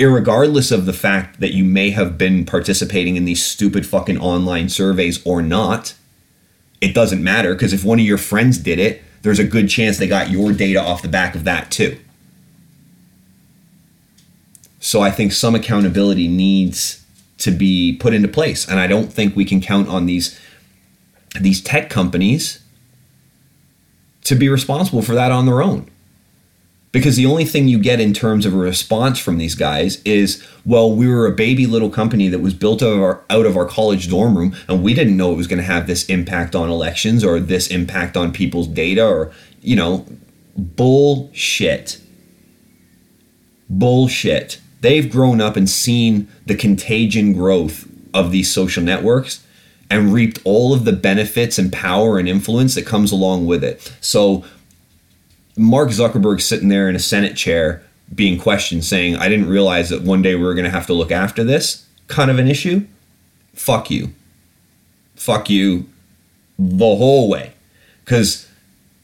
Irregardless 0.00 0.72
of 0.72 0.84
the 0.84 0.92
fact 0.92 1.38
that 1.38 1.54
you 1.54 1.62
may 1.62 1.90
have 1.90 2.18
been 2.18 2.44
participating 2.44 3.14
in 3.14 3.24
these 3.24 3.44
stupid 3.44 3.86
fucking 3.86 4.18
online 4.18 4.68
surveys 4.68 5.24
or 5.24 5.42
not, 5.42 5.94
it 6.80 6.92
doesn't 6.92 7.22
matter 7.22 7.54
because 7.54 7.72
if 7.72 7.84
one 7.84 8.00
of 8.00 8.04
your 8.04 8.18
friends 8.18 8.58
did 8.58 8.80
it, 8.80 9.00
there's 9.22 9.38
a 9.38 9.44
good 9.44 9.70
chance 9.70 9.96
they 9.96 10.08
got 10.08 10.28
your 10.28 10.52
data 10.52 10.82
off 10.82 11.02
the 11.02 11.08
back 11.08 11.36
of 11.36 11.44
that 11.44 11.70
too. 11.70 12.00
So 14.88 15.02
I 15.02 15.10
think 15.10 15.32
some 15.32 15.54
accountability 15.54 16.28
needs 16.28 17.04
to 17.40 17.50
be 17.50 17.94
put 18.00 18.14
into 18.14 18.26
place, 18.26 18.66
and 18.66 18.80
I 18.80 18.86
don't 18.86 19.12
think 19.12 19.36
we 19.36 19.44
can 19.44 19.60
count 19.60 19.86
on 19.86 20.06
these 20.06 20.40
these 21.38 21.60
tech 21.60 21.90
companies 21.90 22.62
to 24.24 24.34
be 24.34 24.48
responsible 24.48 25.02
for 25.02 25.14
that 25.14 25.30
on 25.30 25.44
their 25.44 25.60
own. 25.60 25.90
Because 26.90 27.16
the 27.16 27.26
only 27.26 27.44
thing 27.44 27.68
you 27.68 27.78
get 27.78 28.00
in 28.00 28.14
terms 28.14 28.46
of 28.46 28.54
a 28.54 28.56
response 28.56 29.18
from 29.18 29.36
these 29.36 29.54
guys 29.54 30.00
is, 30.04 30.42
well, 30.64 30.90
we 30.90 31.06
were 31.06 31.26
a 31.26 31.32
baby 31.32 31.66
little 31.66 31.90
company 31.90 32.28
that 32.28 32.38
was 32.38 32.54
built 32.54 32.82
out 32.82 32.94
of 32.94 33.02
our, 33.02 33.22
out 33.28 33.44
of 33.44 33.58
our 33.58 33.66
college 33.66 34.08
dorm 34.08 34.38
room, 34.38 34.56
and 34.68 34.82
we 34.82 34.94
didn't 34.94 35.18
know 35.18 35.32
it 35.32 35.36
was 35.36 35.46
going 35.46 35.58
to 35.58 35.70
have 35.74 35.86
this 35.86 36.06
impact 36.06 36.54
on 36.54 36.70
elections 36.70 37.22
or 37.22 37.40
this 37.40 37.66
impact 37.70 38.16
on 38.16 38.32
people's 38.32 38.66
data 38.66 39.06
or, 39.06 39.32
you 39.60 39.76
know, 39.76 40.06
bullshit. 40.56 42.00
Bullshit 43.68 44.60
they've 44.80 45.10
grown 45.10 45.40
up 45.40 45.56
and 45.56 45.68
seen 45.68 46.28
the 46.46 46.54
contagion 46.54 47.32
growth 47.32 47.88
of 48.14 48.30
these 48.30 48.50
social 48.50 48.82
networks 48.82 49.44
and 49.90 50.12
reaped 50.12 50.40
all 50.44 50.74
of 50.74 50.84
the 50.84 50.92
benefits 50.92 51.58
and 51.58 51.72
power 51.72 52.18
and 52.18 52.28
influence 52.28 52.74
that 52.74 52.86
comes 52.86 53.10
along 53.10 53.46
with 53.46 53.64
it. 53.64 53.92
So 54.00 54.44
Mark 55.56 55.90
Zuckerberg 55.90 56.40
sitting 56.40 56.68
there 56.68 56.88
in 56.88 56.96
a 56.96 57.00
Senate 57.00 57.36
chair 57.36 57.82
being 58.14 58.38
questioned 58.38 58.84
saying, 58.84 59.16
I 59.16 59.28
didn't 59.28 59.48
realize 59.48 59.88
that 59.90 60.02
one 60.02 60.22
day 60.22 60.34
we 60.34 60.44
were 60.44 60.54
going 60.54 60.64
to 60.64 60.70
have 60.70 60.86
to 60.86 60.94
look 60.94 61.10
after 61.10 61.44
this 61.44 61.86
kind 62.06 62.30
of 62.30 62.38
an 62.38 62.48
issue. 62.48 62.86
Fuck 63.54 63.90
you. 63.90 64.12
Fuck 65.14 65.50
you 65.50 65.86
the 66.58 66.96
whole 66.96 67.28
way. 67.28 67.52
Because, 68.04 68.48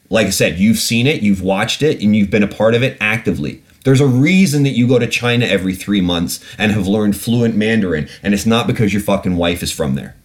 like 0.09 0.27
I 0.27 0.31
said, 0.31 0.57
you've 0.57 0.79
seen 0.79 1.07
it, 1.07 1.21
you've 1.21 1.41
watched 1.41 1.83
it, 1.83 2.01
and 2.01 2.15
you've 2.15 2.31
been 2.31 2.41
a 2.41 2.47
part 2.47 2.73
of 2.73 2.81
it 2.81 2.97
actively. 2.99 3.61
There's 3.85 4.01
a 4.01 4.07
reason 4.07 4.63
that 4.63 4.71
you 4.71 4.87
go 4.87 4.97
to 4.97 5.05
China 5.05 5.45
every 5.45 5.75
three 5.75 6.01
months 6.01 6.43
and 6.57 6.71
have 6.71 6.87
learned 6.87 7.15
fluent 7.15 7.55
Mandarin, 7.55 8.09
and 8.23 8.33
it's 8.33 8.45
not 8.45 8.65
because 8.65 8.91
your 8.91 9.01
fucking 9.01 9.37
wife 9.37 9.61
is 9.61 9.71
from 9.71 9.93
there. 9.93 10.15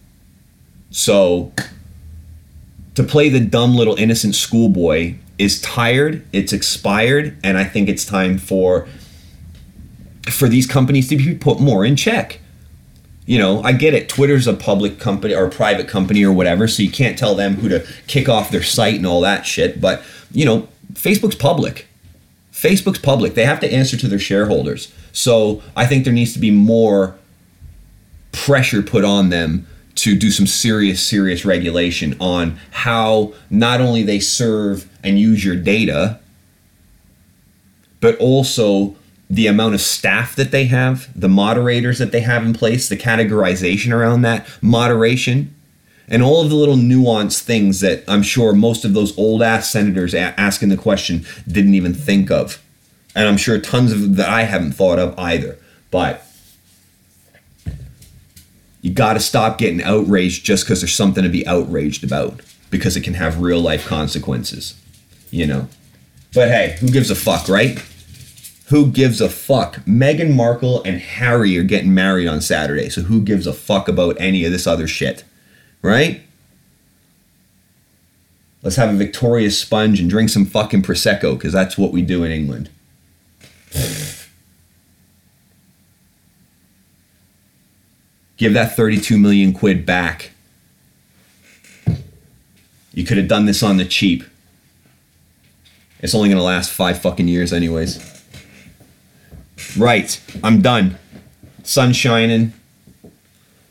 So, 0.89 1.53
to 2.95 3.03
play 3.03 3.29
the 3.29 3.39
dumb 3.39 3.75
little 3.75 3.95
innocent 3.95 4.33
schoolboy 4.33 5.15
is 5.37 5.61
tired, 5.61 6.25
it's 6.33 6.51
expired, 6.51 7.37
and 7.43 7.55
I 7.55 7.63
think 7.63 7.87
it's 7.87 8.03
time 8.03 8.39
for 8.39 8.87
for 10.29 10.49
these 10.49 10.65
companies 10.65 11.07
to 11.09 11.15
be 11.15 11.35
put 11.35 11.59
more 11.59 11.85
in 11.85 11.95
check. 11.95 12.39
You 13.27 13.37
know, 13.37 13.61
I 13.61 13.73
get 13.73 13.93
it. 13.93 14.09
Twitter's 14.09 14.47
a 14.47 14.53
public 14.53 14.99
company 14.99 15.35
or 15.35 15.45
a 15.45 15.49
private 15.51 15.87
company 15.87 16.23
or 16.23 16.33
whatever, 16.33 16.67
so 16.67 16.81
you 16.81 16.91
can't 16.91 17.17
tell 17.17 17.35
them 17.35 17.55
who 17.55 17.69
to 17.69 17.85
kick 18.07 18.27
off 18.27 18.49
their 18.49 18.63
site 18.63 18.95
and 18.95 19.05
all 19.05 19.21
that 19.21 19.45
shit. 19.45 19.79
But, 19.79 20.03
you 20.31 20.45
know, 20.45 20.67
Facebook's 20.93 21.35
public. 21.35 21.87
Facebook's 22.61 22.99
public. 22.99 23.33
They 23.33 23.45
have 23.45 23.59
to 23.61 23.71
answer 23.71 23.97
to 23.97 24.07
their 24.07 24.19
shareholders. 24.19 24.93
So 25.11 25.63
I 25.75 25.85
think 25.87 26.03
there 26.03 26.13
needs 26.13 26.33
to 26.33 26.39
be 26.39 26.51
more 26.51 27.15
pressure 28.31 28.81
put 28.81 29.03
on 29.03 29.29
them 29.29 29.67
to 29.95 30.15
do 30.15 30.31
some 30.31 30.47
serious, 30.47 31.03
serious 31.03 31.43
regulation 31.43 32.15
on 32.19 32.57
how 32.71 33.33
not 33.49 33.81
only 33.81 34.03
they 34.03 34.19
serve 34.19 34.89
and 35.03 35.19
use 35.19 35.43
your 35.43 35.55
data, 35.55 36.19
but 37.99 38.15
also 38.17 38.95
the 39.29 39.47
amount 39.47 39.73
of 39.73 39.81
staff 39.81 40.35
that 40.35 40.51
they 40.51 40.65
have, 40.65 41.09
the 41.19 41.29
moderators 41.29 41.99
that 41.99 42.11
they 42.11 42.21
have 42.21 42.45
in 42.45 42.53
place, 42.53 42.89
the 42.89 42.97
categorization 42.97 43.93
around 43.93 44.21
that, 44.21 44.47
moderation, 44.61 45.53
and 46.07 46.21
all 46.21 46.41
of 46.41 46.49
the 46.49 46.55
little 46.55 46.75
nuanced 46.75 47.43
things 47.43 47.79
that 47.79 48.03
I'm 48.07 48.23
sure 48.23 48.53
most 48.53 48.83
of 48.85 48.93
those 48.93 49.17
old 49.17 49.41
ass 49.41 49.69
senators 49.71 50.13
a- 50.13 50.39
asking 50.39 50.69
the 50.69 50.77
question 50.77 51.25
didn't 51.47 51.73
even 51.73 51.93
think 51.93 52.29
of. 52.29 52.61
And 53.15 53.27
I'm 53.27 53.37
sure 53.37 53.59
tons 53.59 53.91
of 53.91 54.15
that 54.15 54.29
I 54.29 54.43
haven't 54.43 54.73
thought 54.73 54.99
of 54.99 55.17
either. 55.17 55.57
But 55.89 56.25
you 58.81 58.91
got 58.91 59.13
to 59.13 59.19
stop 59.19 59.57
getting 59.57 59.81
outraged 59.83 60.45
just 60.45 60.65
because 60.65 60.81
there's 60.81 60.95
something 60.95 61.23
to 61.23 61.29
be 61.29 61.45
outraged 61.45 62.03
about 62.03 62.41
because 62.69 62.95
it 62.95 63.01
can 63.01 63.13
have 63.13 63.41
real 63.41 63.59
life 63.59 63.85
consequences, 63.85 64.79
you 65.29 65.45
know. 65.45 65.67
But 66.33 66.47
hey, 66.47 66.77
who 66.79 66.87
gives 66.89 67.11
a 67.11 67.15
fuck, 67.15 67.47
right? 67.47 67.77
Who 68.69 68.89
gives 68.89 69.19
a 69.19 69.27
fuck? 69.27 69.75
Meghan 69.85 70.33
Markle 70.33 70.81
and 70.83 70.99
Harry 70.99 71.57
are 71.57 71.63
getting 71.63 71.93
married 71.93 72.27
on 72.27 72.39
Saturday, 72.39 72.89
so 72.89 73.01
who 73.01 73.21
gives 73.21 73.45
a 73.45 73.53
fuck 73.53 73.89
about 73.89 74.15
any 74.19 74.45
of 74.45 74.51
this 74.53 74.65
other 74.65 74.87
shit? 74.87 75.25
Right? 75.81 76.21
Let's 78.63 78.75
have 78.75 78.89
a 78.89 78.97
Victoria 78.97 79.49
sponge 79.49 79.99
and 79.99 80.09
drink 80.09 80.29
some 80.29 80.45
fucking 80.45 80.83
Prosecco 80.83 81.35
because 81.35 81.53
that's 81.53 81.77
what 81.77 81.91
we 81.91 82.01
do 82.01 82.23
in 82.23 82.31
England. 82.31 82.69
Give 88.37 88.53
that 88.53 88.75
32 88.75 89.17
million 89.17 89.53
quid 89.53 89.85
back. 89.85 90.31
You 92.93 93.05
could 93.05 93.17
have 93.17 93.27
done 93.27 93.45
this 93.45 93.63
on 93.63 93.77
the 93.77 93.85
cheap. 93.85 94.23
It's 95.99 96.15
only 96.15 96.29
going 96.29 96.37
to 96.37 96.43
last 96.43 96.71
five 96.71 96.99
fucking 97.01 97.27
years, 97.27 97.53
anyways. 97.53 97.99
Right, 99.77 100.19
I'm 100.43 100.61
done. 100.61 100.97
Sun 101.63 101.93
shining 101.93 102.53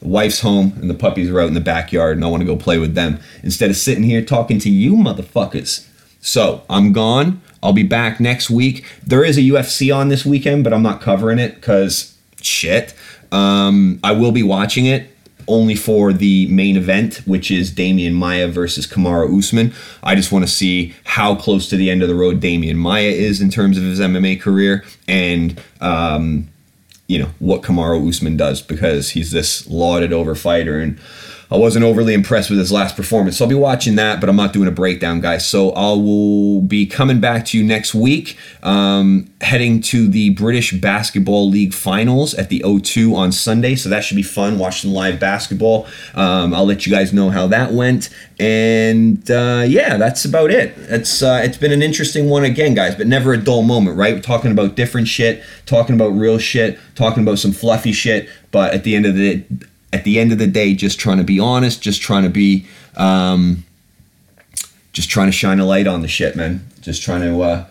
wife's 0.02 0.40
home 0.40 0.72
and 0.80 0.88
the 0.88 0.94
puppies 0.94 1.30
are 1.30 1.40
out 1.40 1.48
in 1.48 1.54
the 1.54 1.60
backyard 1.60 2.16
and 2.16 2.24
I 2.24 2.28
want 2.28 2.40
to 2.40 2.46
go 2.46 2.56
play 2.56 2.78
with 2.78 2.94
them 2.94 3.20
instead 3.42 3.70
of 3.70 3.76
sitting 3.76 4.04
here 4.04 4.22
talking 4.22 4.58
to 4.60 4.70
you 4.70 4.94
motherfuckers. 4.94 5.86
So 6.20 6.62
I'm 6.68 6.92
gone. 6.92 7.42
I'll 7.62 7.72
be 7.72 7.82
back 7.82 8.20
next 8.20 8.50
week. 8.50 8.86
There 9.06 9.24
is 9.24 9.36
a 9.36 9.42
UFC 9.42 9.94
on 9.94 10.08
this 10.08 10.24
weekend, 10.24 10.64
but 10.64 10.72
I'm 10.72 10.82
not 10.82 11.00
covering 11.00 11.38
it 11.38 11.56
because 11.56 12.16
shit. 12.40 12.94
Um, 13.32 14.00
I 14.02 14.12
will 14.12 14.32
be 14.32 14.42
watching 14.42 14.86
it 14.86 15.10
only 15.48 15.74
for 15.74 16.12
the 16.12 16.46
main 16.46 16.76
event, 16.76 17.16
which 17.26 17.50
is 17.50 17.72
Demian 17.72 18.14
Maia 18.14 18.48
versus 18.48 18.86
Kamaru 18.86 19.36
Usman. 19.38 19.72
I 20.02 20.14
just 20.14 20.32
want 20.32 20.44
to 20.44 20.50
see 20.50 20.94
how 21.04 21.34
close 21.34 21.68
to 21.70 21.76
the 21.76 21.90
end 21.90 22.02
of 22.02 22.08
the 22.08 22.14
road 22.14 22.40
Demian 22.40 22.76
Maia 22.76 23.08
is 23.08 23.40
in 23.40 23.50
terms 23.50 23.76
of 23.76 23.82
his 23.82 24.00
MMA 24.00 24.40
career 24.40 24.84
and 25.08 25.60
um, 25.80 26.48
you 27.10 27.18
know 27.18 27.30
what 27.40 27.62
Kamaru 27.62 28.08
Usman 28.08 28.36
does 28.36 28.62
because 28.62 29.10
he's 29.10 29.32
this 29.32 29.66
lauded 29.66 30.12
over 30.12 30.36
fighter 30.36 30.78
and 30.78 30.96
I 31.50 31.56
wasn't 31.56 31.84
overly 31.84 32.14
impressed 32.14 32.48
with 32.48 32.60
his 32.60 32.70
last 32.70 32.96
performance. 32.96 33.36
So 33.36 33.44
I'll 33.44 33.48
be 33.48 33.56
watching 33.56 33.96
that, 33.96 34.20
but 34.20 34.28
I'm 34.28 34.36
not 34.36 34.52
doing 34.52 34.68
a 34.68 34.72
breakdown, 34.72 35.20
guys. 35.20 35.44
So 35.44 35.70
I 35.72 35.90
will 35.92 36.60
be 36.60 36.86
coming 36.86 37.18
back 37.20 37.44
to 37.46 37.58
you 37.58 37.64
next 37.64 37.92
week, 37.92 38.38
um, 38.62 39.28
heading 39.40 39.80
to 39.82 40.06
the 40.06 40.30
British 40.30 40.72
Basketball 40.72 41.48
League 41.50 41.74
finals 41.74 42.34
at 42.34 42.50
the 42.50 42.60
O2 42.60 43.16
on 43.16 43.32
Sunday. 43.32 43.74
So 43.74 43.88
that 43.88 44.04
should 44.04 44.16
be 44.16 44.22
fun, 44.22 44.58
watching 44.58 44.92
live 44.92 45.18
basketball. 45.18 45.86
Um, 46.14 46.54
I'll 46.54 46.66
let 46.66 46.86
you 46.86 46.92
guys 46.92 47.12
know 47.12 47.30
how 47.30 47.48
that 47.48 47.72
went. 47.72 48.10
And 48.38 49.28
uh, 49.28 49.64
yeah, 49.66 49.96
that's 49.96 50.24
about 50.24 50.50
it. 50.50 50.72
It's 50.76 51.20
uh, 51.20 51.40
it's 51.42 51.58
been 51.58 51.72
an 51.72 51.82
interesting 51.82 52.30
one 52.30 52.44
again, 52.44 52.74
guys, 52.74 52.94
but 52.94 53.06
never 53.06 53.32
a 53.32 53.36
dull 53.36 53.62
moment, 53.62 53.96
right? 53.96 54.14
We're 54.14 54.22
talking 54.22 54.52
about 54.52 54.76
different 54.76 55.08
shit, 55.08 55.42
talking 55.66 55.96
about 55.96 56.10
real 56.10 56.38
shit, 56.38 56.78
talking 56.94 57.22
about 57.24 57.38
some 57.38 57.52
fluffy 57.52 57.92
shit. 57.92 58.28
But 58.52 58.72
at 58.72 58.84
the 58.84 58.94
end 58.96 59.04
of 59.04 59.14
the 59.14 59.44
at 59.92 60.04
the 60.04 60.18
end 60.18 60.32
of 60.32 60.38
the 60.38 60.46
day, 60.46 60.74
just 60.74 60.98
trying 61.00 61.18
to 61.18 61.24
be 61.24 61.40
honest, 61.40 61.82
just 61.82 62.00
trying 62.00 62.22
to 62.22 62.30
be, 62.30 62.66
um, 62.96 63.64
just 64.92 65.10
trying 65.10 65.26
to 65.26 65.32
shine 65.32 65.60
a 65.60 65.64
light 65.64 65.86
on 65.86 66.02
the 66.02 66.08
shit, 66.08 66.36
man. 66.36 66.66
Just 66.80 67.02
trying 67.02 67.22
to, 67.22 67.42
uh, 67.42 67.66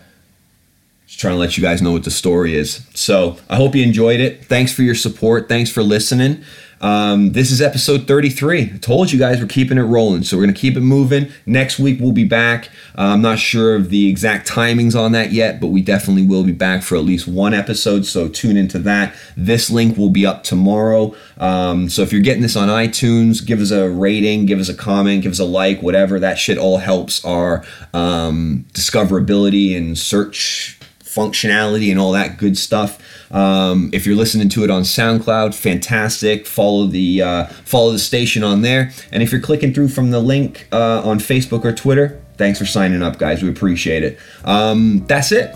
just 1.10 1.18
trying 1.18 1.34
to 1.34 1.40
let 1.40 1.56
you 1.56 1.60
guys 1.62 1.82
know 1.82 1.90
what 1.90 2.04
the 2.04 2.10
story 2.10 2.54
is. 2.54 2.86
So 2.94 3.36
I 3.48 3.56
hope 3.56 3.74
you 3.74 3.82
enjoyed 3.82 4.20
it. 4.20 4.44
Thanks 4.44 4.72
for 4.72 4.82
your 4.82 4.94
support. 4.94 5.48
Thanks 5.48 5.68
for 5.68 5.82
listening. 5.82 6.44
Um, 6.80 7.32
this 7.32 7.50
is 7.50 7.60
episode 7.60 8.06
33. 8.06 8.70
I 8.74 8.78
told 8.78 9.10
you 9.10 9.18
guys 9.18 9.40
we're 9.40 9.48
keeping 9.48 9.76
it 9.76 9.82
rolling, 9.82 10.22
so 10.22 10.38
we're 10.38 10.46
to 10.46 10.52
keep 10.52 10.76
it 10.76 10.82
moving. 10.82 11.32
Next 11.46 11.80
week 11.80 11.98
we'll 12.00 12.12
be 12.12 12.24
back. 12.24 12.68
Uh, 12.96 13.10
I'm 13.10 13.22
not 13.22 13.40
sure 13.40 13.74
of 13.74 13.90
the 13.90 14.08
exact 14.08 14.48
timings 14.48 14.94
on 14.96 15.10
that 15.10 15.32
yet, 15.32 15.60
but 15.60 15.66
we 15.66 15.82
definitely 15.82 16.24
will 16.24 16.44
be 16.44 16.52
back 16.52 16.84
for 16.84 16.94
at 16.94 17.02
least 17.02 17.26
one 17.26 17.54
episode, 17.54 18.06
so 18.06 18.28
tune 18.28 18.56
into 18.56 18.78
that. 18.78 19.12
This 19.36 19.68
link 19.68 19.98
will 19.98 20.10
be 20.10 20.24
up 20.24 20.44
tomorrow. 20.44 21.12
Um, 21.38 21.88
so 21.88 22.02
if 22.02 22.12
you're 22.12 22.22
getting 22.22 22.42
this 22.42 22.54
on 22.54 22.68
iTunes, 22.68 23.44
give 23.44 23.60
us 23.60 23.72
a 23.72 23.90
rating, 23.90 24.46
give 24.46 24.60
us 24.60 24.68
a 24.68 24.74
comment, 24.74 25.24
give 25.24 25.32
us 25.32 25.40
a 25.40 25.44
like, 25.44 25.82
whatever. 25.82 26.20
That 26.20 26.38
shit 26.38 26.56
all 26.56 26.78
helps 26.78 27.22
our 27.24 27.64
um, 27.92 28.64
discoverability 28.74 29.76
and 29.76 29.98
search 29.98 30.79
functionality 31.10 31.90
and 31.90 31.98
all 31.98 32.12
that 32.12 32.36
good 32.36 32.56
stuff. 32.56 32.98
Um, 33.32 33.90
if 33.92 34.06
you're 34.06 34.16
listening 34.16 34.48
to 34.50 34.64
it 34.64 34.70
on 34.70 34.82
SoundCloud, 34.82 35.54
fantastic. 35.54 36.46
Follow 36.46 36.86
the 36.86 37.22
uh, 37.22 37.46
follow 37.64 37.92
the 37.92 37.98
station 37.98 38.44
on 38.44 38.62
there. 38.62 38.92
And 39.10 39.22
if 39.22 39.32
you're 39.32 39.40
clicking 39.40 39.74
through 39.74 39.88
from 39.88 40.10
the 40.10 40.20
link 40.20 40.68
uh, 40.72 41.02
on 41.02 41.18
Facebook 41.18 41.64
or 41.64 41.72
Twitter, 41.72 42.22
thanks 42.36 42.58
for 42.58 42.66
signing 42.66 43.02
up, 43.02 43.18
guys. 43.18 43.42
We 43.42 43.48
appreciate 43.48 44.04
it. 44.04 44.18
Um, 44.44 45.04
that's 45.06 45.32
it. 45.32 45.54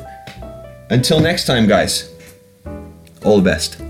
Until 0.91 1.21
next 1.21 1.47
time, 1.47 1.67
guys. 1.67 2.11
All 3.25 3.37
the 3.37 3.43
best. 3.43 3.84